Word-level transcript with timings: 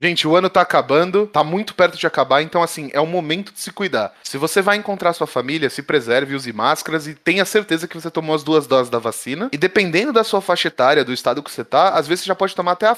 Gente, 0.00 0.28
o 0.28 0.36
ano 0.36 0.50
tá 0.50 0.60
acabando, 0.60 1.26
tá 1.26 1.42
muito 1.42 1.74
perto 1.74 1.96
de 1.96 2.06
acabar, 2.06 2.42
então 2.42 2.62
assim, 2.62 2.90
é 2.92 3.00
o 3.00 3.06
momento 3.06 3.50
de 3.50 3.60
se 3.60 3.72
cuidar. 3.72 4.12
Se 4.22 4.36
você 4.36 4.60
vai 4.60 4.76
encontrar 4.76 5.14
sua 5.14 5.26
família, 5.26 5.70
se 5.70 5.82
preserve, 5.82 6.34
use 6.34 6.52
máscaras 6.52 7.06
e 7.06 7.14
tenha 7.14 7.46
certeza 7.46 7.88
que 7.88 7.98
você 7.98 8.10
tomou 8.10 8.36
as 8.36 8.44
duas 8.44 8.66
doses 8.66 8.90
da 8.90 8.98
vacina. 8.98 9.48
E 9.52 9.56
dependendo 9.56 10.12
da 10.12 10.22
sua 10.22 10.42
faixa 10.42 10.68
etária, 10.68 11.02
do 11.02 11.14
estado 11.14 11.42
que 11.42 11.50
você 11.50 11.64
tá, 11.64 11.90
às 11.90 12.06
vezes 12.06 12.24
você 12.24 12.28
já 12.28 12.34
pode 12.34 12.54
tomar 12.54 12.72
até 12.72 12.86
a, 12.86 12.96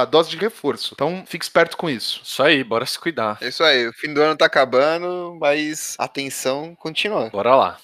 a 0.00 0.04
dose 0.06 0.30
de 0.30 0.38
reforço. 0.38 0.92
Então, 0.94 1.22
fique 1.26 1.44
esperto 1.44 1.76
com 1.76 1.90
isso. 1.90 2.22
Isso 2.24 2.42
aí, 2.42 2.64
bora 2.64 2.86
se 2.86 2.98
cuidar. 2.98 3.36
É 3.42 3.48
isso 3.48 3.62
aí, 3.62 3.86
o 3.86 3.92
fim 3.92 4.14
do 4.14 4.22
ano 4.22 4.36
tá 4.36 4.46
acabando, 4.46 5.36
mas 5.38 5.96
a 5.98 6.08
tensão 6.08 6.74
continua. 6.76 7.28
Bora 7.28 7.54
lá. 7.54 7.78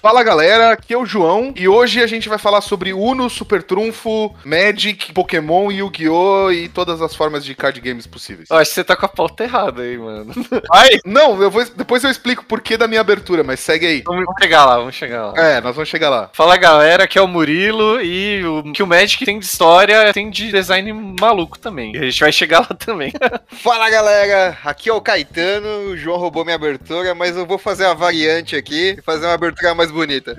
Fala 0.00 0.22
galera, 0.22 0.72
aqui 0.72 0.94
é 0.94 0.96
o 0.96 1.04
João 1.04 1.52
e 1.54 1.68
hoje 1.68 2.02
a 2.02 2.06
gente 2.06 2.26
vai 2.26 2.38
falar 2.38 2.62
sobre 2.62 2.94
Uno, 2.94 3.28
Super 3.28 3.62
Trunfo, 3.62 4.34
Magic, 4.46 5.12
Pokémon, 5.12 5.70
Yu-Gi-Oh! 5.70 6.50
e 6.50 6.70
todas 6.70 7.02
as 7.02 7.14
formas 7.14 7.44
de 7.44 7.54
card 7.54 7.78
games 7.82 8.06
possíveis. 8.06 8.48
Eu 8.48 8.56
acho 8.56 8.70
que 8.70 8.76
você 8.76 8.82
tá 8.82 8.96
com 8.96 9.04
a 9.04 9.08
pauta 9.10 9.44
errada 9.44 9.82
aí, 9.82 9.98
mano. 9.98 10.32
Ai, 10.72 10.88
não, 11.04 11.42
eu 11.42 11.50
vou, 11.50 11.62
depois 11.76 12.02
eu 12.02 12.10
explico 12.10 12.40
o 12.40 12.46
porquê 12.46 12.78
da 12.78 12.88
minha 12.88 13.02
abertura, 13.02 13.44
mas 13.44 13.60
segue 13.60 13.86
aí. 13.86 14.02
Vamos 14.06 14.24
chegar 14.40 14.64
lá, 14.64 14.78
vamos 14.78 14.94
chegar 14.94 15.26
lá. 15.26 15.34
É, 15.36 15.60
nós 15.60 15.76
vamos 15.76 15.90
chegar 15.90 16.08
lá. 16.08 16.30
Fala 16.32 16.56
galera, 16.56 17.04
aqui 17.04 17.18
é 17.18 17.22
o 17.22 17.28
Murilo 17.28 18.00
e 18.00 18.42
o 18.42 18.72
que 18.72 18.82
o 18.82 18.86
Magic 18.86 19.22
tem 19.22 19.38
de 19.38 19.44
história 19.44 20.14
tem 20.14 20.30
de 20.30 20.50
design 20.50 20.90
maluco 21.20 21.58
também. 21.58 21.94
A 21.98 22.04
gente 22.04 22.20
vai 22.20 22.32
chegar 22.32 22.60
lá 22.60 22.74
também. 22.74 23.12
Fala 23.62 23.90
galera, 23.90 24.56
aqui 24.64 24.88
é 24.88 24.94
o 24.94 25.00
Caetano, 25.02 25.90
o 25.90 25.96
João 25.96 26.18
roubou 26.18 26.42
minha 26.42 26.56
abertura, 26.56 27.14
mas 27.14 27.36
eu 27.36 27.44
vou 27.44 27.58
fazer 27.58 27.84
a 27.84 27.92
variante 27.92 28.56
aqui 28.56 28.96
e 28.98 29.02
fazer 29.02 29.26
uma 29.26 29.34
abertura 29.34 29.74
mais 29.74 29.89
bonita. 29.90 30.36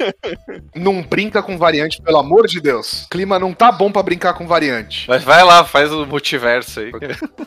não 0.74 1.02
brinca 1.02 1.42
com 1.42 1.58
variante, 1.58 2.00
pelo 2.00 2.18
amor 2.18 2.46
de 2.46 2.60
Deus. 2.60 3.04
O 3.04 3.08
clima 3.08 3.38
não 3.38 3.52
tá 3.52 3.72
bom 3.72 3.90
para 3.90 4.02
brincar 4.02 4.34
com 4.34 4.46
variante. 4.46 5.06
Mas 5.08 5.22
vai 5.22 5.42
lá, 5.44 5.64
faz 5.64 5.92
o 5.92 6.06
multiverso 6.06 6.80
aí. 6.80 6.92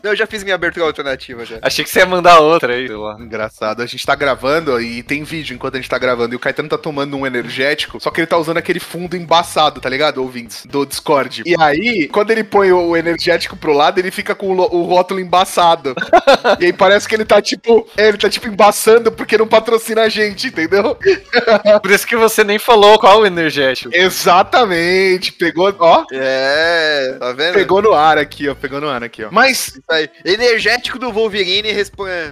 Eu 0.03 0.15
já 0.15 0.25
fiz 0.25 0.43
minha 0.43 0.55
abertura 0.55 0.85
alternativa 0.85 1.45
já. 1.45 1.59
Achei 1.61 1.83
que 1.83 1.89
você 1.89 1.99
ia 1.99 2.05
mandar 2.05 2.39
outra 2.39 2.73
aí. 2.73 2.87
Engraçado, 3.19 3.81
a 3.81 3.85
gente 3.85 4.05
tá 4.05 4.15
gravando 4.15 4.79
e 4.81 5.03
tem 5.03 5.23
vídeo 5.23 5.53
enquanto 5.53 5.75
a 5.75 5.77
gente 5.77 5.89
tá 5.89 5.97
gravando 5.97 6.33
e 6.33 6.35
o 6.35 6.39
Caetano 6.39 6.69
tá 6.69 6.77
tomando 6.77 7.15
um 7.15 7.25
energético, 7.25 7.99
só 7.99 8.11
que 8.11 8.21
ele 8.21 8.27
tá 8.27 8.37
usando 8.37 8.57
aquele 8.57 8.79
fundo 8.79 9.15
embaçado, 9.15 9.81
tá 9.81 9.89
ligado, 9.89 10.21
ouvintes? 10.21 10.65
Do 10.65 10.85
Discord. 10.85 11.43
E 11.45 11.55
aí, 11.59 12.07
quando 12.07 12.31
ele 12.31 12.43
põe 12.43 12.71
o 12.71 12.95
energético 12.95 13.55
pro 13.55 13.73
lado, 13.73 13.99
ele 13.99 14.11
fica 14.11 14.35
com 14.35 14.55
o, 14.55 14.83
rótulo 14.83 15.19
embaçado. 15.19 15.95
e 16.59 16.65
aí 16.65 16.73
parece 16.73 17.07
que 17.07 17.15
ele 17.15 17.25
tá 17.25 17.41
tipo, 17.41 17.87
é, 17.97 18.07
ele 18.07 18.17
tá 18.17 18.29
tipo 18.29 18.47
embaçando 18.47 19.11
porque 19.11 19.37
não 19.37 19.47
patrocina 19.47 20.03
a 20.03 20.09
gente, 20.09 20.47
entendeu? 20.47 20.97
Por 21.81 21.91
isso 21.91 22.05
que 22.07 22.15
você 22.15 22.43
nem 22.43 22.59
falou 22.59 22.99
qual 22.99 23.21
o 23.21 23.25
energético. 23.25 23.91
Exatamente. 23.93 25.31
Pegou, 25.33 25.73
ó. 25.79 26.05
É, 26.11 27.15
tá 27.19 27.31
vendo? 27.33 27.53
Pegou 27.53 27.81
no 27.81 27.93
ar 27.93 28.17
aqui, 28.17 28.47
ó. 28.49 28.55
Pegou 28.55 28.81
no 28.81 28.89
ar 28.89 29.03
aqui, 29.03 29.23
ó. 29.23 29.29
Mas. 29.31 29.79
Energético 30.23 30.99
do 30.99 31.11
Wolverine 31.11 31.69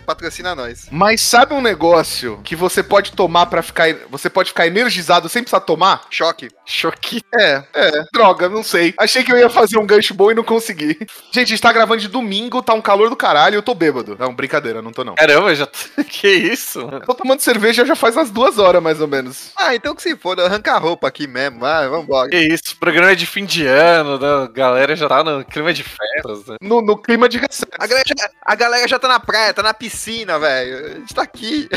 patrocina 0.06 0.56
nós. 0.56 0.88
Mas 0.92 1.22
sabe 1.22 1.54
um 1.54 1.62
negócio 1.62 2.40
que 2.44 2.56
você 2.56 2.84
pode 2.84 3.12
tomar 3.12 3.46
para 3.48 3.62
ficar. 3.62 3.94
Você 4.10 4.30
pode 4.30 4.50
ficar 4.50 4.68
energizado 4.68 5.30
sem 5.30 5.44
precisar 5.44 5.62
tomar? 5.62 6.06
Choque. 6.10 6.50
Choque. 6.68 7.22
É, 7.34 7.64
é. 7.74 7.92
Droga, 8.14 8.50
não 8.50 8.62
sei. 8.62 8.94
Achei 9.00 9.24
que 9.24 9.32
eu 9.32 9.38
ia 9.38 9.50
fazer 9.50 9.78
um 9.78 9.86
gancho 9.86 10.14
bom 10.14 10.30
e 10.30 10.36
não 10.36 10.44
consegui. 10.44 10.98
Gente, 11.32 11.40
a 11.40 11.46
gente 11.46 11.62
tá 11.62 11.72
gravando 11.72 12.02
de 12.02 12.10
domingo, 12.10 12.62
tá 12.62 12.74
um 12.74 12.82
calor 12.82 13.10
do 13.10 13.16
caralho 13.16 13.56
e 13.56 13.58
eu 13.58 13.64
tô 13.64 13.74
bêbado. 13.74 14.18
Não, 14.20 14.36
brincadeira, 14.36 14.82
não 14.82 14.92
tô 14.92 15.04
não. 15.04 15.16
Caramba, 15.16 15.56
já. 15.56 15.68
Que 16.10 16.30
isso? 16.30 16.88
Tô 17.06 17.14
tomando 17.14 17.40
cerveja 17.40 17.86
já 17.86 17.96
faz 17.96 18.16
umas 18.16 18.30
duas 18.30 18.58
horas, 18.58 18.82
mais 18.82 19.00
ou 19.00 19.08
menos. 19.08 19.52
Ah, 19.56 19.76
então 19.76 19.96
que 19.96 20.02
se 20.02 20.16
foda, 20.16 20.46
arranca 20.46 20.74
a 20.74 20.78
roupa 20.78 21.08
aqui 21.08 21.28
mesmo. 21.28 21.60
Vai, 21.60 21.88
vambora. 21.88 22.30
Que 22.30 22.38
isso, 22.38 22.74
o 22.74 22.78
programa 22.78 23.12
é 23.12 23.16
de 23.16 23.26
fim 23.26 23.46
de 23.46 23.66
ano, 23.66 24.20
né? 24.20 24.46
a 24.46 24.48
galera 24.48 24.96
já 24.96 25.08
tá 25.08 25.24
no 25.24 25.46
clima 25.46 25.74
de 25.74 25.84
festas, 25.84 26.48
né? 26.48 26.56
No, 26.62 26.82
no 26.82 26.98
clima 26.98 27.30
de 27.30 27.38
recesso. 27.38 27.68
A 27.78 27.88
galera, 27.88 28.06
já, 28.08 28.30
a 28.42 28.56
galera 28.56 28.88
já 28.88 29.00
tá 29.00 29.08
na 29.08 29.20
praia, 29.20 29.54
tá 29.54 29.64
na 29.64 29.74
piscina, 29.74 30.40
velho. 30.40 30.86
A 30.86 30.90
gente 31.00 31.14
tá 31.14 31.22
aqui. 31.22 31.70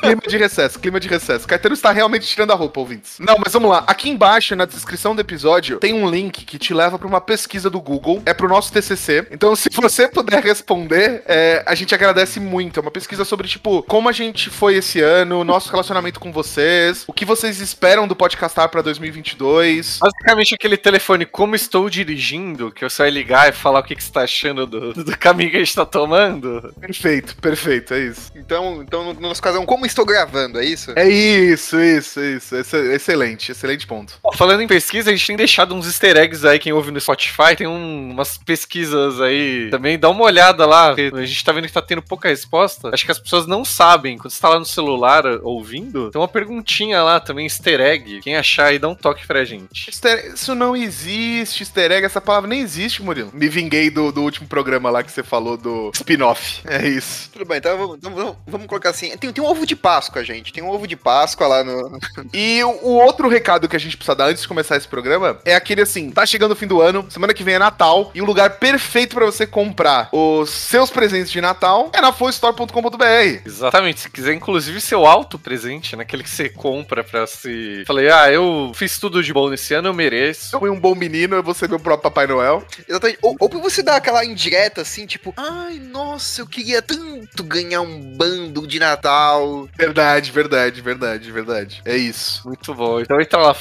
clima 0.00 0.22
de 0.26 0.36
recesso, 0.36 0.78
clima 0.78 1.00
de 1.00 1.08
recesso. 1.08 1.46
Caetano 1.46 1.74
está 1.74 1.92
realmente 1.92 2.26
tirando 2.26 2.52
a 2.52 2.54
roupa, 2.54 2.80
ouvintes. 2.80 3.18
Não, 3.18 3.36
mas 3.42 3.52
vamos 3.52 3.70
lá. 3.70 3.84
Aqui 3.86 4.10
embaixo, 4.10 4.33
na 4.56 4.64
descrição 4.64 5.14
do 5.14 5.20
episódio, 5.20 5.78
tem 5.78 5.92
um 5.92 6.10
link 6.10 6.44
que 6.44 6.58
te 6.58 6.74
leva 6.74 6.98
pra 6.98 7.06
uma 7.06 7.20
pesquisa 7.20 7.70
do 7.70 7.80
Google. 7.80 8.22
É 8.26 8.34
pro 8.34 8.48
nosso 8.48 8.72
TCC. 8.72 9.28
Então, 9.30 9.54
se 9.54 9.68
você 9.72 10.08
puder 10.08 10.42
responder, 10.42 11.22
é, 11.26 11.62
a 11.66 11.74
gente 11.74 11.94
agradece 11.94 12.40
muito. 12.40 12.80
É 12.80 12.82
uma 12.82 12.90
pesquisa 12.90 13.24
sobre, 13.24 13.46
tipo, 13.46 13.82
como 13.84 14.08
a 14.08 14.12
gente 14.12 14.50
foi 14.50 14.76
esse 14.76 15.00
ano, 15.00 15.44
nosso 15.44 15.70
relacionamento 15.70 16.18
com 16.18 16.32
vocês, 16.32 17.04
o 17.06 17.12
que 17.12 17.24
vocês 17.24 17.60
esperam 17.60 18.08
do 18.08 18.16
Podcastar 18.16 18.68
pra 18.68 18.82
2022. 18.82 20.00
Basicamente 20.00 20.54
aquele 20.54 20.76
telefone, 20.76 21.24
como 21.24 21.54
estou 21.54 21.88
dirigindo, 21.88 22.72
que 22.72 22.82
você 22.82 23.02
vai 23.02 23.10
ligar 23.10 23.48
e 23.48 23.52
falar 23.52 23.80
o 23.80 23.82
que, 23.82 23.94
que 23.94 24.02
você 24.02 24.12
tá 24.12 24.22
achando 24.22 24.66
do, 24.66 24.92
do 24.92 25.16
caminho 25.18 25.50
que 25.50 25.56
a 25.56 25.60
gente 25.60 25.74
tá 25.74 25.86
tomando. 25.86 26.74
Perfeito, 26.80 27.36
perfeito, 27.36 27.94
é 27.94 28.00
isso. 28.00 28.32
Então, 28.34 28.82
então 28.82 29.14
no 29.14 29.20
nosso 29.20 29.42
caso, 29.42 29.58
é 29.58 29.60
um 29.60 29.66
como 29.66 29.86
estou 29.86 30.04
gravando, 30.04 30.60
é 30.60 30.64
isso? 30.64 30.92
É 30.96 31.08
isso, 31.08 31.80
isso, 31.80 32.20
isso. 32.20 32.56
Excelente, 32.56 33.52
excelente 33.52 33.86
ponto. 33.86 34.18
Falando 34.32 34.62
em 34.62 34.66
pesquisa, 34.66 35.10
a 35.10 35.12
gente 35.14 35.26
tem 35.26 35.36
deixado 35.36 35.74
uns 35.74 35.86
easter 35.86 36.16
eggs 36.16 36.46
aí, 36.46 36.58
quem 36.58 36.72
ouve 36.72 36.90
no 36.90 37.00
Spotify, 37.00 37.54
tem 37.56 37.66
um, 37.66 38.10
umas 38.10 38.38
pesquisas 38.38 39.20
aí 39.20 39.68
também. 39.70 39.98
Dá 39.98 40.08
uma 40.08 40.24
olhada 40.24 40.64
lá, 40.64 40.92
a 40.92 41.24
gente 41.24 41.44
tá 41.44 41.52
vendo 41.52 41.66
que 41.66 41.72
tá 41.72 41.82
tendo 41.82 42.02
pouca 42.02 42.28
resposta. 42.28 42.90
Acho 42.92 43.04
que 43.04 43.12
as 43.12 43.18
pessoas 43.18 43.46
não 43.46 43.64
sabem. 43.64 44.16
Quando 44.16 44.30
você 44.30 44.40
tá 44.40 44.48
lá 44.48 44.58
no 44.58 44.64
celular 44.64 45.24
ouvindo, 45.42 46.10
tem 46.10 46.20
uma 46.20 46.28
perguntinha 46.28 47.02
lá 47.02 47.20
também, 47.20 47.46
easter 47.46 47.80
egg. 47.80 48.20
Quem 48.22 48.36
achar 48.36 48.66
aí, 48.66 48.78
dá 48.78 48.88
um 48.88 48.94
toque 48.94 49.26
pra 49.26 49.44
gente. 49.44 49.88
Easter, 49.88 50.32
isso 50.34 50.54
não 50.54 50.74
existe, 50.74 51.62
easter 51.62 51.92
egg, 51.92 52.06
essa 52.06 52.20
palavra 52.20 52.48
nem 52.48 52.60
existe, 52.60 53.02
Murilo. 53.02 53.30
Me 53.34 53.48
vinguei 53.48 53.90
do, 53.90 54.10
do 54.10 54.22
último 54.22 54.48
programa 54.48 54.90
lá 54.90 55.02
que 55.02 55.12
você 55.12 55.22
falou 55.22 55.56
do 55.56 55.90
spin-off. 55.94 56.62
É 56.64 56.88
isso. 56.88 57.30
Tudo 57.30 57.44
bem, 57.44 57.58
então 57.58 57.76
vamos, 57.76 57.98
vamos, 58.00 58.36
vamos 58.46 58.66
colocar 58.66 58.90
assim. 58.90 59.16
Tem, 59.16 59.32
tem 59.32 59.44
um 59.44 59.46
ovo 59.46 59.66
de 59.66 59.76
Páscoa, 59.76 60.24
gente. 60.24 60.52
Tem 60.52 60.62
um 60.62 60.70
ovo 60.70 60.86
de 60.86 60.96
Páscoa 60.96 61.46
lá 61.46 61.64
no. 61.64 61.98
e 62.32 62.62
o, 62.64 62.70
o 62.82 62.90
outro 62.96 63.28
recado 63.28 63.68
que 63.68 63.76
a 63.76 63.78
gente 63.78 63.96
precisa 63.96 64.13
dar 64.14 64.26
antes 64.26 64.42
de 64.42 64.48
começar 64.48 64.76
esse 64.76 64.88
programa 64.88 65.38
é 65.44 65.54
aquele 65.54 65.82
assim: 65.82 66.10
tá 66.10 66.24
chegando 66.26 66.52
o 66.52 66.56
fim 66.56 66.66
do 66.66 66.80
ano, 66.80 67.06
semana 67.10 67.34
que 67.34 67.42
vem 67.42 67.54
é 67.54 67.58
Natal, 67.58 68.10
e 68.14 68.22
o 68.22 68.24
lugar 68.24 68.58
perfeito 68.58 69.14
para 69.14 69.26
você 69.26 69.46
comprar 69.46 70.08
os 70.12 70.50
seus 70.50 70.90
presentes 70.90 71.30
de 71.30 71.40
Natal 71.40 71.90
é 71.92 72.00
na 72.00 72.12
flowstore.com.br. 72.12 73.42
Exatamente. 73.44 74.00
Se 74.00 74.10
quiser, 74.10 74.34
inclusive, 74.34 74.80
seu 74.80 75.06
auto 75.06 75.38
presente, 75.38 75.96
naquele 75.96 76.22
né? 76.22 76.28
que 76.28 76.34
você 76.34 76.48
compra 76.48 77.02
pra 77.04 77.26
se. 77.26 77.84
Falei, 77.86 78.10
ah, 78.10 78.30
eu 78.30 78.72
fiz 78.74 78.98
tudo 78.98 79.22
de 79.22 79.32
bom 79.32 79.48
nesse 79.48 79.74
ano, 79.74 79.88
eu 79.88 79.94
mereço. 79.94 80.54
Eu 80.54 80.60
fui 80.60 80.70
um 80.70 80.78
bom 80.78 80.94
menino, 80.94 81.36
eu 81.36 81.42
vou 81.42 81.54
ser 81.54 81.68
meu 81.68 81.78
próprio 81.78 82.10
Papai 82.10 82.26
Noel. 82.26 82.64
Exatamente. 82.88 83.18
Ou, 83.22 83.36
ou 83.38 83.48
pra 83.48 83.58
você 83.58 83.82
dar 83.82 83.96
aquela 83.96 84.24
indireta 84.24 84.82
assim, 84.82 85.06
tipo, 85.06 85.32
ai, 85.36 85.78
nossa, 85.78 86.40
eu 86.40 86.46
queria 86.46 86.82
tanto 86.82 87.42
ganhar 87.44 87.80
um 87.80 88.00
bando 88.16 88.66
de 88.66 88.78
Natal. 88.78 89.68
Verdade, 89.76 90.30
verdade, 90.30 90.80
verdade, 90.80 91.30
verdade. 91.30 91.82
É 91.84 91.96
isso. 91.96 92.46
Muito 92.46 92.74
bom. 92.74 93.00
Então 93.00 93.20
entra 93.20 93.40
lá, 93.40 93.54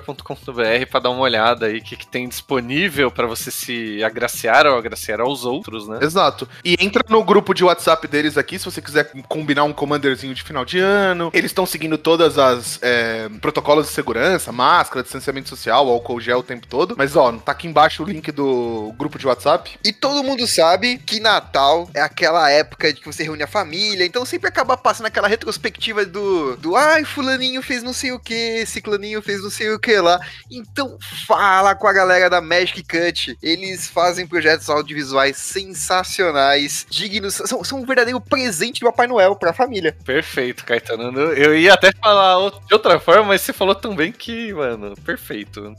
followstore.com.br 0.00 0.86
pra 0.90 1.00
dar 1.00 1.10
uma 1.10 1.20
olhada 1.20 1.66
aí 1.66 1.78
o 1.78 1.82
que, 1.82 1.96
que 1.96 2.06
tem 2.06 2.28
disponível 2.28 3.10
para 3.10 3.26
você 3.26 3.50
se 3.50 4.02
agraciar 4.02 4.66
ou 4.66 4.76
agraciar 4.76 5.20
aos 5.20 5.44
outros, 5.44 5.88
né? 5.88 5.98
Exato. 6.02 6.48
E 6.64 6.76
entra 6.80 7.04
no 7.08 7.22
grupo 7.24 7.54
de 7.54 7.64
WhatsApp 7.64 8.06
deles 8.08 8.36
aqui, 8.36 8.58
se 8.58 8.64
você 8.64 8.80
quiser 8.80 9.10
combinar 9.28 9.64
um 9.64 9.72
commanderzinho 9.72 10.34
de 10.34 10.42
final 10.42 10.64
de 10.64 10.78
ano. 10.78 11.30
Eles 11.32 11.50
estão 11.50 11.66
seguindo 11.66 11.98
todas 11.98 12.38
as 12.38 12.78
é, 12.82 13.28
protocolos 13.40 13.86
de 13.86 13.92
segurança, 13.92 14.52
máscara, 14.52 15.02
distanciamento 15.02 15.48
social, 15.48 15.88
álcool 15.88 16.20
gel 16.20 16.38
o 16.38 16.42
tempo 16.42 16.66
todo. 16.66 16.94
Mas 16.96 17.16
ó, 17.16 17.32
tá 17.32 17.52
aqui 17.52 17.66
embaixo 17.66 18.02
o 18.02 18.06
link 18.06 18.30
do 18.32 18.92
grupo 18.96 19.18
de 19.18 19.26
WhatsApp. 19.26 19.78
E 19.84 19.92
todo 19.92 20.24
mundo 20.24 20.46
sabe 20.46 20.98
que 20.98 21.20
Natal 21.20 21.88
é 21.94 22.00
aquela 22.00 22.50
época 22.50 22.92
de 22.92 23.00
que 23.00 23.06
você 23.06 23.22
reúne 23.22 23.42
a 23.42 23.46
família, 23.46 24.04
então 24.04 24.24
sempre 24.24 24.48
acaba 24.48 24.76
passando 24.76 25.06
aquela 25.06 25.28
retrospectiva 25.28 26.04
do, 26.04 26.56
do 26.56 26.76
ai, 26.76 27.04
fulaninho 27.04 27.62
fez 27.62 27.82
não 27.82 27.92
sei 27.92 28.12
o 28.12 28.18
que, 28.18 28.64
ciclaninho 28.66 29.22
fez 29.22 29.42
não 29.42 29.50
sei 29.50 29.70
o 29.70 29.78
que 29.78 29.87
lá. 29.96 30.20
Então 30.50 30.98
fala 31.26 31.74
com 31.74 31.86
a 31.86 31.92
galera 31.92 32.30
da 32.30 32.40
Magic 32.40 32.82
Cut. 32.82 33.36
Eles 33.42 33.88
fazem 33.88 34.26
projetos 34.26 34.68
audiovisuais 34.68 35.36
sensacionais, 35.36 36.86
dignos, 36.88 37.34
são, 37.34 37.64
são 37.64 37.80
um 37.80 37.86
verdadeiro 37.86 38.20
presente 38.20 38.80
do 38.80 38.86
Papai 38.86 39.06
Noel 39.06 39.36
pra 39.36 39.52
família. 39.52 39.96
Perfeito, 40.04 40.64
Caetano. 40.64 41.18
Eu 41.32 41.56
ia 41.56 41.74
até 41.74 41.90
falar 41.92 42.50
de 42.66 42.74
outra 42.74 42.98
forma, 43.00 43.24
mas 43.24 43.40
você 43.40 43.52
falou 43.52 43.74
também 43.74 44.12
que, 44.12 44.52
mano, 44.52 44.94
perfeito. 45.04 45.74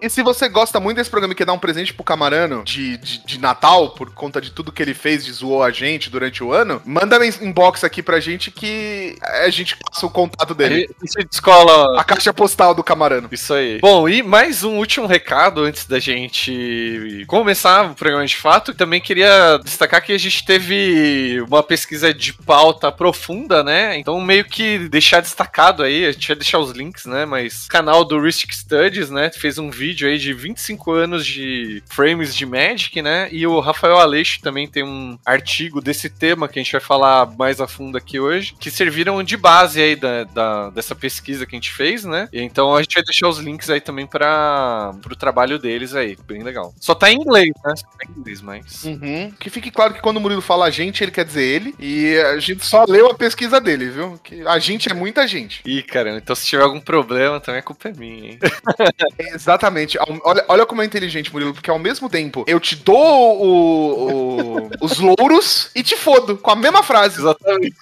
E 0.00 0.08
se 0.08 0.22
você 0.22 0.48
gosta 0.48 0.80
muito 0.80 0.96
desse 0.96 1.10
programa 1.10 1.32
e 1.32 1.36
quer 1.36 1.44
dar 1.44 1.52
um 1.52 1.58
presente 1.58 1.92
pro 1.92 2.04
Camarano 2.04 2.62
de, 2.64 2.96
de, 2.98 3.24
de, 3.24 3.40
Natal, 3.40 3.90
por 3.90 4.12
conta 4.12 4.40
de 4.40 4.50
tudo 4.50 4.72
que 4.72 4.82
ele 4.82 4.94
fez, 4.94 5.24
de 5.24 5.32
zoou 5.32 5.62
a 5.62 5.70
gente 5.70 6.10
durante 6.10 6.42
o 6.42 6.52
ano, 6.52 6.80
manda 6.84 7.18
um 7.18 7.24
inbox 7.24 7.84
aqui 7.84 8.02
pra 8.02 8.20
gente 8.20 8.50
que 8.50 9.16
a 9.22 9.48
gente 9.50 9.76
passa 9.76 10.06
o 10.06 10.10
contato 10.10 10.54
dele. 10.54 10.88
A 11.02 11.06
gente 11.06 11.28
descola 11.28 12.00
a 12.00 12.04
caixa 12.04 12.32
postal 12.32 12.74
do 12.74 12.82
Camarano. 12.82 13.23
Ano. 13.24 13.28
Isso 13.32 13.54
aí. 13.54 13.78
Bom, 13.80 14.08
e 14.08 14.22
mais 14.22 14.62
um 14.62 14.76
último 14.76 15.06
recado 15.06 15.62
antes 15.62 15.86
da 15.86 15.98
gente 15.98 17.24
começar 17.26 17.90
o 17.90 17.94
programa 17.94 18.26
de 18.26 18.36
fato. 18.36 18.74
Também 18.74 19.00
queria 19.00 19.58
destacar 19.62 20.02
que 20.02 20.12
a 20.12 20.18
gente 20.18 20.44
teve 20.44 21.40
uma 21.48 21.62
pesquisa 21.62 22.12
de 22.12 22.32
pauta 22.32 22.92
profunda, 22.92 23.64
né? 23.64 23.98
Então, 23.98 24.20
meio 24.20 24.44
que 24.44 24.78
deixar 24.88 25.20
destacado 25.20 25.82
aí, 25.82 26.06
a 26.06 26.12
gente 26.12 26.28
vai 26.28 26.36
deixar 26.36 26.58
os 26.58 26.70
links, 26.70 27.06
né? 27.06 27.24
Mas 27.24 27.66
canal 27.66 28.04
do 28.04 28.20
Ristic 28.20 28.54
Studies, 28.54 29.10
né? 29.10 29.30
Fez 29.30 29.58
um 29.58 29.70
vídeo 29.70 30.08
aí 30.08 30.18
de 30.18 30.32
25 30.32 30.92
anos 30.92 31.26
de 31.26 31.82
frames 31.88 32.34
de 32.34 32.46
Magic, 32.46 33.00
né? 33.00 33.28
E 33.32 33.46
o 33.46 33.60
Rafael 33.60 33.98
Aleixo 33.98 34.40
também 34.40 34.68
tem 34.68 34.84
um 34.84 35.18
artigo 35.24 35.80
desse 35.80 36.10
tema 36.10 36.48
que 36.48 36.58
a 36.58 36.62
gente 36.62 36.72
vai 36.72 36.80
falar 36.80 37.26
mais 37.38 37.60
a 37.60 37.66
fundo 37.66 37.96
aqui 37.96 38.20
hoje, 38.20 38.54
que 38.58 38.70
serviram 38.70 39.22
de 39.22 39.36
base 39.36 39.80
aí 39.80 39.96
da, 39.96 40.24
da 40.24 40.70
dessa 40.70 40.94
pesquisa 40.94 41.46
que 41.46 41.54
a 41.54 41.58
gente 41.58 41.72
fez, 41.72 42.04
né? 42.04 42.28
E 42.32 42.40
então 42.40 42.74
a 42.74 42.82
gente 42.82 42.94
vai 42.94 43.04
deixar 43.14 43.28
os 43.28 43.38
links 43.38 43.70
aí 43.70 43.80
também 43.80 44.06
para 44.06 44.92
o 45.10 45.16
trabalho 45.16 45.58
deles 45.58 45.94
aí, 45.94 46.18
bem 46.26 46.42
legal. 46.42 46.74
Só 46.80 46.94
tá 46.94 47.10
em 47.10 47.16
inglês, 47.16 47.52
né? 47.64 47.74
Só 47.76 47.86
tá 47.86 48.06
em 48.08 48.20
inglês, 48.20 48.42
mas. 48.42 48.84
Uhum. 48.84 49.30
Que 49.38 49.48
fique 49.48 49.70
claro 49.70 49.94
que 49.94 50.00
quando 50.00 50.16
o 50.16 50.20
Murilo 50.20 50.42
fala 50.42 50.66
a 50.66 50.70
gente, 50.70 51.02
ele 51.02 51.12
quer 51.12 51.24
dizer 51.24 51.42
ele. 51.42 51.74
E 51.78 52.18
a 52.18 52.38
gente 52.38 52.66
só 52.66 52.84
leu 52.88 53.06
a 53.06 53.14
pesquisa 53.14 53.60
dele, 53.60 53.88
viu? 53.88 54.18
Que 54.22 54.46
a 54.46 54.58
gente 54.58 54.90
é 54.90 54.94
muita 54.94 55.26
gente. 55.28 55.62
Ih, 55.64 55.82
caramba, 55.82 56.18
então 56.18 56.34
se 56.34 56.44
tiver 56.44 56.62
algum 56.62 56.80
problema, 56.80 57.40
também 57.40 57.60
a 57.60 57.62
culpa 57.62 57.88
é 57.88 57.92
minha, 57.92 58.32
hein? 58.32 58.38
Exatamente. 59.32 59.96
Olha, 60.24 60.44
olha 60.48 60.66
como 60.66 60.82
é 60.82 60.84
inteligente, 60.84 61.32
Murilo, 61.32 61.54
porque 61.54 61.70
ao 61.70 61.78
mesmo 61.78 62.10
tempo 62.10 62.44
eu 62.48 62.58
te 62.58 62.74
dou 62.76 62.96
o, 62.96 64.58
o, 64.58 64.70
os 64.82 64.98
louros 64.98 65.70
e 65.74 65.82
te 65.82 65.96
fodo 65.96 66.36
com 66.36 66.50
a 66.50 66.56
mesma 66.56 66.82
frase. 66.82 67.20
Exatamente. 67.20 67.76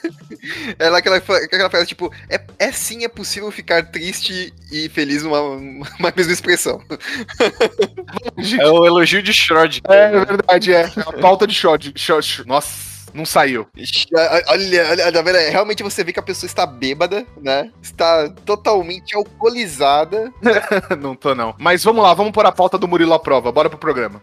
Ela 0.78 0.98
aquela, 0.98 1.16
aquela 1.16 1.70
frase, 1.70 1.86
tipo, 1.86 2.12
é, 2.28 2.40
é 2.58 2.72
sim, 2.72 3.04
é 3.04 3.08
possível 3.08 3.50
ficar 3.50 3.90
triste 3.90 4.52
e 4.70 4.88
feliz 4.88 5.22
numa, 5.22 5.40
uma 5.98 6.12
mesma 6.16 6.32
expressão. 6.32 6.80
É 8.58 8.68
o 8.68 8.84
elogio 8.86 9.22
de 9.22 9.32
Schrod. 9.32 9.80
É, 9.88 10.04
é 10.04 10.24
verdade, 10.24 10.72
é. 10.72 10.84
A 10.84 11.12
pauta 11.20 11.46
de 11.46 11.54
Schrod. 11.54 11.92
Nossa. 12.46 12.90
Não 13.12 13.24
saiu. 13.24 13.66
Olha, 14.48 14.90
olha, 14.90 15.12
tá 15.12 15.22
vendo? 15.22 15.36
Realmente 15.36 15.82
você 15.82 16.04
vê 16.04 16.12
que 16.12 16.20
a 16.20 16.22
pessoa 16.22 16.46
está 16.46 16.64
bêbada, 16.64 17.26
né? 17.40 17.70
Está 17.82 18.28
totalmente 18.44 19.16
alcoolizada. 19.16 20.32
não 21.00 21.14
tô, 21.14 21.34
não. 21.34 21.54
Mas 21.58 21.82
vamos 21.82 22.02
lá, 22.02 22.14
vamos 22.14 22.32
pôr 22.32 22.46
a 22.46 22.52
pauta 22.52 22.78
do 22.78 22.86
Murilo 22.86 23.14
à 23.14 23.18
prova. 23.18 23.50
Bora 23.50 23.68
pro 23.68 23.78
programa. 23.78 24.22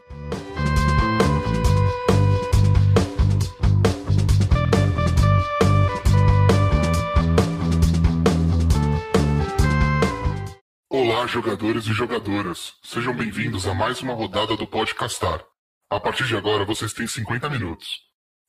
Olá, 11.17 11.25
jogadores 11.25 11.87
e 11.87 11.93
jogadoras. 11.93 12.75
Sejam 12.83 13.11
bem-vindos 13.11 13.65
a 13.65 13.73
mais 13.73 14.03
uma 14.03 14.13
rodada 14.13 14.55
do 14.55 14.67
Podcastar. 14.67 15.43
A 15.89 15.99
partir 15.99 16.27
de 16.27 16.37
agora, 16.37 16.63
vocês 16.63 16.93
têm 16.93 17.07
50 17.07 17.49
minutos. 17.49 18.01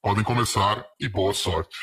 Podem 0.03 0.23
começar 0.23 0.85
e 1.01 1.09
boa 1.09 1.33
sorte. 1.33 1.79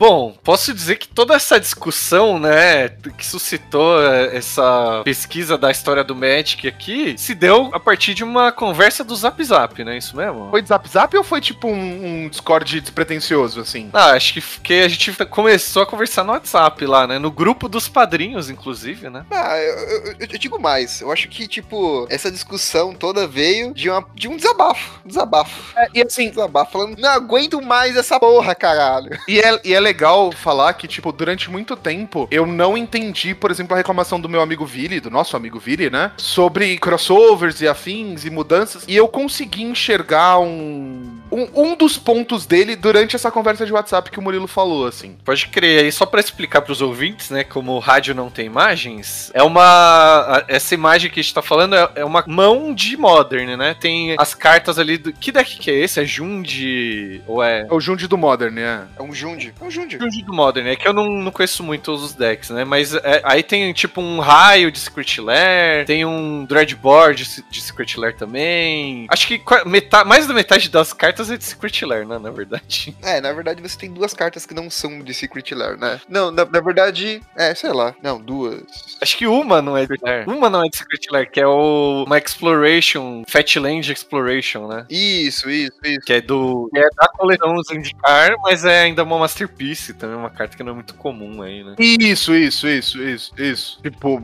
Bom, 0.00 0.34
posso 0.42 0.72
dizer 0.72 0.96
que 0.96 1.06
toda 1.06 1.34
essa 1.34 1.60
discussão, 1.60 2.38
né, 2.38 2.88
que 2.88 3.26
suscitou 3.26 4.02
é, 4.02 4.34
essa 4.34 5.02
pesquisa 5.04 5.58
da 5.58 5.70
história 5.70 6.02
do 6.02 6.16
Magic 6.16 6.66
aqui, 6.66 7.14
se 7.18 7.34
deu 7.34 7.68
a 7.70 7.78
partir 7.78 8.14
de 8.14 8.24
uma 8.24 8.50
conversa 8.50 9.04
do 9.04 9.14
Zap 9.14 9.44
Zap, 9.44 9.84
né? 9.84 9.98
Isso 9.98 10.16
mesmo? 10.16 10.48
Foi 10.48 10.62
do 10.62 10.68
Zap 10.68 10.88
Zap 10.88 11.14
ou 11.14 11.22
foi 11.22 11.42
tipo 11.42 11.68
um, 11.68 12.24
um 12.24 12.28
Discord 12.30 12.80
despretensioso, 12.80 13.60
assim? 13.60 13.90
Ah, 13.92 14.12
acho 14.12 14.32
que, 14.32 14.40
que 14.62 14.80
a 14.80 14.88
gente 14.88 15.12
começou 15.26 15.82
a 15.82 15.86
conversar 15.86 16.24
no 16.24 16.32
WhatsApp 16.32 16.86
lá, 16.86 17.06
né? 17.06 17.18
No 17.18 17.30
grupo 17.30 17.68
dos 17.68 17.86
padrinhos, 17.86 18.48
inclusive, 18.48 19.10
né? 19.10 19.26
Ah, 19.30 19.58
eu, 19.58 19.78
eu, 19.78 20.14
eu 20.18 20.38
digo 20.38 20.58
mais. 20.58 21.02
Eu 21.02 21.12
acho 21.12 21.28
que, 21.28 21.46
tipo, 21.46 22.06
essa 22.08 22.30
discussão 22.30 22.94
toda 22.94 23.26
veio 23.26 23.74
de, 23.74 23.90
uma, 23.90 24.02
de 24.14 24.28
um 24.28 24.36
desabafo. 24.38 24.98
Desabafo. 25.04 25.78
É, 25.78 25.88
e 25.92 26.02
assim. 26.02 26.30
Desabafo 26.30 26.72
falando, 26.72 26.98
não 26.98 27.10
aguento 27.10 27.60
mais 27.60 27.96
essa 27.96 28.18
porra, 28.18 28.54
caralho. 28.54 29.18
E 29.28 29.38
é, 29.38 29.60
e 29.62 29.74
é 29.74 29.89
legal 29.90 30.30
falar 30.30 30.72
que, 30.74 30.86
tipo, 30.86 31.10
durante 31.10 31.50
muito 31.50 31.76
tempo 31.76 32.28
eu 32.30 32.46
não 32.46 32.76
entendi, 32.76 33.34
por 33.34 33.50
exemplo, 33.50 33.74
a 33.74 33.76
reclamação 33.76 34.20
do 34.20 34.28
meu 34.28 34.40
amigo 34.40 34.64
Vili, 34.64 35.00
do 35.00 35.10
nosso 35.10 35.36
amigo 35.36 35.58
Vili, 35.58 35.90
né? 35.90 36.12
Sobre 36.16 36.78
crossovers 36.78 37.60
e 37.60 37.66
afins 37.66 38.24
e 38.24 38.30
mudanças. 38.30 38.84
E 38.86 38.94
eu 38.94 39.08
consegui 39.08 39.62
enxergar 39.62 40.38
um, 40.38 41.20
um, 41.30 41.48
um 41.54 41.76
dos 41.76 41.98
pontos 41.98 42.46
dele 42.46 42.76
durante 42.76 43.16
essa 43.16 43.30
conversa 43.30 43.66
de 43.66 43.72
WhatsApp 43.72 44.10
que 44.10 44.18
o 44.18 44.22
Murilo 44.22 44.46
falou, 44.46 44.86
assim. 44.86 45.16
Pode 45.24 45.48
crer. 45.48 45.84
E 45.84 45.92
só 45.92 46.06
para 46.06 46.20
explicar 46.20 46.62
para 46.62 46.72
os 46.72 46.80
ouvintes, 46.80 47.30
né? 47.30 47.42
Como 47.42 47.72
o 47.72 47.78
rádio 47.80 48.14
não 48.14 48.30
tem 48.30 48.46
imagens, 48.46 49.30
é 49.34 49.42
uma. 49.42 50.44
Essa 50.46 50.74
imagem 50.74 51.10
que 51.10 51.18
a 51.18 51.22
gente 51.22 51.34
tá 51.34 51.42
falando 51.42 51.74
é, 51.74 51.90
é 51.96 52.04
uma 52.04 52.24
mão 52.28 52.72
de 52.72 52.96
Modern, 52.96 53.56
né? 53.56 53.74
Tem 53.74 54.14
as 54.18 54.34
cartas 54.34 54.78
ali 54.78 54.96
do. 54.96 55.12
Que 55.12 55.32
deck 55.32 55.58
que 55.58 55.70
é 55.70 55.74
esse? 55.74 56.00
É 56.00 56.04
Jund? 56.04 57.22
Ou 57.26 57.42
é. 57.42 57.66
É 57.68 57.74
o 57.74 57.80
Jund 57.80 58.06
do 58.06 58.16
Modern, 58.16 58.54
né? 58.54 58.86
É 58.96 59.02
um 59.02 59.12
Jund. 59.12 59.52
É 59.60 59.64
um 59.64 59.70
Jund 59.70 59.79
Jund. 59.88 59.98
Jund 59.98 60.22
do 60.22 60.32
Modern, 60.32 60.66
é 60.66 60.76
que 60.76 60.86
eu 60.86 60.92
não, 60.92 61.08
não 61.08 61.30
conheço 61.30 61.62
muito 61.62 61.92
os 61.92 62.14
decks, 62.14 62.50
né? 62.50 62.64
Mas 62.64 62.94
é, 62.94 63.20
aí 63.24 63.42
tem 63.42 63.72
tipo 63.72 64.00
um 64.00 64.20
raio 64.20 64.70
de 64.70 64.78
Secret 64.78 65.20
Lair, 65.20 65.86
tem 65.86 66.04
um 66.04 66.44
Dreadboard 66.44 67.24
de, 67.24 67.44
de 67.50 67.60
Secret 67.60 67.96
Lair 67.96 68.16
também. 68.16 69.06
Acho 69.08 69.26
que 69.26 69.40
metade, 69.66 70.08
mais 70.08 70.26
da 70.26 70.34
metade 70.34 70.68
das 70.68 70.92
cartas 70.92 71.30
é 71.30 71.36
de 71.36 71.44
Secret 71.44 71.84
Lair, 71.84 72.06
né? 72.06 72.18
Na 72.18 72.30
verdade. 72.30 72.94
É, 73.10 73.20
na 73.20 73.32
verdade 73.32 73.62
você 73.62 73.76
tem 73.76 73.92
duas 73.92 74.14
cartas 74.14 74.46
que 74.46 74.54
não 74.54 74.70
são 74.70 75.00
de 75.00 75.12
Secret 75.12 75.52
Lair, 75.52 75.76
né? 75.76 76.00
Não, 76.08 76.30
na, 76.30 76.44
na 76.44 76.60
verdade, 76.60 77.20
é, 77.36 77.54
sei 77.54 77.72
lá. 77.72 77.94
Não, 78.02 78.20
duas. 78.20 78.62
Acho 79.00 79.16
que 79.16 79.26
uma 79.26 79.60
não 79.60 79.76
é 79.76 79.86
de 79.86 79.96
Lair. 80.00 80.28
Uma 80.28 80.48
não 80.48 80.64
é 80.64 80.68
de 80.68 80.76
Secret 80.76 81.06
Lair, 81.10 81.30
que 81.30 81.40
é 81.40 81.46
o 81.46 82.04
uma 82.06 82.18
Exploration, 82.18 83.24
Fatland 83.26 83.90
Exploration, 83.90 84.68
né? 84.68 84.86
Isso, 84.88 85.50
isso, 85.50 85.78
isso. 85.84 86.00
Que 86.00 86.14
é 86.14 86.20
do. 86.20 86.68
Que 86.72 86.78
é 86.78 86.88
da 86.96 87.08
coleção 87.08 87.54
Zendikar, 87.62 88.34
mas 88.42 88.64
é 88.64 88.82
ainda 88.82 89.02
uma 89.02 89.18
Masterpiece 89.18 89.69
Ulisse 89.70 89.94
também 89.94 90.16
é 90.16 90.18
uma 90.18 90.30
carta 90.30 90.56
que 90.56 90.62
não 90.62 90.72
é 90.72 90.74
muito 90.74 90.94
comum 90.94 91.42
aí, 91.42 91.62
né? 91.62 91.76
Isso, 91.78 92.34
isso, 92.34 92.68
isso, 92.68 93.00
isso, 93.00 93.32
isso. 93.38 93.78
Tipo, 93.82 94.22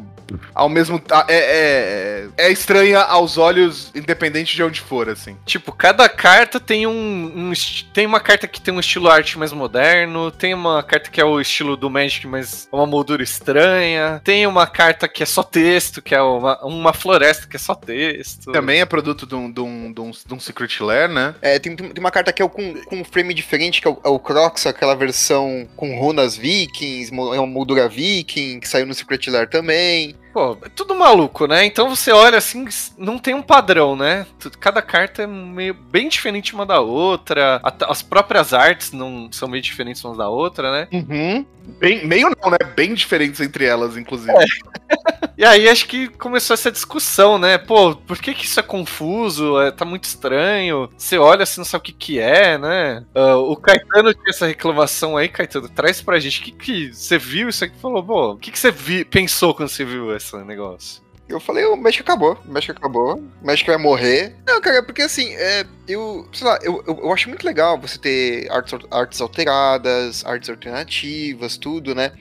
ao 0.52 0.69
mesmo 0.69 1.00
é, 1.28 1.34
é, 1.37 2.28
é 2.37 2.50
estranha 2.50 3.00
aos 3.00 3.38
olhos, 3.38 3.93
independente 3.94 4.56
de 4.56 4.62
onde 4.62 4.81
for, 4.81 5.08
assim. 5.08 5.37
Tipo, 5.46 5.70
cada 5.70 6.08
carta 6.08 6.58
tem 6.58 6.87
um, 6.87 6.93
um, 6.93 7.52
tem 7.93 8.06
uma 8.06 8.19
carta 8.19 8.48
que 8.48 8.60
tem 8.60 8.75
um 8.75 8.81
estilo 8.81 9.08
arte 9.08 9.38
mais 9.38 9.52
moderno, 9.52 10.32
tem 10.32 10.52
uma 10.52 10.82
carta 10.82 11.10
que 11.10 11.20
é 11.20 11.25
o 11.25 11.40
estilo 11.40 11.76
do 11.76 11.88
Magic, 11.88 12.26
mas 12.26 12.69
é 12.70 12.76
uma 12.76 12.87
moldura 12.87 13.22
estranha, 13.22 14.20
tem 14.25 14.46
uma 14.46 14.66
carta 14.66 15.06
que 15.06 15.22
é 15.22 15.26
só 15.26 15.44
texto, 15.44 16.03
que 16.03 16.15
é 16.15 16.20
uma, 16.20 16.58
uma 16.65 16.93
floresta 16.93 17.46
que 17.46 17.56
é 17.56 17.60
só 17.60 17.74
texto. 17.74 18.50
Também 18.50 18.81
é 18.81 18.84
produto 18.84 19.26
de 19.26 19.34
um, 19.36 19.50
de 19.50 19.60
um, 19.60 19.93
de 19.93 20.00
um, 20.00 20.10
de 20.10 20.34
um 20.34 20.41
Secret 20.41 20.81
Lair, 20.81 21.08
né? 21.08 21.36
É, 21.41 21.58
tem, 21.60 21.76
tem 21.76 21.93
uma 21.98 22.10
carta 22.10 22.32
que 22.32 22.43
é 22.43 22.48
com, 22.48 22.74
com 22.84 22.96
um 22.96 23.05
frame 23.05 23.32
diferente, 23.32 23.81
que 23.81 23.86
é 23.86 23.91
o, 23.91 24.00
é 24.05 24.08
o 24.08 24.19
Crocs, 24.19 24.67
aquela 24.67 24.96
versão 24.96 25.35
com 25.76 25.98
runas 25.98 26.36
vikings, 26.36 27.12
é 27.12 27.40
moldura 27.46 27.88
viking, 27.88 28.60
que 28.60 28.69
saiu 28.69 28.86
no 28.86 28.94
Secret 28.94 29.31
Lair 29.31 29.48
também. 29.48 30.14
Pô, 30.36 30.55
é 30.62 30.69
tudo 30.69 30.94
maluco, 30.94 31.46
né? 31.46 31.64
Então 31.64 31.88
você 31.88 32.12
olha 32.12 32.36
assim, 32.36 32.66
não 32.98 33.19
tem 33.19 33.32
um 33.32 33.40
padrão, 33.40 33.96
né? 33.96 34.26
Cada 34.60 34.82
carta 34.82 35.22
é 35.22 35.26
meio 35.26 35.72
bem 35.72 36.10
diferente 36.10 36.52
uma 36.52 36.66
da 36.66 36.78
outra. 36.78 37.58
As 37.88 38.02
próprias 38.02 38.52
artes 38.52 38.93
não 38.93 39.32
são 39.32 39.48
meio 39.48 39.62
diferentes 39.62 40.05
umas 40.05 40.19
da 40.19 40.28
outra, 40.28 40.70
né? 40.70 40.88
Uhum. 40.93 41.46
Bem, 41.78 42.06
meio 42.06 42.31
não, 42.40 42.50
né? 42.50 42.58
Bem 42.76 42.94
diferentes 42.94 43.40
entre 43.40 43.64
elas, 43.64 43.96
inclusive. 43.96 44.31
É. 44.31 44.44
e 45.38 45.44
aí 45.44 45.69
acho 45.69 45.86
que 45.88 46.08
começou 46.08 46.55
essa 46.55 46.70
discussão, 46.70 47.38
né? 47.38 47.58
Pô, 47.58 47.96
por 47.96 48.19
que 48.19 48.34
que 48.34 48.44
isso 48.44 48.60
é 48.60 48.62
confuso? 48.62 49.60
É, 49.60 49.70
tá 49.70 49.84
muito 49.84 50.05
estranho. 50.05 50.90
Você 50.96 51.19
olha 51.19 51.43
assim, 51.43 51.60
não 51.60 51.64
sabe 51.64 51.81
o 51.81 51.84
que 51.84 51.93
que 51.93 52.19
é, 52.20 52.56
né? 52.56 53.05
Uh, 53.14 53.50
o 53.50 53.56
Caetano 53.56 54.14
tinha 54.14 54.31
essa 54.31 54.46
reclamação 54.46 55.16
aí, 55.16 55.28
Caetano. 55.28 55.69
Traz 55.69 56.00
pra 56.00 56.20
gente. 56.20 56.40
O 56.40 56.44
que 56.44 56.52
que 56.52 56.94
você 56.94 57.19
viu 57.19 57.48
isso 57.48 57.64
aqui? 57.64 57.76
Falou, 57.81 58.05
pô, 58.05 58.32
o 58.32 58.36
que 58.36 58.50
que 58.50 58.58
você 58.58 58.70
vi, 58.70 59.05
pensou 59.05 59.55
quando 59.55 59.69
você 59.69 59.84
viu 59.84 60.14
essa? 60.14 60.25
Esse 60.26 60.44
negócio. 60.44 61.06
Eu 61.28 61.40
falei, 61.40 61.64
o 61.64 61.76
México 61.76 62.04
acabou, 62.04 62.38
o 62.46 62.52
México 62.52 62.78
acabou, 62.78 63.16
o 63.16 63.46
México 63.46 63.68
vai 63.68 63.78
morrer. 63.78 64.36
Não, 64.46 64.60
cara, 64.60 64.80
porque 64.80 65.02
assim, 65.02 65.34
é, 65.34 65.66
eu, 65.88 66.28
sei 66.32 66.46
lá, 66.46 66.56
eu, 66.62 66.84
eu, 66.86 67.00
eu, 67.02 67.12
acho 67.12 67.28
muito 67.28 67.44
legal 67.44 67.76
você 67.80 67.98
ter 67.98 68.48
artes, 68.50 68.78
artes 68.92 69.20
alteradas, 69.20 70.24
artes 70.24 70.48
alternativas, 70.48 71.56
tudo, 71.56 71.96
né? 71.96 72.12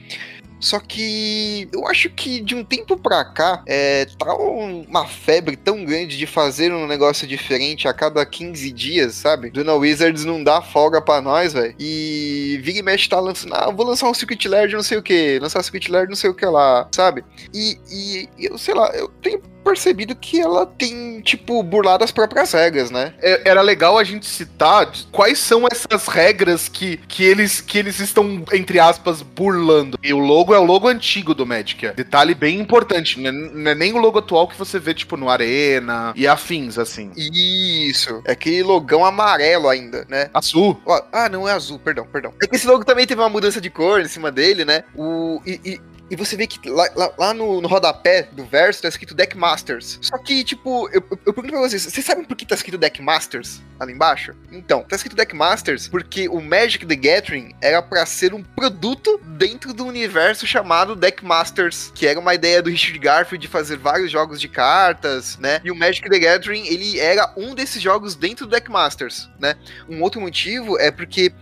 Só 0.60 0.78
que 0.80 1.68
eu 1.72 1.86
acho 1.86 2.10
que 2.10 2.40
de 2.40 2.54
um 2.54 2.64
tempo 2.64 2.96
pra 2.96 3.24
cá, 3.24 3.62
é, 3.66 4.06
tá 4.18 4.34
uma 4.34 5.06
febre 5.06 5.56
tão 5.56 5.84
grande 5.84 6.16
de 6.16 6.26
fazer 6.26 6.72
um 6.72 6.86
negócio 6.86 7.26
diferente 7.26 7.86
a 7.86 7.92
cada 7.92 8.24
15 8.24 8.70
dias, 8.72 9.14
sabe? 9.14 9.50
Duna 9.50 9.74
Wizards 9.74 10.24
não 10.24 10.42
dá 10.42 10.62
folga 10.62 11.00
pra 11.00 11.20
nós, 11.20 11.52
velho. 11.52 11.74
E 11.78 12.58
Vig 12.62 12.82
Mesh 12.82 13.08
tá 13.08 13.20
lançando, 13.20 13.54
ah, 13.54 13.70
vou 13.70 13.86
lançar 13.86 14.08
um 14.08 14.14
Secret 14.14 14.48
Lair 14.48 14.68
de 14.68 14.74
não 14.74 14.82
sei 14.82 14.98
o 14.98 15.02
que, 15.02 15.38
lançar 15.40 15.60
um 15.60 15.62
Secret 15.62 15.90
Lair 15.90 16.06
de 16.06 16.10
não 16.10 16.16
sei 16.16 16.30
o 16.30 16.34
que 16.34 16.46
lá, 16.46 16.88
sabe? 16.92 17.24
E, 17.52 17.78
e 17.90 18.28
eu 18.46 18.58
sei 18.58 18.74
lá, 18.74 18.90
eu 18.94 19.08
tenho 19.22 19.40
percebido 19.66 20.14
que 20.14 20.40
ela 20.40 20.64
tem, 20.64 21.20
tipo, 21.20 21.60
burlado 21.62 22.04
as 22.04 22.12
próprias 22.12 22.52
regras, 22.52 22.88
né? 22.90 23.12
É- 23.20 23.42
Era 23.50 23.60
legal 23.62 23.98
a 23.98 24.04
gente 24.04 24.24
citar 24.26 24.90
quais 25.10 25.38
são 25.38 25.66
essas 25.70 26.06
regras 26.06 26.68
que, 26.68 26.98
que, 27.08 27.24
eles, 27.24 27.60
que 27.60 27.76
eles 27.76 27.98
estão, 27.98 28.44
entre 28.52 28.78
aspas, 28.78 29.22
burlando. 29.22 29.98
E 30.02 30.12
o 30.14 30.18
logo 30.18 30.54
é 30.54 30.58
o 30.58 30.64
logo 30.64 30.86
antigo 30.86 31.34
do 31.34 31.44
Magic. 31.44 31.84
é. 31.86 31.92
Detalhe 31.92 32.34
bem 32.34 32.60
importante. 32.60 33.18
Não 33.20 33.28
é, 33.28 33.32
não 33.32 33.70
é 33.72 33.74
nem 33.74 33.92
o 33.92 33.98
logo 33.98 34.18
atual 34.20 34.46
que 34.46 34.56
você 34.56 34.78
vê, 34.78 34.94
tipo, 34.94 35.16
no 35.16 35.28
Arena 35.28 36.12
e 36.14 36.26
afins, 36.26 36.78
assim. 36.78 37.10
Isso. 37.16 38.22
É 38.24 38.32
aquele 38.32 38.62
logão 38.62 39.04
amarelo 39.04 39.68
ainda, 39.68 40.06
né? 40.08 40.30
Azul. 40.32 40.80
Ah, 41.12 41.28
não 41.28 41.48
é 41.48 41.52
azul, 41.52 41.78
perdão, 41.78 42.06
perdão. 42.06 42.32
É 42.42 42.46
que 42.46 42.54
esse 42.54 42.66
logo 42.66 42.84
também 42.84 43.06
teve 43.06 43.20
uma 43.20 43.28
mudança 43.28 43.60
de 43.60 43.70
cor 43.70 44.00
em 44.00 44.08
cima 44.08 44.30
dele, 44.30 44.64
né? 44.64 44.84
O, 44.94 45.40
e, 45.44 45.60
e, 45.64 45.80
e 46.10 46.16
você 46.16 46.36
vê 46.36 46.46
que 46.46 46.68
lá, 46.68 46.88
lá- 46.94 47.12
lá 47.18 47.34
no, 47.34 47.60
no 47.60 47.68
rodapé 47.68 48.28
do 48.32 48.44
verso 48.44 48.82
tá 48.82 48.88
escrito 48.88 49.14
Deck 49.14 49.36
Masters. 49.36 49.98
Só 50.02 50.16
que, 50.18 50.44
tipo, 50.44 50.88
eu, 50.90 51.02
eu, 51.10 51.18
eu 51.26 51.32
pergunto 51.34 51.48
pra 51.52 51.60
vocês, 51.60 51.82
vocês 51.82 52.04
sabem 52.06 52.24
por 52.24 52.36
que 52.36 52.46
tá 52.46 52.54
escrito 52.54 52.78
Deck 52.78 53.00
Masters 53.02 53.60
ali 53.78 53.92
embaixo? 53.92 54.32
Então, 54.52 54.82
tá 54.82 54.96
escrito 54.96 55.16
Deck 55.16 55.34
Masters 55.34 55.88
porque 55.88 56.28
o 56.28 56.40
Magic 56.40 56.86
the 56.86 56.96
Gathering 56.96 57.54
era 57.60 57.82
pra 57.82 58.06
ser 58.06 58.32
um 58.34 58.42
produto 58.42 59.20
dentro 59.36 59.72
do 59.74 59.84
universo 59.84 60.46
chamado 60.46 60.94
Deck 60.96 61.24
Masters, 61.24 61.90
que 61.94 62.06
era 62.06 62.18
uma 62.18 62.34
ideia 62.34 62.62
do 62.62 62.70
Richard 62.70 62.98
Garfield 62.98 63.44
de 63.44 63.48
fazer 63.50 63.76
vários 63.76 64.10
jogos 64.10 64.40
de 64.40 64.48
cartas, 64.48 65.36
né? 65.38 65.60
E 65.64 65.70
o 65.70 65.74
Magic 65.74 66.08
the 66.08 66.18
Gathering, 66.18 66.66
ele 66.66 66.98
era 67.00 67.32
um 67.36 67.54
desses 67.54 67.82
jogos 67.82 68.14
dentro 68.14 68.46
do 68.46 68.50
Deck 68.52 68.70
Masters, 68.70 69.28
né? 69.38 69.54
Um 69.88 70.00
outro 70.02 70.20
motivo 70.20 70.78
é 70.78 70.90
porque 70.90 71.32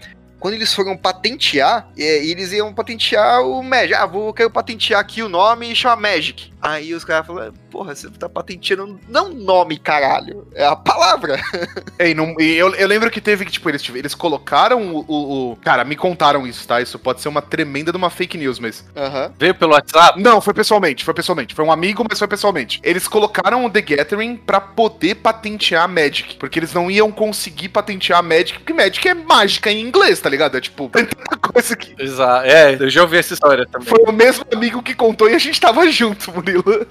quando 0.44 0.54
eles 0.56 0.74
foram 0.74 0.94
patentear, 0.94 1.88
é, 1.96 2.22
eles 2.22 2.52
iam 2.52 2.70
patentear 2.74 3.40
o 3.40 3.62
Magic. 3.62 3.94
Ah, 3.94 4.04
vou, 4.04 4.30
quero 4.34 4.50
patentear 4.50 5.00
aqui 5.00 5.22
o 5.22 5.28
nome 5.28 5.72
e 5.72 5.74
chamar 5.74 5.96
Magic. 5.96 6.52
Aí 6.60 6.92
os 6.94 7.02
caras 7.04 7.26
falaram, 7.26 7.52
porra, 7.70 7.94
você 7.94 8.10
tá 8.10 8.28
patenteando 8.28 9.00
não 9.08 9.30
nome, 9.30 9.78
caralho. 9.78 10.46
É 10.54 10.66
a 10.66 10.76
palavra. 10.76 11.40
É, 11.96 12.10
e 12.10 12.14
não- 12.14 12.34
e 12.40 12.56
eu, 12.56 12.74
eu 12.74 12.88
lembro 12.88 13.08
que 13.08 13.20
teve 13.20 13.44
que, 13.44 13.52
tipo, 13.52 13.68
eles, 13.70 13.80
tive- 13.80 14.00
eles 14.00 14.16
colocaram 14.16 14.82
o, 14.96 15.04
o- 15.06 15.52
o- 15.52 15.56
Cara, 15.56 15.84
me 15.84 15.94
contaram 15.94 16.44
isso, 16.44 16.66
tá? 16.66 16.80
Isso 16.80 16.98
pode 16.98 17.20
ser 17.20 17.28
uma 17.28 17.40
tremenda 17.40 17.92
de 17.92 17.96
uma 17.96 18.10
fake 18.10 18.36
news, 18.36 18.58
mas. 18.58 18.84
Aham. 18.96 19.32
Veio 19.38 19.54
pelo 19.54 19.72
WhatsApp? 19.74 20.20
Não, 20.20 20.40
foi 20.40 20.52
pessoalmente, 20.52 21.04
foi 21.04 21.14
pessoalmente. 21.14 21.54
Foi 21.54 21.64
um 21.64 21.70
amigo, 21.70 22.04
mas 22.08 22.18
foi 22.18 22.26
pessoalmente. 22.26 22.80
Eles 22.82 23.06
colocaram 23.06 23.64
o 23.64 23.70
The 23.70 23.80
Gathering 23.80 24.36
pra 24.36 24.60
poder 24.60 25.14
patentear 25.16 25.84
a 25.84 25.88
Magic. 25.88 26.34
Porque 26.34 26.58
eles 26.58 26.74
não 26.74 26.90
iam 26.90 27.12
conseguir 27.12 27.68
patentear 27.68 28.18
a 28.18 28.22
Magic, 28.22 28.58
porque 28.58 28.72
Magic 28.72 29.06
é 29.08 29.14
mágica 29.14 29.70
em 29.70 29.80
inglês, 29.80 30.20
tá 30.20 30.28
ligado? 30.28 30.33
É 30.42 30.60
tipo, 30.60 30.88
tem 30.88 31.04
tanta 31.06 31.36
coisa 31.36 31.76
que. 31.76 31.94
Exato. 32.02 32.46
É, 32.46 32.74
eu 32.74 32.90
já 32.90 33.02
ouvi 33.02 33.16
essa 33.18 33.34
história 33.34 33.66
também. 33.66 33.88
Foi 33.88 33.98
o 34.06 34.12
mesmo 34.12 34.44
amigo 34.52 34.82
que 34.82 34.94
contou 34.94 35.28
e 35.30 35.34
a 35.34 35.38
gente 35.38 35.60
tava 35.60 35.86
junto, 35.90 36.32
Murilo. 36.32 36.64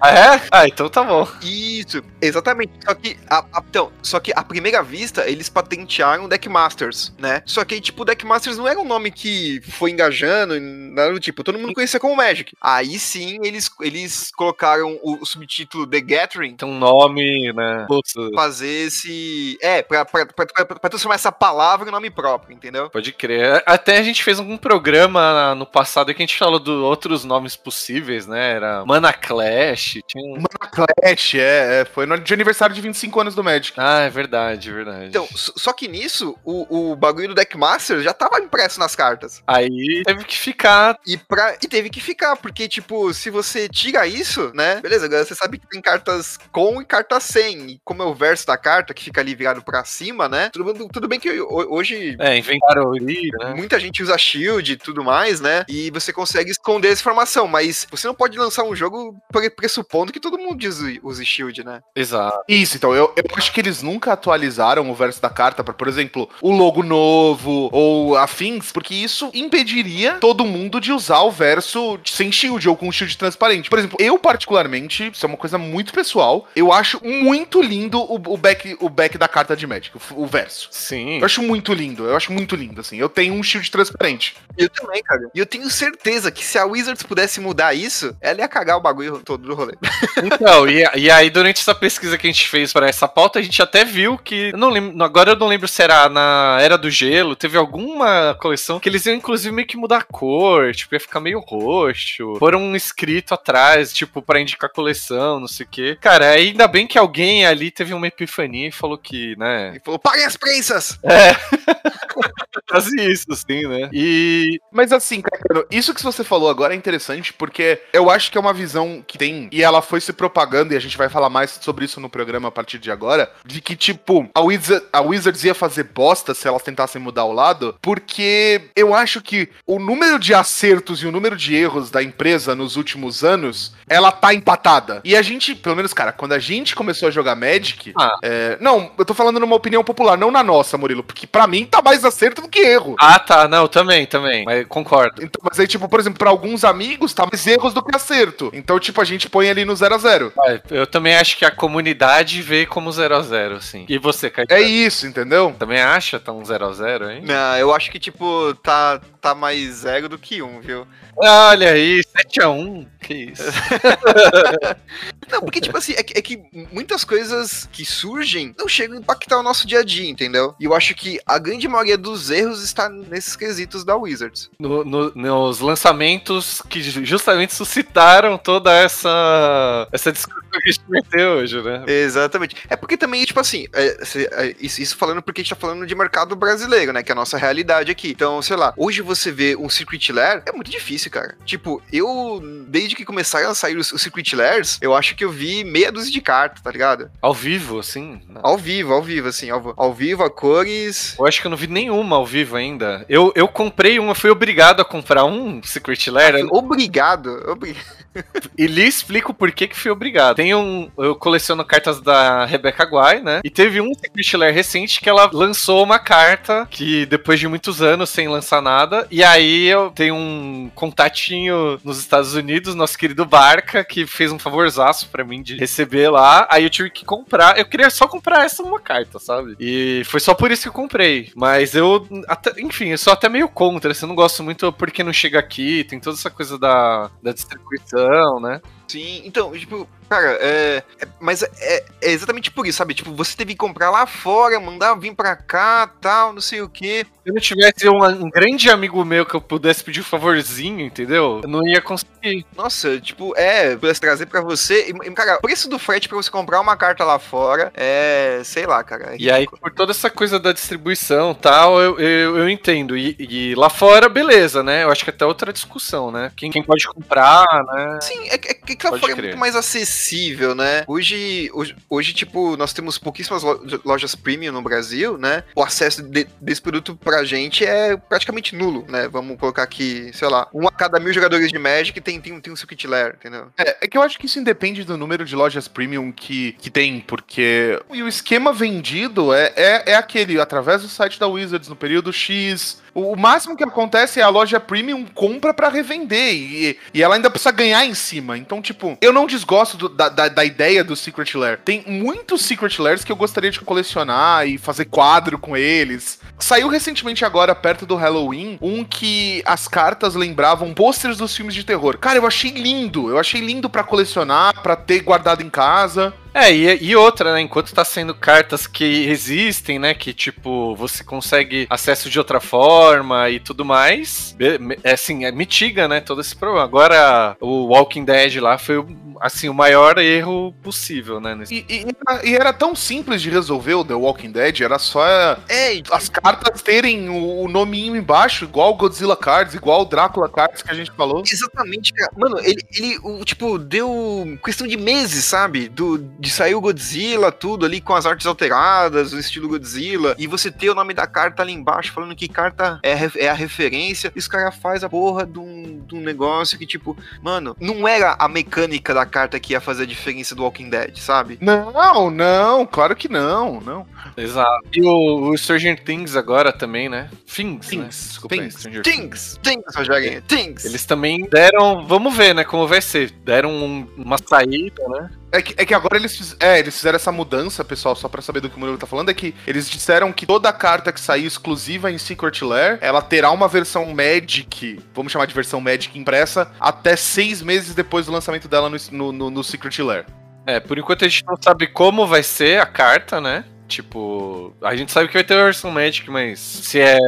Ah, 0.00 0.10
é? 0.10 0.42
Ah, 0.50 0.66
então 0.68 0.88
tá 0.88 1.02
bom. 1.02 1.26
Isso, 1.42 2.02
exatamente. 2.20 2.72
Só 2.84 2.94
que, 2.94 3.16
a, 3.28 3.38
a- 3.52 3.62
então, 3.68 3.90
só 4.02 4.20
que 4.20 4.32
à 4.34 4.42
primeira 4.42 4.82
vista, 4.82 5.28
eles 5.28 5.48
patentearam 5.48 6.24
o 6.24 6.28
Deck 6.28 6.48
Masters, 6.48 7.12
né? 7.18 7.42
Só 7.46 7.64
que, 7.64 7.80
tipo, 7.80 8.02
o 8.02 8.04
Deck 8.04 8.24
Masters 8.26 8.58
não 8.58 8.68
era 8.68 8.78
um 8.78 8.84
nome 8.84 9.10
que 9.10 9.60
foi 9.70 9.90
engajando, 9.90 10.58
nada 10.60 11.12
do 11.12 11.20
tipo, 11.20 11.42
todo 11.42 11.58
mundo 11.58 11.72
conhecia 11.74 11.98
como 12.00 12.14
Magic. 12.16 12.54
Aí 12.60 12.98
sim, 12.98 13.38
eles, 13.42 13.70
eles 13.80 14.30
colocaram 14.36 14.98
o, 15.02 15.22
o 15.22 15.26
subtítulo 15.26 15.86
The 15.86 16.00
Gathering 16.00 16.56
Tem 16.56 16.68
um 16.68 16.78
nome, 16.78 17.52
né? 17.52 17.86
Fazer 18.34 18.86
esse. 18.86 19.56
É, 19.62 19.82
pra, 19.82 20.04
pra, 20.04 20.26
pra, 20.26 20.46
pra- 20.46 20.64
pra 20.66 20.90
transformar 20.90 21.14
essa 21.14 21.32
palavra 21.32 21.79
em 21.88 21.92
nome 21.92 22.10
próprio, 22.10 22.54
entendeu? 22.54 22.90
Pode 22.90 23.12
crer. 23.12 23.62
Até 23.66 23.98
a 23.98 24.02
gente 24.02 24.22
fez 24.22 24.38
algum 24.38 24.56
programa 24.56 25.54
no 25.54 25.66
passado 25.66 26.12
que 26.14 26.22
a 26.22 26.26
gente 26.26 26.36
falou 26.38 26.58
de 26.58 26.70
outros 26.70 27.24
nomes 27.24 27.56
possíveis, 27.56 28.26
né? 28.26 28.52
Era 28.56 28.84
Mana 28.84 29.12
Clash, 29.12 29.98
tinha 30.06 30.24
um... 30.24 30.34
Mana 30.34 30.70
Clash, 31.02 31.34
é, 31.34 31.80
é, 31.80 31.84
foi 31.84 32.06
no 32.06 32.18
de 32.18 32.34
aniversário 32.34 32.74
de 32.74 32.80
25 32.80 33.20
anos 33.20 33.34
do 33.34 33.42
Magic. 33.44 33.72
Ah, 33.78 34.00
é 34.00 34.10
verdade, 34.10 34.70
é 34.70 34.72
verdade. 34.72 35.06
Então, 35.06 35.26
só 35.34 35.72
que 35.72 35.88
nisso, 35.88 36.36
o, 36.44 36.90
o 36.92 36.96
bagulho 36.96 37.28
do 37.28 37.34
Deck 37.34 37.56
Master 37.56 38.00
já 38.00 38.12
tava 38.12 38.38
impresso 38.40 38.78
nas 38.78 38.94
cartas. 38.94 39.42
Aí 39.46 40.02
teve 40.04 40.24
que 40.24 40.36
ficar. 40.36 40.98
E, 41.06 41.16
pra, 41.16 41.54
e 41.54 41.68
teve 41.68 41.88
que 41.90 42.00
ficar, 42.00 42.36
porque, 42.36 42.68
tipo, 42.68 43.12
se 43.14 43.30
você 43.30 43.68
tira 43.68 44.06
isso, 44.06 44.50
né? 44.54 44.80
Beleza, 44.80 45.06
agora 45.06 45.24
você 45.24 45.34
sabe 45.34 45.58
que 45.58 45.66
tem 45.68 45.80
cartas 45.80 46.38
com 46.52 46.80
e 46.80 46.84
cartas 46.84 47.22
sem. 47.24 47.70
E 47.70 47.80
como 47.84 48.02
é 48.02 48.06
o 48.06 48.14
verso 48.14 48.46
da 48.46 48.56
carta, 48.56 48.92
que 48.94 49.04
fica 49.04 49.20
ali 49.20 49.34
virado 49.34 49.62
pra 49.62 49.84
cima, 49.84 50.28
né? 50.28 50.50
Tudo, 50.52 50.72
bem- 50.74 50.88
tudo 50.88 51.08
bem 51.08 51.20
que 51.20 51.40
ho- 51.40 51.59
hoje 51.68 52.16
É, 52.18 52.36
inventaram 52.36 52.90
o 52.90 52.96
Iri, 52.96 53.30
né? 53.40 53.54
Muita 53.54 53.78
gente 53.78 54.02
usa 54.02 54.16
shield 54.16 54.72
e 54.72 54.76
tudo 54.76 55.02
mais, 55.04 55.40
né? 55.40 55.64
E 55.68 55.90
você 55.90 56.12
consegue 56.12 56.50
esconder 56.50 56.88
essa 56.88 57.00
informação, 57.02 57.46
mas 57.46 57.86
você 57.90 58.06
não 58.06 58.14
pode 58.14 58.38
lançar 58.38 58.64
um 58.64 58.74
jogo 58.74 59.16
pre- 59.32 59.50
pressupondo 59.50 60.12
que 60.12 60.20
todo 60.20 60.38
mundo 60.38 60.66
use, 60.66 61.00
use 61.02 61.24
shield, 61.24 61.64
né? 61.64 61.80
Exato. 61.94 62.38
Isso, 62.48 62.76
então, 62.76 62.94
eu, 62.94 63.12
eu 63.16 63.24
acho 63.36 63.52
que 63.52 63.60
eles 63.60 63.82
nunca 63.82 64.12
atualizaram 64.12 64.90
o 64.90 64.94
verso 64.94 65.20
da 65.20 65.30
carta 65.30 65.62
pra, 65.64 65.74
por 65.74 65.88
exemplo, 65.88 66.28
o 66.40 66.50
logo 66.52 66.82
novo 66.82 67.68
ou 67.72 68.16
afins, 68.16 68.72
porque 68.72 68.94
isso 68.94 69.30
impediria 69.34 70.14
todo 70.14 70.44
mundo 70.44 70.80
de 70.80 70.92
usar 70.92 71.20
o 71.22 71.30
verso 71.30 71.98
sem 72.04 72.30
shield 72.32 72.68
ou 72.68 72.76
com 72.76 72.90
shield 72.90 73.16
transparente. 73.16 73.68
Por 73.70 73.78
exemplo, 73.78 73.96
eu 74.00 74.18
particularmente, 74.18 75.10
isso 75.12 75.24
é 75.24 75.28
uma 75.28 75.36
coisa 75.36 75.58
muito 75.58 75.92
pessoal, 75.92 76.48
eu 76.54 76.72
acho 76.72 77.00
muito 77.04 77.60
lindo 77.62 78.00
o, 78.00 78.14
o 78.14 78.36
back, 78.36 78.76
o 78.80 78.88
back 78.88 79.18
da 79.18 79.28
carta 79.28 79.56
de 79.56 79.66
Magic, 79.66 79.96
o, 79.96 80.22
o 80.22 80.26
verso. 80.26 80.68
Sim. 80.70 81.18
Eu 81.18 81.24
acho 81.24 81.42
muito 81.50 81.74
lindo, 81.74 82.06
eu 82.06 82.16
acho 82.16 82.32
muito 82.32 82.54
lindo, 82.54 82.80
assim. 82.80 82.96
Eu 82.96 83.08
tenho 83.08 83.34
um 83.34 83.42
shield 83.42 83.68
transparente. 83.70 84.36
Eu 84.56 84.68
também, 84.68 85.02
cara. 85.02 85.28
E 85.34 85.38
eu 85.38 85.46
tenho 85.46 85.68
certeza 85.68 86.30
que 86.30 86.44
se 86.44 86.56
a 86.56 86.64
Wizards 86.64 87.02
pudesse 87.02 87.40
mudar 87.40 87.74
isso, 87.74 88.16
ela 88.20 88.40
ia 88.40 88.48
cagar 88.48 88.76
o 88.76 88.80
bagulho 88.80 89.20
todo 89.24 89.46
do 89.46 89.54
rolê. 89.54 89.74
Então, 90.22 90.68
e, 90.68 90.84
e 90.96 91.10
aí 91.10 91.30
durante 91.30 91.60
essa 91.60 91.74
pesquisa 91.74 92.16
que 92.18 92.26
a 92.26 92.30
gente 92.30 92.48
fez 92.48 92.72
para 92.72 92.88
essa 92.88 93.08
pauta, 93.08 93.38
a 93.38 93.42
gente 93.42 93.60
até 93.62 93.84
viu 93.84 94.18
que. 94.18 94.50
Eu 94.50 94.58
não 94.58 94.68
lembro, 94.68 95.02
agora 95.02 95.30
eu 95.30 95.36
não 95.36 95.46
lembro 95.46 95.66
se 95.66 95.82
era 95.82 96.08
na 96.08 96.58
Era 96.60 96.76
do 96.76 96.90
Gelo, 96.90 97.34
teve 97.34 97.56
alguma 97.56 98.36
coleção 98.40 98.78
que 98.78 98.88
eles 98.88 99.04
iam 99.06 99.16
inclusive 99.16 99.54
meio 99.54 99.66
que 99.66 99.76
mudar 99.76 99.98
a 99.98 100.02
cor, 100.02 100.74
tipo, 100.74 100.94
ia 100.94 101.00
ficar 101.00 101.20
meio 101.20 101.40
roxo. 101.40 102.36
Foram 102.38 102.60
um 102.60 102.76
escrito 102.76 103.34
atrás, 103.34 103.92
tipo, 103.92 104.20
para 104.20 104.40
indicar 104.40 104.70
coleção, 104.70 105.40
não 105.40 105.48
sei 105.48 105.66
o 105.66 105.68
quê. 105.68 105.98
Cara, 106.00 106.30
ainda 106.30 106.68
bem 106.68 106.86
que 106.86 106.98
alguém 106.98 107.46
ali 107.46 107.70
teve 107.70 107.94
uma 107.94 108.06
epifania 108.06 108.68
e 108.68 108.72
falou 108.72 108.98
que, 108.98 109.36
né? 109.36 109.74
E 109.76 109.80
falou: 109.80 109.98
paguem 109.98 110.24
as 110.24 110.36
prensas! 110.36 110.98
Quase 112.68 112.96
isso, 113.00 113.26
assim, 113.32 113.66
né? 113.66 113.88
E. 113.92 114.58
Mas 114.72 114.92
assim, 114.92 115.20
Caetano, 115.20 115.64
isso 115.70 115.94
que 115.94 116.02
você 116.02 116.22
falou 116.22 116.48
agora 116.48 116.74
é 116.74 116.76
interessante 116.76 117.32
porque 117.32 117.80
eu 117.92 118.10
acho 118.10 118.30
que 118.30 118.38
é 118.38 118.40
uma 118.40 118.52
visão 118.52 119.02
que 119.06 119.18
tem, 119.18 119.48
e 119.52 119.62
ela 119.62 119.82
foi 119.82 120.00
se 120.00 120.12
propagando, 120.12 120.72
e 120.72 120.76
a 120.76 120.80
gente 120.80 120.96
vai 120.96 121.08
falar 121.08 121.30
mais 121.30 121.58
sobre 121.60 121.84
isso 121.84 122.00
no 122.00 122.08
programa 122.08 122.48
a 122.48 122.50
partir 122.50 122.78
de 122.78 122.90
agora, 122.90 123.30
de 123.44 123.60
que, 123.60 123.74
tipo, 123.76 124.28
a, 124.34 124.40
Wizard, 124.40 124.84
a 124.92 125.00
Wizards 125.00 125.44
ia 125.44 125.54
fazer 125.54 125.84
bosta 125.84 126.34
se 126.34 126.46
elas 126.46 126.62
tentassem 126.62 127.00
mudar 127.00 127.24
o 127.24 127.32
lado, 127.32 127.76
porque 127.80 128.62
eu 128.76 128.94
acho 128.94 129.20
que 129.20 129.48
o 129.66 129.78
número 129.78 130.18
de 130.18 130.34
acertos 130.34 131.02
e 131.02 131.06
o 131.06 131.12
número 131.12 131.36
de 131.36 131.54
erros 131.54 131.90
da 131.90 132.02
empresa 132.02 132.54
nos 132.54 132.76
últimos 132.76 133.24
anos, 133.24 133.74
ela 133.88 134.12
tá 134.12 134.32
empatada. 134.34 135.00
E 135.04 135.16
a 135.16 135.22
gente, 135.22 135.54
pelo 135.54 135.76
menos, 135.76 135.92
cara, 135.92 136.12
quando 136.12 136.32
a 136.32 136.38
gente 136.38 136.74
começou 136.74 137.08
a 137.08 137.10
jogar 137.10 137.34
Magic, 137.36 137.92
Ah. 137.96 138.16
é, 138.22 138.58
não, 138.60 138.92
eu 138.98 139.04
tô 139.04 139.14
falando 139.14 139.40
numa 139.40 139.56
opinião 139.56 139.82
popular, 139.82 140.16
não 140.16 140.30
na 140.30 140.42
nossa, 140.42 140.76
Murilo, 140.78 141.02
porque 141.02 141.26
pra 141.30 141.46
mim 141.46 141.64
tá 141.64 141.80
mais 141.82 142.04
acerto 142.04 142.42
do 142.42 142.48
que 142.48 142.60
erro. 142.60 142.96
Ah, 142.98 143.18
tá, 143.18 143.48
não, 143.48 143.66
também, 143.68 144.06
também. 144.06 144.44
Mas 144.44 144.66
concordo. 144.66 145.22
Então, 145.22 145.40
mas 145.42 145.58
aí, 145.58 145.66
tipo, 145.66 145.88
por 145.88 146.00
exemplo, 146.00 146.18
pra 146.18 146.30
alguns 146.30 146.64
amigos, 146.64 147.12
tá 147.14 147.26
mais 147.30 147.46
erros 147.46 147.72
do 147.74 147.82
que 147.82 147.94
acerto. 147.94 148.50
Então, 148.52 148.78
tipo, 148.78 149.00
a 149.00 149.04
gente 149.04 149.28
põe 149.28 149.48
ali 149.48 149.64
no 149.64 149.74
0 149.74 149.94
a 149.94 149.98
0 149.98 150.32
Ah, 150.38 150.58
Eu 150.70 150.86
também 150.86 151.14
acho 151.16 151.36
que 151.36 151.44
a 151.44 151.50
comunidade 151.50 152.42
vê 152.42 152.66
como 152.66 152.90
0x0, 152.90 153.56
assim. 153.56 153.84
E 153.88 153.98
você, 153.98 154.30
Caetano? 154.30 154.60
É 154.60 154.64
isso, 154.64 155.06
entendeu? 155.06 155.54
Também 155.58 155.80
acha? 155.80 156.18
Tá 156.18 156.32
um 156.32 156.42
0x0, 156.42 157.10
hein? 157.10 157.22
Não, 157.24 157.56
eu 157.56 157.74
acho 157.74 157.90
que, 157.90 157.98
tipo, 157.98 158.54
tá, 158.62 159.00
tá 159.20 159.34
mais 159.34 159.74
zero 159.76 160.08
do 160.08 160.18
que 160.18 160.42
um, 160.42 160.60
viu? 160.60 160.86
Olha 161.16 161.72
aí, 161.72 162.00
7x1. 162.16 162.86
Que 163.00 163.14
isso. 163.32 163.42
Não, 165.30 165.40
porque, 165.40 165.60
tipo 165.60 165.76
assim, 165.76 165.92
é 165.96 166.02
que, 166.02 166.18
é 166.18 166.22
que 166.22 166.42
muitas 166.72 167.04
coisas 167.04 167.68
que 167.72 167.84
surgem 167.84 168.54
não 168.58 168.66
chegam 168.68 168.96
a 168.96 169.00
impactar 169.00 169.38
o 169.38 169.42
nosso 169.42 169.66
dia 169.66 169.78
a 169.80 169.84
dia, 169.84 170.08
entendeu? 170.08 170.54
E 170.58 170.64
eu 170.64 170.74
acho 170.74 170.94
que 170.94 171.20
a 171.24 171.38
grande 171.38 171.68
maioria 171.68 171.96
dos 171.96 172.30
erros 172.30 172.62
está 172.62 172.88
nesses 172.88 173.36
quesitos 173.36 173.84
da 173.84 173.96
Wizards. 173.96 174.50
No- 174.58 174.84
no- 174.84 175.12
nos 175.14 175.60
lançamentos 175.60 176.60
que 176.68 176.82
ju- 176.82 177.04
justamente 177.04 177.54
suscitaram 177.54 178.36
toda 178.36 178.72
essa 178.72 179.86
essa 179.92 180.10
discussão 180.12 180.40
que 180.50 180.56
a 180.56 180.72
gente 180.72 180.80
meteu 180.88 181.30
hoje, 181.34 181.62
né? 181.62 181.84
Exatamente. 181.86 182.56
É 182.68 182.74
porque 182.76 182.96
também, 182.96 183.24
tipo 183.24 183.38
assim, 183.40 183.66
é, 183.72 183.96
é, 184.32 184.54
isso, 184.60 184.82
isso 184.82 184.96
falando 184.96 185.22
porque 185.22 185.40
a 185.40 185.44
gente 185.44 185.54
tá 185.54 185.60
falando 185.60 185.86
de 185.86 185.94
mercado 185.94 186.34
brasileiro, 186.34 186.92
né? 186.92 187.02
Que 187.02 187.12
é 187.12 187.14
a 187.14 187.16
nossa 187.16 187.38
realidade 187.38 187.90
aqui. 187.90 188.10
Então, 188.10 188.42
sei 188.42 188.56
lá, 188.56 188.74
hoje 188.76 189.00
você 189.00 189.30
vê 189.30 189.56
um 189.56 189.68
Secret 189.70 190.10
Lair 190.12 190.42
é 190.44 190.52
muito 190.52 190.70
difícil, 190.70 191.10
cara. 191.10 191.36
Tipo, 191.44 191.80
eu, 191.92 192.40
desde 192.66 192.89
que 192.96 193.04
começaram 193.04 193.50
a 193.50 193.54
sair 193.54 193.76
os, 193.76 193.92
os 193.92 194.02
Secret 194.02 194.34
Lairs, 194.34 194.78
eu 194.80 194.94
acho 194.94 195.10
porque 195.10 195.24
eu 195.24 195.30
vi 195.30 195.64
meia 195.64 195.92
dúzia 195.92 196.12
de 196.12 196.20
cartas, 196.20 196.62
tá 196.62 196.70
ligado? 196.70 197.10
Ao 197.20 197.34
vivo, 197.34 197.78
assim? 197.78 198.20
Não. 198.28 198.40
Ao 198.42 198.56
vivo, 198.56 198.92
ao 198.92 199.02
vivo, 199.02 199.28
assim, 199.28 199.50
ao, 199.50 199.74
ao 199.76 199.92
vivo, 199.92 200.22
a 200.22 200.30
cores. 200.30 201.14
Eu 201.18 201.26
acho 201.26 201.40
que 201.40 201.46
eu 201.46 201.50
não 201.50 201.56
vi 201.58 201.66
nenhuma 201.66 202.16
ao 202.16 202.26
vivo 202.26 202.56
ainda. 202.56 203.04
Eu, 203.08 203.32
eu 203.34 203.48
comprei 203.48 203.98
uma, 203.98 204.14
fui 204.14 204.30
obrigado 204.30 204.80
a 204.80 204.84
comprar 204.84 205.24
um 205.24 205.62
Secret 205.62 206.10
Lair. 206.10 206.46
Obrigado, 206.50 207.28
obrigado. 207.48 208.00
E 208.56 208.66
lhe 208.66 208.86
explico 208.86 209.32
por 209.32 209.50
que 209.52 209.68
que 209.68 209.76
fui 209.76 209.90
obrigado. 209.90 210.36
Tem 210.36 210.54
um. 210.54 210.90
Eu 210.98 211.14
coleciono 211.14 211.64
cartas 211.64 212.00
da 212.00 212.44
Rebecca 212.44 212.84
Guay, 212.84 213.20
né? 213.20 213.40
E 213.44 213.50
teve 213.50 213.80
um 213.80 213.92
Lair 214.34 214.54
recente 214.54 215.00
que 215.00 215.08
ela 215.08 215.28
lançou 215.32 215.82
uma 215.82 215.98
carta 215.98 216.66
que 216.70 217.06
depois 217.06 217.40
de 217.40 217.48
muitos 217.48 217.82
anos 217.82 218.10
sem 218.10 218.28
lançar 218.28 218.62
nada. 218.62 219.06
E 219.10 219.22
aí 219.22 219.66
eu 219.66 219.90
tenho 219.90 220.14
um 220.14 220.70
contatinho 220.74 221.80
nos 221.84 221.98
Estados 221.98 222.34
Unidos, 222.34 222.74
nosso 222.74 222.98
querido 222.98 223.24
Barca, 223.24 223.84
que 223.84 224.06
fez 224.06 224.32
um 224.32 224.38
favorzaço 224.38 225.08
pra 225.08 225.24
mim 225.24 225.42
de 225.42 225.56
receber 225.56 226.10
lá. 226.10 226.46
Aí 226.50 226.64
eu 226.64 226.70
tive 226.70 226.90
que 226.90 227.04
comprar. 227.04 227.58
Eu 227.58 227.64
queria 227.64 227.90
só 227.90 228.06
comprar 228.06 228.44
essa 228.44 228.62
uma 228.62 228.80
carta, 228.80 229.18
sabe? 229.18 229.56
E 229.58 230.02
foi 230.04 230.20
só 230.20 230.34
por 230.34 230.50
isso 230.50 230.62
que 230.62 230.68
eu 230.68 230.72
comprei. 230.72 231.30
Mas 231.34 231.74
eu. 231.74 232.06
Até, 232.28 232.60
enfim, 232.60 232.88
eu 232.88 232.98
sou 232.98 233.12
até 233.12 233.28
meio 233.28 233.48
contra. 233.48 233.92
Assim, 233.92 234.04
eu 234.04 234.08
não 234.08 234.14
gosto 234.14 234.42
muito 234.42 234.72
porque 234.72 235.02
não 235.02 235.12
chega 235.12 235.38
aqui. 235.38 235.84
Tem 235.84 236.00
toda 236.00 236.16
essa 236.16 236.30
coisa 236.30 236.58
da, 236.58 237.10
da 237.22 237.32
distribuição, 237.32 237.99
né? 238.40 238.60
Sim, 238.90 239.22
então, 239.24 239.52
tipo, 239.52 239.86
cara, 240.08 240.36
é, 240.40 240.82
é- 241.00 241.08
mas 241.20 241.42
é, 241.42 241.84
é 242.02 242.10
exatamente 242.10 242.50
por 242.50 242.66
isso, 242.66 242.78
sabe? 242.78 242.92
Tipo, 242.94 243.14
você 243.14 243.36
teve 243.36 243.52
que 243.52 243.58
comprar 243.58 243.88
lá 243.90 244.04
fora, 244.06 244.58
mandar 244.58 244.94
vir 244.94 245.14
pra 245.14 245.36
cá, 245.36 245.86
tal, 246.00 246.32
não 246.32 246.40
sei 246.40 246.60
o 246.60 246.68
quê. 246.68 247.06
Se 247.22 247.28
eu 247.30 247.34
não 247.34 247.40
tivesse 247.40 247.88
um, 247.88 248.04
um 248.24 248.30
grande 248.30 248.68
amigo 248.68 249.04
meu 249.04 249.24
que 249.24 249.34
eu 249.36 249.40
pudesse 249.40 249.84
pedir 249.84 250.00
um 250.00 250.04
favorzinho, 250.04 250.80
entendeu? 250.80 251.40
Eu 251.44 251.48
não 251.48 251.64
ia 251.68 251.80
conseguir. 251.80 252.44
Nossa, 252.56 252.98
tipo, 253.00 253.32
é, 253.36 253.76
pudesse 253.76 254.00
trazer 254.00 254.26
pra 254.26 254.40
você. 254.40 254.90
E, 254.90 255.10
cara, 255.12 255.36
o 255.36 255.40
preço 255.42 255.68
do 255.68 255.78
frete 255.78 256.08
pra 256.08 256.16
você 256.16 256.30
comprar 256.30 256.60
uma 256.60 256.76
carta 256.76 257.04
lá 257.04 257.18
fora 257.18 257.70
é, 257.74 258.40
sei 258.44 258.66
lá, 258.66 258.82
cara. 258.82 259.14
é 259.14 259.16
E 259.18 259.30
aí, 259.30 259.46
por 259.46 259.70
toda 259.72 259.92
essa 259.92 260.10
coisa 260.10 260.40
da 260.40 260.52
distribuição 260.52 261.30
e 261.30 261.34
tal, 261.36 261.80
eu, 261.80 261.98
eu, 262.00 262.38
eu 262.38 262.48
entendo. 262.48 262.96
E, 262.96 263.14
e 263.18 263.54
lá 263.54 263.70
fora, 263.70 264.08
beleza, 264.08 264.62
né? 264.62 264.82
Eu 264.82 264.90
acho 264.90 265.04
que 265.04 265.10
até 265.10 265.24
outra 265.24 265.52
discussão, 265.52 266.10
né? 266.10 266.32
Quem, 266.36 266.50
quem 266.50 266.62
pode 266.62 266.86
comprar, 266.88 267.46
né? 267.66 267.98
Sim, 268.02 268.28
é, 268.28 268.38
que- 268.38 268.54
lá 268.88 268.90
Pode 268.98 269.04
é 269.12 269.14
crer. 269.14 269.24
muito 269.26 269.38
mais 269.38 269.54
acessível, 269.56 270.54
né? 270.54 270.84
Hoje, 270.86 271.50
hoje, 271.52 271.76
hoje, 271.88 272.12
tipo, 272.12 272.56
nós 272.56 272.72
temos 272.72 272.98
pouquíssimas 272.98 273.42
lo- 273.42 273.60
lojas 273.84 274.14
premium 274.14 274.52
no 274.52 274.62
Brasil, 274.62 275.16
né? 275.18 275.44
O 275.54 275.62
acesso 275.62 276.02
de- 276.02 276.26
desse 276.40 276.60
produto 276.60 276.96
pra 276.96 277.24
gente 277.24 277.64
é 277.64 277.96
praticamente 277.96 278.54
nulo, 278.54 278.84
né? 278.88 279.08
Vamos 279.08 279.38
colocar 279.38 279.62
aqui, 279.62 280.10
sei 280.14 280.28
lá, 280.28 280.46
um 280.54 280.66
a 280.66 280.72
cada 280.72 280.98
mil 281.00 281.12
jogadores 281.12 281.50
de 281.50 281.58
Magic 281.58 282.00
tem, 282.00 282.20
tem, 282.20 282.40
tem 282.40 282.52
um 282.52 282.56
Secret 282.56 282.86
Lair, 282.86 283.14
entendeu? 283.18 283.48
É, 283.58 283.78
é 283.82 283.88
que 283.88 283.96
eu 283.96 284.02
acho 284.02 284.18
que 284.18 284.26
isso 284.26 284.38
independe 284.38 284.84
do 284.84 284.96
número 284.96 285.24
de 285.24 285.34
lojas 285.34 285.68
premium 285.68 286.12
que, 286.12 286.52
que 286.52 286.70
tem, 286.70 287.00
porque 287.00 287.80
e 287.92 288.02
o 288.02 288.08
esquema 288.08 288.52
vendido 288.52 289.32
é, 289.34 289.52
é, 289.56 289.90
é 289.92 289.94
aquele, 289.94 290.40
através 290.40 290.82
do 290.82 290.88
site 290.88 291.18
da 291.18 291.26
Wizards 291.26 291.68
no 291.68 291.76
período 291.76 292.12
X. 292.12 292.80
O, 292.94 293.16
máximo 293.16 293.56
que 293.56 293.64
acontece 293.64 294.20
é 294.20 294.22
a 294.22 294.28
loja 294.28 294.58
premium 294.60 295.04
compra 295.14 295.52
pra 295.54 295.68
revender 295.68 296.34
e, 296.34 296.78
e 296.94 297.02
ela 297.02 297.14
ainda 297.14 297.30
precisa 297.30 297.50
ganhar 297.52 297.84
em 297.84 297.94
cima. 297.94 298.36
Então, 298.38 298.60
tipo, 298.60 298.96
eu 299.00 299.12
não 299.12 299.26
desgosto 299.26 299.76
do- 299.76 299.88
da, 299.88 300.08
da, 300.08 300.28
da 300.28 300.44
ideia 300.44 300.82
do 300.82 300.96
Secret 300.96 301.34
Lair. 301.36 301.58
Tem 301.64 301.84
muitos 301.86 302.42
Secret 302.42 302.78
Lairs 302.80 303.04
que 303.04 303.12
eu 303.12 303.16
gostaria 303.16 303.50
de 303.50 303.60
colecionar 303.60 304.46
e 304.46 304.58
fazer 304.58 304.86
quadro 304.86 305.38
com 305.38 305.56
eles. 305.56 306.18
Saiu 306.38 306.68
recentemente 306.68 307.24
agora, 307.24 307.54
perto 307.54 307.84
do 307.86 307.96
Halloween, 307.96 308.58
um 308.60 308.84
que 308.84 309.42
as 309.44 309.68
cartas 309.68 310.14
lembravam 310.14 310.72
pôsteres 310.74 311.18
dos 311.18 311.36
filmes 311.36 311.54
de 311.54 311.64
terror. 311.64 311.98
Cara, 311.98 312.18
eu 312.18 312.26
achei 312.26 312.50
lindo. 312.50 313.08
Eu 313.10 313.18
achei 313.18 313.40
lindo 313.40 313.68
pra 313.68 313.84
colecionar, 313.84 314.60
pra 314.62 314.74
ter 314.76 315.00
guardado 315.00 315.42
em 315.42 315.50
casa. 315.50 316.12
É, 316.32 316.52
e, 316.54 316.84
e 316.90 316.96
outra, 316.96 317.32
né? 317.34 317.40
Enquanto 317.40 317.74
tá 317.74 317.84
sendo 317.84 318.14
cartas 318.14 318.66
que 318.66 318.84
existem, 318.84 319.78
né? 319.78 319.94
Que, 319.94 320.12
tipo, 320.12 320.76
você 320.76 321.02
consegue 321.02 321.66
acesso 321.68 322.08
de 322.08 322.18
outra 322.18 322.40
forma 322.40 323.28
e 323.28 323.40
tudo 323.40 323.64
mais. 323.64 324.36
É 324.84 324.92
assim, 324.92 325.24
é, 325.24 325.32
mitiga, 325.32 325.88
né? 325.88 326.00
Todo 326.00 326.20
esse 326.20 326.36
problema. 326.36 326.62
Agora, 326.64 327.36
o 327.40 327.66
Walking 327.66 328.04
Dead 328.04 328.36
lá 328.36 328.56
foi, 328.58 328.78
o- 328.78 328.86
assim, 329.20 329.48
o 329.48 329.54
maior 329.54 329.98
erro 329.98 330.54
possível, 330.62 331.20
né? 331.20 331.34
nesse- 331.34 331.54
E, 331.54 331.64
e- 331.68 332.30
e 332.30 332.34
era 332.34 332.52
tão 332.52 332.74
simples 332.76 333.20
de 333.20 333.28
resolver 333.28 333.74
o 333.74 333.84
The 333.84 333.94
Walking 333.94 334.30
Dead, 334.30 334.60
era 334.60 334.78
só 334.78 335.04
É, 335.48 335.82
as 335.90 336.08
cartas 336.08 336.62
terem 336.62 337.08
o, 337.08 337.42
o 337.42 337.48
nominho 337.48 337.96
embaixo, 337.96 338.44
igual 338.44 338.70
o 338.70 338.76
Godzilla 338.76 339.16
Cards, 339.16 339.54
igual 339.54 339.82
o 339.82 339.84
Drácula 339.84 340.28
Cards 340.28 340.62
que 340.62 340.70
a 340.70 340.74
gente 340.74 340.92
falou. 340.92 341.22
Exatamente, 341.26 341.92
cara. 341.92 342.12
Mano, 342.16 342.38
ele, 342.38 342.62
ele 342.72 342.98
o, 343.02 343.24
tipo, 343.24 343.58
deu 343.58 344.38
questão 344.44 344.66
de 344.66 344.76
meses, 344.76 345.24
sabe? 345.24 345.68
Do, 345.68 345.98
de 346.20 346.30
sair 346.30 346.54
o 346.54 346.60
Godzilla, 346.60 347.32
tudo 347.32 347.64
ali 347.64 347.80
com 347.80 347.94
as 347.94 348.04
artes 348.04 348.26
alteradas, 348.26 349.12
o 349.14 349.18
estilo 349.18 349.48
Godzilla, 349.48 350.14
e 350.18 350.26
você 350.26 350.50
ter 350.50 350.68
o 350.68 350.74
nome 350.74 350.92
da 350.92 351.06
carta 351.06 351.42
ali 351.42 351.52
embaixo, 351.52 351.92
falando 351.92 352.14
que 352.14 352.28
carta 352.28 352.78
é, 352.82 352.92
é 353.16 353.28
a 353.30 353.34
referência, 353.34 354.12
e 354.14 354.18
os 354.18 354.28
caras 354.28 354.54
faz 354.56 354.84
a 354.84 354.88
porra 354.90 355.26
de 355.26 355.38
um, 355.38 355.80
de 355.86 355.94
um 355.94 356.00
negócio 356.00 356.58
que, 356.58 356.66
tipo, 356.66 356.96
mano, 357.22 357.56
não 357.58 357.88
era 357.88 358.16
a 358.18 358.28
mecânica 358.28 358.92
da 358.92 359.06
carta 359.06 359.40
que 359.40 359.54
ia 359.54 359.60
fazer 359.60 359.84
a 359.84 359.86
diferença 359.86 360.34
do 360.34 360.42
Walking 360.42 360.68
Dead, 360.68 360.96
sabe? 360.98 361.38
Não, 361.40 362.10
não, 362.10 362.66
claro 362.66 362.94
que 362.94 363.08
não, 363.08 363.60
não. 363.60 363.86
Exato. 364.16 364.68
E 364.74 364.82
o, 364.82 365.30
o 365.30 365.38
Stranger 365.38 365.82
Things 365.82 366.16
agora 366.16 366.52
também, 366.52 366.88
né? 366.88 367.08
Things, 367.26 367.70
né? 367.70 367.82
Things, 367.84 368.08
Desculpa 368.10 368.34
aí, 368.34 368.40
Things. 368.42 368.54
Stranger 368.58 368.82
Things. 368.82 369.00
Things, 369.00 369.38
Things, 369.42 369.76
Rogerinho, 369.76 370.22
Things. 370.22 370.64
Eles 370.64 370.84
também 370.84 371.26
deram. 371.30 371.86
Vamos 371.86 372.14
ver, 372.14 372.34
né? 372.34 372.44
Como 372.44 372.66
vai 372.66 372.82
ser. 372.82 373.10
Deram 373.24 373.50
um- 373.50 373.88
uma 373.96 374.18
saída, 374.18 374.86
né? 374.88 375.10
É 375.32 375.40
que, 375.40 375.54
é 375.56 375.64
que 375.64 375.72
agora 375.72 375.96
eles, 375.96 376.16
fiz- 376.16 376.36
é, 376.40 376.58
eles 376.58 376.74
fizeram 376.76 376.96
essa 376.96 377.12
mudança, 377.12 377.64
pessoal, 377.64 377.94
só 377.94 378.08
pra 378.08 378.20
saber 378.20 378.40
do 378.40 378.50
que 378.50 378.56
o 378.56 378.58
Murilo 378.58 378.76
tá 378.78 378.86
falando, 378.86 379.10
é 379.10 379.14
que 379.14 379.32
eles 379.46 379.70
disseram 379.70 380.12
que 380.12 380.26
toda 380.26 380.52
carta 380.52 380.92
que 380.92 381.00
sair 381.00 381.24
exclusiva 381.24 381.90
em 381.90 381.98
Secret 381.98 382.42
Lair, 382.42 382.78
ela 382.80 383.00
terá 383.00 383.30
uma 383.30 383.46
versão 383.46 383.86
Magic, 383.94 384.80
vamos 384.92 385.12
chamar 385.12 385.26
de 385.26 385.34
versão 385.34 385.60
Magic 385.60 385.96
impressa, 385.96 386.50
até 386.58 386.96
seis 386.96 387.42
meses 387.42 387.74
depois 387.76 388.06
do 388.06 388.12
lançamento 388.12 388.48
dela 388.48 388.68
no, 388.90 389.12
no- 389.12 389.30
no 389.30 389.44
Secret 389.44 389.78
Lair. 389.82 390.04
É, 390.46 390.58
por 390.58 390.76
enquanto 390.78 391.04
a 391.04 391.08
gente 391.08 391.24
não 391.24 391.36
sabe 391.40 391.68
como 391.68 392.06
vai 392.08 392.22
ser 392.24 392.60
a 392.60 392.66
carta, 392.66 393.20
né? 393.20 393.44
Tipo, 393.70 394.52
a 394.60 394.74
gente 394.74 394.90
sabe 394.90 395.06
que 395.06 395.14
vai 395.14 395.22
ter 395.22 395.34
a 395.34 395.44
versão 395.44 395.70
Magic, 395.70 396.10
mas 396.10 396.40
se 396.40 396.80
é. 396.80 396.98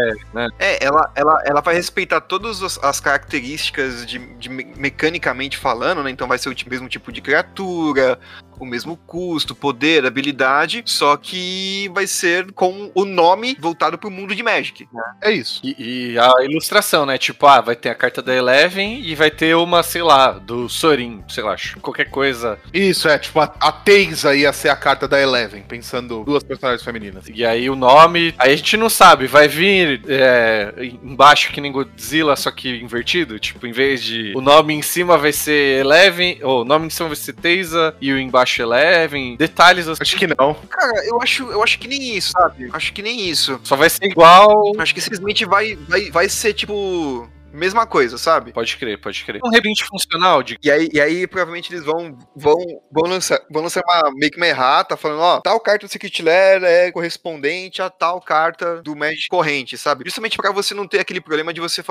É, 0.61 0.85
ela, 0.85 1.11
ela, 1.15 1.43
ela 1.45 1.61
vai 1.61 1.75
respeitar 1.75 2.21
todas 2.21 2.63
as, 2.63 2.79
as 2.83 3.01
características 3.01 4.07
de, 4.07 4.19
de 4.37 4.49
me- 4.49 4.73
mecanicamente 4.77 5.57
falando, 5.59 6.03
né? 6.03 6.11
Então 6.11 6.29
vai 6.29 6.39
ser 6.39 6.49
o 6.49 6.55
mesmo 6.69 6.89
tipo 6.89 7.11
de 7.11 7.21
criatura, 7.21 8.19
o 8.61 8.65
mesmo 8.65 8.97
custo, 8.97 9.57
poder, 9.57 10.07
habilidade, 10.07 10.85
só 10.87 11.17
que 11.17 11.91
vai 11.93 12.07
ser 12.07 12.53
com 12.53 12.93
o 12.95 13.05
nome 13.05 13.57
voltado 13.59 13.99
pro 13.99 14.11
mundo 14.11 14.35
de 14.37 14.43
Magic. 14.43 14.89
É 15.21 15.33
isso. 15.33 15.61
E, 15.65 16.13
e 16.13 16.19
a 16.19 16.31
ilustração, 16.45 17.05
né? 17.05 17.19
Tipo, 17.19 17.47
ah, 17.47 17.61
vai 17.61 17.75
ter 17.75 17.89
a 17.89 17.95
carta 17.95 18.23
da 18.23 18.35
Eleven 18.35 19.01
e 19.05 19.15
vai 19.17 19.31
ter 19.33 19.57
uma, 19.57 19.83
sei 19.83 20.03
lá, 20.03 20.31
do 20.33 20.69
Sorin, 20.69 21.25
sei 21.29 21.43
lá, 21.43 21.57
qualquer 21.81 22.09
coisa. 22.09 22.59
Isso, 22.73 23.09
é, 23.09 23.19
tipo, 23.19 23.41
a, 23.41 23.53
a 23.61 23.73
Teisa 23.73 24.35
ia 24.35 24.53
ser 24.53 24.69
a 24.69 24.77
carta 24.77 25.09
da 25.09 25.21
Eleven, 25.21 25.63
pensando 25.63 26.23
duas 26.25 26.45
personagens 26.57 26.85
femininas. 26.85 27.25
E 27.33 27.45
aí 27.45 27.69
o 27.69 27.77
nome. 27.77 28.35
Aí 28.39 28.53
a 28.53 28.57
gente 28.57 28.77
não 28.77 28.89
sabe, 28.89 29.27
vai 29.27 29.49
vir 29.49 30.03
é, 30.09 30.73
embaixo 31.03 31.53
que 31.53 31.61
nem 31.61 31.73
Godzilla, 31.73 32.37
só 32.37 32.51
que 32.51 32.77
invertido? 32.77 33.39
Tipo, 33.39 33.67
em 33.67 33.73
vez 33.73 34.03
de. 34.03 34.33
O 34.37 34.41
nome 34.41 34.75
em 34.75 34.83
cima 34.83 35.17
vai 35.17 35.33
ser 35.33 35.81
Eleven, 35.81 36.39
ou 36.43 36.63
o 36.63 36.65
nome 36.65 36.87
em 36.87 36.91
cima 36.91 37.09
vai 37.09 37.17
ser 37.17 37.33
Teisa 37.33 37.95
e 38.01 38.13
o 38.13 38.19
embaixo 38.19 38.63
Eleven. 38.63 39.37
Detalhes 39.37 39.89
assim. 39.89 40.03
Acho 40.03 40.17
que 40.17 40.27
não. 40.27 40.55
Cara, 40.69 41.07
eu 41.07 41.21
acho, 41.21 41.45
eu 41.51 41.63
acho 41.63 41.79
que 41.79 41.89
nem 41.89 42.17
isso, 42.17 42.33
sabe? 42.33 42.69
Acho 42.73 42.93
que 42.93 43.03
nem 43.03 43.29
isso. 43.29 43.61
Só 43.63 43.77
vai 43.77 43.91
ser 43.91 44.07
igual. 44.07 44.73
Acho 44.79 44.95
que 44.95 45.01
simplesmente 45.01 45.45
vai, 45.45 45.77
vai, 45.89 46.11
vai 46.11 46.29
ser 46.29 46.53
tipo. 46.53 47.29
Mesma 47.53 47.87
coisa, 47.87 48.17
sabe? 48.19 48.53
Pode 48.53 48.77
crer, 48.77 48.99
pode 48.99 49.25
crer. 49.25 49.41
Um 49.45 49.51
reprint 49.51 49.85
funcional 49.85 50.43
de. 50.43 50.59
E 50.63 50.71
aí, 50.71 50.89
e 50.93 51.01
aí 51.01 51.27
provavelmente 51.27 51.73
eles 51.73 51.85
vão, 51.85 52.17
vão, 52.35 52.57
vão, 52.91 53.11
lançar, 53.11 53.41
vão 53.51 53.63
lançar 53.63 53.83
uma, 53.87 54.11
meio 54.15 54.31
que 54.31 54.37
uma 54.39 54.47
errata, 54.47 54.97
falando, 54.97 55.21
ó, 55.21 55.41
tal 55.41 55.61
carta 55.61 55.87
do 55.87 55.93
Secret 55.93 56.23
Lair 56.23 56.65
é 56.65 56.91
correspondente 56.93 57.83
a 57.83 57.91
tal 57.91 58.21
carta 58.21 58.81
do 58.83 58.97
Magic 58.97 59.29
corrente, 59.29 59.77
sabe? 59.77 60.05
Justamente 60.05 60.37
pra 60.37 60.51
você 60.51 60.75
não 60.75 60.87
ter 60.87 61.01
aquele 61.01 61.21
problema 61.21 61.53
de 61.53 61.61
você, 61.61 61.83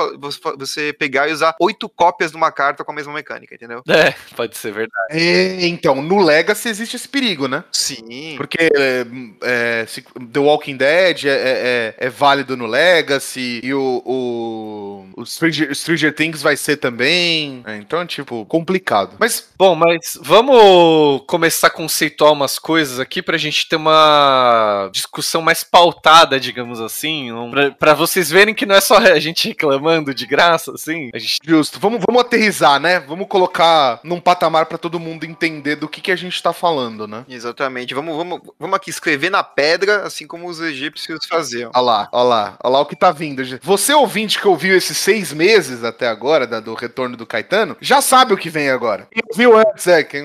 você, 0.58 0.94
pegar 0.94 1.28
e 1.30 1.34
usar 1.34 1.56
oito 1.60 1.88
cópias 1.90 2.32
de 2.32 2.38
uma 2.38 2.52
carta 2.52 2.84
com 2.84 2.92
a 2.92 2.96
mesma 2.96 3.14
mecânica, 3.14 3.54
entendeu? 3.56 3.82
É, 3.88 4.14
pode 4.36 4.58
ser 4.58 4.72
verdade. 4.72 4.92
É, 5.12 5.66
então, 5.68 6.02
no 6.02 6.24
Legacy 6.24 6.70
existe 6.70 6.96
esse 6.96 7.08
perigo, 7.08 7.48
né? 7.48 7.64
Sim. 7.72 8.36
Porque 8.38 8.58
é, 8.76 9.06
é, 9.44 9.86
se- 9.88 10.02
The 10.02 10.40
Walking 10.40 10.78
Dead 10.78 11.26
é, 11.26 11.30
é- 11.30 11.32
é- 11.32 11.96
é 12.08 12.10
válido 12.10 12.58
no 12.58 12.66
Legacy 12.66 13.60
e 13.64 13.74
o, 13.74 14.02
o, 14.06 15.06
o, 15.16 15.22
o 15.22 15.26
Stranger, 15.52 15.76
Stranger 15.76 16.16
Things 16.16 16.42
vai 16.42 16.56
ser 16.56 16.78
também. 16.78 17.64
É, 17.66 17.78
então, 17.78 18.06
tipo, 18.06 18.46
complicado. 18.46 19.16
Mas. 19.20 19.50
Bom, 19.58 19.76
mas 19.76 20.18
vamos 20.22 21.24
começar 21.28 21.68
a 21.68 21.72
conceituar 21.72 22.32
umas 22.32 22.58
coisas 22.58 23.00
aqui 23.00 23.22
pra 23.22 23.38
gente 23.38 23.68
ter 23.68 23.76
uma 23.76 24.90
discussão 24.92 25.42
mais 25.42 25.64
pautada, 25.64 26.40
digamos 26.40 26.80
assim. 26.80 27.32
Um, 27.32 27.52
pra, 27.52 27.72
pra 27.72 27.94
vocês 27.94 28.32
verem 28.32 28.56
que 28.56 28.66
não 28.66 28.76
é 28.76 28.82
só 28.82 28.98
a 28.98 29.20
gente 29.20 29.50
reclamando 29.50 30.14
de 30.14 30.26
graça, 30.26 30.72
assim. 30.72 31.10
A 31.14 31.20
gente... 31.20 31.40
Justo. 31.44 31.80
Vamos, 31.80 32.02
vamos 32.06 32.22
aterrizar, 32.22 32.80
né? 32.80 33.00
Vamos 33.02 33.28
colocar 33.28 34.00
num 34.04 34.20
patamar 34.20 34.66
pra 34.66 34.78
todo 34.78 35.00
mundo 35.00 35.26
entender 35.26 35.76
do 35.76 35.88
que, 35.88 36.02
que 36.02 36.12
a 36.12 36.16
gente 36.16 36.42
tá 36.42 36.54
falando, 36.54 37.08
né? 37.08 37.26
Exatamente. 37.28 37.94
Vamos, 37.94 38.16
vamos, 38.16 38.42
vamos 38.60 38.76
aqui 38.76 38.90
escrever 38.90 39.30
na 39.30 39.44
pedra, 39.44 40.04
assim 40.04 40.26
como 40.26 40.48
os 40.48 40.60
egípcios 40.60 41.26
faziam. 41.26 41.72
Olha 41.74 41.82
lá, 41.82 42.10
olha 42.12 42.24
lá, 42.24 42.58
olha 42.64 42.74
lá 42.74 42.80
o 42.80 42.86
que 42.86 42.96
tá 42.96 43.12
vindo. 43.12 43.42
Você 43.62 43.94
ouvinte 43.94 44.40
que 44.40 44.48
ouviu 44.48 44.76
esses 44.76 44.98
seis 44.98 45.34
meses 45.34 45.41
até 45.84 46.08
agora, 46.08 46.46
da- 46.48 46.60
do 46.60 46.74
retorno 46.74 47.16
do 47.18 47.26
Caetano, 47.26 47.76
já 47.82 48.02
sabe 48.02 48.34
o 48.34 48.38
que 48.38 48.50
vem 48.50 48.70
agora. 48.70 49.08
Quem 49.12 49.24
ouviu 49.30 49.58
antes, 49.58 49.88
é. 49.88 50.04
Quem, 50.04 50.24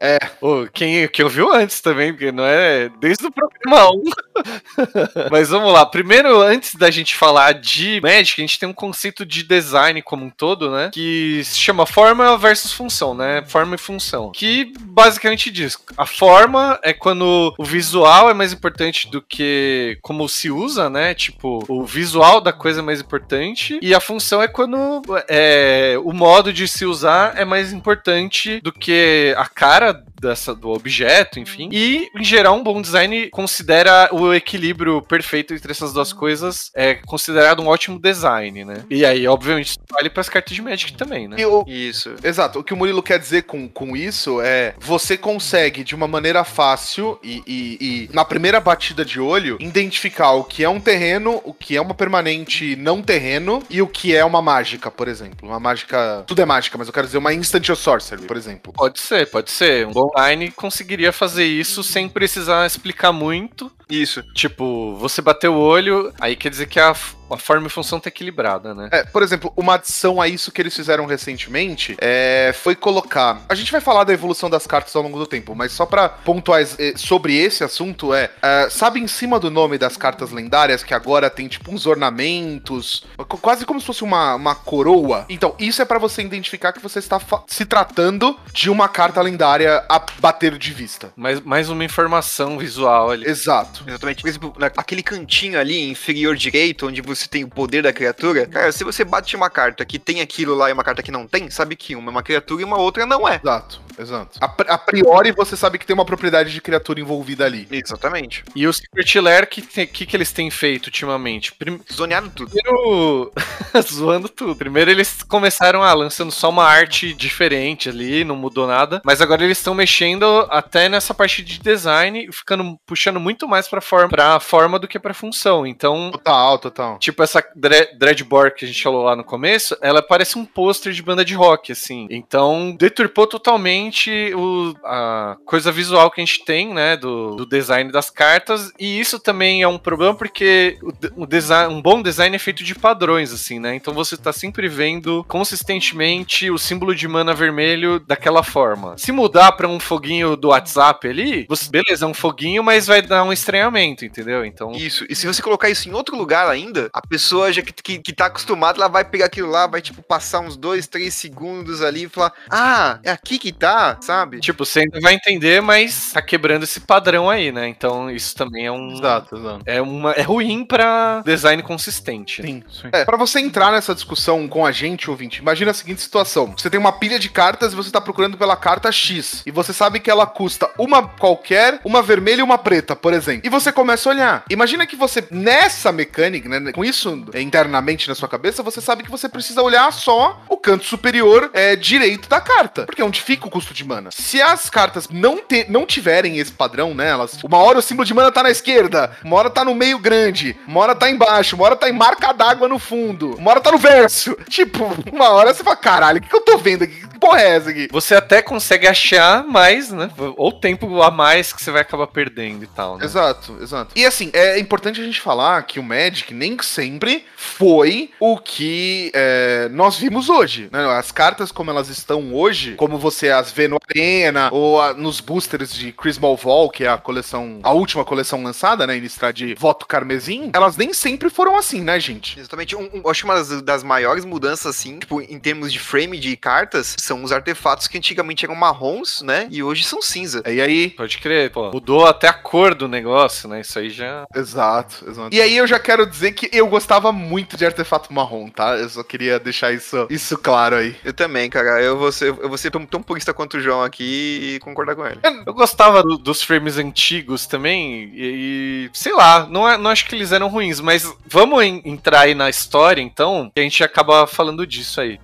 é, 0.00 0.18
Ô, 0.40 0.66
quem, 0.72 1.08
quem 1.08 1.24
ouviu 1.24 1.52
antes 1.52 1.80
também, 1.80 2.12
porque 2.12 2.32
não 2.32 2.44
é 2.44 2.88
desde 3.00 3.26
o 3.26 3.30
programa 3.32 3.90
1. 3.92 4.02
Mas 5.30 5.48
vamos 5.48 5.72
lá. 5.72 5.84
Primeiro, 5.86 6.40
antes 6.42 6.74
da 6.74 6.90
gente 6.90 7.14
falar 7.14 7.52
de 7.52 8.00
Magic, 8.02 8.40
a 8.40 8.44
gente 8.44 8.58
tem 8.58 8.68
um 8.68 8.72
conceito 8.74 9.24
de 9.24 9.42
design 9.42 10.00
como 10.02 10.24
um 10.24 10.30
todo, 10.30 10.70
né? 10.70 10.90
Que 10.92 11.42
se 11.44 11.58
chama 11.58 11.86
forma 11.86 12.36
versus 12.36 12.72
função, 12.72 13.14
né? 13.14 13.42
Forma 13.46 13.74
e 13.74 13.78
função. 13.78 14.30
Que 14.32 14.72
basicamente 14.80 15.50
diz: 15.50 15.78
a 15.96 16.06
forma 16.06 16.78
é 16.82 16.92
quando 16.92 17.54
o 17.58 17.64
visual 17.64 18.28
é 18.30 18.34
mais 18.34 18.52
importante 18.52 19.10
do 19.10 19.22
que 19.22 19.98
como 20.02 20.28
se 20.28 20.50
usa, 20.50 20.90
né? 20.90 21.14
Tipo, 21.14 21.64
o 21.68 21.84
visual 21.84 22.40
da 22.40 22.52
coisa 22.52 22.80
é 22.80 22.82
mais 22.82 23.00
importante. 23.00 23.78
E 23.82 23.94
a 23.94 24.00
função 24.00 24.42
é 24.42 24.48
quando 24.56 25.02
é, 25.28 25.96
o 26.02 26.14
modo 26.14 26.50
de 26.50 26.66
se 26.66 26.86
usar 26.86 27.34
é 27.36 27.44
mais 27.44 27.74
importante 27.74 28.58
do 28.62 28.72
que 28.72 29.34
a 29.36 29.44
cara 29.46 30.02
dessa, 30.18 30.54
do 30.54 30.70
objeto, 30.70 31.38
enfim. 31.38 31.68
E, 31.70 32.08
em 32.18 32.24
geral, 32.24 32.56
um 32.56 32.62
bom 32.62 32.80
design 32.80 33.28
considera 33.28 34.08
o 34.12 34.32
equilíbrio 34.32 35.02
perfeito 35.02 35.52
entre 35.52 35.70
essas 35.70 35.92
duas 35.92 36.10
coisas 36.10 36.70
é 36.74 36.94
considerado 36.94 37.60
um 37.62 37.66
ótimo 37.66 37.98
design, 38.00 38.64
né? 38.64 38.82
E 38.88 39.04
aí, 39.04 39.28
obviamente, 39.28 39.66
isso 39.68 39.78
vale 39.92 40.08
para 40.08 40.22
as 40.22 40.28
cartas 40.30 40.54
de 40.54 40.62
Magic 40.62 40.94
também, 40.94 41.28
né? 41.28 41.36
o- 41.46 41.62
Isso. 41.68 42.14
Exato. 42.24 42.60
O 42.60 42.64
que 42.64 42.72
o 42.72 42.76
Murilo 42.78 43.02
quer 43.02 43.18
dizer 43.18 43.42
com, 43.42 43.68
com 43.68 43.94
isso 43.94 44.40
é 44.40 44.74
você 44.80 45.18
consegue, 45.18 45.84
de 45.84 45.94
uma 45.94 46.08
maneira 46.08 46.44
fácil 46.44 47.18
e, 47.22 47.42
e- 47.46 47.76
e 47.80 48.10
na 48.14 48.24
primeira 48.24 48.58
batida 48.58 49.04
de 49.04 49.20
olho, 49.20 49.58
identificar 49.60 50.30
o 50.32 50.44
que 50.44 50.64
é 50.64 50.68
um 50.68 50.80
terreno, 50.80 51.42
o 51.44 51.52
que 51.52 51.76
é 51.76 51.80
uma 51.80 51.92
permanente 51.94 52.74
não 52.76 53.02
terreno 53.02 53.62
e 53.68 53.82
o 53.82 53.86
que 53.86 54.16
é 54.16 54.24
uma 54.24 54.40
mágica, 54.46 54.90
por 54.90 55.08
exemplo. 55.08 55.48
Uma 55.48 55.58
mágica. 55.58 56.24
Tudo 56.26 56.40
é 56.40 56.44
mágica, 56.44 56.78
mas 56.78 56.86
eu 56.86 56.94
quero 56.94 57.06
dizer 57.06 57.18
uma 57.18 57.34
instant 57.34 57.68
or 57.68 57.76
sorcery, 57.76 58.22
por 58.22 58.36
exemplo. 58.36 58.72
Pode 58.72 59.00
ser, 59.00 59.28
pode 59.28 59.50
ser. 59.50 59.86
Um 59.86 59.92
bom 59.92 60.10
design 60.14 60.52
conseguiria 60.52 61.12
fazer 61.12 61.44
isso 61.44 61.82
sem 61.82 62.08
precisar 62.08 62.64
explicar 62.64 63.12
muito. 63.12 63.70
Isso. 63.90 64.22
Tipo, 64.34 64.96
você 64.96 65.20
bateu 65.20 65.54
o 65.54 65.58
olho, 65.58 66.12
aí 66.20 66.36
quer 66.36 66.50
dizer 66.50 66.66
que 66.66 66.78
a, 66.78 66.94
a 67.30 67.36
forma 67.38 67.66
e 67.66 67.70
função 67.70 67.98
tá 68.00 68.08
equilibrada, 68.08 68.74
né? 68.74 68.88
É, 68.92 69.04
por 69.04 69.22
exemplo, 69.22 69.52
uma 69.56 69.74
adição 69.74 70.20
a 70.20 70.28
isso 70.28 70.50
que 70.52 70.60
eles 70.60 70.74
fizeram 70.74 71.06
recentemente 71.06 71.96
é, 72.00 72.52
foi 72.62 72.74
colocar. 72.74 73.42
A 73.48 73.54
gente 73.54 73.72
vai 73.72 73.80
falar 73.80 74.04
da 74.04 74.12
evolução 74.12 74.48
das 74.50 74.66
cartas 74.66 74.94
ao 74.96 75.02
longo 75.02 75.18
do 75.18 75.26
tempo, 75.26 75.54
mas 75.54 75.72
só 75.72 75.84
pra 75.86 76.08
pontuar 76.08 76.62
eh, 76.62 76.92
sobre 76.96 77.36
esse 77.36 77.62
assunto 77.64 78.12
é, 78.14 78.30
é, 78.42 78.68
sabe 78.70 79.00
em 79.00 79.06
cima 79.06 79.38
do 79.40 79.50
nome 79.50 79.78
das 79.78 79.96
cartas 79.96 80.30
lendárias 80.30 80.82
que 80.82 80.94
agora 80.94 81.28
tem 81.30 81.48
tipo 81.48 81.72
uns 81.72 81.86
ornamentos, 81.86 83.04
qu- 83.16 83.38
quase 83.38 83.64
como 83.64 83.80
se 83.80 83.86
fosse 83.86 84.02
uma, 84.04 84.34
uma 84.34 84.54
coroa. 84.54 85.24
Então 85.28 85.54
isso 85.58 85.80
é 85.80 85.84
pra 85.84 85.98
você 85.98 86.22
identificar 86.22 86.72
que 86.72 86.80
você 86.82 86.98
está 86.98 87.20
se 87.46 87.64
tratando 87.64 88.38
de 88.52 88.70
uma 88.70 88.88
carta 88.88 89.20
lendária 89.20 89.84
a 89.88 90.04
bater 90.18 90.56
de 90.58 90.72
vista. 90.72 91.12
Mais, 91.16 91.40
mais 91.40 91.68
uma 91.70 91.84
informação 91.84 92.58
visual 92.58 93.10
ali. 93.10 93.26
Exato. 93.28 93.84
Exatamente. 93.86 94.22
Por 94.22 94.28
exemplo, 94.28 94.54
na- 94.58 94.66
aquele 94.76 95.02
cantinho 95.02 95.58
ali, 95.58 95.88
inferior 95.90 96.36
direito, 96.36 96.86
onde 96.86 97.00
você 97.00 97.15
tem 97.28 97.44
o 97.44 97.48
poder 97.48 97.82
da 97.82 97.92
criatura, 97.92 98.46
cara, 98.46 98.70
se 98.72 98.84
você 98.84 99.04
bate 99.04 99.34
uma 99.36 99.48
carta 99.48 99.84
que 99.84 99.98
tem 99.98 100.20
aquilo 100.20 100.54
lá 100.54 100.68
e 100.68 100.72
uma 100.72 100.84
carta 100.84 101.02
que 101.02 101.10
não 101.10 101.26
tem, 101.26 101.48
sabe 101.50 101.76
que 101.76 101.96
uma 101.96 102.10
é 102.10 102.12
uma 102.12 102.22
criatura 102.22 102.62
e 102.62 102.64
uma 102.64 102.78
outra 102.78 103.06
não 103.06 103.26
é. 103.26 103.40
Exato, 103.42 103.80
exato. 103.98 104.38
A, 104.40 104.46
a 104.74 104.78
priori 104.78 105.32
você 105.32 105.56
sabe 105.56 105.78
que 105.78 105.86
tem 105.86 105.94
uma 105.94 106.04
propriedade 106.04 106.52
de 106.52 106.60
criatura 106.60 107.00
envolvida 107.00 107.44
ali. 107.44 107.66
Exatamente. 107.70 108.44
E 108.54 108.66
o 108.66 108.72
Secret 108.72 109.20
Lair, 109.20 109.48
que, 109.48 109.62
que, 109.86 110.06
que 110.06 110.16
eles 110.16 110.32
têm 110.32 110.50
feito 110.50 110.86
ultimamente? 110.86 111.52
Prim- 111.52 111.80
Zoneado 111.92 112.30
tudo. 112.30 112.50
Primeiro, 112.50 113.32
zoando 113.82 114.28
tudo. 114.28 114.56
Primeiro 114.56 114.90
eles 114.90 115.22
começaram 115.22 115.82
a 115.82 115.92
lançando 115.92 116.30
só 116.32 116.48
uma 116.50 116.64
arte 116.64 117.12
diferente 117.14 117.88
ali, 117.88 118.24
não 118.24 118.36
mudou 118.36 118.66
nada. 118.66 119.00
Mas 119.04 119.20
agora 119.20 119.44
eles 119.44 119.58
estão 119.58 119.74
mexendo 119.74 120.24
até 120.50 120.88
nessa 120.88 121.14
parte 121.14 121.42
de 121.42 121.58
design, 121.58 122.28
ficando 122.32 122.78
puxando 122.86 123.20
muito 123.20 123.48
mais 123.48 123.68
pra 123.68 123.80
forma, 123.80 124.08
pra 124.08 124.40
forma 124.40 124.78
do 124.78 124.88
que 124.88 124.98
pra 124.98 125.14
função. 125.14 125.66
Então, 125.66 126.10
Total, 126.12 126.58
total. 126.58 126.98
Tipo, 126.98 127.22
essa 127.22 127.44
dre- 127.54 127.90
Dreadbore 127.98 128.54
que 128.54 128.64
a 128.64 128.68
gente 128.68 128.82
falou 128.82 129.04
lá 129.04 129.14
no 129.16 129.24
começo, 129.24 129.76
ela 129.80 130.02
parece 130.02 130.38
um 130.38 130.44
pôster 130.44 130.92
de 130.92 131.02
banda 131.02 131.24
de 131.24 131.34
rock, 131.34 131.72
assim. 131.72 132.06
Então, 132.10 132.74
deturpou 132.78 133.26
totalmente 133.26 133.85
o- 134.34 134.74
a 134.84 135.36
coisa 135.44 135.70
visual 135.72 136.10
que 136.10 136.20
a 136.20 136.24
gente 136.24 136.44
tem, 136.44 136.72
né, 136.72 136.96
do, 136.96 137.36
do 137.36 137.46
design 137.46 137.90
das 137.92 138.10
cartas. 138.10 138.72
E 138.78 138.98
isso 139.00 139.18
também 139.18 139.62
é 139.62 139.68
um 139.68 139.78
problema 139.78 140.14
porque 140.14 140.78
o, 140.82 141.22
o 141.22 141.26
design, 141.26 141.72
um 141.74 141.80
bom 141.82 142.02
design 142.02 142.34
é 142.34 142.38
feito 142.38 142.62
de 142.64 142.74
padrões, 142.74 143.32
assim, 143.32 143.58
né? 143.58 143.74
Então 143.74 143.92
você 143.94 144.16
tá 144.16 144.32
sempre 144.32 144.68
vendo 144.68 145.24
consistentemente 145.70 146.50
o 146.50 146.58
símbolo 146.58 146.94
de 146.94 147.08
mana 147.08 147.34
vermelho 147.34 147.98
daquela 148.00 148.42
forma. 148.42 148.96
Se 148.98 149.10
mudar 149.12 149.52
pra 149.52 149.66
um 149.68 149.80
foguinho 149.80 150.36
do 150.36 150.48
WhatsApp 150.48 151.08
ali, 151.08 151.46
você, 151.48 151.68
beleza, 151.70 152.04
é 152.04 152.08
um 152.08 152.14
foguinho, 152.14 152.62
mas 152.62 152.86
vai 152.86 153.02
dar 153.02 153.24
um 153.24 153.32
estranhamento, 153.32 154.04
entendeu? 154.04 154.44
Então, 154.44 154.72
Isso. 154.72 155.04
E 155.08 155.14
se 155.14 155.26
você 155.26 155.42
colocar 155.42 155.68
isso 155.70 155.88
em 155.88 155.92
outro 155.92 156.16
lugar 156.16 156.48
ainda, 156.48 156.88
a 156.92 157.00
pessoa 157.06 157.52
já 157.52 157.62
que, 157.62 157.72
que, 157.72 157.98
que 157.98 158.12
tá 158.12 158.26
acostumada, 158.26 158.78
ela 158.78 158.88
vai 158.88 159.04
pegar 159.04 159.26
aquilo 159.26 159.50
lá, 159.50 159.66
vai, 159.66 159.80
tipo, 159.80 160.02
passar 160.02 160.40
uns 160.40 160.56
dois, 160.56 160.86
três 160.86 161.14
segundos 161.14 161.82
ali 161.82 162.04
e 162.04 162.08
falar: 162.08 162.32
Ah, 162.50 162.98
é 163.02 163.10
aqui 163.10 163.38
que 163.38 163.52
tá, 163.52 163.75
sabe? 164.00 164.40
Tipo, 164.40 164.64
você 164.64 164.80
ainda 164.80 165.00
vai 165.00 165.14
entender, 165.14 165.60
mas 165.60 166.12
tá 166.12 166.22
quebrando 166.22 166.64
esse 166.64 166.80
padrão 166.80 167.28
aí, 167.28 167.52
né? 167.52 167.68
Então 167.68 168.10
isso 168.10 168.34
também 168.34 168.66
é 168.66 168.72
um. 168.72 168.96
Exato, 168.96 169.36
exato. 169.36 169.62
É, 169.66 169.80
uma, 169.80 170.12
é 170.12 170.22
ruim 170.22 170.64
pra 170.64 171.22
design 171.24 171.62
consistente. 171.62 172.42
Sim, 172.42 172.62
sim. 172.70 172.88
É, 172.92 173.04
pra 173.04 173.16
você 173.16 173.40
entrar 173.40 173.72
nessa 173.72 173.94
discussão 173.94 174.46
com 174.48 174.64
a 174.64 174.72
gente, 174.72 175.10
ouvinte, 175.10 175.40
imagina 175.40 175.70
a 175.70 175.74
seguinte 175.74 176.00
situação. 176.00 176.54
Você 176.56 176.70
tem 176.70 176.78
uma 176.78 176.92
pilha 176.92 177.18
de 177.18 177.28
cartas 177.28 177.72
e 177.72 177.76
você 177.76 177.90
tá 177.90 178.00
procurando 178.00 178.36
pela 178.36 178.56
carta 178.56 178.90
X. 178.90 179.42
E 179.46 179.50
você 179.50 179.72
sabe 179.72 180.00
que 180.00 180.10
ela 180.10 180.26
custa 180.26 180.70
uma 180.78 181.06
qualquer, 181.06 181.80
uma 181.84 182.02
vermelha 182.02 182.40
e 182.40 182.42
uma 182.42 182.58
preta, 182.58 182.94
por 182.96 183.12
exemplo. 183.12 183.42
E 183.44 183.48
você 183.48 183.72
começa 183.72 184.08
a 184.08 184.12
olhar. 184.12 184.44
Imagina 184.50 184.86
que 184.86 184.96
você, 184.96 185.26
nessa 185.30 185.92
mecânica, 185.92 186.48
né, 186.48 186.72
com 186.72 186.84
isso 186.84 187.24
internamente 187.34 188.08
na 188.08 188.14
sua 188.14 188.28
cabeça, 188.28 188.62
você 188.62 188.80
sabe 188.80 189.02
que 189.02 189.10
você 189.10 189.28
precisa 189.28 189.62
olhar 189.62 189.92
só 189.92 190.42
o 190.48 190.56
canto 190.56 190.84
superior 190.84 191.50
é, 191.52 191.76
direito 191.76 192.28
da 192.28 192.40
carta. 192.40 192.84
Porque 192.86 193.02
é 193.02 193.04
onde 193.04 193.20
fica 193.20 193.46
o 193.46 193.50
custo 193.50 193.65
de 193.74 193.84
mana. 193.84 194.10
Se 194.10 194.40
as 194.40 194.68
cartas 194.68 195.08
não, 195.08 195.38
te, 195.38 195.66
não 195.68 195.86
tiverem 195.86 196.38
esse 196.38 196.52
padrão, 196.52 196.94
né, 196.94 197.08
elas, 197.08 197.42
uma 197.42 197.58
hora 197.58 197.78
o 197.78 197.82
símbolo 197.82 198.06
de 198.06 198.14
mana 198.14 198.32
tá 198.32 198.42
na 198.42 198.50
esquerda, 198.50 199.10
uma 199.24 199.36
hora 199.36 199.50
tá 199.50 199.64
no 199.64 199.74
meio 199.74 199.98
grande, 199.98 200.56
uma 200.66 200.80
hora 200.80 200.94
tá 200.94 201.10
embaixo, 201.10 201.56
uma 201.56 201.64
hora 201.64 201.76
tá 201.76 201.88
em 201.88 201.92
marca 201.92 202.32
d'água 202.32 202.68
no 202.68 202.78
fundo, 202.78 203.36
uma 203.36 203.50
hora 203.50 203.60
tá 203.60 203.70
no 203.70 203.78
verso. 203.78 204.36
Tipo, 204.48 204.90
uma 205.12 205.30
hora 205.30 205.52
você 205.52 205.62
fala, 205.62 205.76
caralho, 205.76 206.18
o 206.18 206.22
que, 206.22 206.28
que 206.28 206.36
eu 206.36 206.40
tô 206.40 206.56
vendo 206.58 206.84
aqui? 206.84 207.02
Porra 207.20 207.40
é 207.40 207.56
essa 207.56 207.70
aqui? 207.70 207.88
Você 207.90 208.14
até 208.14 208.42
consegue 208.42 208.86
achar 208.86 209.44
mais, 209.46 209.90
né? 209.90 210.10
Ou 210.36 210.52
tempo 210.52 211.02
a 211.02 211.10
mais 211.10 211.52
que 211.52 211.62
você 211.62 211.70
vai 211.70 211.82
acabar 211.82 212.06
perdendo 212.06 212.62
e 212.64 212.66
tal, 212.66 212.98
né? 212.98 213.04
Exato, 213.04 213.56
exato. 213.60 213.92
E 213.96 214.04
assim, 214.04 214.30
é 214.32 214.58
importante 214.58 215.00
a 215.00 215.04
gente 215.04 215.20
falar 215.20 215.62
que 215.62 215.78
o 215.78 215.82
Magic 215.82 216.32
nem 216.34 216.56
sempre 216.62 217.24
foi 217.36 218.10
o 218.20 218.38
que 218.38 219.10
é, 219.14 219.68
nós 219.70 219.96
vimos 219.96 220.28
hoje. 220.28 220.68
né? 220.72 220.84
As 220.96 221.10
cartas 221.12 221.50
como 221.52 221.70
elas 221.70 221.88
estão 221.88 222.34
hoje, 222.34 222.74
como 222.74 222.98
você 222.98 223.30
as 223.30 223.50
vê 223.52 223.68
no 223.68 223.78
Arena 223.88 224.48
ou 224.52 224.80
a- 224.80 224.92
nos 224.94 225.20
boosters 225.20 225.72
de 225.72 225.92
Chris 225.92 226.18
Malval, 226.18 226.70
que 226.70 226.84
é 226.84 226.88
a 226.88 226.98
coleção, 226.98 227.60
a 227.62 227.72
última 227.72 228.04
coleção 228.04 228.42
lançada, 228.42 228.86
né, 228.86 228.96
Innistrad 228.96 229.36
de 229.36 229.54
Voto 229.54 229.86
Carmesim, 229.86 230.50
elas 230.54 230.76
nem 230.76 230.92
sempre 230.92 231.28
foram 231.30 231.56
assim, 231.56 231.80
né, 231.80 231.98
gente? 232.00 232.38
Exatamente. 232.38 232.74
Um, 232.76 232.82
um- 232.92 233.00
eu 233.04 233.10
acho 233.10 233.20
que 233.22 233.24
uma 233.24 233.34
das, 233.36 233.62
das 233.62 233.82
maiores 233.82 234.24
mudanças, 234.24 234.66
assim, 234.76 234.98
tipo, 234.98 235.20
em 235.20 235.38
termos 235.38 235.72
de 235.72 235.78
frame 235.78 236.18
de 236.18 236.36
cartas, 236.36 236.94
são 237.06 237.22
os 237.22 237.32
artefatos 237.32 237.86
que 237.86 237.96
antigamente 237.98 238.44
eram 238.44 238.54
marrons, 238.54 239.22
né? 239.22 239.46
E 239.50 239.62
hoje 239.62 239.84
são 239.84 240.02
cinza. 240.02 240.42
E 240.46 240.60
aí, 240.60 240.90
Pode 240.90 241.18
crer, 241.18 241.50
pô. 241.50 241.70
Mudou 241.70 242.06
até 242.06 242.28
a 242.28 242.32
cor 242.32 242.74
do 242.74 242.88
negócio, 242.88 243.48
né? 243.48 243.60
Isso 243.60 243.78
aí 243.78 243.90
já. 243.90 244.24
Exato, 244.34 245.04
exato. 245.08 245.34
E 245.34 245.40
aí 245.40 245.56
eu 245.56 245.66
já 245.66 245.78
quero 245.78 246.06
dizer 246.06 246.32
que 246.32 246.48
eu 246.52 246.66
gostava 246.68 247.12
muito 247.12 247.56
de 247.56 247.64
artefato 247.66 248.12
marrom, 248.12 248.48
tá? 248.48 248.76
Eu 248.76 248.88
só 248.88 249.02
queria 249.02 249.38
deixar 249.38 249.72
isso, 249.72 250.06
isso 250.10 250.36
claro 250.38 250.76
aí. 250.76 250.96
Eu 251.04 251.12
também, 251.12 251.48
cara. 251.50 251.80
Eu 251.82 251.96
vou 251.96 252.10
ser, 252.12 252.28
eu 252.28 252.48
vou 252.48 252.58
ser 252.58 252.70
tão, 252.70 252.84
purista 253.02 253.32
quanto 253.34 253.56
o 253.56 253.60
João 253.60 253.82
aqui 253.82 254.54
e 254.56 254.60
concordar 254.60 254.94
com 254.96 255.06
ele. 255.06 255.20
Eu 255.46 255.54
gostava 255.54 256.02
do- 256.02 256.18
dos 256.18 256.42
frames 256.42 256.78
antigos 256.78 257.46
também, 257.46 258.10
e, 258.14 258.88
e, 258.88 258.90
sei 258.92 259.12
lá, 259.14 259.46
não, 259.48 259.68
é- 259.68 259.76
não 259.78 259.90
acho 259.90 260.06
que 260.06 260.14
eles 260.14 260.32
eram 260.32 260.48
ruins, 260.48 260.80
mas 260.80 261.10
vamos 261.26 261.62
en- 261.64 261.82
entrar 261.84 262.20
aí 262.22 262.34
na 262.34 262.48
história 262.50 263.00
então, 263.00 263.50
que 263.54 263.60
a 263.60 263.62
gente 263.62 263.82
acaba 263.84 264.26
falando 264.26 264.66
disso 264.66 265.00
aí. 265.00 265.20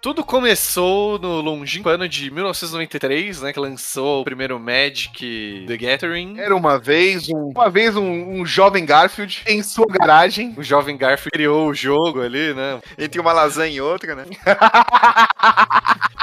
Tudo 0.00 0.24
começou 0.24 1.18
no 1.18 1.40
longínquo 1.40 1.88
ano 1.88 2.08
de 2.08 2.30
1993, 2.30 3.42
né, 3.42 3.52
que 3.52 3.58
lançou 3.58 4.20
o 4.20 4.24
primeiro 4.24 4.58
Magic 4.58 5.64
The 5.66 5.76
Gathering. 5.76 6.38
Era 6.38 6.54
uma 6.54 6.78
vez 6.78 7.28
um, 7.28 7.50
uma 7.54 7.68
vez 7.68 7.96
um, 7.96 8.40
um 8.40 8.46
jovem 8.46 8.86
Garfield 8.86 9.42
em 9.46 9.60
sua 9.60 9.86
garagem. 9.86 10.54
O 10.56 10.62
jovem 10.62 10.96
Garfield 10.96 11.30
criou 11.32 11.68
o 11.68 11.74
jogo 11.74 12.20
ali, 12.20 12.54
né? 12.54 12.80
Entre 12.96 13.20
uma 13.20 13.32
lasanha 13.32 13.74
e 13.74 13.80
outra, 13.80 14.14
né? 14.14 14.24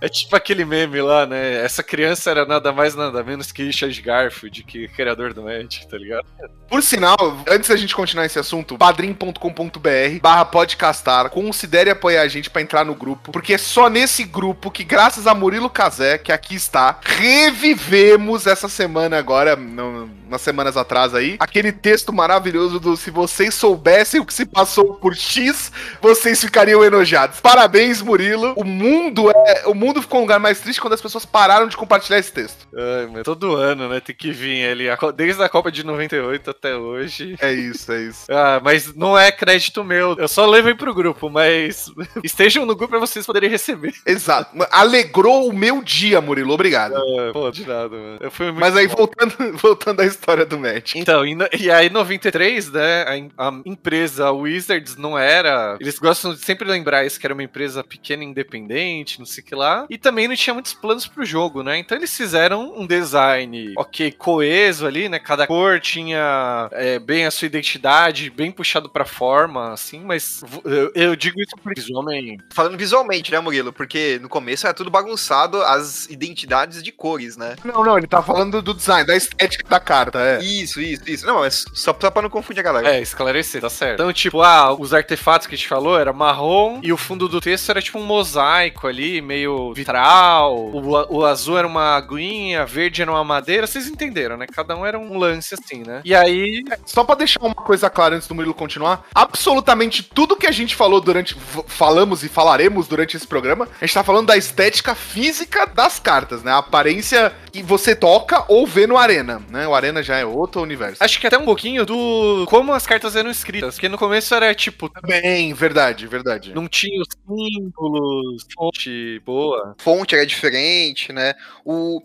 É 0.00 0.08
tipo 0.08 0.34
aquele 0.36 0.64
meme 0.64 1.00
lá, 1.00 1.26
né? 1.26 1.64
Essa 1.64 1.82
criança 1.82 2.30
era 2.30 2.44
nada 2.44 2.72
mais 2.72 2.94
nada 2.94 3.22
menos 3.22 3.52
que 3.52 3.62
Richard 3.62 4.00
Garfield, 4.00 4.62
que 4.64 4.88
criador 4.88 5.32
do 5.32 5.42
Magic, 5.42 5.86
tá 5.88 5.96
ligado? 5.96 6.26
Por 6.68 6.82
sinal, 6.82 7.16
antes 7.48 7.68
da 7.68 7.76
gente 7.76 7.94
continuar 7.94 8.26
esse 8.26 8.38
assunto, 8.38 8.76
padrim.com.br 8.76 10.20
barra 10.20 10.44
podcastar, 10.44 11.30
considere 11.30 11.85
apoiar 11.90 12.22
a 12.22 12.28
gente 12.28 12.50
pra 12.50 12.62
entrar 12.62 12.84
no 12.84 12.94
grupo, 12.94 13.32
porque 13.32 13.54
é 13.54 13.58
só 13.58 13.88
nesse 13.88 14.24
grupo 14.24 14.70
que, 14.70 14.84
graças 14.84 15.26
a 15.26 15.34
Murilo 15.34 15.70
Cazé, 15.70 16.18
que 16.18 16.32
aqui 16.32 16.54
está, 16.54 16.98
revivemos 17.02 18.46
essa 18.46 18.68
semana 18.68 19.18
agora, 19.18 19.56
não, 19.56 20.08
umas 20.26 20.40
semanas 20.42 20.76
atrás 20.76 21.14
aí, 21.14 21.36
aquele 21.38 21.72
texto 21.72 22.12
maravilhoso 22.12 22.78
do 22.80 22.96
se 22.96 23.10
vocês 23.10 23.54
soubessem 23.54 24.20
o 24.20 24.24
que 24.26 24.34
se 24.34 24.44
passou 24.46 24.94
por 24.94 25.14
X, 25.14 25.70
vocês 26.00 26.40
ficariam 26.40 26.84
enojados. 26.84 27.40
Parabéns, 27.40 28.02
Murilo. 28.02 28.52
O 28.56 28.64
mundo 28.64 29.30
é, 29.30 29.62
o 29.66 29.74
mundo 29.74 30.02
ficou 30.02 30.18
um 30.18 30.22
lugar 30.22 30.38
mais 30.40 30.60
triste 30.60 30.80
quando 30.80 30.92
as 30.94 31.00
pessoas 31.02 31.24
pararam 31.24 31.68
de 31.68 31.76
compartilhar 31.76 32.18
esse 32.18 32.32
texto. 32.32 32.66
Ai, 32.76 33.22
todo 33.22 33.54
ano, 33.54 33.88
né? 33.88 34.00
Tem 34.00 34.14
que 34.14 34.30
vir 34.32 34.56
ele, 34.58 34.90
a 34.90 34.96
co- 34.96 35.12
desde 35.12 35.42
a 35.42 35.48
Copa 35.48 35.70
de 35.70 35.84
98 35.84 36.50
até 36.50 36.76
hoje. 36.76 37.36
É 37.40 37.52
isso, 37.52 37.90
é 37.92 38.02
isso. 38.02 38.24
Ah, 38.30 38.60
mas 38.62 38.94
não 38.94 39.16
é 39.16 39.30
crédito 39.30 39.84
meu. 39.84 40.16
Eu 40.18 40.28
só 40.28 40.46
levei 40.46 40.74
pro 40.74 40.94
grupo, 40.94 41.30
mas 41.30 41.90
estejam 42.24 42.66
no 42.66 42.74
grupo 42.74 42.90
pra 42.92 42.98
vocês 42.98 43.24
poderem 43.26 43.48
receber. 43.50 43.94
Exato. 44.04 44.56
Alegrou 44.70 45.48
o 45.48 45.52
meu 45.52 45.82
dia, 45.82 46.20
Murilo. 46.20 46.52
Obrigado. 46.52 46.94
Ah, 46.96 47.30
pô, 47.32 47.50
de 47.50 47.66
nada, 47.66 47.88
mano. 47.96 48.18
Eu 48.20 48.30
fui 48.30 48.46
muito 48.46 48.60
Mas 48.60 48.76
aí, 48.76 48.86
voltando, 48.86 49.34
voltando 49.58 50.00
à 50.00 50.04
história 50.16 50.44
do 50.46 50.58
Magic. 50.58 50.98
Então, 50.98 51.24
e, 51.26 51.34
no- 51.34 51.48
e 51.58 51.70
aí, 51.70 51.86
em 51.86 51.90
93, 51.90 52.70
né, 52.72 53.02
a, 53.36 53.48
a 53.48 53.52
empresa 53.64 54.30
Wizards 54.32 54.96
não 54.96 55.18
era. 55.18 55.76
Eles 55.80 55.98
gostam 55.98 56.34
de 56.34 56.40
sempre 56.40 56.68
lembrar 56.68 57.04
isso, 57.04 57.18
que 57.20 57.26
era 57.26 57.34
uma 57.34 57.42
empresa 57.42 57.84
pequena 57.84 58.24
independente, 58.24 59.18
não 59.18 59.26
sei 59.26 59.42
o 59.42 59.46
que 59.46 59.54
lá. 59.54 59.86
E 59.90 59.98
também 59.98 60.28
não 60.28 60.34
tinha 60.36 60.54
muitos 60.54 60.74
planos 60.74 61.06
pro 61.06 61.24
jogo, 61.24 61.62
né? 61.62 61.78
Então 61.78 61.96
eles 61.96 62.16
fizeram 62.16 62.74
um 62.76 62.86
design, 62.86 63.74
ok, 63.76 64.12
coeso 64.12 64.86
ali, 64.86 65.08
né? 65.08 65.18
Cada 65.18 65.46
cor 65.46 65.80
tinha 65.80 66.68
é, 66.72 66.98
bem 66.98 67.26
a 67.26 67.30
sua 67.30 67.46
identidade, 67.46 68.30
bem 68.30 68.50
puxado 68.50 68.88
pra 68.88 69.04
forma, 69.04 69.72
assim, 69.72 70.00
mas 70.00 70.42
eu, 70.64 70.90
eu 70.94 71.16
digo 71.16 71.40
isso 71.40 71.56
por 71.62 71.72
visualmente. 71.74 72.42
Falando 72.52 72.76
visualmente, 72.78 73.30
né, 73.30 73.40
Murilo? 73.40 73.72
Porque 73.72 74.18
no 74.20 74.28
começo 74.28 74.66
era 74.66 74.74
tudo 74.74 74.90
bagunçado, 74.90 75.62
as 75.62 76.06
identidades 76.06 76.82
de 76.82 76.92
cores, 76.92 77.36
né? 77.36 77.56
Não, 77.64 77.84
não, 77.84 77.98
ele 77.98 78.06
tá 78.06 78.22
falando 78.22 78.62
do 78.62 78.74
design, 78.74 79.06
da 79.06 79.16
estética 79.16 79.68
da 79.68 79.80
carta, 80.06 80.20
é. 80.20 80.42
Isso, 80.42 80.80
isso, 80.80 81.02
isso. 81.06 81.26
Não, 81.26 81.40
mas 81.40 81.64
só, 81.72 81.96
só 81.98 82.10
pra 82.10 82.22
não 82.22 82.30
confundir 82.30 82.60
a 82.60 82.62
galera. 82.62 82.96
É, 82.96 83.00
esclarecer, 83.00 83.60
tá 83.60 83.70
certo. 83.70 83.94
Então, 83.94 84.12
tipo, 84.12 84.42
ah, 84.42 84.72
os 84.72 84.94
artefatos 84.94 85.46
que 85.46 85.54
a 85.54 85.58
gente 85.58 85.68
falou 85.68 85.98
era 85.98 86.12
marrom 86.12 86.80
e 86.82 86.92
o 86.92 86.96
fundo 86.96 87.28
do 87.28 87.40
texto 87.40 87.70
era 87.70 87.82
tipo 87.82 87.98
um 87.98 88.04
mosaico 88.04 88.86
ali, 88.86 89.20
meio 89.20 89.72
vitral. 89.74 90.56
O, 90.56 91.16
o 91.16 91.24
azul 91.24 91.58
era 91.58 91.66
uma 91.66 91.96
aguinha, 91.96 92.64
verde 92.64 93.02
era 93.02 93.10
uma 93.10 93.24
madeira. 93.24 93.66
Vocês 93.66 93.86
entenderam, 93.86 94.36
né? 94.36 94.46
Cada 94.46 94.76
um 94.76 94.84
era 94.86 94.98
um 94.98 95.18
lance 95.18 95.54
assim, 95.54 95.82
né? 95.84 96.00
E 96.04 96.14
aí. 96.14 96.64
Só 96.84 97.04
pra 97.04 97.14
deixar 97.14 97.40
uma 97.40 97.54
coisa 97.54 97.90
clara 97.90 98.16
antes 98.16 98.28
do 98.28 98.34
Murilo 98.34 98.54
continuar, 98.54 99.06
absolutamente 99.14 100.02
tudo 100.02 100.36
que 100.36 100.46
a 100.46 100.52
gente 100.52 100.74
falou 100.74 101.00
durante. 101.00 101.36
falamos 101.66 102.22
e 102.22 102.28
falaremos 102.28 102.88
durante 102.88 103.16
esse 103.16 103.26
programa, 103.26 103.68
a 103.80 103.84
gente 103.84 103.94
tá 103.94 104.04
falando 104.04 104.26
da 104.26 104.36
estética 104.36 104.94
física 104.94 105.66
das 105.66 105.98
cartas, 105.98 106.42
né? 106.42 106.52
A 106.52 106.58
aparência 106.58 107.32
que 107.52 107.62
você 107.62 107.94
toca 107.94 108.44
ou 108.48 108.66
vê 108.66 108.86
no 108.86 108.96
Arena, 108.96 109.42
né? 109.48 109.66
O 109.66 109.74
Arena 109.74 109.95
já 110.02 110.16
é 110.18 110.24
outro 110.24 110.62
universo. 110.62 111.02
Acho 111.02 111.20
que 111.20 111.26
até 111.26 111.38
um 111.38 111.44
pouquinho 111.44 111.84
do 111.84 112.46
como 112.48 112.72
as 112.72 112.86
cartas 112.86 113.16
eram 113.16 113.30
escritas. 113.30 113.74
Porque 113.74 113.88
no 113.88 113.98
começo 113.98 114.34
era 114.34 114.54
tipo. 114.54 114.90
Bem, 115.06 115.52
verdade, 115.54 116.06
verdade. 116.06 116.54
Não 116.54 116.68
tinha 116.68 117.00
os 117.00 117.08
símbolos, 117.26 118.46
fonte 118.54 119.20
boa. 119.24 119.74
fonte 119.78 120.14
era 120.14 120.26
diferente, 120.26 121.12
né? 121.12 121.34
O, 121.64 122.02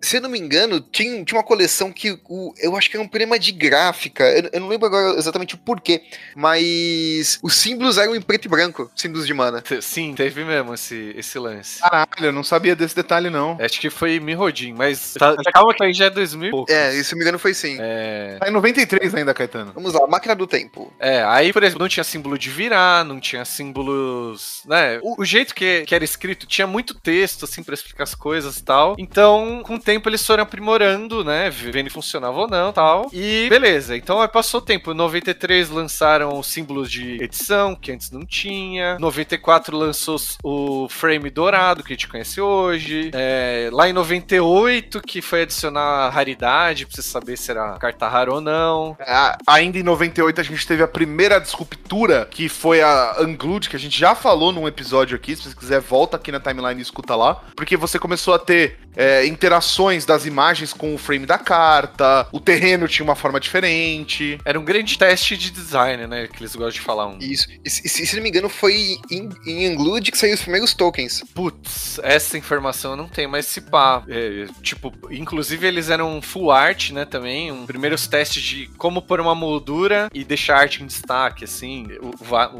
se 0.00 0.16
eu 0.16 0.20
não 0.20 0.30
me 0.30 0.38
engano, 0.38 0.80
tinha, 0.80 1.24
tinha 1.24 1.38
uma 1.38 1.44
coleção 1.46 1.92
que 1.92 2.18
o, 2.28 2.54
eu 2.58 2.76
acho 2.76 2.90
que 2.90 2.96
era 2.96 3.04
um 3.04 3.08
problema 3.08 3.38
de 3.38 3.52
gráfica. 3.52 4.24
Eu, 4.24 4.50
eu 4.52 4.60
não 4.60 4.68
lembro 4.68 4.86
agora 4.86 5.18
exatamente 5.18 5.54
o 5.54 5.58
porquê, 5.58 6.02
mas 6.34 7.38
os 7.42 7.54
símbolos 7.54 7.98
eram 7.98 8.14
em 8.16 8.20
preto 8.20 8.46
e 8.46 8.48
branco, 8.48 8.90
símbolos 8.96 9.26
de 9.26 9.34
mana. 9.34 9.62
Sim, 9.80 10.14
teve 10.14 10.44
mesmo 10.44 10.74
esse, 10.74 11.14
esse 11.16 11.38
lance. 11.38 11.80
Caralho, 11.80 12.06
eu 12.20 12.32
não 12.32 12.44
sabia 12.44 12.74
desse 12.74 12.94
detalhe, 12.96 13.30
não. 13.30 13.56
Acho 13.60 13.80
que 13.80 13.90
foi 13.90 14.18
Mirodin, 14.20 14.72
mas 14.72 15.14
tá- 15.14 15.36
calma 15.52 15.74
que 15.74 15.84
aí 15.84 15.92
já 15.92 16.06
é 16.06 16.10
2000 16.10 16.48
e 16.48 16.50
poucos. 16.50 16.74
É, 16.74 16.92
não 17.12 17.18
me 17.18 17.24
engano 17.32 17.38
foi 17.38 17.54
sim. 17.54 17.76
É, 17.80 18.36
Tá 18.38 18.48
em 18.48 18.52
93 18.52 19.14
ainda, 19.14 19.34
Caetano. 19.34 19.72
Vamos 19.74 19.94
lá, 19.94 20.06
máquina 20.06 20.34
do 20.34 20.46
tempo. 20.46 20.92
é, 20.98 21.22
aí, 21.24 21.52
por 21.52 21.62
exemplo, 21.62 21.80
não 21.80 21.88
tinha 21.88 22.04
símbolo 22.04 22.38
de 22.38 22.50
virar, 22.50 23.04
não 23.04 23.20
tinha 23.20 23.44
símbolos, 23.44 24.62
né? 24.66 24.98
O, 25.02 25.22
o 25.22 25.24
jeito 25.24 25.54
que, 25.54 25.82
que 25.86 25.94
era 25.94 26.04
escrito 26.04 26.46
tinha 26.46 26.66
muito 26.66 26.94
texto, 26.94 27.44
assim, 27.44 27.62
pra 27.62 27.74
explicar 27.74 28.04
as 28.04 28.14
coisas 28.14 28.58
e 28.58 28.64
tal. 28.64 28.94
Então, 28.98 29.62
com 29.64 29.74
o 29.76 29.80
tempo, 29.80 30.08
eles 30.08 30.24
foram 30.26 30.42
aprimorando, 30.42 31.24
né? 31.24 31.50
Vendo 31.50 31.88
se 31.88 31.90
funcionava 31.90 32.38
ou 32.38 32.48
não 32.48 32.72
tal. 32.72 33.08
E 33.12 33.48
beleza, 33.48 33.96
então 33.96 34.20
aí 34.20 34.28
passou 34.28 34.60
o 34.60 34.64
tempo. 34.64 34.92
Em 34.92 34.94
93 34.94 35.70
lançaram 35.70 36.38
os 36.38 36.46
símbolos 36.46 36.90
de 36.90 37.22
edição, 37.22 37.74
que 37.74 37.92
antes 37.92 38.10
não 38.10 38.24
tinha. 38.24 38.98
94 38.98 39.76
lançou 39.76 40.16
o 40.42 40.88
frame 40.88 41.30
dourado, 41.30 41.82
que 41.82 41.92
a 41.92 41.96
gente 41.96 42.08
conhece 42.08 42.40
hoje. 42.40 43.10
É, 43.14 43.68
lá 43.72 43.88
em 43.88 43.92
98, 43.92 45.00
que 45.00 45.20
foi 45.22 45.42
adicionar 45.42 46.10
raridade, 46.10 46.86
pra 46.86 46.94
você 46.94 47.02
saber 47.02 47.21
se 47.36 47.50
era 47.50 47.78
carta 47.78 48.08
rara 48.08 48.32
ou 48.32 48.40
não. 48.40 48.96
A- 49.00 49.38
ainda 49.46 49.78
em 49.78 49.82
98 49.82 50.40
a 50.40 50.44
gente 50.44 50.66
teve 50.66 50.82
a 50.82 50.88
primeira 50.88 51.38
disruptura, 51.40 52.26
que 52.30 52.48
foi 52.48 52.82
a 52.82 53.16
Unglued, 53.20 53.68
que 53.68 53.76
a 53.76 53.78
gente 53.78 53.98
já 53.98 54.14
falou 54.14 54.52
num 54.52 54.66
episódio 54.68 55.16
aqui. 55.16 55.34
Se 55.36 55.42
você 55.48 55.54
quiser, 55.56 55.80
volta 55.80 56.16
aqui 56.16 56.32
na 56.32 56.40
timeline 56.40 56.78
e 56.78 56.82
escuta 56.82 57.14
lá. 57.16 57.42
Porque 57.56 57.76
você 57.76 57.98
começou 57.98 58.34
a 58.34 58.38
ter 58.38 58.78
é, 58.96 59.26
interações 59.26 60.04
das 60.04 60.26
imagens 60.26 60.72
com 60.72 60.94
o 60.94 60.98
frame 60.98 61.24
da 61.26 61.38
carta, 61.38 62.26
o 62.32 62.38
terreno 62.40 62.86
tinha 62.88 63.04
uma 63.04 63.14
forma 63.14 63.40
diferente. 63.40 64.38
Era 64.44 64.58
um 64.58 64.64
grande 64.64 64.98
teste 64.98 65.36
de 65.36 65.50
design, 65.50 66.06
né? 66.06 66.26
Que 66.26 66.42
eles 66.42 66.54
gostam 66.54 66.72
de 66.72 66.80
falar 66.80 67.06
um. 67.06 67.18
Isso. 67.18 67.46
E, 67.64 67.70
se, 67.70 67.88
se 67.88 68.16
não 68.16 68.22
me 68.22 68.28
engano, 68.28 68.48
foi 68.48 68.96
em, 69.10 69.28
em 69.46 69.70
Unglued 69.72 70.10
que 70.10 70.18
saíram 70.18 70.34
os 70.34 70.42
primeiros 70.42 70.74
tokens. 70.74 71.22
Putz, 71.34 71.98
essa 72.02 72.36
informação 72.36 72.92
eu 72.92 72.96
não 72.96 73.08
tenho, 73.08 73.28
mas 73.30 73.46
se 73.46 73.60
pá. 73.60 74.02
é, 74.08 74.46
tipo, 74.62 74.92
inclusive 75.10 75.66
eles 75.66 75.88
eram 75.88 76.20
full 76.20 76.50
art, 76.50 76.90
né? 76.90 77.04
Também. 77.12 77.52
Um, 77.52 77.66
primeiros 77.66 78.06
testes 78.06 78.42
de 78.42 78.66
como 78.78 79.02
pôr 79.02 79.20
uma 79.20 79.34
moldura 79.34 80.08
e 80.12 80.24
deixar 80.24 80.56
a 80.56 80.60
arte 80.60 80.82
em 80.82 80.86
destaque, 80.86 81.44
assim. 81.44 81.86
O, 82.00 82.10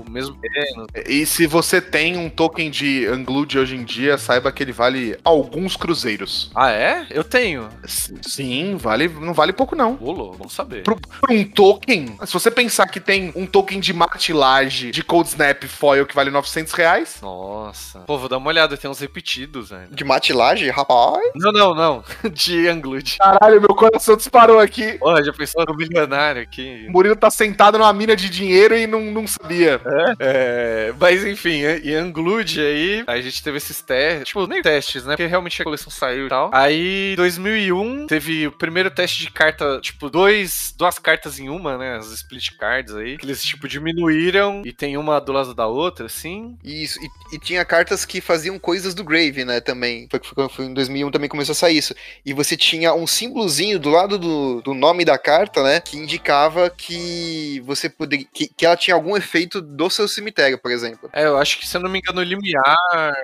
o 0.03 0.11
mesmo 0.11 0.37
terreno. 0.37 0.87
E 1.07 1.25
se 1.27 1.47
você 1.47 1.81
tem 1.81 2.17
um 2.17 2.29
token 2.31 2.71
de 2.71 3.09
Unglued 3.09 3.59
hoje 3.59 3.77
em 3.77 3.85
dia, 3.85 4.17
saiba 4.19 4.53
que 4.53 4.63
ele 4.63 4.73
vale 4.73 5.17
alguns 5.25 5.77
cruzeiros. 5.77 6.51
Ah, 6.55 6.71
é? 6.71 7.07
Eu 7.11 7.25
tenho. 7.25 7.69
S- 7.83 8.15
Sim, 8.23 8.77
vale, 8.77 9.09
não 9.09 9.33
vale 9.35 9.53
pouco 9.53 9.75
não. 9.75 9.95
Bolo, 9.95 10.33
vamos 10.33 10.53
saber. 10.53 10.83
Por, 10.83 10.99
por 11.01 11.31
um 11.31 11.45
token, 11.45 12.17
se 12.27 12.33
você 12.33 12.51
pensar 12.51 12.87
que 12.89 13.01
tem 13.01 13.33
um 13.35 13.47
token 13.47 13.81
de 13.81 13.93
martilagem 13.93 14.91
de 14.91 15.03
Cold 15.03 15.29
Snap 15.29 15.63
Foil 15.65 16.07
que 16.07 16.15
vale 16.15 16.31
900 16.31 16.73
reais, 16.73 17.17
Nossa. 17.23 18.01
Pô, 18.01 18.19
vou 18.19 18.29
dar 18.29 18.39
uma 18.39 18.49
olhada, 18.49 18.77
tem 18.77 18.91
uns 18.91 18.99
repetidos, 19.01 19.71
velho. 19.71 19.89
De 19.91 20.05
matilagem, 20.05 20.69
rapaz. 20.71 21.23
Não, 21.35 21.53
não, 21.53 21.75
não. 21.75 21.83
Não, 21.83 22.05
de 22.31 22.69
Unglued. 22.71 23.17
Caralho, 23.19 23.61
meu 23.61 23.75
coração 23.75 24.17
disparou 24.17 24.42
aqui. 24.61 24.99
Porra, 24.99 25.25
já 25.25 25.33
pensou 25.33 25.65
no 25.67 25.77
milionário 25.77 26.43
aqui? 26.43 26.87
O 26.89 26.93
Murilo 26.93 27.17
tá 27.17 27.31
sentado 27.31 27.79
numa 27.79 27.93
mina 27.93 28.17
de 28.17 28.29
dinheiro 28.29 28.77
e 28.77 28.87
não, 28.87 29.01
não 29.11 29.27
sabia. 29.27 29.81
É, 30.19 30.93
mas 30.99 31.25
enfim, 31.25 31.63
e 31.83 31.97
Unglued 31.97 32.61
aí, 32.61 33.05
a 33.07 33.21
gente 33.21 33.43
teve 33.43 33.57
esses 33.57 33.81
testes, 33.81 34.29
tipo, 34.29 34.47
nem 34.47 34.63
testes, 34.63 35.05
né? 35.05 35.15
Porque 35.15 35.27
realmente 35.27 35.61
a 35.61 35.65
coleção 35.65 35.91
saiu 35.91 36.27
e 36.27 36.29
tal. 36.29 36.51
Aí, 36.53 37.15
2001, 37.17 38.07
teve 38.07 38.47
o 38.47 38.53
primeiro 38.53 38.91
teste 38.91 39.21
de 39.21 39.31
carta, 39.31 39.81
tipo, 39.81 40.11
dois, 40.11 40.75
duas 40.77 40.99
cartas 40.99 41.39
em 41.39 41.49
uma, 41.49 41.77
né? 41.79 41.97
As 41.97 42.11
split 42.11 42.57
cards 42.59 42.95
aí, 42.95 43.17
que 43.17 43.27
eles, 43.27 43.43
tipo, 43.43 43.69
diminuíram 43.69 44.63
e 44.65 44.73
tem 44.73 44.97
uma 44.97 45.21
do 45.21 45.33
lado 45.33 45.55
da 45.55 45.67
outra, 45.67 46.07
assim. 46.07 46.57
Isso, 46.65 46.99
e, 47.01 47.37
e 47.37 47.39
tinha 47.39 47.65
cartas 47.65 48.05
que 48.05 48.21
faziam 48.21 48.59
coisas 48.59 48.95
do 48.95 49.05
Grave, 49.05 49.45
né, 49.45 49.61
também. 49.61 50.09
Foi, 50.11 50.21
foi, 50.23 50.49
foi 50.49 50.65
em 50.67 50.75
2001 50.75 51.11
também 51.11 51.29
começou 51.29 51.53
a 51.53 51.57
sair 51.57 51.79
isso. 51.79 51.95
E 52.25 52.33
você 52.33 52.57
tinha 52.57 52.95
um 52.95 53.07
símbolozinho 53.07 53.79
do 53.79 53.91
lado 53.91 54.19
do, 54.19 54.32
do 54.65 54.75
nome 54.75 55.05
da 55.05 55.19
carta, 55.19 55.63
né, 55.63 55.81
que 55.81 55.97
indicava 55.97 56.71
que 56.71 57.61
você 57.65 57.89
poderia, 57.89 58.27
que, 58.33 58.49
que 58.49 58.67
ela 58.67 58.77
tinha 58.77 58.95
algum 58.95 59.17
efeito 59.17 59.61
do 59.61 59.89
seu 59.91 60.07
cemitério, 60.09 60.59
por 60.59 60.71
exemplo. 60.71 61.09
É, 61.13 61.25
eu 61.27 61.37
acho 61.39 61.59
que, 61.59 61.67
se 61.67 61.77
eu 61.77 61.81
não 61.81 61.91
me 61.91 61.99
engano, 61.99 62.21
o 62.21 62.25
limiar. 62.25 62.77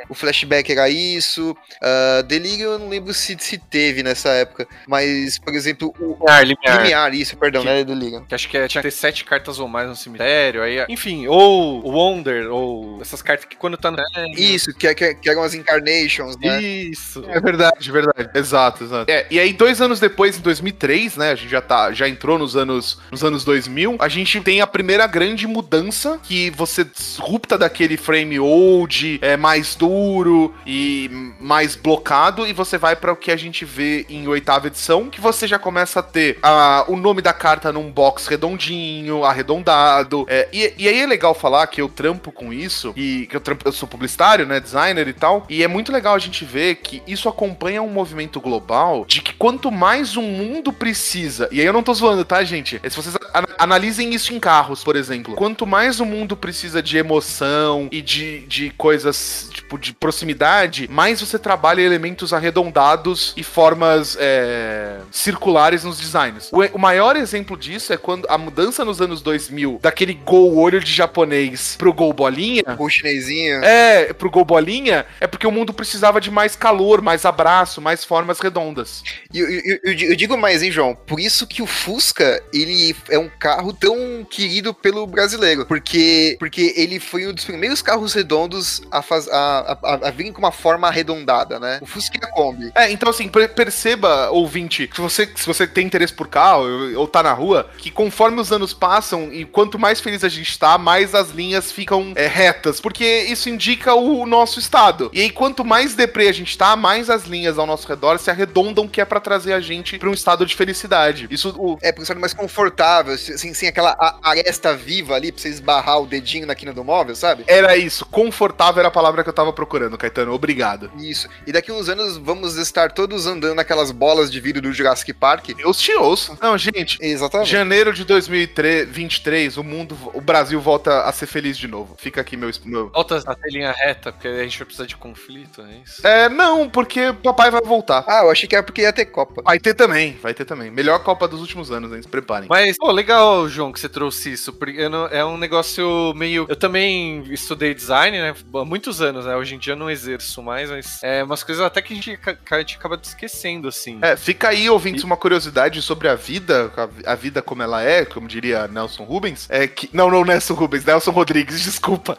O 0.09 0.15
flashback 0.15 0.71
era 0.73 0.89
isso. 0.89 1.53
Uh, 1.83 2.23
Delírio 2.25 2.73
eu 2.73 2.79
não 2.79 2.89
lembro 2.89 3.13
se, 3.15 3.37
se 3.39 3.59
teve 3.59 4.03
nessa 4.03 4.31
época. 4.31 4.67
Mas, 4.87 5.39
por 5.39 5.55
exemplo, 5.55 5.95
o 5.99 6.17
Limiar, 6.19 6.45
limiar. 6.45 6.83
limiar, 6.83 7.15
isso, 7.15 7.37
perdão, 7.37 7.63
Que- 7.63 7.69
né, 7.69 7.85
Delírio. 7.85 8.25
Que 8.27 8.35
acho 8.35 8.49
que 8.49 8.57
é, 8.57 8.69
tinha 8.69 8.83
que 8.83 8.89
ter 8.89 8.95
sete 8.95 9.25
cartas 9.25 9.59
ou 9.59 9.69
mais 9.69 9.89
no 9.89 9.97
cemitério. 9.97 10.63
Aí, 10.63 10.85
enfim, 10.89 11.27
ou 11.27 11.85
o 11.85 11.91
Wonder, 11.91 12.51
ou 12.51 13.01
essas 13.01 13.23
cartas 13.23 13.47
que 13.47 13.57
quando 13.57 13.77
tá 13.77 13.91
no. 13.91 13.99
Isso, 14.37 14.75
que, 14.75 14.93
que, 14.95 15.15
que 15.15 15.31
eram 15.31 15.43
as 15.43 15.55
Incarnations, 15.55 16.37
né? 16.39 16.61
Isso. 16.63 17.25
É 17.29 17.41
verdade, 17.41 17.91
verdade. 17.91 18.31
Exato, 18.35 18.85
exato. 18.85 19.11
É, 19.11 19.27
e 19.31 19.39
aí, 19.39 19.53
dois 19.53 19.81
anos 19.81 20.01
depois, 20.01 20.39
em 20.39 20.41
2003, 20.41 20.98
né? 21.17 21.33
A 21.33 21.35
gente 21.35 21.51
já, 21.51 21.61
tá, 21.61 21.93
já 21.93 22.09
entrou 22.09 22.39
nos 22.39 22.57
anos, 22.57 22.99
nos 23.11 23.23
anos 23.23 23.45
2000. 23.45 23.97
A 23.99 24.09
gente 24.09 24.41
tem 24.41 24.61
a 24.61 24.67
primeira 24.67 25.07
grande 25.07 25.47
mudança 25.47 26.19
que 26.23 26.51
você 26.51 26.85
disrupta 26.85 27.57
daquele 27.57 27.97
frame 27.97 28.39
old, 28.41 29.19
é 29.23 29.37
mais 29.37 29.75
duro 29.75 30.55
e 30.67 31.11
mais 31.41 31.77
blocado, 31.77 32.47
e 32.47 32.53
você 32.53 32.77
vai 32.79 32.97
para 32.97 33.13
o 33.13 33.17
que 33.17 33.31
a 33.31 33.37
gente 33.37 33.65
vê 33.65 34.07
em 34.09 34.27
oitava 34.27 34.67
edição, 34.67 35.09
que 35.09 35.21
você 35.21 35.47
já 35.47 35.59
começa 35.59 36.01
a 36.01 36.03
ter 36.03 36.39
a, 36.43 36.85
o 36.89 36.97
nome 36.97 37.23
da 37.23 37.33
carta 37.33 37.73
num 37.73 37.91
box 37.91 38.27
redondinho, 38.27 39.25
arredondado. 39.25 40.27
É, 40.29 40.49
e, 40.53 40.75
e 40.79 40.89
aí 40.89 41.01
é 41.01 41.07
legal 41.07 41.35
falar 41.35 41.67
que 41.67 41.81
eu 41.81 41.89
trampo 41.89 42.33
com 42.33 42.53
isso, 42.53 42.93
e 42.97 43.27
que 43.27 43.37
eu, 43.37 43.41
trampo, 43.41 43.67
eu 43.67 43.73
sou 43.73 43.89
publicitário, 43.89 44.47
né? 44.47 44.61
Designer 44.61 45.07
e 45.09 45.13
tal. 45.13 45.47
E 45.49 45.63
é 45.63 45.69
muito 45.69 45.93
legal 45.93 46.15
a 46.15 46.19
gente 46.19 46.45
ver 46.45 46.77
que 46.77 47.03
isso 47.07 47.29
acompanha 47.29 47.83
um 47.83 47.89
movimento 47.89 48.41
global 48.41 49.05
de 49.07 49.21
que 49.21 49.35
quanto 49.35 49.71
mais 49.71 50.17
um 50.17 50.23
mundo 50.23 50.73
precisa, 50.79 51.49
e 51.51 51.61
aí 51.61 51.67
eu 51.67 51.73
não 51.73 51.83
tô 51.83 51.93
zoando, 51.93 52.25
tá, 52.25 52.43
gente? 52.45 52.81
É, 52.83 52.89
Se 52.89 52.97
vocês 52.97 53.15
an- 53.35 53.45
analisem 53.59 54.15
isso 54.15 54.33
em 54.33 54.41
carros, 54.41 54.83
por 54.85 54.97
exemplo, 54.97 55.35
quanto 55.35 55.67
mais 55.67 56.01
o 56.01 56.05
mundo 56.07 56.37
precisa 56.37 56.83
de 56.83 56.97
emoção 56.97 57.89
e 57.91 58.01
de, 58.01 58.41
de 58.47 58.71
coisas, 58.71 59.49
tipo, 59.53 59.79
de 59.79 59.93
proximidade, 59.93 60.89
mais 60.91 61.21
você 61.21 61.39
trabalha 61.39 61.81
elementos 61.83 62.33
arredondados 62.33 63.33
e 63.37 63.43
formas 63.43 64.17
é, 64.21 64.99
circulares 65.11 65.85
nos 65.85 65.99
designs. 65.99 66.51
O, 66.53 66.63
o 66.77 66.79
maior 66.79 67.17
exemplo 67.17 67.57
disso 67.57 67.93
é 67.93 67.97
quando 67.97 68.27
a 68.29 68.39
mudança 68.39 68.85
nos 68.85 69.01
anos 69.01 69.21
2000 69.21 69.79
daquele 69.83 70.15
gol 70.15 70.57
olho 70.57 70.81
de 70.81 70.93
japonês 70.93 71.75
pro 71.77 71.93
gol 71.93 72.13
bolinha, 72.13 72.63
O 72.79 72.89
chinesinho. 72.89 73.63
é, 73.65 74.13
pro 74.13 74.31
gol 74.31 74.45
bolinha, 74.45 75.05
é 75.21 75.27
porque 75.27 75.47
o 75.47 75.53
mundo 75.53 75.73
precisava 75.73 76.21
de 76.21 76.31
mais 76.31 76.55
calor, 76.57 77.03
mais 77.03 77.25
abraço, 77.25 77.81
mais 77.81 78.05
formas 78.05 78.39
redondas. 78.41 79.03
E 79.33 79.39
eu, 79.39 79.49
eu- 79.51 79.79
eu 79.85 79.99
eu 80.09 80.17
digo 80.17 80.37
mais, 80.37 80.63
hein, 80.69 80.73
João? 80.73 80.95
Por 80.95 81.19
isso 81.19 81.47
que 81.47 81.63
o 81.63 81.67
Fusca, 81.67 82.43
ele 82.53 82.95
é 83.11 83.19
um 83.19 83.29
carro 83.29 83.73
tão 83.73 84.25
querido 84.29 84.73
pelo 84.73 85.07
brasileiro. 85.07 85.67
Porque, 85.67 86.37
porque 86.39 86.75
ele 86.77 87.01
foi 87.01 87.27
um 87.27 87.33
dos 87.33 87.45
primeiros 87.45 87.83
carros 87.83 88.15
redondos 88.15 88.83
a, 88.91 89.03
faz, 89.03 89.29
a, 89.29 89.79
a, 89.83 90.09
a 90.09 90.11
virem 90.11 90.33
com 90.33 90.39
uma 90.39 90.53
forma 90.53 90.89
arredondada, 90.89 91.59
né? 91.59 91.79
O 91.83 91.87
Fusca 91.87 92.19
e 92.21 92.25
a 92.25 92.29
Kombi. 92.29 92.71
É, 92.75 92.91
então 92.91 93.09
assim, 93.09 93.29
per- 93.29 93.55
perceba, 93.55 94.31
ouvinte, 94.31 94.89
se 94.95 95.01
você, 95.01 95.31
se 95.35 95.47
você 95.47 95.67
tem 95.67 95.87
interesse 95.87 96.13
por 96.13 96.29
carro 96.29 96.65
ou, 96.97 97.09
tá 97.09 97.23
na 97.23 97.33
rua, 97.33 97.69
que 97.79 97.91
conforme 97.91 98.41
os 98.41 98.53
anos 98.53 98.73
passam 98.73 99.33
e 99.33 99.45
quanto 99.45 99.79
mais 99.79 100.01
feliz 100.01 100.23
a 100.23 100.29
gente 100.29 100.59
tá, 100.59 100.77
mais 100.79 101.15
as 101.15 101.31
linhas 101.31 101.73
ficam 101.73 102.13
é, 102.15 102.27
retas, 102.27 102.81
porque 102.81 103.23
isso 103.29 103.49
indica 103.49 103.95
o 103.95 104.27
nosso 104.27 104.59
estado. 104.59 105.11
E 105.13 105.21
aí, 105.21 105.31
quanto 105.31 105.65
mais 105.65 105.95
deprê 105.95 106.29
a 106.29 106.33
gente 106.33 106.57
tá, 106.57 106.77
mais 106.77 107.09
as 107.09 107.25
linhas 107.25 107.59
ao 107.59 107.67
nosso 107.67 107.89
redor 107.89 108.19
se 108.19 108.31
arredondam, 108.31 108.87
que 108.87 109.01
é 109.01 109.05
pra 109.05 109.21
trazer 109.21 109.53
a 109.53 109.61
gente 109.61 109.99
pra 109.99 110.11
um 110.11 110.13
estado 110.13 110.45
de 110.45 110.55
felicidade. 110.59 111.29
Isso, 111.31 111.55
o, 111.57 111.79
É, 111.81 111.93
porque 111.93 112.11
é 112.11 112.15
mais 112.17 112.35
confortável, 112.35 113.15
assim, 113.15 113.55
sem 113.55 113.69
aquela 113.69 113.97
aresta 114.23 114.75
viva 114.77 115.15
ali 115.15 115.31
pra 115.31 115.41
você 115.41 115.49
esbarrar 115.49 116.01
o 116.01 116.07
dedinho 116.07 116.47
na 116.47 116.55
quina 116.55 116.73
do 116.73 116.85
móvel, 116.85 117.15
sabe? 117.15 117.45
era 117.47 117.77
isso, 117.77 118.05
confortável 118.07 118.81
era 118.81 118.89
a 118.89 118.91
palavra 118.91 119.23
que 119.23 119.29
eu 119.29 119.33
tava 119.33 119.53
procurando, 119.53 119.97
Caetano, 119.97 120.33
obrigado. 120.33 120.91
Isso. 120.99 121.29
E 121.47 121.53
daqui 121.53 121.71
uns 121.71 121.89
anos 121.89 122.17
vamos 122.17 122.57
estar 122.57 122.93
todos 122.93 123.27
andando 123.27 123.55
naquelas 123.55 123.91
bolas 123.91 124.31
de 124.31 124.41
vidro 124.41 124.61
do 124.61 124.73
Jurassic 124.73 125.13
Park. 125.13 125.51
Eu 125.59 125.73
te 125.73 125.93
ouço. 125.93 126.37
Não, 126.41 126.59
gente, 126.59 126.99
Exatamente. 127.01 127.51
Janeiro 127.51 127.93
de 127.93 128.05
2023, 128.05 129.57
o 129.57 129.65
mundo, 129.65 129.97
o 130.15 130.21
Brasil 130.21 130.61
volta 130.61 131.03
a 131.03 131.13
ser 131.13 131.27
feliz 131.27 131.57
de 131.57 131.69
novo. 131.69 131.95
Fica 131.99 132.21
aqui 132.21 132.37
meu. 132.37 132.51
meu... 132.65 132.91
Volta 132.91 133.17
a 133.17 133.35
ter 133.35 133.51
linha 133.51 133.73
reta, 133.73 134.13
porque 134.13 134.29
a 134.29 134.43
gente 134.43 134.59
vai 134.59 134.67
precisar 134.67 134.87
de 134.87 134.97
conflito, 134.97 135.63
é 135.63 135.77
isso? 135.85 136.07
É, 136.07 136.29
não, 136.29 136.69
porque 136.69 137.13
papai 137.23 137.51
vai 137.51 137.63
voltar. 137.63 138.05
Ah, 138.07 138.23
eu 138.23 138.31
achei 138.31 138.49
que 138.49 138.55
era 138.55 138.65
porque 138.65 138.83
ia 138.83 138.93
ter 138.93 139.07
Copa. 139.07 139.43
Vai 139.43 139.59
ter 139.59 139.75
também, 139.75 140.19
vai 140.23 140.35
ter 140.35 140.45
também. 140.49 140.71
Melhor 140.71 140.99
Copa 141.01 141.29
dos 141.29 141.41
últimos 141.41 141.71
anos, 141.71 141.93
hein? 141.93 142.03
Se 142.03 142.09
preparem. 142.09 142.49
Mas, 142.49 142.77
pô, 142.77 142.91
legal, 142.91 143.49
João, 143.49 143.71
que 143.73 143.79
você 143.79 143.89
trouxe 143.89 144.33
isso. 144.33 144.53
Porque 144.53 144.89
não- 144.89 145.07
é 145.07 145.25
um 145.25 145.37
negócio 145.37 146.13
meio. 146.17 146.47
Eu 146.49 146.57
também 146.57 147.23
estudei 147.31 147.75
design, 147.75 148.19
né? 148.19 148.35
Há 148.55 148.65
muitos 148.65 149.01
anos, 149.03 149.27
né? 149.27 149.37
Hoje 149.37 149.55
em 149.55 149.59
dia 149.59 149.75
eu 149.75 149.77
não 149.77 149.91
exerço 149.91 150.43
mais, 150.43 150.71
mas 150.71 150.99
é 151.03 151.23
umas 151.23 151.43
coisas 151.45 151.65
até 151.65 151.83
que 151.83 151.93
a 151.93 151.97
gente, 151.97 152.19
a 152.51 152.59
gente 152.59 152.77
acaba 152.77 152.99
esquecendo, 153.01 153.69
assim. 153.69 153.99
É, 154.03 154.17
fica 154.17 154.49
aí, 154.49 154.69
ouvintes, 154.71 155.05
uma 155.05 155.17
curiosidade 155.17 155.81
sobre 155.83 156.09
a 156.09 156.15
vida, 156.15 156.73
a, 157.07 157.13
a 157.13 157.15
vida 157.15 157.43
como 157.43 157.63
ela 157.63 157.83
é, 157.83 158.05
como 158.05 158.27
diria 158.27 158.67
Nelson 158.67 159.05
Rubens. 159.05 159.47
É 159.51 159.67
que. 159.67 159.91
Não, 159.93 160.11
não, 160.11 160.25
Nelson 160.25 160.55
Rubens, 160.55 160.85
Nelson 160.85 161.11
Rodrigues, 161.11 161.61
desculpa. 161.63 162.17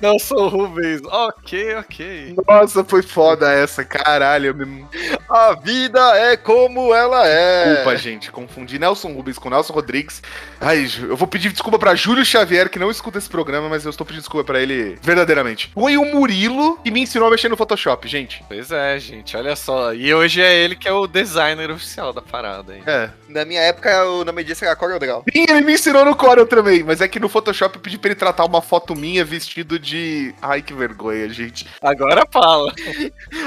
Nelson 0.00 0.48
Rubens, 0.48 1.02
ok, 1.04 1.76
ok. 1.76 2.34
Nossa, 2.46 2.84
foi 2.84 3.02
foda 3.02 3.52
essa, 3.52 3.84
caralho. 3.84 4.54
Me... 4.54 4.86
A 5.28 5.54
vida 5.54 6.00
é 6.16 6.36
como 6.36 6.94
ela 6.94 7.26
é. 7.26 7.64
Desculpa, 7.66 7.96
gente, 7.96 8.32
confundi 8.32 8.78
Nelson 8.78 9.12
Rubens 9.12 9.38
com 9.38 9.50
Nelson 9.50 9.72
Rodrigues. 9.72 10.22
Ai, 10.60 10.88
eu 11.08 11.16
vou 11.16 11.28
pedir 11.28 11.52
desculpa 11.52 11.78
pra 11.78 11.94
Júlio 11.94 12.24
Xavier, 12.24 12.68
que 12.68 12.78
não 12.78 12.90
escuta 12.90 13.18
esse 13.18 13.28
programa, 13.28 13.68
mas 13.68 13.84
eu 13.84 13.90
estou 13.90 14.06
pedindo 14.06 14.22
desculpa 14.22 14.44
pra 14.44 14.60
ele 14.60 14.98
verdadeiramente. 15.02 15.70
Foi 15.74 15.96
o 15.96 16.04
Murilo 16.04 16.78
que 16.82 16.90
me 16.90 17.00
ensinou 17.00 17.28
a 17.28 17.30
mexer 17.30 17.48
no 17.48 17.56
Photoshop, 17.56 18.08
gente. 18.08 18.42
Pois 18.48 18.72
é, 18.72 18.98
gente, 18.98 19.36
olha 19.36 19.54
só. 19.54 19.94
E 19.94 20.12
hoje 20.12 20.42
é 20.42 20.54
ele 20.54 20.74
que 20.74 20.88
é 20.88 20.92
o 20.92 21.06
designer 21.06 21.70
oficial 21.70 22.12
da 22.12 22.22
parada, 22.22 22.74
hein? 22.74 22.82
É. 22.86 23.10
Na 23.28 23.44
minha 23.44 23.60
época, 23.60 24.04
o 24.06 24.24
nome 24.24 24.42
disso 24.42 24.64
era 24.64 24.74
CorelDRAW. 24.74 25.24
Sim, 25.32 25.46
ele 25.48 25.60
me 25.60 25.74
ensinou 25.74 26.04
no 26.04 26.16
Corel 26.16 26.46
também, 26.46 26.82
mas 26.82 27.00
é 27.00 27.08
que 27.08 27.20
no 27.20 27.28
Photoshop 27.28 27.76
eu 27.76 27.80
pedi 27.82 27.98
pra 27.98 28.10
ele 28.10 28.18
tratar 28.18 28.44
uma 28.44 28.60
foto 28.62 28.94
minha 28.96 29.19
vestido 29.24 29.78
de. 29.78 30.34
Ai, 30.40 30.62
que 30.62 30.72
vergonha, 30.72 31.28
gente. 31.28 31.66
Agora 31.80 32.24
fala. 32.30 32.72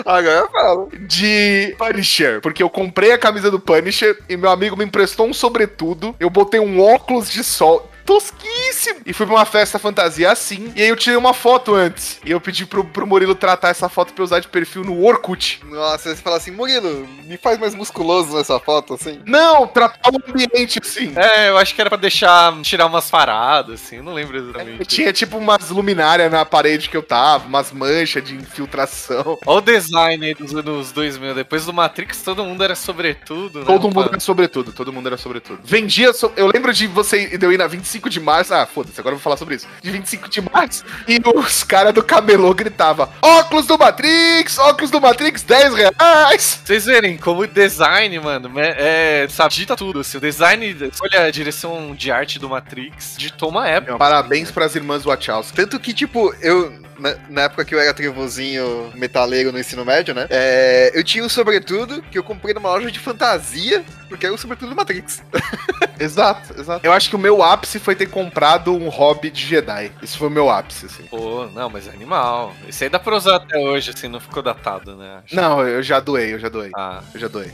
Agora 0.06 0.40
eu 0.40 0.50
falo. 0.52 0.92
De 1.08 1.76
Punisher. 1.78 2.42
Porque 2.42 2.64
eu 2.64 2.70
comprei 2.70 3.12
a 3.12 3.18
camisa 3.18 3.50
do 3.50 3.60
Punisher 3.60 4.18
e 4.28 4.38
meu 4.38 4.50
amigo 4.50 4.78
me 4.78 4.86
emprestou 4.86 5.28
um 5.28 5.34
sobretudo. 5.34 6.16
Eu 6.20 6.30
botei 6.30 6.60
um 6.60 6.80
óculos 6.80 7.30
de 7.30 7.44
sol. 7.44 7.90
Tosquíssimo! 8.06 9.00
E 9.06 9.14
fui 9.14 9.26
pra 9.26 9.36
uma 9.36 9.46
festa 9.46 9.80
fantasia 9.80 10.32
assim. 10.32 10.72
E 10.76 10.82
aí 10.82 10.90
eu 10.90 10.96
tirei 10.96 11.18
uma 11.18 11.34
foto 11.34 11.74
antes. 11.74 12.20
E 12.26 12.32
eu 12.32 12.40
pedi 12.42 12.66
pro, 12.66 12.84
pro 12.84 13.08
Murilo 13.08 13.36
tratar 13.36 13.70
essa 13.70 13.88
foto 13.90 14.14
pra 14.14 14.22
eu 14.22 14.26
usar 14.26 14.40
de 14.40 14.48
perfil 14.48 14.84
no 14.84 15.04
Orkut. 15.04 15.62
Nossa, 15.66 16.14
você 16.16 16.22
fala 16.22 16.38
assim, 16.38 16.52
Murilo, 16.52 17.08
me 17.26 17.38
faz 17.38 17.58
mais 17.60 17.74
musculoso 17.76 18.36
nessa 18.36 18.60
foto, 18.60 18.94
assim. 18.96 19.22
Não, 19.26 19.68
tratar 19.68 20.12
o 20.12 20.18
ambiente 20.30 20.80
assim. 20.82 21.14
É, 21.16 21.50
eu 21.50 21.58
acho 21.58 21.74
que 21.74 21.82
era 21.82 21.90
pra 21.90 21.98
deixar, 21.98 22.54
tirar 22.62 22.86
umas 22.86 23.10
paradas, 23.10 23.82
assim, 23.82 23.98
eu 23.98 24.04
não 24.04 24.14
lembro 24.14 24.38
exatamente. 24.38 24.86
Tinha 24.86 25.14
tipo 25.14 25.38
umas 25.38 25.70
luminárias 25.70 26.32
na 26.32 26.46
parede 26.46 26.90
que 26.90 26.98
eu 26.98 27.04
tava, 27.04 27.46
umas 27.48 27.72
manchas 27.72 28.24
de 28.24 28.36
infiltração. 28.36 29.38
Olha 29.46 29.58
o 29.58 29.62
design 29.62 30.26
aí 30.26 30.34
dos 30.34 30.54
anos 30.56 30.92
2000. 30.92 31.36
Depois 31.36 31.66
do 31.66 31.74
Matrix, 31.74 32.22
todo 32.22 32.44
mundo 32.44 32.64
era 32.64 32.76
sobretudo, 32.76 33.60
né? 33.60 33.66
Todo 33.66 33.88
mundo 33.90 34.10
era 34.10 34.20
sobretudo, 34.20 34.72
todo 34.74 34.92
mundo 34.92 35.08
era 35.08 35.18
sobretudo. 35.18 35.60
Vendia, 35.64 36.14
so- 36.14 36.32
eu 36.36 36.48
lembro 36.48 36.74
de 36.74 36.88
você 36.88 37.38
de 37.38 37.46
eu 37.46 37.52
ir 37.52 37.58
na 37.58 37.68
25 37.68 37.93
de 38.10 38.20
março, 38.20 38.54
ah, 38.54 38.66
foda-se, 38.66 39.00
agora 39.00 39.14
eu 39.14 39.18
vou 39.18 39.24
falar 39.24 39.38
sobre 39.38 39.56
isso. 39.56 39.68
De 39.82 39.92
25 39.92 40.30
de 40.30 40.42
março, 40.42 40.84
e 41.08 41.20
os 41.36 41.64
caras 41.64 41.94
do 41.94 42.04
camelô 42.04 42.54
gritavam: 42.54 43.10
óculos 43.22 43.66
do 43.66 43.78
Matrix, 43.78 44.58
óculos 44.58 44.92
do 44.92 45.02
Matrix, 45.02 45.44
10 45.44 45.74
reais. 45.74 46.62
Vocês 46.64 46.86
verem 46.86 47.18
como 47.18 47.42
o 47.42 47.48
design, 47.48 48.20
mano, 48.20 48.60
é, 48.60 49.24
é, 49.24 49.28
sabe, 49.30 49.54
dita 49.54 49.76
tudo, 49.76 50.00
assim, 50.00 50.18
o 50.18 50.22
design, 50.22 50.92
olha 51.02 51.26
a 51.26 51.32
direção 51.32 51.96
de 51.96 52.12
arte 52.12 52.40
do 52.40 52.50
Matrix, 52.50 53.16
ditou 53.18 53.50
uma 53.50 53.68
época. 53.68 53.98
Parabéns 53.98 54.52
pras 54.52 54.76
irmãs 54.76 55.04
Wachowski. 55.04 55.56
Tanto 55.56 55.80
que, 55.80 55.94
tipo, 55.94 56.34
eu. 56.42 56.82
Na, 57.00 57.16
na 57.30 57.42
época 57.44 57.66
que 57.66 57.74
eu 57.76 57.80
era 57.80 57.94
trevozinho 57.94 58.92
metaleiro 58.96 59.52
no 59.52 59.60
ensino 59.60 59.84
médio, 59.86 60.14
né? 60.14 60.28
É, 60.30 60.92
eu 60.94 61.04
tinha 61.04 61.24
um 61.24 61.30
sobretudo 61.30 62.02
que 62.04 62.18
eu 62.18 62.24
comprei 62.24 62.54
numa 62.54 62.70
loja 62.70 62.92
de 62.92 63.00
fantasia, 63.00 63.84
porque 64.10 64.26
era 64.26 64.36
o 64.36 64.38
sobretudo 64.38 64.70
do 64.70 64.76
Matrix. 64.76 65.24
Exato, 66.00 66.60
exato. 66.60 66.86
Eu 66.86 66.92
acho 66.92 67.10
que 67.10 67.16
o 67.16 67.20
meu 67.20 67.42
ápice 67.42 67.80
foi 67.80 67.96
ter 67.96 68.08
comprado 68.08 68.74
um 68.76 68.90
hobby 68.90 69.30
de 69.30 69.46
Jedi. 69.46 69.92
Isso 70.02 70.18
foi 70.18 70.28
o 70.28 70.32
meu 70.32 70.50
ápice, 70.50 70.88
assim. 70.88 71.04
Pô, 71.04 71.46
não, 71.54 71.70
mas 71.70 71.88
é 71.88 71.92
animal. 71.92 72.54
Esse 72.68 72.84
aí 72.86 72.90
dá 72.90 73.00
pra 73.00 73.16
usar 73.16 73.36
até 73.38 73.58
hoje, 73.58 73.92
assim, 73.92 74.08
não 74.08 74.20
ficou 74.20 74.44
datado, 74.44 74.96
né? 74.98 75.22
Acho. 75.24 75.36
Não, 75.36 75.66
eu 75.66 75.82
já 75.82 76.00
doei, 76.00 76.34
eu 76.34 76.40
já 76.40 76.50
doei. 76.50 76.72
Ah, 76.76 77.02
Eu 77.14 77.20
já 77.20 77.28
doei. 77.28 77.52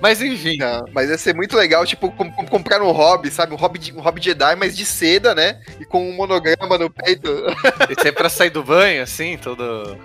Mas 0.00 0.20
enfim. 0.22 0.56
Não, 0.58 0.84
mas 0.92 1.10
ia 1.10 1.18
ser 1.18 1.34
muito 1.34 1.56
legal, 1.56 1.84
tipo, 1.86 2.10
com- 2.12 2.30
com- 2.30 2.46
comprar 2.46 2.82
um 2.82 2.90
hobby, 2.90 3.30
sabe? 3.30 3.52
Um 3.54 3.56
hobby, 3.56 3.78
de, 3.78 3.92
um 3.92 4.00
hobby 4.00 4.22
Jedi, 4.22 4.54
mas 4.56 4.76
de 4.76 4.84
seda, 4.84 5.34
né? 5.34 5.60
E 5.80 5.84
com 5.84 6.08
um 6.08 6.14
monograma 6.14 6.78
no 6.78 6.90
peito. 6.90 7.28
Aí 7.88 8.08
é 8.08 8.12
pra 8.12 8.28
sair 8.28 8.50
do 8.50 8.62
banho, 8.62 9.02
assim, 9.02 9.36
todo. 9.38 9.96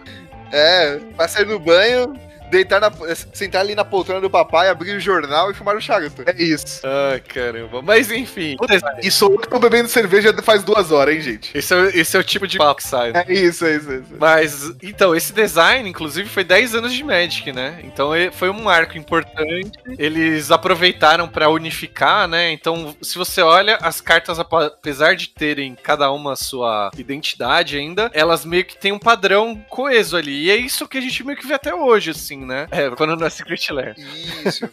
É, 0.52 1.00
pra 1.16 1.28
sair 1.28 1.46
no 1.46 1.60
banho, 1.60 2.14
deitar 2.50 2.80
na, 2.80 2.92
sentar 3.34 3.62
ali 3.62 3.76
na 3.76 3.86
poltrona 3.86 4.22
do 4.22 4.30
papai, 4.30 4.70
abrir 4.70 4.96
o 4.96 5.00
jornal 5.00 5.52
e 5.52 5.54
fumar 5.54 5.76
o 5.76 5.82
charuto. 5.82 6.24
É 6.26 6.42
isso. 6.42 6.82
Ai, 6.86 7.20
caramba. 7.22 7.82
Mas 7.82 8.12
enfim. 8.12 8.56
E 9.02 9.12
sou 9.12 9.32
eu 9.32 9.40
que 9.40 9.48
tô 9.50 9.60
bebendo 9.60 9.88
cerveja 9.90 10.34
faz 10.44 10.64
duas 10.64 10.92
horas, 10.92 11.16
hein, 11.16 11.22
gente? 11.22 11.58
Esse 11.58 11.74
é, 11.74 11.78
o- 11.78 11.90
esse 11.90 12.16
é 12.18 12.20
o 12.20 12.24
tipo 12.24 12.48
de 12.48 12.58
papo 12.58 12.76
que 12.82 12.88
sai. 12.88 13.12
né? 13.12 13.24
É 13.28 13.34
isso, 13.34 13.66
é 13.66 13.76
isso, 13.76 13.92
é 13.92 13.96
isso. 13.96 14.14
Mas, 14.20 14.72
então, 14.84 15.16
esse 15.16 15.34
design, 15.34 15.90
inclusive, 15.90 16.30
foi 16.30 16.44
10 16.44 16.76
anos 16.76 16.94
de 16.94 17.04
Magic, 17.04 17.52
né? 17.52 17.80
Então 17.84 18.12
foi 18.32 18.50
um 18.50 18.62
marco 18.64 18.98
importante. 18.98 19.72
Eles 19.98 20.52
aproveitaram 20.52 21.28
pra 21.28 21.50
unificar, 21.50 22.28
né? 22.28 22.52
Então, 22.52 22.96
se 23.02 23.18
você 23.18 23.42
olha, 23.42 23.78
as 23.82 24.02
cartas, 24.02 24.38
apesar 24.40 25.16
de 25.16 25.30
terem 25.30 25.76
cada 25.82 26.12
uma 26.12 26.34
a 26.34 26.36
sua 26.36 26.92
identidade 26.98 27.78
ainda, 27.78 28.10
elas 28.14 28.46
meio 28.46 28.66
que 28.66 28.78
têm 28.78 28.92
um 28.92 29.00
padrão 29.00 29.56
coeso 29.70 30.16
ali. 30.18 30.46
E 30.46 30.52
é 30.52 30.56
isso 30.56 30.88
que 30.88 30.98
a 30.98 31.02
gente 31.02 31.24
meio 31.24 31.38
que 31.38 31.48
vê 31.48 31.54
até 31.54 31.74
hoje, 31.74 32.12
assim, 32.12 32.35
né? 32.44 32.68
É, 32.72 32.90
quando 32.92 33.16
não 33.16 33.28
é 33.28 33.30
Secret 33.30 33.70
Lair. 33.72 33.96
Isso. 34.44 34.68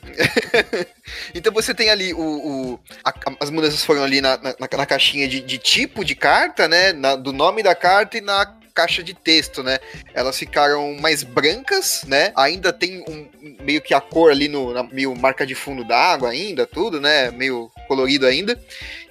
então 1.34 1.52
você 1.52 1.74
tem 1.74 1.90
ali 1.90 2.14
o. 2.14 2.18
o- 2.20 2.80
a- 3.04 3.12
as 3.40 3.50
mudanças 3.50 3.84
foram 3.84 4.02
ali 4.02 4.20
na, 4.20 4.36
na, 4.38 4.54
na 4.58 4.86
caixinha 4.86 5.28
de, 5.28 5.40
de 5.40 5.58
tipo 5.58 6.04
de 6.04 6.14
carta, 6.14 6.66
né? 6.66 6.92
na- 6.92 7.16
do 7.16 7.32
nome 7.32 7.62
da 7.62 7.74
carta 7.74 8.16
e 8.16 8.20
na 8.20 8.46
caixa 8.74 9.02
de 9.02 9.12
texto, 9.12 9.62
né? 9.62 9.78
Elas 10.14 10.38
ficaram 10.38 10.94
mais 10.98 11.22
brancas, 11.22 12.04
né? 12.06 12.32
Ainda 12.34 12.72
tem 12.72 13.04
um 13.06 13.28
meio 13.62 13.82
que 13.82 13.92
a 13.92 14.00
cor 14.00 14.30
ali 14.30 14.48
no 14.48 14.72
na, 14.72 14.82
meio 14.82 15.14
marca 15.14 15.46
de 15.46 15.54
fundo 15.54 15.84
d'água 15.84 16.30
ainda, 16.30 16.66
tudo, 16.66 16.98
né? 16.98 17.30
Meio 17.32 17.70
colorido 17.86 18.26
ainda. 18.26 18.58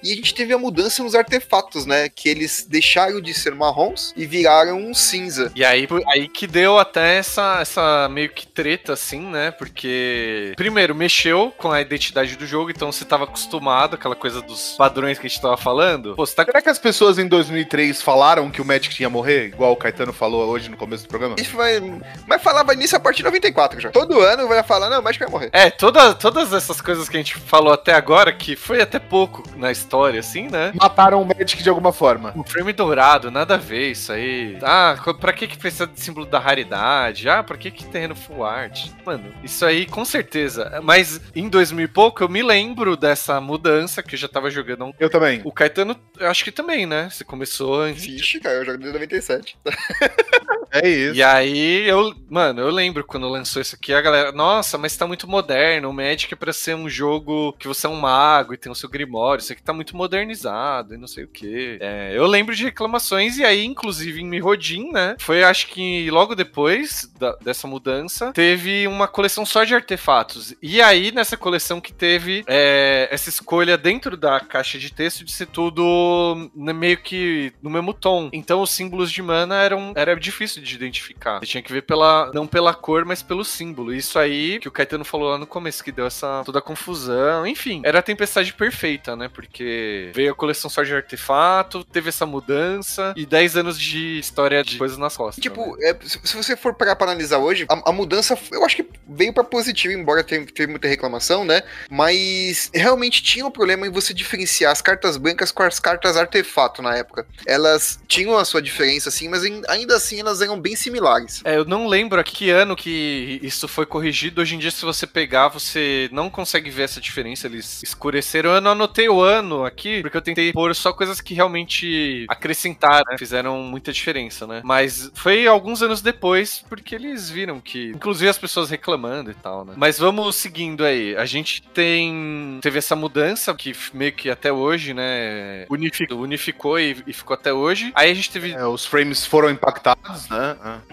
E 0.02 0.12
a 0.12 0.16
gente 0.16 0.34
teve 0.34 0.52
a 0.52 0.58
mudança 0.58 1.02
nos 1.02 1.14
artefatos, 1.14 1.86
né? 1.86 2.08
Que 2.08 2.28
eles 2.28 2.66
deixaram 2.68 3.20
de 3.20 3.32
ser 3.32 3.54
marrons 3.54 4.12
e 4.16 4.26
viraram 4.26 4.78
um 4.78 4.92
cinza. 4.92 5.52
E 5.54 5.64
aí, 5.64 5.86
aí 6.08 6.28
que 6.28 6.46
deu 6.46 6.78
até 6.78 7.16
essa, 7.16 7.58
essa 7.60 8.08
meio 8.08 8.30
que 8.30 8.46
treta, 8.46 8.92
assim, 8.94 9.20
né? 9.20 9.50
Porque, 9.50 10.52
primeiro, 10.56 10.94
mexeu 10.94 11.52
com 11.56 11.70
a 11.70 11.80
identidade 11.80 12.36
do 12.36 12.46
jogo, 12.46 12.70
então 12.70 12.90
você 12.90 13.04
tava 13.04 13.24
acostumado, 13.24 13.94
aquela 13.94 14.16
coisa 14.16 14.42
dos 14.42 14.74
padrões 14.76 15.18
que 15.18 15.26
a 15.26 15.28
gente 15.28 15.40
tava 15.40 15.56
falando. 15.56 16.14
Pô, 16.16 16.26
você 16.26 16.34
tá. 16.34 16.44
Será 16.44 16.60
que 16.60 16.68
as 16.68 16.78
pessoas 16.78 17.18
em 17.18 17.28
2003 17.28 18.02
falaram 18.02 18.50
que 18.50 18.60
o 18.60 18.64
Magic 18.64 18.94
tinha 18.94 19.08
morrer, 19.08 19.46
igual 19.48 19.72
o 19.72 19.76
Caetano 19.76 20.12
falou 20.12 20.48
hoje 20.48 20.68
no 20.68 20.76
começo 20.76 21.04
do 21.04 21.08
programa? 21.08 21.36
Isso 21.38 21.56
vai. 21.56 21.80
Mas 22.26 22.42
falava 22.42 22.74
nisso 22.74 22.96
a 22.96 23.00
partir 23.00 23.18
de 23.18 23.24
94 23.24 23.80
já. 23.80 23.90
Todo 23.90 24.20
ano 24.20 24.48
vai 24.48 24.62
falar, 24.62 24.90
não, 24.90 25.00
o 25.00 25.02
Magic 25.02 25.22
vai 25.22 25.32
morrer. 25.32 25.50
É, 25.52 25.70
toda, 25.70 26.14
todas 26.14 26.52
essas 26.52 26.80
coisas 26.80 27.08
que 27.08 27.16
a 27.16 27.20
gente 27.20 27.36
falou 27.36 27.72
até 27.72 27.94
agora, 27.94 28.32
que 28.32 28.56
foi 28.56 28.80
até 28.80 28.98
pouco 28.98 29.44
na 29.56 29.70
história, 29.70 29.91
assim, 30.18 30.48
né? 30.48 30.72
Mataram 30.74 31.20
o 31.20 31.24
Magic 31.24 31.62
de 31.62 31.68
alguma 31.68 31.92
forma. 31.92 32.32
O 32.36 32.44
frame 32.44 32.72
dourado, 32.72 33.30
nada 33.30 33.54
a 33.54 33.58
ver 33.58 33.90
isso 33.90 34.12
aí. 34.12 34.58
Ah, 34.62 34.96
pra 35.20 35.32
que 35.32 35.46
que 35.46 35.58
precisa 35.58 35.86
de 35.86 36.00
símbolo 36.00 36.26
da 36.26 36.38
raridade? 36.38 37.28
Ah, 37.28 37.42
pra 37.42 37.56
que 37.56 37.70
que 37.70 37.84
terreno 37.84 38.14
full 38.14 38.44
art? 38.44 38.88
Mano, 39.04 39.32
isso 39.42 39.64
aí 39.64 39.86
com 39.86 40.04
certeza. 40.04 40.80
Mas 40.82 41.20
em 41.34 41.48
2000 41.48 41.84
e 41.84 41.88
pouco 41.88 42.22
eu 42.22 42.28
me 42.28 42.42
lembro 42.42 42.96
dessa 42.96 43.40
mudança 43.40 44.02
que 44.02 44.14
eu 44.14 44.18
já 44.18 44.28
tava 44.28 44.50
jogando 44.50 44.86
um 44.86 44.92
Eu 44.98 45.10
também. 45.10 45.40
O 45.44 45.52
Caetano, 45.52 45.96
eu 46.18 46.30
acho 46.30 46.44
que 46.44 46.52
também, 46.52 46.86
né? 46.86 47.08
Você 47.10 47.24
começou 47.24 47.80
antes. 47.80 48.04
Vixe, 48.04 48.40
cara, 48.40 48.56
eu 48.56 48.64
jogo 48.64 48.78
desde 48.78 48.94
97. 48.94 49.58
É 50.72 50.88
isso. 50.88 51.14
E 51.14 51.22
aí, 51.22 51.86
eu, 51.86 52.14
mano, 52.30 52.60
eu 52.62 52.70
lembro 52.70 53.04
quando 53.04 53.28
lançou 53.28 53.60
isso 53.60 53.74
aqui, 53.74 53.92
a 53.92 54.00
galera, 54.00 54.32
nossa, 54.32 54.78
mas 54.78 54.96
tá 54.96 55.06
muito 55.06 55.28
moderno. 55.28 55.90
O 55.90 55.92
Magic 55.92 56.32
é 56.32 56.36
pra 56.36 56.52
ser 56.52 56.74
um 56.74 56.88
jogo 56.88 57.52
que 57.58 57.68
você 57.68 57.86
é 57.86 57.90
um 57.90 58.00
mago 58.00 58.54
e 58.54 58.56
tem 58.56 58.72
o 58.72 58.74
seu 58.74 58.88
grimório. 58.88 59.42
Isso 59.42 59.52
aqui 59.52 59.62
tá 59.62 59.72
muito 59.74 59.94
modernizado 59.96 60.94
e 60.94 60.98
não 60.98 61.06
sei 61.06 61.24
o 61.24 61.28
quê. 61.28 61.76
É, 61.80 62.12
eu 62.14 62.26
lembro 62.26 62.54
de 62.54 62.64
reclamações, 62.64 63.36
e 63.36 63.44
aí, 63.44 63.64
inclusive, 63.66 64.22
em 64.22 64.26
Mirodin, 64.26 64.90
né? 64.92 65.14
Foi, 65.18 65.42
acho 65.44 65.66
que 65.66 66.10
logo 66.10 66.34
depois 66.34 67.10
da- 67.18 67.36
dessa 67.42 67.66
mudança, 67.66 68.32
teve 68.32 68.86
uma 68.88 69.06
coleção 69.06 69.44
só 69.44 69.64
de 69.64 69.74
artefatos. 69.74 70.54
E 70.62 70.80
aí, 70.80 71.12
nessa 71.12 71.36
coleção 71.36 71.80
que 71.82 71.92
teve 71.92 72.44
é, 72.46 73.08
essa 73.10 73.28
escolha 73.28 73.76
dentro 73.76 74.16
da 74.16 74.40
caixa 74.40 74.78
de 74.78 74.90
texto 74.90 75.22
de 75.24 75.32
ser 75.32 75.46
tudo 75.48 76.50
né, 76.56 76.72
meio 76.72 76.96
que 76.96 77.52
no 77.62 77.68
mesmo 77.68 77.92
tom. 77.92 78.30
Então, 78.32 78.62
os 78.62 78.70
símbolos 78.70 79.12
de 79.12 79.20
mana 79.20 79.56
eram 79.60 79.92
era 79.94 80.14
difícil 80.16 80.61
de 80.62 80.74
identificar. 80.74 81.40
Você 81.40 81.46
tinha 81.46 81.62
que 81.62 81.72
ver 81.72 81.82
pela 81.82 82.30
não 82.32 82.46
pela 82.46 82.74
cor, 82.74 83.04
mas 83.04 83.22
pelo 83.22 83.44
símbolo. 83.44 83.94
Isso 83.94 84.18
aí 84.18 84.58
que 84.60 84.68
o 84.68 84.70
Caetano 84.70 85.04
falou 85.04 85.30
lá 85.30 85.38
no 85.38 85.46
começo 85.46 85.82
que 85.82 85.92
deu 85.92 86.06
essa 86.06 86.42
toda 86.44 86.58
a 86.58 86.62
confusão. 86.62 87.46
Enfim, 87.46 87.82
era 87.84 87.98
a 87.98 88.02
tempestade 88.02 88.52
perfeita, 88.52 89.16
né? 89.16 89.28
Porque 89.28 90.10
veio 90.14 90.32
a 90.32 90.34
coleção 90.34 90.70
só 90.70 90.82
de 90.82 90.94
artefato, 90.94 91.84
teve 91.84 92.08
essa 92.08 92.26
mudança 92.26 93.12
e 93.16 93.26
10 93.26 93.56
anos 93.56 93.78
de 93.78 94.18
história 94.18 94.62
de 94.62 94.78
coisas 94.78 94.98
nas 94.98 95.16
costas. 95.16 95.42
Tipo, 95.42 95.76
né? 95.76 95.90
é, 95.90 95.96
se 96.02 96.36
você 96.36 96.56
for 96.56 96.74
parar 96.74 96.96
pra 96.96 97.06
analisar 97.06 97.38
hoje, 97.38 97.66
a, 97.68 97.90
a 97.90 97.92
mudança, 97.92 98.38
eu 98.50 98.64
acho 98.64 98.76
que 98.76 98.86
veio 99.08 99.32
pra 99.32 99.44
positivo, 99.44 99.92
embora 99.92 100.24
tenha, 100.24 100.44
teve 100.46 100.70
muita 100.70 100.88
reclamação, 100.88 101.44
né? 101.44 101.62
Mas 101.90 102.70
realmente 102.74 103.22
tinha 103.22 103.46
um 103.46 103.50
problema 103.50 103.86
em 103.86 103.90
você 103.90 104.14
diferenciar 104.14 104.72
as 104.72 104.82
cartas 104.82 105.16
brancas 105.16 105.52
com 105.52 105.62
as 105.62 105.78
cartas 105.78 106.16
artefato 106.16 106.82
na 106.82 106.96
época. 106.96 107.26
Elas 107.46 108.00
tinham 108.06 108.36
a 108.36 108.44
sua 108.44 108.62
diferença, 108.62 109.08
assim, 109.08 109.28
mas 109.28 109.42
ainda 109.68 109.96
assim 109.96 110.20
elas 110.20 110.40
eram 110.40 110.51
bem 110.60 110.76
similares. 110.76 111.42
É, 111.44 111.56
eu 111.56 111.64
não 111.64 111.86
lembro 111.86 112.20
a 112.20 112.24
que 112.24 112.50
ano 112.50 112.76
que 112.76 113.38
isso 113.42 113.66
foi 113.68 113.86
corrigido. 113.86 114.40
Hoje 114.40 114.54
em 114.54 114.58
dia, 114.58 114.70
se 114.70 114.84
você 114.84 115.06
pegar, 115.06 115.48
você 115.48 116.08
não 116.12 116.30
consegue 116.30 116.70
ver 116.70 116.84
essa 116.84 117.00
diferença. 117.00 117.46
Eles 117.46 117.82
escureceram. 117.82 118.54
Eu 118.54 118.60
não 118.60 118.72
anotei 118.72 119.08
o 119.08 119.20
ano 119.20 119.64
aqui, 119.64 120.00
porque 120.00 120.16
eu 120.16 120.22
tentei 120.22 120.52
pôr 120.52 120.74
só 120.74 120.92
coisas 120.92 121.20
que 121.20 121.34
realmente 121.34 122.26
acrescentaram, 122.28 123.04
né? 123.10 123.18
fizeram 123.18 123.62
muita 123.62 123.92
diferença, 123.92 124.46
né? 124.46 124.62
Mas 124.64 125.10
foi 125.14 125.46
alguns 125.46 125.82
anos 125.82 126.00
depois, 126.02 126.64
porque 126.68 126.94
eles 126.94 127.30
viram 127.30 127.60
que. 127.60 127.90
Inclusive 127.90 128.28
as 128.28 128.38
pessoas 128.38 128.70
reclamando 128.70 129.30
e 129.30 129.34
tal, 129.34 129.64
né? 129.64 129.74
Mas 129.76 129.98
vamos 129.98 130.36
seguindo 130.36 130.84
aí. 130.84 131.16
A 131.16 131.24
gente 131.24 131.62
tem. 131.62 132.58
Teve 132.62 132.78
essa 132.78 132.96
mudança 132.96 133.54
que 133.54 133.74
meio 133.92 134.12
que 134.12 134.30
até 134.30 134.52
hoje, 134.52 134.94
né? 134.94 135.66
Unificou, 135.68 136.20
unificou 136.20 136.78
e, 136.78 137.02
e 137.06 137.12
ficou 137.12 137.34
até 137.34 137.52
hoje. 137.52 137.92
Aí 137.94 138.10
a 138.10 138.14
gente 138.14 138.30
teve. 138.30 138.52
É, 138.52 138.66
os 138.66 138.84
frames 138.84 139.24
foram 139.24 139.50
impactados, 139.50 140.28
né? 140.28 140.41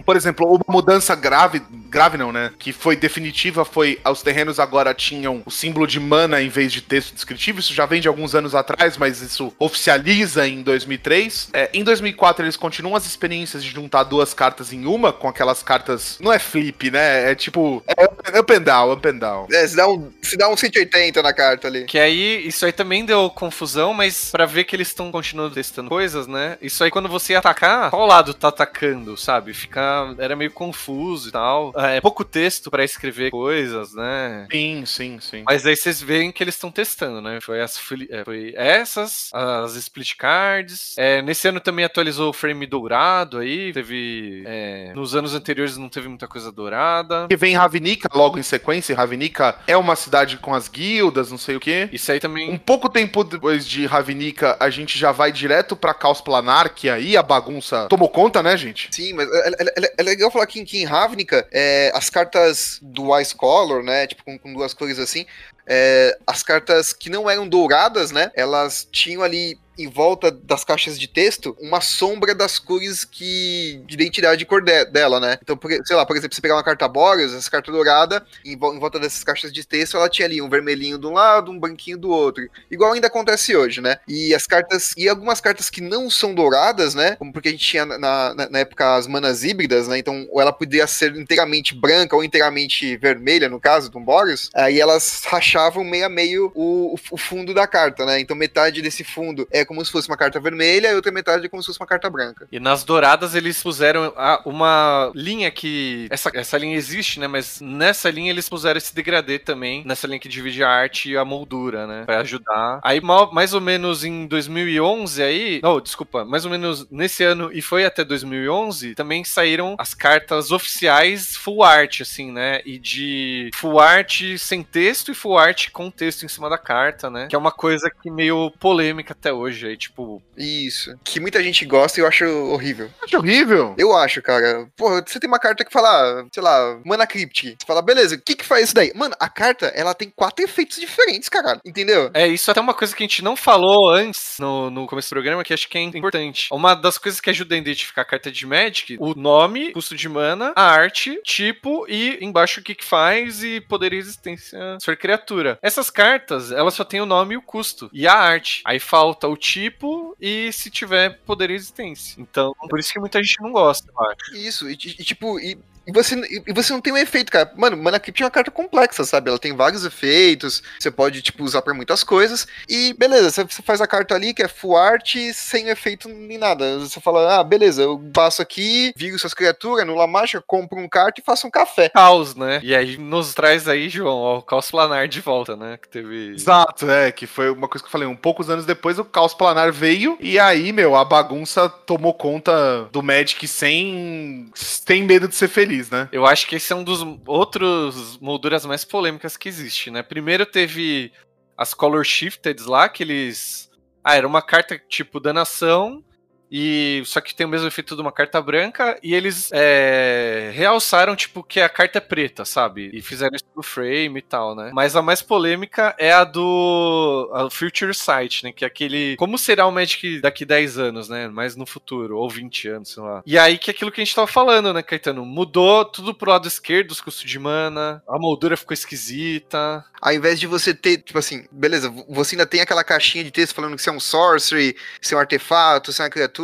Por 0.05 0.15
exemplo, 0.15 0.47
uma 0.47 0.63
mudança 0.67 1.15
grave, 1.15 1.61
grave 1.89 2.17
não, 2.17 2.31
né? 2.31 2.51
Que 2.57 2.71
foi 2.73 2.95
definitiva 2.95 3.63
foi 3.65 3.99
os 4.05 4.21
terrenos 4.21 4.59
agora 4.59 4.93
tinham 4.93 5.41
o 5.45 5.51
símbolo 5.51 5.85
de 5.87 5.99
mana 5.99 6.41
em 6.41 6.49
vez 6.49 6.71
de 6.71 6.81
texto 6.81 7.13
descritivo. 7.13 7.59
Isso 7.59 7.73
já 7.73 7.85
vem 7.85 8.01
de 8.01 8.07
alguns 8.07 8.35
anos 8.35 8.53
atrás, 8.55 8.97
mas 8.97 9.21
isso 9.21 9.53
oficializa 9.59 10.47
em 10.47 10.61
2003. 10.61 11.49
É, 11.53 11.69
em 11.73 11.83
2004 11.83 12.43
eles 12.45 12.55
continuam 12.57 12.95
as 12.95 13.05
experiências 13.05 13.63
de 13.63 13.69
juntar 13.71 14.03
duas 14.03 14.33
cartas 14.33 14.73
em 14.73 14.85
uma 14.85 15.11
com 15.13 15.27
aquelas 15.27 15.63
cartas, 15.63 16.17
não 16.19 16.31
é 16.33 16.39
flip, 16.39 16.91
né? 16.91 17.31
É 17.31 17.35
tipo 17.35 17.83
é 17.87 18.03
up- 18.05 18.39
up 18.39 18.53
and 18.53 18.61
down, 18.61 18.91
up 18.93 19.07
and 19.07 19.17
down. 19.17 19.47
É, 19.51 19.67
se 19.67 19.75
dá 19.75 19.87
um, 19.87 20.11
se 20.21 20.37
dá 20.37 20.49
um 20.49 20.57
180 20.57 21.21
na 21.21 21.33
carta 21.33 21.67
ali. 21.67 21.85
Que 21.85 21.97
aí, 21.99 22.45
isso 22.47 22.65
aí 22.65 22.71
também 22.71 23.05
deu 23.05 23.29
confusão, 23.29 23.93
mas 23.93 24.29
pra 24.31 24.45
ver 24.45 24.63
que 24.63 24.75
eles 24.75 24.87
estão 24.89 25.11
continuando 25.11 25.55
testando 25.55 25.89
coisas, 25.89 26.27
né? 26.27 26.57
Isso 26.61 26.83
aí, 26.83 26.91
quando 26.91 27.07
você 27.09 27.35
atacar, 27.35 27.89
qual 27.89 28.05
lado 28.05 28.33
tá 28.33 28.49
atacando, 28.49 29.15
sabe? 29.17 29.38
Fica, 29.53 30.13
era 30.17 30.35
meio 30.35 30.51
confuso 30.51 31.29
e 31.29 31.31
tal. 31.31 31.73
É 31.75 31.99
pouco 32.01 32.23
texto 32.23 32.69
pra 32.69 32.83
escrever 32.83 33.31
coisas, 33.31 33.93
né? 33.93 34.47
Sim, 34.51 34.83
sim, 34.85 35.19
sim. 35.19 35.43
Mas 35.45 35.65
aí 35.65 35.75
vocês 35.75 36.01
veem 36.01 36.31
que 36.31 36.43
eles 36.43 36.55
estão 36.55 36.71
testando, 36.71 37.21
né? 37.21 37.39
Foi, 37.41 37.61
as, 37.61 37.77
fli- 37.77 38.07
é, 38.11 38.23
foi 38.23 38.53
essas, 38.55 39.29
as 39.33 39.75
split 39.75 40.15
cards. 40.15 40.95
É, 40.97 41.21
nesse 41.21 41.47
ano 41.47 41.59
também 41.59 41.85
atualizou 41.85 42.29
o 42.29 42.33
frame 42.33 42.65
dourado 42.65 43.37
aí. 43.39 43.71
Teve. 43.73 44.43
é, 44.45 44.91
nos 44.95 45.15
anos 45.15 45.33
anteriores 45.35 45.77
não 45.77 45.89
teve 45.89 46.07
muita 46.07 46.27
coisa 46.27 46.51
dourada. 46.51 47.27
Que 47.27 47.35
vem 47.35 47.55
Ravnica 47.55 48.09
logo 48.13 48.37
em 48.37 48.43
sequência. 48.43 48.95
Ravnica 48.95 49.55
é 49.67 49.75
uma 49.77 49.95
cidade 49.95 50.37
com 50.37 50.53
as 50.53 50.67
guildas, 50.67 51.31
não 51.31 51.37
sei 51.37 51.55
o 51.55 51.59
quê. 51.59 51.89
Isso 51.91 52.11
aí 52.11 52.19
também. 52.19 52.49
Um 52.51 52.57
pouco 52.57 52.89
tempo 52.89 53.23
depois 53.23 53.67
de 53.67 53.85
Ravnica, 53.85 54.57
a 54.59 54.69
gente 54.69 54.97
já 54.97 55.11
vai 55.11 55.31
direto 55.31 55.75
pra 55.75 55.93
Caos 55.93 56.21
Planar, 56.21 56.73
que 56.73 56.89
aí 56.89 57.15
a 57.17 57.23
bagunça 57.23 57.87
tomou 57.89 58.09
conta, 58.09 58.41
né, 58.43 58.55
gente? 58.57 58.89
Sim, 58.91 59.13
mas 59.25 59.29
é, 59.31 59.49
é- 59.49 59.85
é- 59.85 59.93
é 59.97 60.03
legal 60.03 60.31
falar 60.31 60.45
que, 60.47 60.63
que 60.63 60.81
em 60.81 60.85
Ravnica, 60.85 61.47
é, 61.51 61.91
as 61.93 62.09
cartas 62.09 62.79
do 62.81 63.17
Ice 63.19 63.35
Color, 63.35 63.83
né? 63.83 64.07
Tipo, 64.07 64.23
com, 64.23 64.37
com 64.37 64.53
duas 64.53 64.73
cores 64.73 64.97
assim, 64.99 65.25
é, 65.69 66.17
as 66.25 66.41
cartas 66.41 66.91
que 66.91 67.11
não 67.11 67.29
eram 67.29 67.47
douradas, 67.47 68.11
né? 68.11 68.31
Elas 68.35 68.87
tinham 68.91 69.21
ali 69.21 69.59
em 69.79 69.87
volta 69.87 70.29
das 70.29 70.65
caixas 70.65 70.99
de 70.99 71.07
texto 71.07 71.55
uma 71.61 71.79
sombra 71.79 72.35
das 72.35 72.59
cores 72.59 73.05
que 73.05 73.81
de 73.87 73.93
identidade 73.93 74.39
de 74.39 74.45
cor 74.45 74.61
de, 74.61 74.85
dela, 74.85 75.19
né? 75.21 75.37
Então, 75.41 75.55
por, 75.55 75.71
sei 75.71 75.95
lá, 75.95 76.05
por 76.05 76.17
exemplo, 76.17 76.35
você 76.35 76.41
pegar 76.41 76.55
uma 76.55 76.63
carta 76.63 76.87
Boreas, 76.87 77.33
essa 77.33 77.49
carta 77.49 77.71
dourada, 77.71 78.25
em, 78.43 78.53
em, 78.53 78.79
volta 78.79 78.99
dessas 78.99 79.23
caixas 79.23 79.53
de 79.53 79.65
texto, 79.65 79.95
ela 79.95 80.09
tinha 80.09 80.25
ali 80.25 80.41
um 80.41 80.49
vermelhinho 80.49 80.97
de 80.97 81.07
um 81.07 81.13
lado, 81.13 81.49
um 81.49 81.59
branquinho 81.59 81.97
do 81.97 82.09
outro. 82.09 82.49
Igual 82.69 82.91
ainda 82.91 83.07
acontece 83.07 83.55
hoje, 83.55 83.79
né? 83.79 83.97
E 84.05 84.35
as 84.35 84.45
cartas, 84.45 84.93
e 84.97 85.07
algumas 85.07 85.39
cartas 85.39 85.69
que 85.69 85.79
não 85.79 86.09
são 86.09 86.35
douradas, 86.35 86.93
né? 86.93 87.15
Como 87.15 87.31
porque 87.31 87.47
a 87.47 87.51
gente 87.51 87.65
tinha 87.65 87.85
na, 87.85 87.97
na, 87.97 88.49
na 88.49 88.59
época 88.59 88.97
as 88.97 89.07
manas 89.07 89.43
híbridas, 89.43 89.87
né? 89.87 89.97
Então, 89.97 90.27
ou 90.29 90.41
ela 90.41 90.51
podia 90.51 90.87
ser 90.87 91.15
inteiramente 91.15 91.73
branca 91.73 92.15
ou 92.15 92.23
inteiramente 92.23 92.97
vermelha, 92.97 93.47
no 93.47 93.61
caso, 93.61 93.89
do 93.89 93.99
Boreas, 93.99 94.49
aí 94.53 94.79
elas 94.79 95.21
rachavam 95.25 95.58
meio 95.83 96.05
a 96.05 96.09
meio 96.09 96.51
o, 96.55 96.95
o 97.11 97.17
fundo 97.17 97.53
da 97.53 97.67
carta, 97.67 98.05
né? 98.05 98.19
Então, 98.19 98.35
metade 98.35 98.81
desse 98.81 99.03
fundo 99.03 99.47
é 99.51 99.65
como 99.65 99.83
se 99.83 99.91
fosse 99.91 100.07
uma 100.07 100.17
carta 100.17 100.39
vermelha 100.39 100.89
e 100.89 100.95
outra 100.95 101.11
metade 101.11 101.45
é 101.45 101.49
como 101.49 101.61
se 101.61 101.67
fosse 101.67 101.79
uma 101.79 101.87
carta 101.87 102.09
branca. 102.09 102.47
E 102.51 102.59
nas 102.59 102.83
douradas 102.83 103.35
eles 103.35 103.61
puseram 103.61 104.13
uma 104.45 105.11
linha 105.15 105.49
que. 105.51 106.07
Essa, 106.09 106.31
essa 106.33 106.57
linha 106.57 106.75
existe, 106.75 107.19
né? 107.19 107.27
Mas 107.27 107.59
nessa 107.61 108.09
linha 108.09 108.31
eles 108.31 108.47
puseram 108.49 108.77
esse 108.77 108.93
degradê 108.93 109.39
também, 109.39 109.83
nessa 109.85 110.07
linha 110.07 110.19
que 110.19 110.29
divide 110.29 110.63
a 110.63 110.69
arte 110.69 111.11
e 111.11 111.17
a 111.17 111.25
moldura, 111.25 111.87
né? 111.87 112.03
Pra 112.05 112.19
ajudar. 112.19 112.79
Aí, 112.83 113.01
mais 113.31 113.53
ou 113.53 113.61
menos 113.61 114.03
em 114.03 114.27
2011, 114.27 115.23
aí. 115.23 115.59
Não, 115.63 115.79
desculpa, 115.79 116.25
mais 116.25 116.45
ou 116.45 116.51
menos 116.51 116.87
nesse 116.89 117.23
ano 117.23 117.49
e 117.51 117.61
foi 117.61 117.85
até 117.85 118.03
2011, 118.03 118.95
também 118.95 119.23
saíram 119.23 119.75
as 119.77 119.93
cartas 119.93 120.51
oficiais 120.51 121.35
full 121.35 121.63
art, 121.63 122.01
assim, 122.01 122.31
né? 122.31 122.61
E 122.65 122.77
de 122.77 123.49
full 123.53 123.79
art 123.79 124.21
sem 124.37 124.63
texto 124.63 125.11
e 125.11 125.15
full 125.15 125.37
art 125.39 125.69
com 125.71 125.89
texto 125.89 126.23
em 126.23 126.27
cima 126.27 126.49
da 126.49 126.57
carta, 126.57 127.09
né? 127.09 127.27
Que 127.27 127.35
é 127.35 127.39
uma 127.39 127.51
coisa 127.51 127.89
que 127.89 128.09
meio 128.09 128.51
polêmica 128.59 129.13
até 129.13 129.31
hoje, 129.31 129.67
aí, 129.67 129.77
tipo. 129.77 130.21
Isso. 130.37 130.97
Que 131.03 131.19
muita 131.19 131.43
gente 131.43 131.65
gosta 131.65 131.99
e 131.99 132.03
eu 132.03 132.07
acho 132.07 132.25
horrível. 132.25 132.89
Acho 133.03 133.17
horrível? 133.17 133.75
Eu 133.77 133.95
acho, 133.95 134.21
cara. 134.21 134.67
Pô, 134.75 134.89
você 135.01 135.19
tem 135.19 135.27
uma 135.27 135.39
carta 135.39 135.65
que 135.65 135.71
fala, 135.71 136.25
sei 136.31 136.43
lá, 136.43 136.79
Mana 136.85 137.07
Crypt. 137.07 137.57
Você 137.59 137.65
fala, 137.65 137.81
beleza, 137.81 138.15
o 138.15 138.21
que 138.21 138.35
que 138.35 138.45
faz 138.45 138.65
isso 138.65 138.75
daí? 138.75 138.91
Mano, 138.95 139.15
a 139.19 139.29
carta, 139.29 139.67
ela 139.67 139.93
tem 139.93 140.09
quatro 140.09 140.43
efeitos 140.43 140.79
diferentes, 140.79 141.29
caralho. 141.29 141.61
Entendeu? 141.65 142.09
É, 142.13 142.27
isso 142.27 142.49
é 142.49 142.51
até 142.51 142.61
uma 142.61 142.73
coisa 142.73 142.95
que 142.95 143.03
a 143.03 143.07
gente 143.07 143.23
não 143.23 143.35
falou 143.35 143.89
antes 143.89 144.37
no, 144.39 144.69
no 144.69 144.87
começo 144.87 145.09
do 145.09 145.13
programa, 145.13 145.43
que 145.43 145.53
acho 145.53 145.67
que 145.67 145.77
é 145.77 145.81
importante. 145.81 146.47
Uma 146.51 146.73
das 146.75 146.97
coisas 146.97 147.19
que 147.19 147.29
ajuda 147.29 147.55
a 147.55 147.57
identificar 147.57 148.01
a 148.01 148.05
carta 148.05 148.31
de 148.31 148.45
Magic, 148.45 148.97
o 148.99 149.13
nome, 149.13 149.71
custo 149.73 149.95
de 149.95 150.09
mana, 150.09 150.53
a 150.55 150.63
arte, 150.63 151.19
tipo 151.23 151.85
e 151.87 152.17
embaixo 152.21 152.59
o 152.59 152.63
que 152.63 152.75
que 152.75 152.85
faz 152.85 153.43
e 153.43 153.61
poder 153.61 153.93
e 153.93 153.97
resistência 153.97 154.77
se 154.79 154.95
criatura. 154.95 155.28
Essas 155.61 155.89
cartas, 155.89 156.51
elas 156.51 156.73
só 156.73 156.83
tem 156.83 157.01
o 157.01 157.05
nome 157.05 157.33
e 157.33 157.37
o 157.37 157.41
custo. 157.41 157.89
E 157.93 158.07
a 158.07 158.13
arte. 158.13 158.61
Aí 158.65 158.79
falta 158.79 159.27
o 159.27 159.37
tipo 159.37 160.15
e 160.19 160.51
se 160.51 160.69
tiver 160.69 161.19
poder 161.25 161.49
e 161.49 161.53
resistência. 161.53 162.19
Então, 162.19 162.53
por 162.69 162.79
isso 162.79 162.93
que 162.93 162.99
muita 162.99 163.21
gente 163.21 163.41
não 163.41 163.51
gosta, 163.51 163.91
eu 163.91 164.05
acho. 164.05 164.35
Isso, 164.35 164.69
e, 164.69 164.73
e 164.73 165.03
tipo, 165.03 165.39
e 165.39 165.57
e 165.89 165.91
você, 165.91 166.15
e 166.47 166.53
você 166.53 166.71
não 166.71 166.81
tem 166.81 166.93
um 166.93 166.97
efeito, 166.97 167.31
cara. 167.31 167.51
Mano, 167.55 167.75
Mana 167.75 167.99
Crypt 167.99 168.21
é 168.21 168.25
uma 168.25 168.31
carta 168.31 168.51
complexa, 168.51 169.03
sabe? 169.03 169.29
Ela 169.29 169.39
tem 169.39 169.55
vários 169.55 169.83
efeitos, 169.83 170.61
você 170.79 170.91
pode, 170.91 171.21
tipo, 171.21 171.43
usar 171.43 171.63
pra 171.63 171.73
muitas 171.73 172.03
coisas. 172.03 172.47
E 172.67 172.93
beleza, 172.93 173.31
você 173.31 173.61
faz 173.63 173.81
a 173.81 173.87
carta 173.87 174.13
ali 174.13 174.33
que 174.33 174.43
é 174.43 174.47
full 174.47 174.77
art 174.77 175.15
sem 175.33 175.69
efeito 175.69 176.07
nem 176.07 176.37
nada. 176.37 176.77
Você 176.79 176.99
fala, 176.99 177.39
ah, 177.39 177.43
beleza, 177.43 177.81
eu 177.81 177.99
passo 178.13 178.39
aqui, 178.39 178.93
viro 178.95 179.17
suas 179.17 179.33
criaturas, 179.33 179.85
no 179.87 179.95
Lamacha, 179.95 180.43
compro 180.45 180.79
um 180.79 180.87
carta 180.87 181.21
e 181.21 181.23
faço 181.23 181.47
um 181.47 181.51
café. 181.51 181.89
Caos, 181.89 182.35
né? 182.35 182.59
E 182.63 182.75
aí 182.75 182.97
nos 182.97 183.33
traz 183.33 183.67
aí, 183.67 183.89
João, 183.89 184.17
ó, 184.17 184.37
o 184.37 184.41
caos 184.43 184.69
planar 184.69 185.07
de 185.07 185.21
volta, 185.21 185.55
né? 185.55 185.77
Que 185.81 185.89
teve. 185.89 186.33
Exato, 186.35 186.89
é, 186.89 187.11
que 187.11 187.25
foi 187.25 187.49
uma 187.49 187.67
coisa 187.67 187.83
que 187.83 187.87
eu 187.87 187.91
falei. 187.91 188.07
Um 188.07 188.15
poucos 188.15 188.49
anos 188.49 188.65
depois 188.65 188.99
o 188.99 189.05
caos 189.05 189.33
planar 189.33 189.71
veio 189.71 190.17
e 190.19 190.37
aí, 190.37 190.71
meu, 190.71 190.95
a 190.95 191.03
bagunça 191.03 191.67
tomou 191.67 192.13
conta 192.13 192.87
do 192.91 193.01
Magic 193.01 193.47
sem, 193.47 194.51
sem 194.53 195.03
medo 195.03 195.27
de 195.27 195.35
ser 195.35 195.47
feliz 195.47 195.78
né? 195.89 196.09
Eu 196.11 196.25
acho 196.25 196.47
que 196.47 196.55
esse 196.55 196.73
é 196.73 196.75
um 196.75 196.83
dos 196.83 197.05
outros 197.25 198.17
molduras 198.19 198.65
mais 198.65 198.83
polêmicas 198.83 199.37
que 199.37 199.47
existe, 199.47 199.91
né? 199.91 200.01
Primeiro 200.01 200.45
teve 200.45 201.11
as 201.55 201.73
Color 201.73 202.03
Shifted 202.03 202.63
lá, 202.63 202.89
que 202.89 203.03
eles. 203.03 203.69
Ah, 204.03 204.15
era 204.15 204.27
uma 204.27 204.41
carta 204.41 204.81
tipo 204.89 205.19
danação 205.19 206.03
e 206.51 207.03
só 207.05 207.21
que 207.21 207.35
tem 207.35 207.45
o 207.45 207.49
mesmo 207.49 207.67
efeito 207.67 207.95
de 207.95 208.01
uma 208.01 208.11
carta 208.11 208.41
branca 208.41 208.97
e 209.03 209.13
eles 209.13 209.49
é, 209.53 210.51
realçaram 210.53 211.15
tipo 211.15 211.43
que 211.43 211.61
a 211.61 211.69
carta 211.69 211.99
é 211.99 212.01
preta, 212.01 212.43
sabe? 212.43 212.89
E 212.93 213.01
fizeram 213.01 213.35
isso 213.35 213.45
no 213.55 213.61
frame 213.61 214.19
e 214.19 214.21
tal, 214.21 214.55
né? 214.55 214.71
Mas 214.73 214.95
a 214.95 215.01
mais 215.01 215.21
polêmica 215.21 215.95
é 215.97 216.11
a 216.11 216.23
do 216.23 217.29
a 217.33 217.49
Future 217.49 217.93
Sight, 217.93 218.43
né? 218.43 218.51
Que 218.51 218.63
é 218.63 218.67
aquele 218.67 219.15
como 219.17 219.37
será 219.37 219.67
o 219.67 219.71
Magic 219.71 220.19
daqui 220.21 220.43
10 220.43 220.77
anos, 220.79 221.09
né? 221.09 221.27
Mais 221.27 221.55
no 221.55 221.65
futuro 221.65 222.17
ou 222.17 222.29
20 222.29 222.67
anos, 222.69 222.93
sei 222.93 223.03
lá. 223.03 223.21
E 223.25 223.37
aí 223.37 223.57
que 223.57 223.69
é 223.69 223.73
aquilo 223.73 223.91
que 223.91 224.01
a 224.01 224.03
gente 224.03 224.15
tava 224.15 224.27
falando, 224.27 224.73
né, 224.73 224.81
Caetano? 224.81 225.25
Mudou 225.25 225.85
tudo 225.85 226.15
pro 226.15 226.31
lado 226.31 226.47
esquerdo 226.47 226.91
os 226.91 227.01
custos 227.01 227.29
de 227.29 227.37
mana, 227.37 228.01
a 228.07 228.17
moldura 228.17 228.57
ficou 228.57 228.73
esquisita. 228.73 229.85
Ao 230.01 230.13
invés 230.13 230.39
de 230.39 230.47
você 230.47 230.73
ter, 230.73 230.97
tipo 230.97 231.19
assim, 231.19 231.45
beleza, 231.51 231.93
você 232.07 232.35
ainda 232.35 232.45
tem 232.45 232.61
aquela 232.61 232.83
caixinha 232.83 233.23
de 233.23 233.31
texto 233.31 233.53
falando 233.53 233.75
que 233.75 233.81
você 233.81 233.89
é 233.89 233.93
um 233.93 233.99
sorcery, 233.99 234.75
você 235.01 235.13
é 235.13 235.17
um 235.17 235.19
artefato, 235.19 235.91
você 235.91 236.01
é 236.01 236.05
uma 236.05 236.09
criatura 236.09 236.38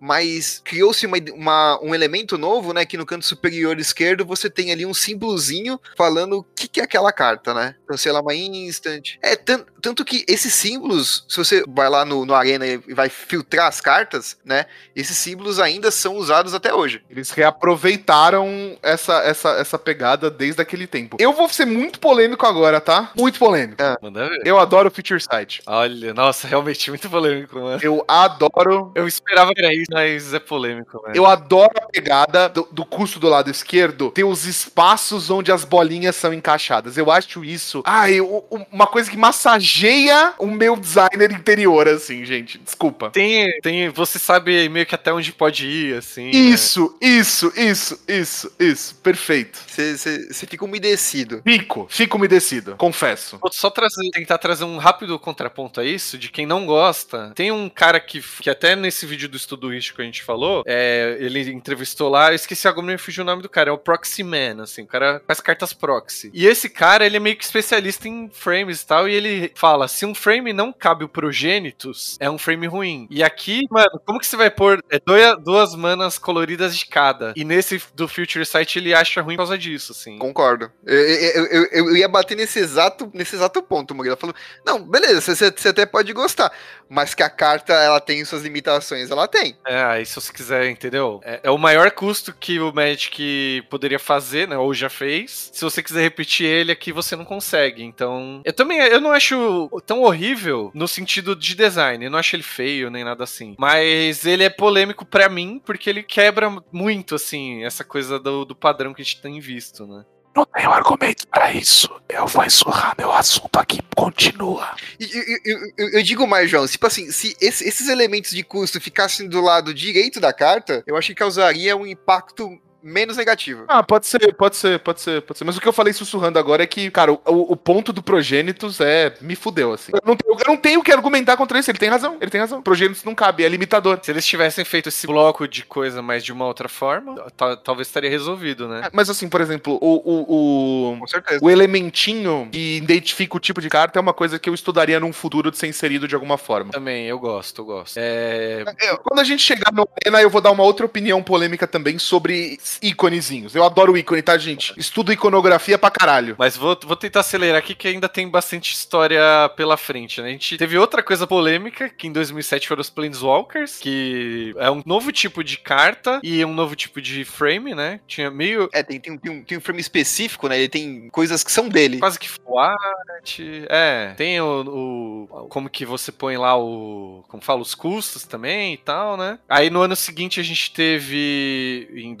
mas 0.00 0.60
criou-se 0.64 1.06
uma, 1.06 1.18
uma, 1.34 1.80
um 1.82 1.94
elemento 1.94 2.38
novo, 2.38 2.72
né? 2.72 2.84
Que 2.84 2.96
no 2.96 3.06
canto 3.06 3.24
superior 3.24 3.78
esquerdo 3.78 4.24
você 4.24 4.48
tem 4.48 4.72
ali 4.72 4.84
um 4.86 4.94
símbolozinho 4.94 5.80
falando 5.96 6.38
o 6.38 6.42
que, 6.42 6.68
que 6.68 6.80
é 6.80 6.84
aquela 6.84 7.12
carta, 7.12 7.54
né? 7.54 7.74
Então, 7.84 7.96
sei 7.96 8.12
lá, 8.12 8.20
uma 8.20 8.34
instant. 8.34 9.16
É, 9.22 9.36
tanto 9.36 10.04
que 10.04 10.24
esses 10.28 10.52
símbolos, 10.52 11.24
se 11.28 11.36
você 11.36 11.64
vai 11.68 11.88
lá 11.88 12.04
no, 12.04 12.24
no 12.24 12.34
Arena 12.34 12.66
e 12.66 12.78
vai 12.94 13.08
filtrar 13.08 13.66
as 13.66 13.80
cartas, 13.80 14.36
né? 14.44 14.66
Esses 14.94 15.16
símbolos 15.16 15.58
ainda 15.58 15.90
são 15.90 16.16
usados 16.16 16.54
até 16.54 16.74
hoje. 16.74 17.02
Eles 17.08 17.30
reaproveitaram 17.30 18.76
essa, 18.82 19.18
essa, 19.22 19.50
essa 19.50 19.78
pegada 19.78 20.30
desde 20.30 20.60
aquele 20.60 20.86
tempo. 20.86 21.16
Eu 21.20 21.32
vou 21.32 21.48
ser 21.48 21.64
muito 21.64 22.00
polêmico 22.00 22.46
agora, 22.46 22.80
tá? 22.80 23.12
Muito 23.16 23.38
polêmico. 23.38 23.82
É. 23.82 23.96
Eu 24.44 24.58
adoro 24.58 24.88
o 24.88 24.90
Feature 24.90 25.20
Site. 25.20 25.62
Olha, 25.66 26.12
nossa, 26.14 26.46
realmente 26.48 26.90
muito 26.90 27.08
polêmico, 27.08 27.58
mano. 27.58 27.80
Eu 27.82 28.04
adoro. 28.08 28.92
Eu 28.94 29.06
esperava 29.26 29.52
que 29.52 29.60
era 29.60 29.74
isso, 29.74 29.90
mas 29.90 30.32
é 30.32 30.38
polêmico, 30.38 31.02
velho. 31.02 31.16
Eu 31.16 31.26
adoro 31.26 31.72
a 31.76 31.88
pegada 31.88 32.48
do, 32.48 32.68
do 32.70 32.84
custo 32.84 33.18
do 33.18 33.28
lado 33.28 33.50
esquerdo 33.50 34.10
ter 34.10 34.24
os 34.24 34.46
espaços 34.46 35.30
onde 35.30 35.50
as 35.50 35.64
bolinhas 35.64 36.14
são 36.16 36.32
encaixadas. 36.32 36.96
Eu 36.96 37.10
acho 37.10 37.44
isso. 37.44 37.82
Ai, 37.84 38.20
uma 38.20 38.86
coisa 38.86 39.10
que 39.10 39.16
massageia 39.16 40.34
o 40.38 40.46
meu 40.46 40.76
designer 40.76 41.32
interior, 41.32 41.88
assim, 41.88 42.24
gente. 42.24 42.58
Desculpa. 42.58 43.10
Tem, 43.10 43.58
tem. 43.60 43.88
Você 43.90 44.18
sabe 44.18 44.68
meio 44.68 44.86
que 44.86 44.94
até 44.94 45.12
onde 45.12 45.32
pode 45.32 45.66
ir, 45.66 45.96
assim. 45.96 46.30
Isso, 46.30 46.96
né? 47.00 47.08
isso, 47.08 47.52
isso, 47.56 48.00
isso, 48.06 48.52
isso. 48.58 48.94
Perfeito. 48.96 49.58
Você 49.66 50.46
fica 50.46 50.64
umedecido. 50.64 51.42
Fico, 51.44 51.86
fico 51.90 52.16
umedecido, 52.16 52.76
confesso. 52.76 53.38
Vou 53.38 53.52
só 53.52 53.70
trazer, 53.70 54.08
tentar 54.10 54.38
trazer 54.38 54.64
um 54.64 54.78
rápido 54.78 55.18
contraponto 55.18 55.80
a 55.80 55.84
isso, 55.84 56.16
de 56.16 56.30
quem 56.30 56.46
não 56.46 56.66
gosta. 56.66 57.32
Tem 57.34 57.50
um 57.50 57.68
cara 57.68 57.98
que, 57.98 58.22
que 58.40 58.50
até 58.50 58.76
nesse 58.76 59.06
vídeo 59.06 59.15
vídeo 59.16 59.28
do 59.28 59.36
estudo 59.36 59.70
que 59.70 60.02
a 60.02 60.04
gente 60.04 60.22
falou, 60.22 60.62
é, 60.66 61.16
ele 61.18 61.50
entrevistou 61.50 62.08
lá, 62.08 62.30
eu 62.30 62.36
esqueci 62.36 62.68
agora, 62.68 62.86
me 62.86 62.98
fugiu 62.98 63.24
o 63.24 63.26
nome 63.26 63.42
do 63.42 63.48
cara, 63.48 63.70
é 63.70 63.72
o 63.72 63.78
Proxy 63.78 64.22
Man, 64.22 64.62
assim, 64.62 64.82
o 64.82 64.86
cara 64.86 65.22
faz 65.26 65.40
cartas 65.40 65.72
proxy. 65.72 66.30
E 66.32 66.46
esse 66.46 66.68
cara, 66.68 67.04
ele 67.04 67.16
é 67.16 67.20
meio 67.20 67.36
que 67.36 67.44
especialista 67.44 68.06
em 68.06 68.30
frames 68.30 68.82
e 68.82 68.86
tal, 68.86 69.08
e 69.08 69.14
ele 69.14 69.52
fala, 69.54 69.88
se 69.88 70.04
um 70.04 70.14
frame 70.14 70.52
não 70.52 70.72
cabe 70.72 71.04
o 71.04 71.08
progênitos, 71.08 72.16
é 72.20 72.30
um 72.30 72.38
frame 72.38 72.66
ruim. 72.66 73.06
E 73.10 73.22
aqui, 73.22 73.62
mano, 73.70 74.00
como 74.04 74.18
que 74.18 74.26
você 74.26 74.36
vai 74.36 74.50
pôr 74.50 74.82
é, 74.90 75.00
dois, 75.04 75.36
duas 75.42 75.74
manas 75.74 76.18
coloridas 76.18 76.76
de 76.76 76.86
cada? 76.86 77.32
E 77.34 77.44
nesse 77.44 77.82
do 77.94 78.06
Future 78.06 78.44
Sight 78.44 78.78
ele 78.78 78.94
acha 78.94 79.22
ruim 79.22 79.36
por 79.36 79.42
causa 79.42 79.58
disso, 79.58 79.92
assim. 79.92 80.18
Concordo. 80.18 80.70
Eu, 80.84 80.96
eu, 80.96 81.46
eu, 81.46 81.88
eu 81.88 81.96
ia 81.96 82.08
bater 82.08 82.36
nesse 82.36 82.58
exato, 82.58 83.10
nesse 83.14 83.34
exato 83.34 83.62
ponto, 83.62 83.94
Murilo. 83.94 84.16
Falou, 84.16 84.34
não, 84.64 84.82
beleza, 84.82 85.20
você, 85.20 85.50
você 85.50 85.68
até 85.68 85.86
pode 85.86 86.12
gostar, 86.12 86.52
mas 86.88 87.14
que 87.14 87.22
a 87.22 87.30
carta, 87.30 87.72
ela 87.72 88.00
tem 88.00 88.24
suas 88.24 88.42
limitações 88.42 89.05
ela 89.10 89.28
tem. 89.28 89.56
É, 89.66 89.82
aí 89.82 90.06
se 90.06 90.14
você 90.14 90.32
quiser, 90.32 90.68
entendeu? 90.70 91.20
É, 91.24 91.40
é, 91.44 91.50
o 91.50 91.58
maior 91.58 91.90
custo 91.90 92.32
que 92.32 92.58
o 92.60 92.72
Magic 92.72 93.62
poderia 93.70 93.98
fazer, 93.98 94.48
né? 94.48 94.56
Ou 94.56 94.74
já 94.74 94.88
fez. 94.88 95.50
Se 95.52 95.62
você 95.62 95.82
quiser 95.82 96.02
repetir 96.02 96.46
ele 96.46 96.72
aqui, 96.72 96.92
você 96.92 97.16
não 97.16 97.24
consegue. 97.24 97.82
Então, 97.82 98.42
eu 98.44 98.52
também 98.52 98.78
eu 98.78 99.00
não 99.00 99.12
acho 99.12 99.70
tão 99.86 100.02
horrível 100.02 100.70
no 100.74 100.88
sentido 100.88 101.34
de 101.34 101.54
design. 101.54 102.04
Eu 102.04 102.10
não 102.10 102.18
acho 102.18 102.36
ele 102.36 102.42
feio 102.42 102.90
nem 102.90 103.04
nada 103.04 103.24
assim. 103.24 103.54
Mas 103.58 104.24
ele 104.24 104.44
é 104.44 104.50
polêmico 104.50 105.04
para 105.04 105.28
mim 105.28 105.60
porque 105.64 105.88
ele 105.90 106.02
quebra 106.02 106.50
muito, 106.72 107.14
assim, 107.14 107.64
essa 107.64 107.84
coisa 107.84 108.18
do, 108.18 108.44
do 108.44 108.54
padrão 108.54 108.94
que 108.94 109.02
a 109.02 109.04
gente 109.04 109.20
tem 109.20 109.40
visto, 109.40 109.86
né? 109.86 110.04
Não 110.36 110.44
tenho 110.44 110.70
argumento 110.70 111.26
para 111.28 111.50
isso. 111.50 111.88
Eu 112.06 112.26
vou 112.26 112.44
encerrar 112.44 112.94
meu 112.98 113.10
assunto 113.10 113.58
aqui. 113.58 113.80
Continua. 113.96 114.76
Eu, 115.00 115.08
eu, 115.42 115.58
eu, 115.78 115.88
eu, 115.94 116.02
digo 116.02 116.26
mais, 116.26 116.50
João. 116.50 116.66
Tipo 116.66 116.86
assim, 116.86 117.10
se 117.10 117.34
esses 117.40 117.88
elementos 117.88 118.32
de 118.32 118.42
custo 118.42 118.78
ficassem 118.78 119.26
do 119.30 119.40
lado 119.40 119.72
direito 119.72 120.20
da 120.20 120.34
carta, 120.34 120.84
eu 120.86 120.94
acho 120.94 121.08
que 121.08 121.14
causaria 121.14 121.74
um 121.74 121.86
impacto 121.86 122.60
menos 122.86 123.16
negativo. 123.16 123.64
Ah, 123.68 123.82
pode 123.82 124.06
ser, 124.06 124.34
pode 124.34 124.56
ser, 124.56 124.78
pode 124.80 125.00
ser, 125.00 125.22
pode 125.22 125.38
ser. 125.38 125.44
Mas 125.44 125.56
o 125.56 125.60
que 125.60 125.66
eu 125.68 125.72
falei 125.72 125.92
sussurrando 125.92 126.38
agora 126.38 126.62
é 126.62 126.66
que, 126.66 126.90
cara, 126.90 127.12
o, 127.12 127.20
o 127.24 127.56
ponto 127.56 127.92
do 127.92 128.02
Progênitos 128.02 128.80
é. 128.80 129.14
Me 129.20 129.34
fudeu, 129.34 129.72
assim. 129.72 129.92
Eu 129.94 130.00
não, 130.04 130.16
tenho, 130.16 130.32
eu 130.38 130.44
não 130.46 130.56
tenho 130.56 130.82
que 130.82 130.92
argumentar 130.92 131.36
contra 131.36 131.58
isso. 131.58 131.70
Ele 131.70 131.78
tem 131.78 131.88
razão, 131.88 132.16
ele 132.20 132.30
tem 132.30 132.40
razão. 132.40 132.62
Progênitos 132.62 133.04
não 133.04 133.14
cabe, 133.14 133.44
é 133.44 133.48
limitador. 133.48 133.98
Se 134.02 134.10
eles 134.10 134.24
tivessem 134.26 134.64
feito 134.64 134.88
esse 134.88 135.06
bloco 135.06 135.48
de 135.48 135.64
coisa, 135.64 136.00
mas 136.00 136.24
de 136.24 136.32
uma 136.32 136.46
outra 136.46 136.68
forma, 136.68 137.14
ta- 137.36 137.56
talvez 137.56 137.88
estaria 137.88 138.10
resolvido, 138.10 138.68
né? 138.68 138.88
Mas 138.92 139.10
assim, 139.10 139.28
por 139.28 139.40
exemplo, 139.40 139.78
o, 139.80 139.96
o, 139.96 140.92
o, 140.94 140.98
Com 141.00 141.06
certeza. 141.06 141.40
o 141.42 141.50
elementinho 141.50 142.48
que 142.52 142.76
identifica 142.76 143.36
o 143.36 143.40
tipo 143.40 143.60
de 143.60 143.68
carta 143.68 143.98
é 143.98 144.00
uma 144.02 144.14
coisa 144.14 144.38
que 144.38 144.48
eu 144.48 144.54
estudaria 144.54 145.00
num 145.00 145.12
futuro 145.12 145.50
de 145.50 145.58
ser 145.58 145.66
inserido 145.66 146.06
de 146.06 146.14
alguma 146.14 146.38
forma. 146.38 146.70
Também, 146.72 147.06
eu 147.06 147.18
gosto, 147.18 147.60
eu 147.62 147.64
gosto. 147.64 147.96
É. 147.98 148.64
Eu- 148.82 148.98
quando 148.98 149.20
a 149.20 149.24
gente 149.24 149.42
chegar 149.42 149.72
no 149.72 149.88
Arena, 150.02 150.20
eu 150.22 150.30
vou 150.30 150.40
dar 150.40 150.50
uma 150.50 150.62
outra 150.62 150.86
opinião 150.86 151.22
polêmica 151.22 151.66
também 151.66 151.98
sobre 151.98 152.58
íconezinhos. 152.82 153.54
Eu 153.54 153.64
adoro 153.64 153.96
ícone, 153.96 154.22
tá, 154.22 154.36
gente? 154.38 154.72
Estudo 154.76 155.12
iconografia 155.12 155.78
pra 155.78 155.90
caralho. 155.90 156.34
Mas 156.38 156.56
vou, 156.56 156.78
vou 156.84 156.96
tentar 156.96 157.20
acelerar 157.20 157.58
aqui 157.58 157.74
que 157.74 157.88
ainda 157.88 158.08
tem 158.08 158.28
bastante 158.28 158.72
história 158.72 159.20
pela 159.56 159.76
frente, 159.76 160.20
né? 160.20 160.28
A 160.28 160.32
gente 160.32 160.56
teve 160.56 160.78
outra 160.78 161.02
coisa 161.02 161.26
polêmica, 161.26 161.88
que 161.88 162.06
em 162.06 162.12
2007 162.12 162.68
foram 162.68 162.80
os 162.80 162.90
Planeswalkers, 162.90 163.78
que 163.78 164.54
é 164.58 164.70
um 164.70 164.82
novo 164.84 165.12
tipo 165.12 165.42
de 165.42 165.58
carta 165.58 166.20
e 166.22 166.44
um 166.44 166.54
novo 166.54 166.74
tipo 166.76 167.00
de 167.00 167.24
frame, 167.24 167.74
né? 167.74 168.00
Tinha 168.06 168.30
meio 168.30 168.68
É, 168.72 168.82
tem, 168.82 169.00
tem, 169.00 169.12
um- 169.12 169.18
tem, 169.18 169.32
um, 169.32 169.42
tem 169.44 169.58
um 169.58 169.60
frame 169.60 169.80
específico, 169.80 170.48
né? 170.48 170.58
Ele 170.58 170.68
tem 170.68 171.08
coisas 171.10 171.42
que 171.42 171.50
são 171.52 171.68
dele. 171.68 171.98
quase 171.98 172.18
que 172.18 172.28
full 172.28 172.58
art. 172.58 173.38
É, 173.68 174.14
tem 174.16 174.40
o, 174.40 175.26
o- 175.30 175.46
Como 175.48 175.68
que 175.70 175.84
você 175.84 176.10
põe 176.12 176.36
lá 176.36 176.56
o. 176.58 177.24
Como 177.28 177.42
fala, 177.42 177.60
os 177.60 177.74
custos 177.74 178.24
também 178.24 178.74
e 178.74 178.76
tal, 178.76 179.16
né? 179.16 179.38
Aí 179.48 179.70
no 179.70 179.80
ano 179.80 179.96
seguinte 179.96 180.40
a 180.40 180.42
gente 180.42 180.72
teve. 180.72 181.88
Em 181.94 182.14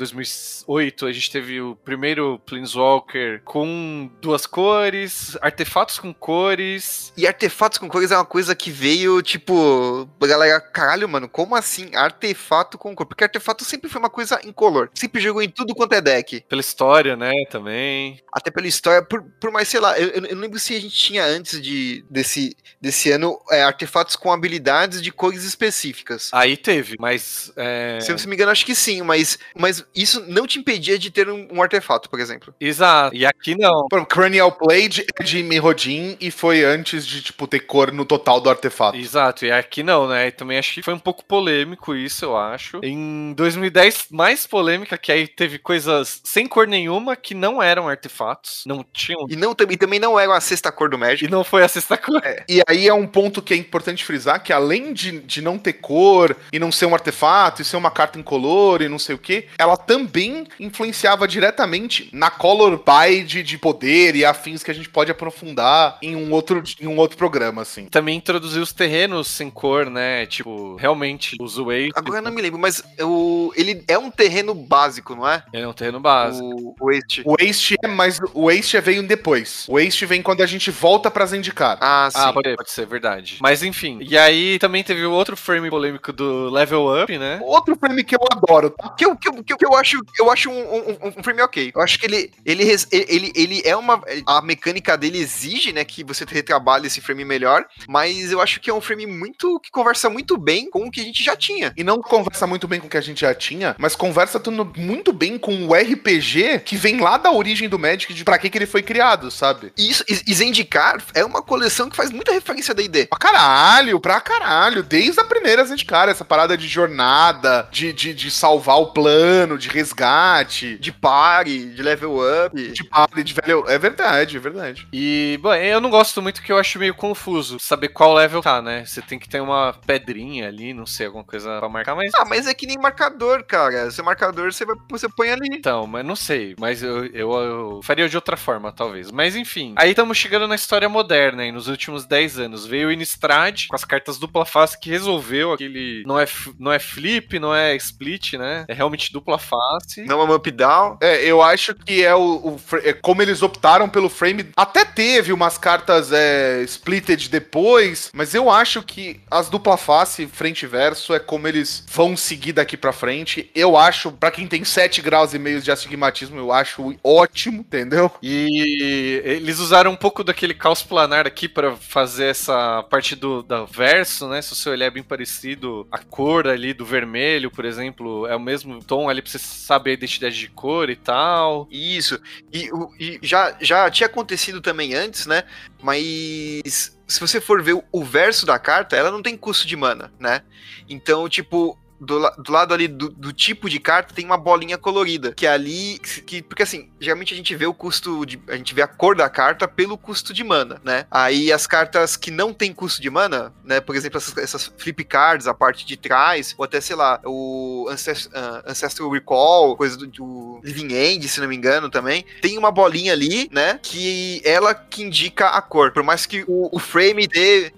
2008, 0.66 1.06
a 1.06 1.12
gente 1.12 1.30
teve 1.30 1.60
o 1.60 1.76
primeiro 1.76 2.38
Planeswalker 2.46 3.40
com 3.44 4.10
duas 4.20 4.46
cores, 4.46 5.36
artefatos 5.40 5.98
com 5.98 6.12
cores. 6.12 7.12
E 7.16 7.26
artefatos 7.26 7.78
com 7.78 7.88
cores 7.88 8.10
é 8.10 8.16
uma 8.16 8.24
coisa 8.24 8.54
que 8.54 8.70
veio, 8.70 9.22
tipo, 9.22 10.08
a 10.20 10.26
galera, 10.26 10.60
caralho, 10.60 11.08
mano, 11.08 11.28
como 11.28 11.54
assim 11.54 11.94
artefato 11.94 12.78
com 12.78 12.94
cor? 12.94 13.06
Porque 13.06 13.24
artefato 13.24 13.64
sempre 13.64 13.88
foi 13.88 14.00
uma 14.00 14.10
coisa 14.10 14.40
incolor. 14.44 14.90
Sempre 14.94 15.20
jogou 15.20 15.42
em 15.42 15.48
tudo 15.48 15.74
quanto 15.74 15.94
é 15.94 16.00
deck. 16.00 16.44
Pela 16.48 16.60
história, 16.60 17.16
né? 17.16 17.32
Também. 17.50 18.20
Até 18.32 18.50
pela 18.50 18.66
história, 18.66 19.02
por, 19.02 19.22
por 19.40 19.50
mais, 19.50 19.68
sei 19.68 19.80
lá, 19.80 19.98
eu, 19.98 20.08
eu 20.08 20.34
não 20.34 20.42
lembro 20.42 20.58
se 20.58 20.74
a 20.74 20.80
gente 20.80 20.94
tinha 20.94 21.24
antes 21.24 21.60
de, 21.60 22.04
desse, 22.10 22.56
desse 22.80 23.10
ano 23.10 23.38
é, 23.50 23.62
artefatos 23.62 24.16
com 24.16 24.32
habilidades 24.32 25.00
de 25.00 25.10
cores 25.10 25.44
específicas. 25.44 26.30
Aí 26.32 26.56
teve, 26.56 26.96
mas. 26.98 27.52
É... 27.56 27.98
Se 28.00 28.10
eu 28.10 28.16
não 28.16 28.26
me 28.26 28.34
engano, 28.34 28.50
acho 28.50 28.66
que 28.66 28.74
sim, 28.74 29.02
mas, 29.02 29.38
mas 29.56 29.84
isso 29.94 30.24
não 30.28 30.46
te 30.46 30.58
impedia 30.58 30.98
de 30.98 31.10
ter 31.10 31.28
um, 31.28 31.48
um 31.52 31.62
artefato, 31.62 32.08
por 32.08 32.20
exemplo. 32.20 32.54
Exato. 32.60 33.14
E 33.14 33.24
aqui 33.24 33.56
não. 33.56 33.86
Por 33.88 34.04
Cranial 34.06 34.56
Blade 34.60 35.06
é 35.18 35.22
de 35.22 35.42
Mirrodin 35.42 36.16
e 36.20 36.30
foi 36.30 36.64
antes 36.64 37.06
de, 37.06 37.22
tipo, 37.22 37.46
ter 37.46 37.60
cor 37.60 37.92
no 37.92 38.04
total 38.04 38.40
do 38.40 38.50
artefato. 38.50 38.96
Exato, 38.96 39.44
e 39.44 39.52
aqui 39.52 39.82
não, 39.82 40.08
né? 40.08 40.28
E 40.28 40.30
também 40.30 40.58
acho 40.58 40.74
que 40.74 40.82
foi 40.82 40.94
um 40.94 40.98
pouco 40.98 41.24
polêmico 41.24 41.94
isso, 41.94 42.24
eu 42.24 42.36
acho. 42.36 42.80
Em 42.82 43.32
2010, 43.34 44.06
mais 44.10 44.46
polêmica, 44.46 44.98
que 44.98 45.12
aí 45.12 45.26
teve 45.26 45.58
coisas 45.58 46.20
sem 46.24 46.46
cor 46.46 46.66
nenhuma 46.66 47.16
que 47.16 47.34
não 47.34 47.62
eram 47.62 47.88
artefatos, 47.88 48.62
não 48.66 48.84
tinham. 48.92 49.26
E, 49.28 49.36
não, 49.36 49.54
e 49.68 49.76
também 49.76 50.00
não 50.00 50.18
era 50.18 50.36
a 50.36 50.40
sexta 50.40 50.72
cor 50.72 50.88
do 50.88 50.98
Magic. 50.98 51.24
E 51.24 51.30
não 51.30 51.44
foi 51.44 51.62
a 51.62 51.68
sexta 51.68 51.96
cor. 51.96 52.22
E 52.48 52.62
aí 52.68 52.88
é 52.88 52.94
um 52.94 53.06
ponto 53.06 53.42
que 53.42 53.54
é 53.54 53.56
importante 53.56 54.04
frisar, 54.04 54.42
que 54.42 54.52
além 54.52 54.92
de, 54.92 55.20
de 55.20 55.40
não 55.42 55.58
ter 55.58 55.74
cor 55.74 56.36
e 56.52 56.58
não 56.58 56.72
ser 56.72 56.86
um 56.86 56.94
artefato 56.94 57.62
e 57.62 57.64
ser 57.64 57.76
uma 57.76 57.90
carta 57.90 58.18
incolor 58.18 58.82
e 58.82 58.88
não 58.88 58.98
sei 58.98 59.14
o 59.14 59.18
que, 59.18 59.46
ela 59.58 59.76
também 59.76 60.15
influenciava 60.58 61.26
diretamente 61.28 62.08
na 62.12 62.30
color 62.30 62.82
buy 62.84 63.22
de, 63.24 63.42
de 63.42 63.58
poder 63.58 64.14
e 64.16 64.24
afins 64.24 64.62
que 64.62 64.70
a 64.70 64.74
gente 64.74 64.88
pode 64.88 65.10
aprofundar 65.10 65.98
em 66.02 66.16
um 66.16 66.32
outro, 66.32 66.62
em 66.80 66.86
um 66.86 66.96
outro 66.96 67.16
programa, 67.16 67.62
assim. 67.62 67.86
Também 67.86 68.16
introduziu 68.16 68.62
os 68.62 68.72
terrenos 68.72 69.26
sem 69.28 69.50
cor, 69.50 69.88
né? 69.90 70.26
Tipo, 70.26 70.76
realmente, 70.76 71.36
os 71.40 71.56
Waste. 71.56 71.92
Agora 71.94 72.18
eu 72.18 72.22
não 72.22 72.30
me 72.32 72.42
lembro, 72.42 72.58
mas 72.58 72.82
o, 73.00 73.52
ele 73.56 73.82
é 73.88 73.98
um 73.98 74.10
terreno 74.10 74.54
básico, 74.54 75.14
não 75.14 75.28
é? 75.28 75.42
É 75.52 75.66
um 75.66 75.72
terreno 75.72 76.00
básico. 76.00 76.44
O, 76.46 76.74
o 76.86 76.90
este. 76.90 77.22
O 77.24 77.32
Waste 77.38 77.76
é, 77.82 77.88
mas 77.88 78.18
o 78.34 78.50
Waste 78.50 78.78
veio 78.80 79.02
depois. 79.06 79.66
O 79.68 79.78
Waste 79.78 80.04
vem 80.06 80.22
quando 80.22 80.42
a 80.42 80.46
gente 80.46 80.70
volta 80.70 81.10
pra 81.10 81.26
Zendikar. 81.26 81.78
Ah, 81.80 82.08
sim. 82.12 82.18
Ah, 82.20 82.32
pode, 82.32 82.54
pode 82.56 82.70
ser, 82.70 82.86
verdade. 82.86 83.38
Mas 83.40 83.62
enfim. 83.62 83.98
E 84.00 84.16
aí 84.16 84.58
também 84.58 84.82
teve 84.82 85.04
o 85.04 85.12
outro 85.12 85.36
frame 85.36 85.68
polêmico 85.70 86.12
do 86.12 86.48
Level 86.50 87.02
Up, 87.02 87.18
né? 87.18 87.38
Outro 87.42 87.76
frame 87.76 88.04
que 88.04 88.14
eu 88.14 88.20
adoro, 88.30 88.70
tá? 88.70 88.90
Que, 88.90 89.04
eu, 89.04 89.16
que 89.16 89.28
eu- 89.28 89.42
que 89.56 89.64
eu 89.64 89.74
acho, 89.74 89.98
eu 90.18 90.30
acho 90.30 90.50
um, 90.50 90.76
um, 90.76 91.12
um 91.16 91.22
frame 91.22 91.42
ok. 91.42 91.72
Eu 91.74 91.80
acho 91.80 91.98
que 91.98 92.06
ele, 92.06 92.30
ele, 92.44 92.64
ele, 92.90 93.32
ele 93.34 93.62
é 93.64 93.76
uma. 93.76 94.00
A 94.26 94.40
mecânica 94.42 94.96
dele 94.96 95.18
exige, 95.18 95.72
né, 95.72 95.84
que 95.84 96.04
você 96.04 96.24
retrabalhe 96.26 96.86
esse 96.86 97.00
frame 97.00 97.24
melhor. 97.24 97.64
Mas 97.88 98.32
eu 98.32 98.40
acho 98.40 98.60
que 98.60 98.70
é 98.70 98.74
um 98.74 98.80
frame 98.80 99.06
muito. 99.06 99.60
que 99.60 99.70
conversa 99.70 100.08
muito 100.08 100.36
bem 100.36 100.70
com 100.70 100.86
o 100.86 100.90
que 100.90 101.00
a 101.00 101.04
gente 101.04 101.22
já 101.22 101.36
tinha. 101.36 101.72
E 101.76 101.84
não 101.84 102.00
conversa 102.00 102.46
muito 102.46 102.66
bem 102.66 102.80
com 102.80 102.86
o 102.86 102.90
que 102.90 102.96
a 102.96 103.02
gente 103.02 103.20
já 103.20 103.34
tinha, 103.34 103.74
mas 103.78 103.96
conversa 103.96 104.38
tudo 104.40 104.72
muito 104.76 105.12
bem 105.12 105.38
com 105.38 105.66
o 105.66 105.74
RPG 105.74 106.60
que 106.64 106.76
vem 106.76 107.00
lá 107.00 107.16
da 107.16 107.30
origem 107.30 107.68
do 107.68 107.78
Magic, 107.78 108.12
de 108.12 108.24
pra 108.24 108.38
que, 108.38 108.50
que 108.50 108.58
ele 108.58 108.66
foi 108.66 108.82
criado, 108.82 109.30
sabe? 109.30 109.72
E 109.76 109.88
isso, 109.88 110.04
e 110.08 110.34
Zendikar 110.34 111.02
é 111.14 111.24
uma 111.24 111.42
coleção 111.42 111.88
que 111.88 111.96
faz 111.96 112.10
muita 112.10 112.32
referência 112.32 112.74
da 112.74 112.82
ID. 112.82 113.06
Pra 113.08 113.18
caralho, 113.18 114.00
pra 114.00 114.20
caralho. 114.20 114.82
Desde 114.82 115.20
a 115.20 115.24
primeira 115.24 115.64
Zendikar, 115.64 116.08
essa 116.08 116.24
parada 116.24 116.56
de 116.56 116.66
jornada, 116.66 117.68
de, 117.70 117.92
de, 117.92 118.14
de 118.14 118.30
salvar 118.30 118.78
o 118.78 118.92
plano, 118.92 119.58
de 119.58 119.68
resgate, 119.96 120.78
De 120.78 120.92
pare, 120.92 121.66
de 121.74 121.82
level 121.82 122.18
up. 122.18 122.70
de 122.72 122.84
party, 122.84 123.24
de 123.24 123.34
velho. 123.34 123.64
É 123.66 123.78
verdade, 123.78 124.36
é 124.36 124.40
verdade. 124.40 124.86
E, 124.92 125.38
bom, 125.40 125.54
eu 125.54 125.80
não 125.80 125.90
gosto 125.90 126.20
muito 126.20 126.42
que 126.42 126.52
eu 126.52 126.58
acho 126.58 126.78
meio 126.78 126.94
confuso 126.94 127.58
saber 127.58 127.88
qual 127.88 128.14
level 128.14 128.42
tá, 128.42 128.60
né? 128.60 128.84
Você 128.84 129.00
tem 129.00 129.18
que 129.18 129.28
ter 129.28 129.40
uma 129.40 129.72
pedrinha 129.86 130.48
ali, 130.48 130.74
não 130.74 130.86
sei, 130.86 131.06
alguma 131.06 131.24
coisa 131.24 131.58
pra 131.58 131.68
marcar, 131.68 131.94
mas. 131.94 132.12
Ah, 132.14 132.24
mas 132.24 132.46
é 132.46 132.54
que 132.54 132.66
nem 132.66 132.78
marcador, 132.78 133.44
cara. 133.44 133.90
Seu 133.90 134.04
marcador 134.04 134.52
você, 134.52 134.64
vai, 134.64 134.76
você 134.90 135.08
põe 135.08 135.30
ali. 135.30 135.48
Então, 135.52 135.86
mas 135.86 136.04
não 136.04 136.16
sei. 136.16 136.54
Mas 136.58 136.82
eu, 136.82 137.06
eu, 137.06 137.32
eu 137.32 137.80
faria 137.82 138.08
de 138.08 138.16
outra 138.16 138.36
forma, 138.36 138.72
talvez. 138.72 139.10
Mas 139.10 139.34
enfim. 139.36 139.74
Aí 139.76 139.90
estamos 139.90 140.16
chegando 140.18 140.46
na 140.46 140.54
história 140.54 140.88
moderna, 140.88 141.44
hein? 141.44 141.52
Nos 141.52 141.68
últimos 141.68 142.04
10 142.06 142.38
anos. 142.38 142.66
Veio 142.66 142.88
o 142.88 142.92
Innistrad 142.92 143.66
com 143.68 143.76
as 143.76 143.84
cartas 143.84 144.18
dupla 144.18 144.44
face 144.44 144.78
que 144.78 144.90
resolveu 144.90 145.52
aquele. 145.52 146.02
Não 146.06 146.18
é, 146.18 146.26
não 146.58 146.72
é 146.72 146.78
flip, 146.78 147.38
não 147.38 147.54
é 147.54 147.74
split, 147.76 148.34
né? 148.34 148.64
É 148.68 148.74
realmente 148.74 149.12
dupla 149.12 149.38
face. 149.38 149.85
Não 150.06 150.20
é 150.20 150.24
uma 150.24 150.34
up 150.34 150.50
down. 150.50 150.98
É, 151.00 151.24
eu 151.24 151.42
acho 151.42 151.74
que 151.74 152.04
é 152.04 152.14
o, 152.14 152.20
o 152.20 152.60
é 152.82 152.92
como 152.92 153.22
eles 153.22 153.42
optaram 153.42 153.88
pelo 153.88 154.08
frame. 154.08 154.48
Até 154.56 154.84
teve 154.84 155.32
umas 155.32 155.56
cartas 155.58 156.12
é, 156.12 156.62
splitted 156.62 157.28
depois, 157.28 158.10
mas 158.12 158.34
eu 158.34 158.50
acho 158.50 158.82
que 158.82 159.20
as 159.30 159.48
dupla 159.48 159.76
face, 159.76 160.26
frente 160.26 160.64
e 160.64 160.66
verso, 160.66 161.14
é 161.14 161.18
como 161.18 161.46
eles 161.46 161.84
vão 161.90 162.16
seguir 162.16 162.52
daqui 162.52 162.76
pra 162.76 162.92
frente. 162.92 163.50
Eu 163.54 163.76
acho, 163.76 164.10
pra 164.12 164.30
quem 164.30 164.46
tem 164.46 164.64
7 164.64 165.00
graus 165.02 165.34
e 165.34 165.38
meio 165.38 165.60
de 165.60 165.70
astigmatismo, 165.70 166.38
eu 166.38 166.52
acho 166.52 166.96
ótimo, 167.02 167.60
entendeu? 167.60 168.10
E 168.22 169.20
eles 169.24 169.58
usaram 169.58 169.90
um 169.90 169.96
pouco 169.96 170.24
daquele 170.24 170.54
caos 170.54 170.82
planar 170.82 171.26
aqui 171.26 171.48
pra 171.48 171.76
fazer 171.76 172.26
essa 172.26 172.82
parte 172.84 173.14
do 173.14 173.42
da 173.42 173.64
verso, 173.64 174.28
né? 174.28 174.40
Se 174.42 174.54
você 174.54 174.70
olhar 174.70 174.86
é 174.86 174.90
bem 174.90 175.02
parecido, 175.02 175.86
a 175.90 175.98
cor 175.98 176.46
ali 176.46 176.72
do 176.72 176.84
vermelho, 176.84 177.50
por 177.50 177.64
exemplo, 177.64 178.26
é 178.26 178.36
o 178.36 178.40
mesmo 178.40 178.82
tom 178.82 179.08
ali 179.08 179.20
pra 179.20 179.30
você 179.30 179.38
saber 179.76 179.90
a 179.90 179.94
identidade 179.94 180.38
de 180.38 180.48
cor 180.48 180.90
e 180.90 180.96
tal. 180.96 181.68
Isso. 181.70 182.20
E, 182.52 182.70
e 182.98 183.18
já, 183.22 183.56
já 183.60 183.90
tinha 183.90 184.06
acontecido 184.06 184.60
também 184.60 184.94
antes, 184.94 185.26
né? 185.26 185.44
Mas 185.82 186.96
se 187.06 187.20
você 187.20 187.40
for 187.40 187.62
ver 187.62 187.82
o 187.92 188.04
verso 188.04 188.44
da 188.44 188.58
carta, 188.58 188.96
ela 188.96 189.10
não 189.10 189.22
tem 189.22 189.36
custo 189.36 189.66
de 189.66 189.76
mana, 189.76 190.12
né? 190.18 190.42
Então, 190.88 191.28
tipo. 191.28 191.78
Do, 191.98 192.18
do 192.38 192.52
lado 192.52 192.74
ali 192.74 192.88
do, 192.88 193.08
do 193.08 193.32
tipo 193.32 193.68
de 193.70 193.78
carta 193.80 194.14
tem 194.14 194.24
uma 194.24 194.36
bolinha 194.36 194.76
colorida. 194.76 195.32
Que 195.32 195.46
é 195.46 195.50
ali. 195.50 195.98
Que, 195.98 196.42
porque 196.42 196.62
assim, 196.62 196.90
geralmente 197.00 197.32
a 197.32 197.36
gente 197.36 197.54
vê 197.54 197.66
o 197.66 197.74
custo 197.74 198.24
de. 198.26 198.40
A 198.48 198.56
gente 198.56 198.74
vê 198.74 198.82
a 198.82 198.86
cor 198.86 199.16
da 199.16 199.28
carta 199.28 199.66
pelo 199.66 199.96
custo 199.96 200.32
de 200.32 200.44
mana, 200.44 200.80
né? 200.84 201.06
Aí 201.10 201.52
as 201.52 201.66
cartas 201.66 202.16
que 202.16 202.30
não 202.30 202.52
tem 202.52 202.72
custo 202.72 203.00
de 203.00 203.10
mana, 203.10 203.52
né? 203.64 203.80
Por 203.80 203.96
exemplo, 203.96 204.18
essas, 204.18 204.36
essas 204.36 204.72
flip 204.78 205.04
cards, 205.04 205.46
a 205.46 205.54
parte 205.54 205.86
de 205.86 205.96
trás, 205.96 206.54
ou 206.58 206.64
até, 206.64 206.80
sei 206.80 206.96
lá, 206.96 207.20
o 207.24 207.86
Ancest- 207.90 208.30
ah, 208.34 208.62
Ancestral 208.66 209.10
Recall, 209.10 209.76
coisa 209.76 209.96
do, 209.96 210.06
do 210.06 210.60
Living 210.62 210.92
End, 210.94 211.28
se 211.28 211.40
não 211.40 211.48
me 211.48 211.56
engano, 211.56 211.88
também. 211.88 212.24
Tem 212.42 212.58
uma 212.58 212.70
bolinha 212.70 213.12
ali, 213.12 213.48
né? 213.52 213.78
Que 213.82 214.40
ela 214.44 214.74
que 214.74 215.02
indica 215.02 215.48
a 215.48 215.62
cor. 215.62 215.92
Por 215.92 216.02
mais 216.02 216.26
que 216.26 216.44
o, 216.46 216.68
o 216.74 216.78
frame 216.78 217.26
dê. 217.26 217.72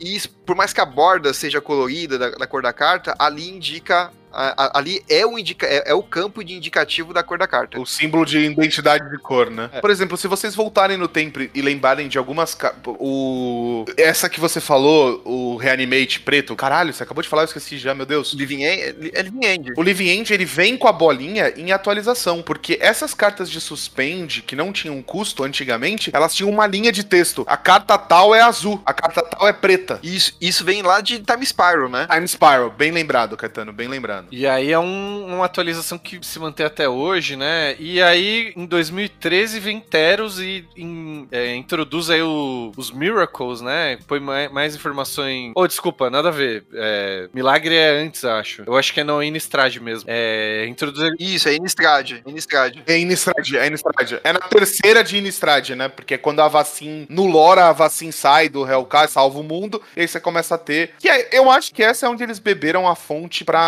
Por 0.44 0.56
mais 0.56 0.72
que 0.72 0.80
a 0.80 0.86
borda 0.86 1.32
seja 1.34 1.60
colorida 1.60 2.18
da, 2.18 2.30
da 2.30 2.46
cor 2.46 2.62
da 2.62 2.72
carta, 2.72 3.14
ali 3.18 3.48
indica 3.48 4.07
A- 4.32 4.64
a- 4.64 4.78
ali 4.78 5.02
é 5.08 5.24
o, 5.26 5.38
indica 5.38 5.66
é, 5.66 5.90
é 5.90 5.94
o 5.94 6.02
campo 6.02 6.42
de 6.44 6.54
indicativo 6.54 7.12
da 7.14 7.22
cor 7.22 7.38
da 7.38 7.46
carta. 7.46 7.80
O 7.80 7.86
símbolo 7.86 8.24
de 8.24 8.38
identidade 8.38 9.08
de 9.10 9.18
cor, 9.18 9.50
né? 9.50 9.70
É. 9.72 9.80
Por 9.80 9.90
exemplo, 9.90 10.16
se 10.16 10.26
vocês 10.28 10.54
voltarem 10.54 10.96
no 10.96 11.08
tempo 11.08 11.38
e 11.40 11.62
lembrarem 11.62 12.08
de 12.08 12.18
algumas. 12.18 12.56
O. 12.86 13.84
Essa 13.96 14.28
que 14.28 14.40
você 14.40 14.60
falou, 14.60 15.22
o 15.24 15.56
Reanimate 15.56 16.20
preto. 16.20 16.54
Caralho, 16.56 16.92
você 16.92 17.02
acabou 17.02 17.22
de 17.22 17.28
falar, 17.28 17.42
eu 17.42 17.46
esqueci 17.46 17.78
já, 17.78 17.94
meu 17.94 18.06
Deus. 18.06 18.32
Living 18.32 18.64
End, 18.64 19.10
é 19.14 19.22
Living 19.22 19.46
End. 19.46 19.72
O 19.76 19.82
Living 19.82 20.08
End, 20.08 20.32
ele 20.32 20.44
vem 20.44 20.76
com 20.76 20.88
a 20.88 20.92
bolinha 20.92 21.52
em 21.56 21.72
atualização, 21.72 22.42
porque 22.42 22.78
essas 22.80 23.14
cartas 23.14 23.50
de 23.50 23.60
suspend, 23.60 24.42
que 24.42 24.56
não 24.56 24.72
tinham 24.72 25.00
custo 25.02 25.44
antigamente, 25.44 26.10
elas 26.12 26.34
tinham 26.34 26.50
uma 26.50 26.66
linha 26.66 26.92
de 26.92 27.04
texto. 27.04 27.44
A 27.46 27.56
carta 27.56 27.96
tal 27.96 28.34
é 28.34 28.40
azul, 28.40 28.80
a 28.84 28.92
carta 28.92 29.22
tal 29.22 29.46
é 29.48 29.52
preta. 29.52 29.98
Isso, 30.02 30.36
isso 30.40 30.64
vem 30.64 30.82
lá 30.82 31.00
de 31.00 31.20
Time 31.20 31.44
Spiral, 31.44 31.88
né? 31.88 32.06
Time 32.10 32.26
Spiral, 32.28 32.70
bem 32.70 32.90
lembrado, 32.90 33.36
Caetano, 33.36 33.72
bem 33.72 33.88
lembrado. 33.88 34.17
E 34.30 34.46
aí 34.46 34.70
é 34.72 34.78
um- 34.78 35.34
uma 35.36 35.44
atualização 35.44 35.98
que 35.98 36.18
se 36.22 36.38
mantém 36.38 36.64
até 36.66 36.88
hoje, 36.88 37.36
né? 37.36 37.74
E 37.78 38.00
aí, 38.02 38.52
em 38.56 38.66
2013, 38.66 39.60
vem 39.60 39.80
Teros 39.80 40.38
e 40.40 40.64
em- 40.76 41.26
é, 41.30 41.54
introduz 41.54 42.10
aí 42.10 42.22
o- 42.22 42.72
os 42.76 42.90
Miracles, 42.90 43.60
né? 43.60 43.98
Põe 44.06 44.20
mais, 44.20 44.50
mais 44.52 44.74
informações. 44.74 45.52
Oh, 45.56 45.66
desculpa, 45.66 46.10
nada 46.10 46.28
a 46.28 46.32
ver. 46.32 46.64
É, 46.74 47.28
Milagre 47.32 47.74
é 47.74 47.90
antes, 47.90 48.24
acho. 48.24 48.62
Eu 48.66 48.76
acho 48.76 48.92
que 48.92 49.00
é 49.00 49.04
no 49.04 49.22
Innistrad 49.22 49.76
mesmo. 49.78 50.04
É, 50.08 50.66
introduz 50.68 51.10
Isso, 51.18 51.48
é 51.48 51.54
Innistrad. 51.54 52.12
Innistrad. 52.26 52.78
É 52.86 52.98
Innistrad, 52.98 53.54
é 53.54 53.66
Innistrad. 53.66 54.12
É 54.24 54.32
na 54.32 54.40
terceira 54.40 55.02
de 55.04 55.16
Innistrad, 55.18 55.70
né? 55.70 55.88
Porque 55.88 56.14
é 56.14 56.18
quando 56.18 56.40
a 56.40 56.48
vacina, 56.48 57.06
no 57.08 57.26
lore, 57.26 57.60
a 57.60 57.72
vacina 57.72 58.12
sai 58.12 58.48
do 58.48 58.66
Hellcat, 58.68 59.10
salva 59.10 59.38
o 59.38 59.42
mundo, 59.42 59.80
e 59.96 60.00
aí 60.02 60.08
você 60.08 60.20
começa 60.20 60.54
a 60.54 60.58
ter... 60.58 60.92
Que 60.98 61.08
é- 61.08 61.28
eu 61.32 61.50
acho 61.50 61.72
que 61.74 61.82
essa 61.82 62.06
é 62.06 62.08
onde 62.08 62.22
eles 62.22 62.38
beberam 62.38 62.88
a 62.88 62.94
fonte 62.94 63.44
pra, 63.44 63.58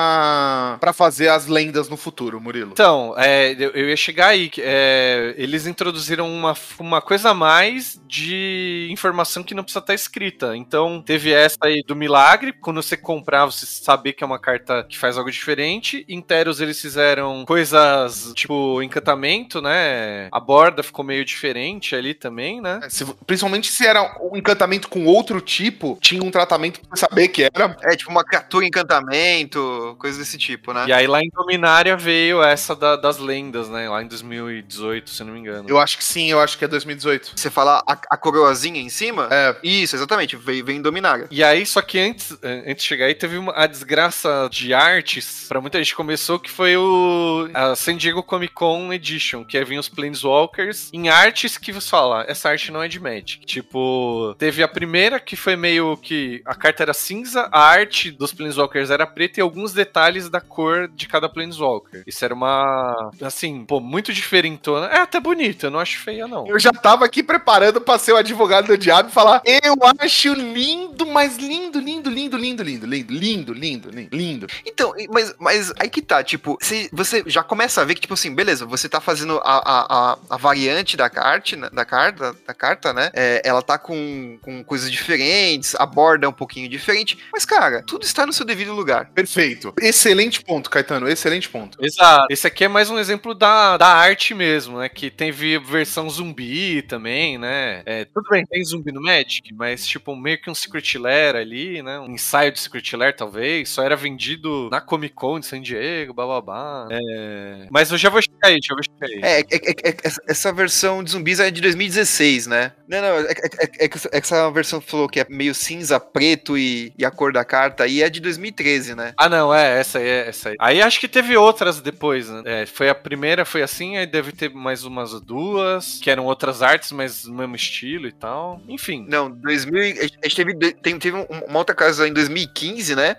pra 0.81 0.93
fazer 0.93 1.29
as 1.29 1.47
lendas 1.47 1.89
no 1.89 1.97
futuro, 1.97 2.41
Murilo. 2.41 2.71
Então, 2.73 3.15
é, 3.17 3.53
eu, 3.59 3.71
eu 3.71 3.89
ia 3.89 3.97
chegar 3.97 4.29
aí. 4.29 4.51
é, 4.59 5.35
eles 5.37 5.67
introduziram 5.67 6.29
uma, 6.33 6.55
uma 6.79 7.01
coisa 7.01 7.31
a 7.31 7.35
mais 7.35 8.01
de 8.07 8.89
informação 8.91 9.43
que 9.43 9.55
não 9.55 9.63
precisa 9.63 9.81
estar 9.81 9.95
escrita. 9.95 10.57
Então, 10.57 11.03
teve 11.05 11.33
essa 11.33 11.57
aí 11.63 11.83
do 11.87 11.95
milagre. 11.97 12.53
Quando 12.53 12.83
você 12.83 12.97
comprar, 12.97 13.47
você 13.47 13.67
saber 13.67 14.13
que 14.13 14.23
é 14.25 14.27
uma 14.27 14.39
carta 14.39 14.85
que 14.89 14.99
faz 14.99 15.17
algo 15.17 15.31
diferente. 15.31 16.05
Em 16.09 16.21
Teros, 16.21 16.61
eles 16.61 16.81
fizeram 16.81 17.45
coisas 17.47 18.33
tipo 18.35 18.83
encantamento, 18.83 19.61
né? 19.61 20.29
A 20.33 20.41
borda 20.41 20.83
ficou 20.83 21.05
meio 21.05 21.25
diferente 21.25 21.95
ali 21.95 22.15
também, 22.15 22.61
né? 22.61 22.81
Se- 22.89 23.05
principalmente 23.27 23.69
se 23.73 23.87
era 23.87 24.03
um 24.23 24.37
encantamento 24.37 24.89
com 24.89 25.05
outro 25.07 25.41
tipo, 25.41 25.99
tinha 26.01 26.23
um 26.23 26.31
tratamento 26.31 26.81
pra 26.81 26.97
saber 26.97 27.29
que 27.29 27.43
era. 27.45 27.77
É 27.83 27.97
tipo 27.97 28.11
uma 28.11 28.25
criatura 28.25 28.67
encantamento, 28.67 29.97
coisa 29.99 30.23
desse 30.31 30.39
tipo, 30.39 30.73
né? 30.73 30.85
E 30.87 30.93
aí 30.93 31.07
lá 31.07 31.21
em 31.21 31.29
Dominária 31.35 31.97
veio 31.97 32.43
essa 32.43 32.75
da- 32.77 32.97
das 32.97 33.19
lendas, 33.19 33.69
né? 33.69 33.89
Lá 33.89 34.03
em 34.03 34.07
2018, 34.07 35.11
se 35.11 35.25
não 35.25 35.33
me 35.33 35.41
engano. 35.41 35.69
Eu 35.69 35.79
acho 35.79 35.97
que 35.99 36.05
sim, 36.05 36.31
eu 36.31 36.41
acho 36.41 36.57
que 36.57 36.65
é 36.65 36.69
2018. 36.69 37.33
Você 37.37 37.51
fala 37.51 37.83
a, 37.87 37.93
a 38.11 38.17
coroazinha 38.17 38.81
em 38.81 38.89
cima? 38.89 39.29
É. 39.31 39.57
Isso, 39.63 39.97
exatamente. 39.97 40.37
Vem, 40.37 40.63
vem 40.63 40.81
Dominária. 40.81 41.27
E 41.31 41.43
aí, 41.43 41.67
só 41.67 41.83
que 41.83 41.99
antes, 41.99 42.37
eh, 42.43 42.65
antes 42.67 42.83
de 42.83 42.89
chegar 42.89 43.07
aí, 43.07 43.15
teve 43.15 43.37
uma, 43.37 43.53
a 43.55 43.67
desgraça 43.67 44.49
de 44.51 44.73
artes, 44.73 45.47
pra 45.49 45.61
muita 45.61 45.79
gente 45.79 45.95
começou, 45.95 46.39
que 46.39 46.51
foi 46.51 46.77
o 46.77 47.49
a 47.55 47.75
San 47.75 47.97
Diego 47.97 48.23
Comic 48.23 48.55
Con 48.55 48.93
Edition, 48.93 49.45
que 49.45 49.57
aí 49.59 49.65
vinha 49.65 49.81
os 49.81 49.89
Planeswalkers 49.89 50.91
em 50.93 51.09
artes 51.09 51.59
que 51.59 51.73
você 51.73 51.89
fala, 51.89 52.25
essa 52.29 52.49
arte 52.49 52.71
não 52.71 52.83
é 52.83 52.89
de 52.89 53.01
Magic. 53.01 53.45
Tipo, 53.45 54.35
teve 54.39 54.63
a 54.63 54.69
primeira 54.69 55.19
que 55.19 55.37
foi 55.37 55.57
meio 55.57 55.97
que 55.97 56.43
a 56.45 56.55
carta 56.55 56.83
era 56.83 56.95
cinza, 56.95 57.49
a 57.51 57.61
arte 57.61 58.11
dos 58.11 58.33
Planeswalkers 58.33 58.91
era 58.91 59.07
preta 59.07 59.41
e 59.41 59.43
alguns 59.43 59.73
detalhes 59.73 60.20
da 60.29 60.41
cor 60.41 60.89
de 60.89 61.09
cada 61.09 61.29
Planeswalker. 61.29 62.03
Isso 62.07 62.25
era 62.25 62.35
uma, 62.35 63.11
assim, 63.23 63.65
pô, 63.65 63.81
muito 63.81 64.13
diferentona. 64.13 64.87
É 64.87 64.99
até 64.99 65.21
bonita, 65.21 65.67
eu 65.67 65.71
não 65.71 65.79
acho 65.79 65.99
feia 65.99 66.27
não. 66.27 66.47
Eu 66.47 66.59
já 66.59 66.73
tava 66.73 67.05
aqui 67.05 67.23
preparando 67.23 67.81
pra 67.81 67.99
ser 67.99 68.13
o 68.13 68.17
advogado 68.17 68.67
do 68.67 68.79
diabo 68.79 69.09
e 69.09 69.13
falar: 69.13 69.43
Eu 69.45 69.77
acho 69.99 70.33
lindo, 70.35 71.07
mas 71.07 71.37
lindo, 71.37 71.79
lindo, 71.79 72.11
lindo, 72.11 72.37
lindo, 72.37 72.63
lindo, 72.63 72.87
lindo, 72.87 73.13
lindo, 73.13 73.53
lindo, 73.53 73.91
lindo, 73.91 74.17
lindo. 74.17 74.47
Então, 74.67 74.93
mas, 75.11 75.35
mas 75.39 75.73
aí 75.79 75.89
que 75.89 76.03
tá, 76.03 76.23
tipo, 76.23 76.59
se 76.61 76.89
você 76.93 77.23
já 77.27 77.43
começa 77.43 77.81
a 77.81 77.85
ver 77.85 77.95
que, 77.95 78.01
tipo 78.01 78.15
assim, 78.15 78.35
beleza, 78.35 78.67
você 78.67 78.89
tá 78.89 79.01
fazendo 79.01 79.41
a, 79.45 79.59
a, 79.59 80.13
a, 80.13 80.19
a 80.31 80.37
variante 80.37 80.97
da 80.97 81.09
carta, 81.09 81.57
né, 81.57 81.71
da 81.73 81.85
carta, 81.85 82.35
da 82.47 82.55
carta, 82.55 82.93
né? 82.93 83.11
É, 83.13 83.43
ela 83.45 83.63
tá 83.63 83.79
com, 83.79 84.39
com 84.43 84.65
coisas 84.65 84.91
diferentes, 84.91 85.75
a 85.75 85.87
borda 85.87 86.27
é 86.27 86.29
um 86.29 86.33
pouquinho 86.33 86.69
diferente, 86.69 87.19
mas, 87.33 87.45
cara, 87.45 87.83
tudo 87.83 88.05
está 88.05 88.27
no 88.27 88.33
seu 88.33 88.45
devido 88.45 88.73
lugar. 88.73 89.11
Perfeito. 89.15 89.73
Excelente 90.11 90.43
ponto, 90.43 90.69
Caetano, 90.69 91.09
excelente 91.09 91.49
ponto. 91.49 91.79
Exato. 91.81 92.27
Esse 92.31 92.45
aqui 92.45 92.65
é 92.65 92.69
mais 92.69 92.91
um 92.91 92.99
exemplo 92.99 93.33
da, 93.33 93.77
da 93.77 93.87
arte 93.87 94.35
mesmo, 94.35 94.79
né? 94.81 94.89
Que 94.89 95.09
teve 95.09 95.57
versão 95.61 96.11
zumbi 96.11 96.83
também, 96.83 97.39
né? 97.39 97.83
É, 97.87 98.05
tudo 98.07 98.29
bem, 98.29 98.45
tem 98.45 98.65
zumbi 98.65 98.91
no 98.91 99.01
Magic, 99.01 99.55
mas 99.55 99.87
tipo, 99.87 100.17
meio 100.17 100.41
que 100.41 100.51
um 100.51 100.55
Secret 100.55 100.99
Lair 100.99 101.37
ali, 101.37 101.81
né? 101.81 102.01
Um 102.01 102.11
ensaio 102.13 102.51
de 102.51 102.59
Secret 102.59 102.97
Lair, 102.97 103.15
talvez. 103.15 103.69
Só 103.69 103.85
era 103.85 103.95
vendido 103.95 104.69
na 104.69 104.81
Comic 104.81 105.15
Con 105.15 105.39
de 105.39 105.47
San 105.47 105.61
Diego, 105.63 106.13
bababá. 106.13 106.89
É... 106.91 107.69
Mas 107.71 107.93
eu 107.93 107.97
já 107.99 108.11
vou 108.11 108.21
chegar 108.21 108.49
aí, 108.49 108.59
já 108.61 108.75
vou 108.75 108.83
chegar 108.83 109.07
aí. 109.07 109.21
É, 109.23 109.41
é, 109.41 109.45
é- 109.53 109.91
é- 109.91 109.97
essa- 110.03 110.23
essa 110.29 110.53
versão 110.53 111.05
de 111.05 111.13
zumbis 111.13 111.39
é 111.39 111.53
de 111.53 111.61
2016, 111.61 112.49
né? 112.49 112.73
Não, 112.89 113.01
não, 113.01 113.09
é, 113.21 113.23
é- 113.31 113.35
é- 113.83 113.85
é 113.85 113.89
que 113.89 113.97
essa- 113.97 114.09
é 114.13 114.21
que 114.21 114.27
essa 114.27 114.51
versão 114.51 114.81
falou 114.81 115.09
que 115.09 115.21
é 115.21 115.27
meio 115.31 115.55
cinza, 115.55 116.01
preto 116.01 116.59
e, 116.59 116.93
e 116.99 117.05
a 117.05 117.11
cor 117.13 117.33
da 117.33 117.45
carta 117.45 117.85
aí 117.85 118.03
é 118.03 118.11
de 118.11 118.19
2013, 118.19 118.97
né? 118.97 119.13
Ah, 119.17 119.29
não, 119.29 119.55
é, 119.55 119.79
essa 119.79 120.00
aí, 120.01 120.09
é 120.09 120.29
essa 120.29 120.49
aí. 120.51 120.57
Aí 120.59 120.83
acho 120.83 120.99
que 120.99 121.09
teve 121.09 121.37
outras 121.37 121.81
depois, 121.81 122.29
né? 122.29 122.43
É, 122.45 122.67
foi 122.67 122.89
a 122.89 122.95
primeira, 122.95 123.45
foi 123.45 123.63
assim, 123.63 123.97
aí 123.97 124.07
deve 124.07 124.33
ter 124.33 124.51
mais 124.53 124.85
umas 124.85 125.21
duas, 125.21 125.99
que 126.03 126.11
eram 126.11 126.25
outras 126.27 126.63
artes, 126.63 126.93
mas 126.93 127.25
no 127.25 127.35
mesmo 127.35 127.55
estilo 127.57 128.07
e 128.07 128.13
tal. 128.13 128.61
Enfim. 128.69 129.07
Não, 129.09 129.31
2000, 129.31 129.83
e- 129.83 129.99
a 130.01 130.03
gente 130.27 130.37
teve, 130.37 130.55
teve 130.55 131.13
um- 131.17 131.27
uma 131.49 131.59
outra 131.59 131.75
casa 131.75 132.07
em 132.09 132.13
2015, 132.13 132.95
né? 132.97 133.17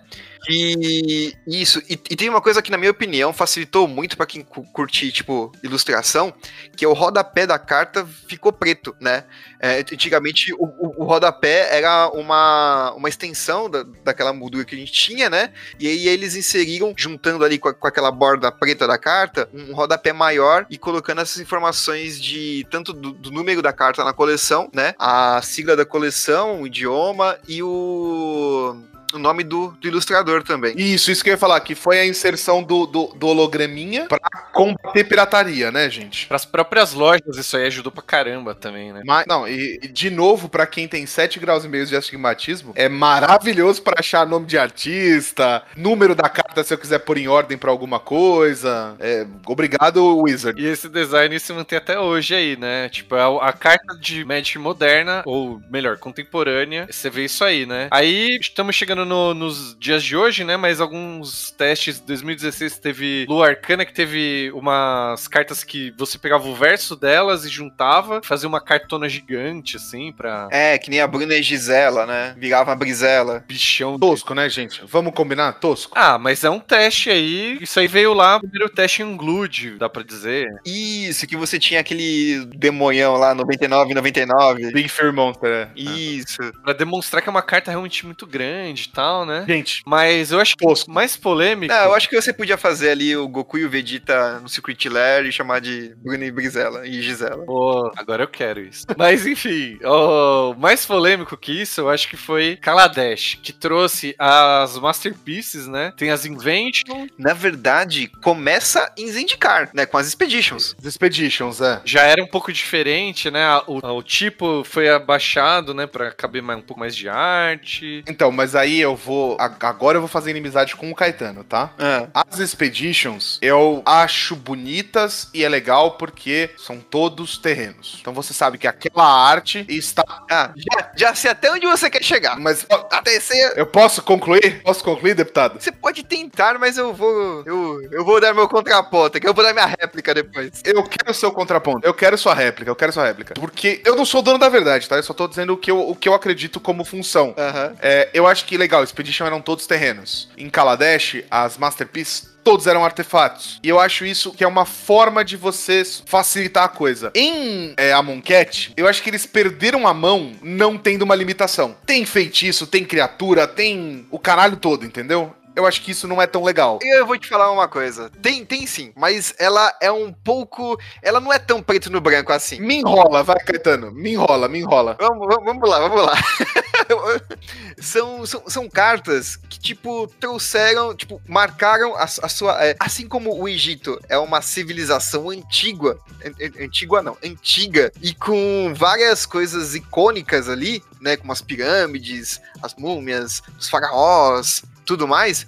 E 0.49 1.35
isso, 1.45 1.79
e, 1.87 1.93
e 1.93 2.15
tem 2.15 2.27
uma 2.27 2.41
coisa 2.41 2.61
que, 2.63 2.71
na 2.71 2.77
minha 2.77 2.89
opinião, 2.89 3.31
facilitou 3.31 3.87
muito 3.87 4.17
pra 4.17 4.25
quem 4.25 4.41
cu- 4.41 4.63
curtir, 4.73 5.11
tipo, 5.11 5.51
ilustração, 5.61 6.33
que 6.75 6.83
é 6.83 6.87
o 6.87 6.93
rodapé 6.93 7.45
da 7.45 7.59
carta 7.59 8.07
ficou 8.27 8.51
preto, 8.51 8.95
né? 8.99 9.23
É, 9.59 9.77
antigamente, 9.79 10.51
o, 10.53 10.63
o, 10.65 11.03
o 11.03 11.05
rodapé 11.05 11.77
era 11.77 12.09
uma, 12.09 12.91
uma 12.93 13.07
extensão 13.07 13.69
da, 13.69 13.83
daquela 14.03 14.33
moldura 14.33 14.65
que 14.65 14.73
a 14.73 14.77
gente 14.77 14.91
tinha, 14.91 15.29
né? 15.29 15.53
E 15.79 15.87
aí 15.87 16.07
eles 16.07 16.35
inseriram, 16.35 16.91
juntando 16.97 17.45
ali 17.45 17.59
com, 17.59 17.69
a- 17.69 17.73
com 17.75 17.87
aquela 17.87 18.09
borda 18.11 18.51
preta 18.51 18.87
da 18.87 18.97
carta, 18.97 19.47
um 19.53 19.75
rodapé 19.75 20.11
maior 20.11 20.65
e 20.71 20.77
colocando 20.77 21.21
essas 21.21 21.39
informações 21.39 22.19
de 22.19 22.65
tanto 22.71 22.93
do, 22.93 23.11
do 23.11 23.29
número 23.31 23.61
da 23.61 23.71
carta 23.71 24.03
na 24.03 24.11
coleção, 24.13 24.69
né? 24.73 24.95
A 24.97 25.39
sigla 25.43 25.75
da 25.75 25.85
coleção, 25.85 26.61
o 26.63 26.67
idioma 26.67 27.37
e 27.47 27.61
o, 27.61 28.75
o 29.13 29.19
nome 29.19 29.43
do, 29.43 29.71
do 29.79 29.87
ilustrador 29.87 30.43
também. 30.43 30.73
Isso, 30.77 31.11
isso 31.11 31.23
que 31.23 31.29
eu 31.29 31.33
ia 31.33 31.37
falar, 31.37 31.59
que 31.61 31.75
foi 31.75 31.99
a 31.99 32.05
inserção 32.05 32.63
do, 32.63 32.85
do, 32.85 33.07
do 33.15 33.27
holograminha 33.27 34.07
pra 34.07 34.19
combater 34.51 35.03
pirataria, 35.03 35.71
né, 35.71 35.89
gente? 35.89 36.27
Para 36.27 36.37
as 36.37 36.45
próprias 36.45 36.93
lojas, 36.93 37.37
isso 37.37 37.57
aí 37.57 37.65
ajudou 37.67 37.91
pra 37.91 38.03
caramba 38.03 38.53
também, 38.55 38.91
né? 38.93 39.01
Mas, 39.05 39.25
não, 39.27 39.47
e, 39.47 39.79
e 39.81 39.87
de 39.87 40.09
novo, 40.09 40.49
pra 40.49 40.67
quem 40.67 40.87
tem 40.87 41.05
7 41.05 41.39
graus 41.39 41.65
e 41.65 41.67
meio 41.67 41.85
de 41.85 41.95
astigmatismo, 41.95 42.73
é 42.75 42.87
maravilhoso 42.89 43.81
pra 43.81 43.99
achar 43.99 44.25
nome 44.25 44.45
de 44.45 44.57
artista, 44.57 45.63
número 45.75 46.15
da 46.15 46.29
carta 46.29 46.63
se 46.63 46.73
eu 46.73 46.77
quiser 46.77 46.99
pôr 46.99 47.17
em 47.17 47.27
ordem 47.27 47.57
pra 47.57 47.71
alguma 47.71 47.99
coisa. 47.99 48.95
É, 48.99 49.25
obrigado, 49.45 50.17
Wizard. 50.19 50.61
E 50.61 50.65
esse 50.65 50.89
design 50.89 51.39
se 51.39 51.53
mantém 51.53 51.77
até 51.77 51.99
hoje 51.99 52.35
aí, 52.35 52.57
né? 52.57 52.89
Tipo, 52.89 53.15
a, 53.15 53.49
a 53.49 53.53
carta 53.53 53.95
de 53.97 54.23
Magic 54.25 54.57
moderna, 54.57 55.23
ou 55.25 55.61
melhor, 55.69 55.97
contemporânea, 55.97 56.87
você 56.89 57.09
vê 57.09 57.25
isso 57.25 57.43
aí, 57.43 57.65
né? 57.65 57.87
Aí 57.91 58.37
estamos 58.39 58.75
chegando 58.75 59.00
no- 59.05 59.33
nos 59.33 59.75
dias 59.79 60.03
de 60.03 60.15
hoje, 60.15 60.43
né? 60.43 60.57
Mas 60.57 60.79
alguns 60.81 61.51
testes, 61.51 61.99
2016 61.99 62.77
teve 62.79 63.25
Lua 63.27 63.47
Arcana, 63.49 63.85
que 63.85 63.93
teve 63.93 64.51
umas 64.53 65.27
cartas 65.27 65.63
que 65.63 65.93
você 65.97 66.17
pegava 66.17 66.47
o 66.47 66.55
verso 66.55 66.95
delas 66.95 67.45
e 67.45 67.49
juntava, 67.49 68.21
fazia 68.23 68.47
uma 68.47 68.61
cartona 68.61 69.07
gigante, 69.09 69.77
assim, 69.77 70.11
pra 70.11 70.47
É, 70.51 70.77
que 70.77 70.89
nem 70.89 71.01
a 71.01 71.07
Bruna 71.07 71.35
e 71.35 71.43
Gisela, 71.43 72.05
né? 72.05 72.35
Virava 72.37 72.69
uma 72.71 72.75
brisela. 72.75 73.43
bichão. 73.47 73.97
Tosco, 73.99 74.33
né, 74.33 74.49
gente? 74.49 74.81
Vamos 74.85 75.13
combinar? 75.13 75.53
Tosco. 75.53 75.93
Ah, 75.95 76.17
mas 76.17 76.43
é 76.43 76.49
um 76.49 76.59
teste 76.59 77.09
aí. 77.09 77.57
Isso 77.61 77.79
aí 77.79 77.87
veio 77.87 78.13
lá, 78.13 78.37
o 78.37 78.41
primeiro 78.41 78.69
teste 78.69 79.01
em 79.01 79.05
Unglued, 79.05 79.77
dá 79.77 79.89
pra 79.89 80.03
dizer. 80.03 80.47
Isso, 80.65 81.27
que 81.27 81.35
você 81.35 81.59
tinha 81.59 81.79
aquele 81.79 82.45
demonhão 82.55 83.15
lá, 83.15 83.33
99, 83.35 83.93
99. 83.93 84.71
Big 84.71 84.89
Fear 84.89 85.13
Monster, 85.13 85.49
é. 85.49 85.69
Isso. 85.79 86.37
Pra 86.63 86.73
demonstrar 86.73 87.21
que 87.21 87.29
é 87.29 87.31
uma 87.31 87.41
carta 87.41 87.71
realmente 87.71 88.05
muito 88.05 88.25
grande 88.25 88.89
e 88.91 88.93
tal, 88.93 89.25
né? 89.25 89.45
Gente, 89.47 89.81
Mas 89.85 90.31
eu 90.31 90.39
acho 90.39 90.55
que 90.55 90.65
mais 90.87 91.15
polêmico. 91.15 91.73
Não, 91.73 91.83
eu 91.85 91.95
acho 91.95 92.09
que 92.09 92.19
você 92.19 92.33
podia 92.33 92.57
fazer 92.57 92.89
ali 92.89 93.15
o 93.15 93.27
Goku 93.27 93.57
e 93.57 93.65
o 93.65 93.69
Vegeta 93.69 94.39
no 94.39 94.49
Secret 94.49 94.89
Lair 94.89 95.25
e 95.25 95.31
chamar 95.31 95.61
de 95.61 95.95
Bruna 95.97 96.25
e 96.25 96.31
Brisela 96.31 96.85
e 96.85 97.01
Gisela. 97.01 97.45
Pô, 97.45 97.91
agora 97.95 98.23
eu 98.23 98.27
quero 98.27 98.59
isso. 98.59 98.85
Mas 98.97 99.25
enfim, 99.25 99.79
o 99.83 100.53
mais 100.55 100.85
polêmico 100.85 101.37
que 101.37 101.61
isso, 101.61 101.81
eu 101.81 101.89
acho 101.89 102.07
que 102.09 102.17
foi 102.17 102.57
Kaladesh, 102.57 103.39
que 103.41 103.53
trouxe 103.53 104.13
as 104.19 104.77
Masterpieces, 104.77 105.67
né? 105.67 105.93
Tem 105.95 106.11
as 106.11 106.25
Invention. 106.25 107.07
Na 107.17 107.33
verdade, 107.33 108.07
começa 108.21 108.91
em 108.97 109.07
Zendikar, 109.07 109.69
né? 109.73 109.85
Com 109.85 109.97
as 109.97 110.07
Expeditions. 110.07 110.75
Os 110.77 110.85
Expeditions, 110.85 111.61
é. 111.61 111.81
Já 111.85 112.03
era 112.03 112.21
um 112.21 112.27
pouco 112.27 112.51
diferente, 112.51 113.31
né? 113.31 113.45
O, 113.67 113.97
o 113.97 114.03
tipo 114.03 114.63
foi 114.65 114.89
abaixado, 114.89 115.73
né? 115.73 115.87
Pra 115.87 116.11
caber 116.11 116.41
mais, 116.41 116.59
um 116.59 116.63
pouco 116.63 116.79
mais 116.79 116.95
de 116.95 117.07
arte. 117.07 118.03
Então, 118.07 118.31
mas 118.31 118.55
aí 118.55 118.80
eu 118.81 118.95
vou. 118.95 119.37
Agora 119.39 119.97
eu 119.97 120.01
vou 120.01 120.07
fazer 120.07 120.31
inimizade 120.31 120.75
com 120.75 120.89
o 120.91 120.95
Caetano, 120.95 121.43
tá? 121.43 121.71
Ah, 121.79 122.25
As 122.29 122.39
Expeditions 122.39 123.39
eu 123.41 123.81
acho 123.85 124.35
bonitas 124.35 125.29
e 125.33 125.43
é 125.43 125.49
legal 125.49 125.91
porque 125.91 126.49
são 126.57 126.79
todos 126.79 127.37
terrenos. 127.37 127.97
Então 128.01 128.13
você 128.13 128.33
sabe 128.33 128.57
que 128.57 128.67
aquela 128.67 129.05
arte 129.05 129.65
está. 129.67 130.03
ah, 130.29 130.51
já, 130.55 130.91
já 130.95 131.15
sei 131.15 131.31
até 131.31 131.51
onde 131.51 131.65
você 131.67 131.89
quer 131.89 132.03
chegar. 132.03 132.39
Mas 132.39 132.65
Até 132.91 133.19
ser. 133.19 133.57
eu 133.57 133.65
posso 133.65 134.01
concluir? 134.01 134.61
Posso 134.63 134.83
concluir, 134.83 135.13
deputado? 135.13 135.59
Você 135.61 135.71
pode 135.71 136.03
tentar, 136.03 136.57
mas 136.59 136.77
eu 136.77 136.93
vou. 136.93 137.43
Eu, 137.45 137.81
eu 137.91 138.05
vou 138.05 138.19
dar 138.21 138.33
meu 138.33 138.47
contraponto, 138.47 139.19
que 139.19 139.27
eu 139.27 139.33
vou 139.33 139.43
dar 139.43 139.53
minha 139.53 139.65
réplica 139.65 140.13
depois. 140.13 140.61
Eu 140.63 140.83
quero 140.83 141.13
seu 141.13 141.31
contraponto. 141.31 141.85
Eu 141.85 141.93
quero 141.93 142.17
sua 142.17 142.33
réplica. 142.33 142.69
Eu 142.71 142.75
quero 142.75 142.91
sua 142.93 143.05
réplica. 143.05 143.33
Porque 143.33 143.81
eu 143.85 143.95
não 143.95 144.05
sou 144.05 144.21
dono 144.21 144.37
da 144.37 144.49
verdade, 144.49 144.87
tá? 144.87 144.95
Eu 144.95 145.03
só 145.03 145.13
tô 145.13 145.27
dizendo 145.27 145.53
o 145.53 145.57
que 145.57 145.69
eu, 145.71 145.79
o 145.89 145.95
que 145.95 146.07
eu 146.07 146.13
acredito 146.13 146.59
como 146.59 146.83
função. 146.85 147.33
Aham. 147.37 147.73
É, 147.81 148.09
eu 148.13 148.27
acho 148.27 148.45
que 148.45 148.57
legal, 148.57 148.70
Expedition 148.83 149.25
eram 149.25 149.41
todos 149.41 149.67
terrenos. 149.67 150.29
Em 150.37 150.49
Kaladesh, 150.49 151.23
as 151.29 151.57
Masterpiece, 151.57 152.31
todos 152.43 152.67
eram 152.67 152.83
artefatos. 152.83 153.59
E 153.63 153.69
eu 153.69 153.79
acho 153.79 154.05
isso 154.05 154.31
que 154.31 154.43
é 154.43 154.47
uma 154.47 154.65
forma 154.65 155.23
de 155.23 155.37
vocês 155.37 156.03
facilitar 156.05 156.65
a 156.65 156.69
coisa. 156.69 157.11
Em 157.15 157.73
é, 157.77 157.93
Amonkhet, 157.93 158.73
eu 158.75 158.87
acho 158.87 159.01
que 159.01 159.09
eles 159.09 159.25
perderam 159.25 159.87
a 159.87 159.93
mão 159.93 160.33
não 160.41 160.77
tendo 160.77 161.03
uma 161.03 161.15
limitação. 161.15 161.75
Tem 161.85 162.05
feitiço, 162.05 162.67
tem 162.67 162.83
criatura, 162.83 163.47
tem 163.47 164.05
o 164.09 164.19
caralho 164.19 164.57
todo, 164.57 164.85
entendeu? 164.85 165.35
Eu 165.61 165.67
acho 165.67 165.81
que 165.83 165.91
isso 165.91 166.07
não 166.07 166.21
é 166.21 166.25
tão 166.27 166.43
legal. 166.43 166.79
Eu 166.81 167.05
vou 167.05 167.17
te 167.17 167.27
falar 167.29 167.51
uma 167.51 167.67
coisa. 167.67 168.09
Tem, 168.21 168.43
tem 168.43 168.65
sim, 168.65 168.91
mas 168.95 169.33
ela 169.37 169.71
é 169.79 169.91
um 169.91 170.11
pouco. 170.11 170.77
Ela 171.01 171.19
não 171.19 171.31
é 171.31 171.37
tão 171.37 171.61
preto 171.61 171.89
no 171.91 172.01
branco 172.01 172.31
assim. 172.33 172.59
Me 172.59 172.77
enrola, 172.77 173.21
vai, 173.23 173.37
Caetano. 173.39 173.91
Me 173.91 174.11
enrola, 174.13 174.47
me 174.47 174.59
enrola. 174.59 174.97
Vamos, 174.99 175.27
vamos, 175.27 175.45
vamos 175.45 175.69
lá, 175.69 175.79
vamos 175.79 176.05
lá. 176.05 176.13
são, 177.79 178.25
são, 178.25 178.43
são 178.47 178.69
cartas 178.69 179.35
que, 179.35 179.59
tipo, 179.59 180.07
trouxeram, 180.19 180.95
tipo, 180.95 181.21
marcaram 181.27 181.95
a, 181.95 182.03
a 182.03 182.07
sua. 182.29 182.63
é, 182.65 182.75
assim 182.79 183.07
como 183.07 183.33
o 183.39 183.47
Egito 183.47 183.99
é 184.09 184.17
uma 184.17 184.41
civilização 184.41 185.29
antiga, 185.29 185.97
an- 186.25 186.29
an- 186.45 186.63
antiga 186.65 187.01
não, 187.01 187.17
antiga, 187.23 187.91
e 188.01 188.13
com 188.13 188.73
várias 188.75 189.25
coisas 189.25 189.75
icônicas 189.75 190.49
ali, 190.49 190.83
né? 190.99 191.17
Como 191.17 191.31
as 191.31 191.41
pirâmides, 191.41 192.41
as 192.61 192.75
múmias, 192.75 193.41
os 193.59 193.69
faraós, 193.69 194.63
tudo 194.91 195.07
mais. 195.07 195.47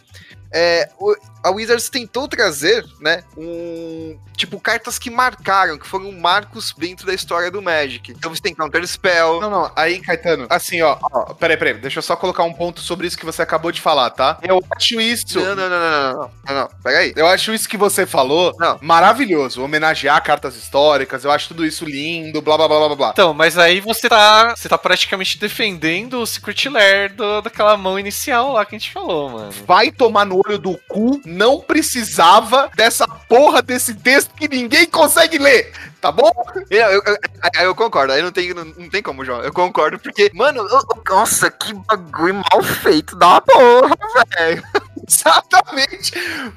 É, 0.53 0.87
o- 0.99 1.15
a 1.43 1.49
Wizards 1.51 1.89
tentou 1.89 2.27
trazer, 2.27 2.85
né, 3.01 3.23
um 3.37 4.17
tipo 4.37 4.59
cartas 4.59 4.97
que 4.97 5.09
marcaram, 5.09 5.77
que 5.77 5.85
foram 5.87 6.11
marcos 6.13 6.73
dentro 6.77 7.05
da 7.05 7.13
história 7.13 7.51
do 7.51 7.61
Magic. 7.61 8.11
Então 8.11 8.33
você 8.33 8.41
tem 8.41 8.53
Counter 8.55 8.85
Spell, 8.87 9.41
Não, 9.41 9.49
não, 9.49 9.71
aí, 9.75 9.99
Caetano, 9.99 10.47
assim, 10.49 10.81
ó, 10.81 10.97
ó, 11.01 11.33
peraí, 11.33 11.57
peraí, 11.57 11.73
deixa 11.75 11.99
eu 11.99 12.03
só 12.03 12.15
colocar 12.15 12.43
um 12.43 12.53
ponto 12.53 12.79
sobre 12.81 13.07
isso 13.07 13.17
que 13.17 13.25
você 13.25 13.41
acabou 13.41 13.71
de 13.71 13.81
falar, 13.81 14.09
tá? 14.11 14.37
Eu 14.41 14.63
acho 14.75 14.99
isso. 15.01 15.39
Não, 15.39 15.55
não, 15.55 15.69
não, 15.69 15.79
não, 15.79 15.79
não, 15.79 16.13
não, 16.13 16.31
não, 16.47 16.55
não, 16.61 16.69
peraí. 16.83 17.13
Eu 17.15 17.27
acho 17.27 17.53
isso 17.53 17.67
que 17.67 17.77
você 17.77 18.05
falou 18.05 18.55
Não. 18.59 18.77
maravilhoso. 18.81 19.61
Homenagear 19.63 20.23
cartas 20.23 20.55
históricas, 20.55 21.23
eu 21.25 21.31
acho 21.31 21.49
tudo 21.49 21.65
isso 21.65 21.83
lindo, 21.85 22.41
blá 22.41 22.57
blá 22.57 22.67
blá 22.67 22.77
blá 22.77 22.87
blá, 22.87 22.95
blá. 22.95 23.09
Então, 23.11 23.33
mas 23.33 23.57
aí 23.57 23.79
você 23.81 24.07
tá, 24.07 24.55
você 24.55 24.69
tá 24.69 24.77
praticamente 24.77 25.37
defendendo 25.37 26.19
o 26.21 26.25
Secret 26.27 26.69
Lair 26.69 27.13
do- 27.15 27.41
daquela 27.41 27.75
mão 27.75 27.99
inicial 27.99 28.53
lá 28.53 28.65
que 28.65 28.75
a 28.75 28.79
gente 28.79 28.91
falou, 28.93 29.29
mano. 29.29 29.51
Vai 29.65 29.91
tomar 29.91 30.25
no 30.25 30.42
olho 30.47 30.57
do 30.57 30.79
cu, 30.87 31.21
não 31.25 31.59
precisava 31.59 32.69
dessa 32.75 33.07
porra 33.07 33.61
desse 33.61 33.93
texto 33.93 34.33
que 34.35 34.47
ninguém 34.47 34.85
consegue 34.85 35.37
ler, 35.37 35.71
tá 36.03 36.11
bom? 36.11 36.29
Eu, 36.69 36.79
eu, 36.91 37.01
eu- 37.05 37.61
eu 37.63 37.75
concordo, 37.75 38.11
aí 38.13 38.21
não 38.21 38.31
tem, 38.31 38.53
não, 38.53 38.65
não 38.65 38.89
tem 38.89 39.01
como, 39.01 39.23
João. 39.23 39.41
Eu 39.41 39.53
concordo, 39.53 39.97
porque, 39.97 40.29
mano, 40.33 40.67
nossa, 41.09 41.49
que 41.49 41.73
bagulho 41.73 42.35
mal 42.35 42.61
feito 42.61 43.15
da 43.15 43.39
porra, 43.41 43.95
velho. 44.37 44.61
Exatamente. 45.05 46.13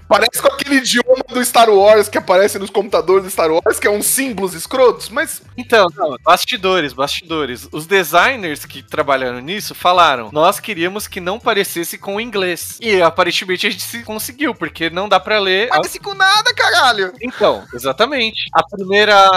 Parece 0.08 0.40
com 0.40 0.48
aquele 0.48 0.76
idioma 0.76 1.24
do 1.28 1.44
Star 1.44 1.68
Wars 1.68 2.08
que 2.08 2.16
aparece 2.18 2.58
nos 2.58 2.70
computadores 2.70 3.24
do 3.24 3.30
Star 3.30 3.50
Wars, 3.50 3.78
que 3.80 3.86
é 3.86 3.90
uns 3.90 4.06
símbolos 4.06 4.54
escrotos, 4.54 5.08
mas 5.08 5.42
Então, 5.56 5.88
não, 5.96 6.16
bastidores, 6.22 6.92
bastidores. 6.92 7.68
Os 7.72 7.86
designers 7.86 8.64
que 8.64 8.82
trabalharam 8.82 9.40
nisso 9.40 9.74
falaram: 9.74 10.30
nós 10.32 10.60
queríamos 10.60 11.08
que 11.08 11.20
não 11.20 11.38
parecesse 11.40 11.98
com 11.98 12.16
o 12.16 12.20
inglês. 12.20 12.78
E 12.80 13.02
aparentemente 13.02 13.66
a 13.66 13.70
gente 13.70 13.82
se 13.82 14.02
conseguiu, 14.04 14.54
porque 14.54 14.90
não 14.90 15.08
dá 15.08 15.18
pra 15.18 15.38
ler. 15.40 15.66
a- 15.72 15.76
Parece 15.76 15.98
com 15.98 16.14
nada, 16.14 16.54
caralho. 16.54 17.12
Então, 17.20 17.64
exatamente. 17.74 18.48
A 18.52 18.62
primeira. 18.66 19.28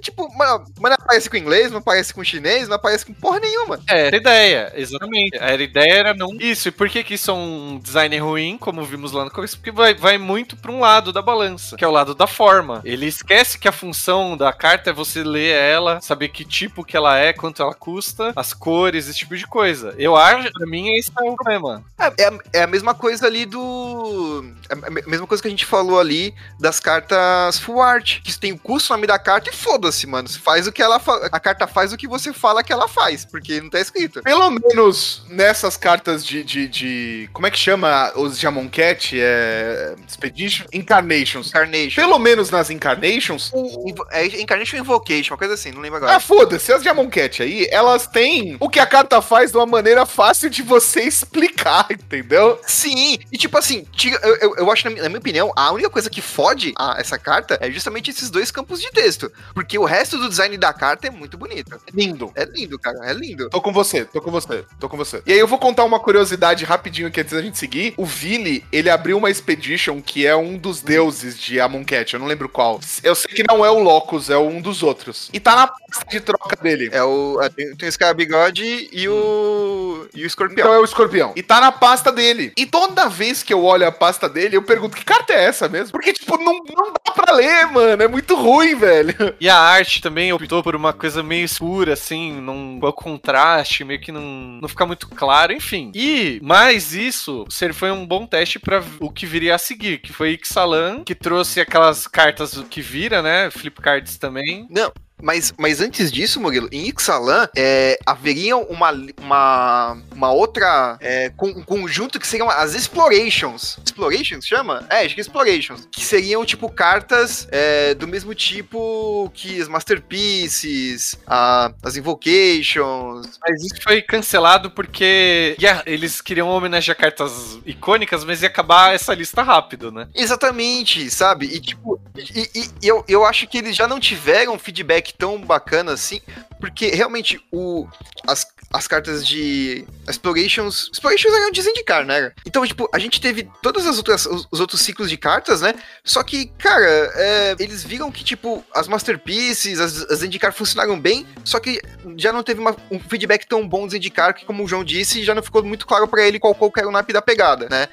Tipo, 0.00 0.28
mano, 0.36 0.64
mas 0.80 0.90
não 0.90 0.96
aparece 1.00 1.28
com 1.30 1.36
inglês, 1.36 1.70
não 1.70 1.78
aparece 1.78 2.12
com 2.14 2.24
chinês, 2.24 2.68
não 2.68 2.76
aparece 2.76 3.04
com 3.06 3.12
porra 3.14 3.40
nenhuma. 3.40 3.80
É, 3.88 4.06
era 4.06 4.16
a 4.16 4.20
ideia, 4.20 4.72
exatamente. 4.76 5.38
A 5.38 5.54
ideia 5.54 5.92
era 5.94 6.14
não. 6.14 6.28
Isso, 6.40 6.68
e 6.68 6.70
por 6.70 6.88
que, 6.88 7.02
que 7.04 7.14
isso 7.14 7.30
é 7.30 7.34
um 7.34 7.78
design 7.82 8.16
ruim, 8.18 8.56
como 8.58 8.82
vimos 8.84 9.12
lá 9.12 9.24
no 9.24 9.30
começo? 9.30 9.56
Porque 9.56 9.70
vai, 9.70 9.94
vai 9.94 10.18
muito 10.18 10.56
pra 10.56 10.70
um 10.72 10.80
lado 10.80 11.12
da 11.12 11.22
balança, 11.22 11.76
que 11.76 11.84
é 11.84 11.88
o 11.88 11.92
lado 11.92 12.14
da 12.14 12.26
forma. 12.26 12.80
Ele 12.84 13.06
esquece 13.06 13.58
que 13.58 13.68
a 13.68 13.72
função 13.72 14.36
da 14.36 14.52
carta 14.52 14.90
é 14.90 14.92
você 14.92 15.22
ler 15.22 15.54
ela, 15.54 16.00
saber 16.00 16.28
que 16.28 16.44
tipo 16.44 16.84
que 16.84 16.96
ela 16.96 17.16
é, 17.18 17.32
quanto 17.32 17.62
ela 17.62 17.74
custa, 17.74 18.32
as 18.36 18.52
cores, 18.52 19.08
esse 19.08 19.18
tipo 19.18 19.36
de 19.36 19.46
coisa. 19.46 19.94
Eu 19.98 20.16
acho, 20.16 20.50
pra 20.52 20.66
mim, 20.66 20.94
esse 20.96 21.10
é 21.18 21.22
o 21.30 21.34
problema. 21.36 21.84
É, 21.98 22.22
é 22.22 22.26
a- 22.28 22.38
é 22.54 22.62
a 22.62 22.66
mesma 22.66 22.94
coisa 22.94 23.26
ali 23.26 23.44
do. 23.46 24.44
É 24.68 24.74
a 24.86 24.90
me- 24.90 25.02
mesma 25.06 25.26
coisa 25.26 25.42
que 25.42 25.48
a 25.48 25.50
gente 25.50 25.64
falou 25.66 25.98
ali 25.98 26.34
das 26.60 26.80
cartas 26.80 27.58
full 27.58 27.80
art. 27.80 28.20
Que 28.22 28.36
tem 28.38 28.52
o 28.52 28.58
custo, 28.58 28.92
o 28.92 28.96
nome 28.96 29.06
da 29.06 29.18
carta 29.18 29.35
e 29.48 29.52
foda-se, 29.52 30.06
mano. 30.06 30.28
Faz 30.28 30.66
o 30.66 30.72
que 30.72 30.82
ela 30.82 30.98
fa... 30.98 31.28
A 31.32 31.40
carta 31.40 31.66
faz 31.66 31.92
o 31.92 31.96
que 31.96 32.06
você 32.08 32.32
fala 32.32 32.62
que 32.62 32.72
ela 32.72 32.88
faz, 32.88 33.24
porque 33.24 33.60
não 33.60 33.70
tá 33.70 33.80
escrito. 33.80 34.22
pelo 34.22 34.50
menos 34.50 35.22
nessas 35.28 35.76
cartas 35.76 36.24
de. 36.24 36.42
de, 36.42 36.68
de- 36.68 37.30
como 37.32 37.46
é 37.46 37.50
que 37.50 37.58
chama 37.58 38.12
os 38.16 38.38
de 38.38 38.46
Amonkhet? 38.46 39.18
É. 39.20 39.94
Expedition? 40.06 40.66
Incarnations. 40.72 41.50
Carnation. 41.50 42.00
Pelo 42.00 42.18
menos 42.18 42.50
nas 42.50 42.70
Incarnations. 42.70 43.52
Invo- 43.54 44.06
É 44.10 44.24
Incarnation 44.40 44.76
Invocation, 44.78 45.32
uma 45.34 45.38
coisa 45.38 45.54
assim, 45.54 45.70
não 45.72 45.80
lembro 45.80 45.98
agora. 45.98 46.16
Ah, 46.16 46.20
foda-se, 46.20 46.72
as 46.72 46.82
de 46.82 46.88
Amonkhet 46.88 47.42
aí, 47.42 47.66
elas 47.70 48.06
têm 48.06 48.56
o 48.60 48.68
que 48.68 48.80
a 48.80 48.86
carta 48.86 49.20
faz 49.20 49.50
de 49.50 49.56
uma 49.56 49.66
maneira 49.66 50.06
fácil 50.06 50.48
de 50.50 50.62
você 50.62 51.02
explicar, 51.06 51.86
entendeu? 51.90 52.60
Sim, 52.66 53.18
e 53.32 53.36
tipo 53.38 53.56
assim, 53.58 53.86
eu, 54.22 54.36
eu, 54.36 54.56
eu 54.56 54.70
acho, 54.70 54.84
na 54.84 54.90
minha, 54.90 55.02
na 55.02 55.08
minha 55.08 55.18
opinião, 55.18 55.52
a 55.56 55.72
única 55.72 55.90
coisa 55.90 56.08
que 56.10 56.20
fode 56.20 56.72
a- 56.78 56.96
essa 56.98 57.18
carta 57.18 57.58
é 57.60 57.70
justamente 57.70 58.10
esses 58.10 58.30
dois 58.30 58.50
campos 58.50 58.80
de 58.80 58.90
texto. 58.90 59.25
Porque 59.54 59.78
o 59.78 59.84
resto 59.84 60.18
do 60.18 60.28
design 60.28 60.56
da 60.56 60.72
carta 60.72 61.06
é 61.06 61.10
muito 61.10 61.36
bonito. 61.36 61.78
Lindo. 61.92 62.30
É 62.34 62.44
lindo, 62.44 62.78
cara, 62.78 62.98
é 63.04 63.12
lindo. 63.12 63.48
Tô 63.50 63.60
com 63.60 63.72
você, 63.72 64.04
tô 64.04 64.20
com 64.20 64.30
você, 64.30 64.64
tô 64.78 64.88
com 64.88 64.96
você. 64.96 65.22
E 65.26 65.32
aí 65.32 65.38
eu 65.38 65.46
vou 65.46 65.58
contar 65.58 65.84
uma 65.84 66.00
curiosidade 66.00 66.64
rapidinho 66.64 67.08
aqui 67.08 67.20
antes 67.20 67.32
da 67.32 67.42
gente 67.42 67.58
seguir. 67.58 67.94
O 67.96 68.04
Vili, 68.04 68.64
ele 68.72 68.90
abriu 68.90 69.18
uma 69.18 69.30
expedition 69.30 70.00
que 70.00 70.26
é 70.26 70.34
um 70.36 70.56
dos 70.56 70.80
deuses 70.82 71.38
de 71.38 71.60
Amonkhet, 71.60 72.14
eu 72.14 72.20
não 72.20 72.26
lembro 72.26 72.48
qual. 72.48 72.80
Eu 73.02 73.14
sei 73.14 73.32
que 73.32 73.44
não 73.48 73.64
é 73.64 73.70
o 73.70 73.78
Locus, 73.78 74.30
é 74.30 74.38
um 74.38 74.60
dos 74.60 74.82
outros. 74.82 75.30
E 75.32 75.40
tá 75.40 75.54
na 75.56 75.66
pasta 75.66 76.06
de 76.10 76.20
troca 76.20 76.56
dele. 76.56 76.88
É 76.92 77.02
o. 77.02 77.40
é, 77.42 77.48
tem, 77.48 77.74
tem 77.76 77.88
o 77.88 77.92
Scar 77.92 78.14
Bigode 78.14 78.88
e 78.92 79.08
o. 79.08 80.06
E 80.14 80.24
o 80.24 80.26
escorpião. 80.26 80.66
Então 80.66 80.74
é 80.74 80.78
o 80.78 80.84
escorpião. 80.84 81.32
E 81.36 81.42
tá 81.42 81.60
na 81.60 81.72
pasta 81.72 82.12
dele. 82.12 82.52
E 82.56 82.66
toda 82.66 83.08
vez 83.08 83.42
que 83.42 83.52
eu 83.52 83.64
olho 83.64 83.86
a 83.86 83.92
pasta 83.92 84.28
dele, 84.28 84.56
eu 84.56 84.62
pergunto: 84.62 84.96
que 84.96 85.04
carta 85.04 85.32
é 85.32 85.44
essa 85.44 85.68
mesmo? 85.68 85.92
Porque, 85.92 86.12
tipo, 86.12 86.36
não, 86.38 86.54
não 86.54 86.92
dá 86.92 87.12
pra 87.12 87.34
ler, 87.34 87.66
mano. 87.66 88.02
É 88.02 88.08
muito 88.08 88.34
ruim, 88.34 88.74
velho. 88.74 89.14
E 89.40 89.48
a 89.48 89.58
arte 89.58 90.00
também 90.00 90.32
optou 90.32 90.62
por 90.62 90.74
uma 90.74 90.92
coisa 90.92 91.22
meio 91.22 91.44
escura, 91.44 91.92
assim, 91.92 92.40
num 92.40 92.80
com 92.80 92.92
contraste, 92.92 93.84
meio 93.84 94.00
que 94.00 94.12
não, 94.12 94.22
não 94.60 94.68
fica 94.68 94.86
muito 94.86 95.08
claro, 95.08 95.52
enfim. 95.52 95.90
E, 95.94 96.40
mais 96.42 96.94
isso, 96.94 97.44
ser 97.48 97.72
foi 97.72 97.90
um 97.90 98.06
bom 98.06 98.26
teste 98.26 98.58
pra 98.58 98.82
o 99.00 99.10
que 99.10 99.26
viria 99.26 99.54
a 99.54 99.58
seguir, 99.58 99.98
que 99.98 100.12
foi 100.12 100.32
Ixalan, 100.32 101.02
que 101.04 101.14
trouxe 101.14 101.60
aquelas 101.60 102.06
cartas 102.06 102.62
que 102.70 102.80
vira, 102.80 103.22
né? 103.22 103.50
Flip 103.50 103.80
cards 103.80 104.16
também. 104.18 104.66
Não, 104.70 104.92
mas, 105.22 105.52
mas 105.56 105.80
antes 105.80 106.10
disso, 106.12 106.40
Murilo, 106.40 106.68
em 106.72 106.88
Ixalan, 106.88 107.48
é, 107.56 107.98
haveria 108.04 108.56
uma, 108.56 108.90
uma, 109.20 109.98
uma 110.14 110.30
outra 110.32 110.96
é, 111.00 111.30
com- 111.36 111.48
um 111.48 111.62
conjunto 111.62 112.18
que 112.20 112.26
seriam 112.26 112.48
as 112.50 112.74
Explorations. 112.74 113.78
Explorations 113.84 114.46
chama? 114.46 114.86
É, 114.90 115.04
acho 115.04 115.14
que 115.14 115.20
Explorations. 115.20 115.88
Que 115.90 116.04
seriam, 116.04 116.44
tipo, 116.44 116.68
cartas 116.70 117.48
é, 117.50 117.94
do 117.94 118.06
mesmo 118.06 118.34
tipo 118.34 119.30
que 119.34 119.60
as 119.60 119.68
Masterpieces, 119.68 121.18
a- 121.26 121.72
as 121.82 121.96
Invocations. 121.96 123.38
Mas 123.40 123.62
isso 123.64 123.82
foi 123.82 124.02
cancelado 124.02 124.70
porque 124.70 125.56
ia- 125.58 125.82
eles 125.86 126.20
queriam 126.20 126.48
homenagear 126.48 126.96
cartas 126.96 127.58
icônicas, 127.64 128.24
mas 128.24 128.42
ia 128.42 128.48
acabar 128.48 128.94
essa 128.94 129.14
lista 129.14 129.42
rápido, 129.42 129.90
né? 129.90 130.08
Exatamente, 130.14 131.10
sabe? 131.10 131.46
E, 131.46 131.60
tipo, 131.60 132.00
e- 132.16 132.50
e 132.54 132.68
eu, 132.88 133.04
eu 133.08 133.24
acho 133.24 133.46
que 133.46 133.58
eles 133.58 133.74
já 133.76 133.86
não 133.86 133.98
tiveram 134.00 134.58
feedback 134.58 135.05
feedback 135.06 135.14
tão 135.14 135.40
bacana 135.40 135.92
assim, 135.92 136.20
porque 136.60 136.88
realmente 136.88 137.40
o, 137.52 137.86
as, 138.26 138.46
as 138.72 138.88
cartas 138.88 139.26
de 139.26 139.86
Explorations. 140.08 140.90
Explorations 140.92 141.34
eram 141.34 141.50
de 141.50 141.62
Zendikar, 141.62 142.04
né? 142.04 142.32
Então, 142.46 142.66
tipo, 142.66 142.88
a 142.92 142.98
gente 142.98 143.20
teve 143.20 143.48
todas 143.62 143.86
as 143.86 143.96
outras 143.98 144.26
os, 144.26 144.48
os 144.50 144.60
outros 144.60 144.80
ciclos 144.80 145.08
de 145.08 145.16
cartas, 145.16 145.60
né? 145.60 145.74
Só 146.04 146.22
que, 146.22 146.46
cara, 146.58 146.86
é, 147.14 147.56
eles 147.58 147.84
viram 147.84 148.10
que, 148.10 148.24
tipo, 148.24 148.64
as 148.74 148.88
Masterpieces, 148.88 149.80
as, 149.80 150.02
as 150.10 150.18
Zendikar 150.18 150.52
funcionaram 150.52 150.98
bem, 150.98 151.26
só 151.44 151.60
que 151.60 151.80
já 152.16 152.32
não 152.32 152.42
teve 152.42 152.60
uma, 152.60 152.74
um 152.90 152.98
feedback 152.98 153.46
tão 153.46 153.66
bom 153.66 153.86
do 153.86 153.92
Zendikar 153.92 154.34
que, 154.34 154.44
como 154.44 154.64
o 154.64 154.68
João 154.68 154.84
disse, 154.84 155.24
já 155.24 155.34
não 155.34 155.42
ficou 155.42 155.62
muito 155.62 155.86
claro 155.86 156.08
para 156.08 156.26
ele 156.26 156.38
qual, 156.38 156.54
qual 156.54 156.72
era 156.76 156.88
o 156.88 156.92
naipe 156.92 157.12
da 157.12 157.22
pegada, 157.22 157.68
né? 157.68 157.88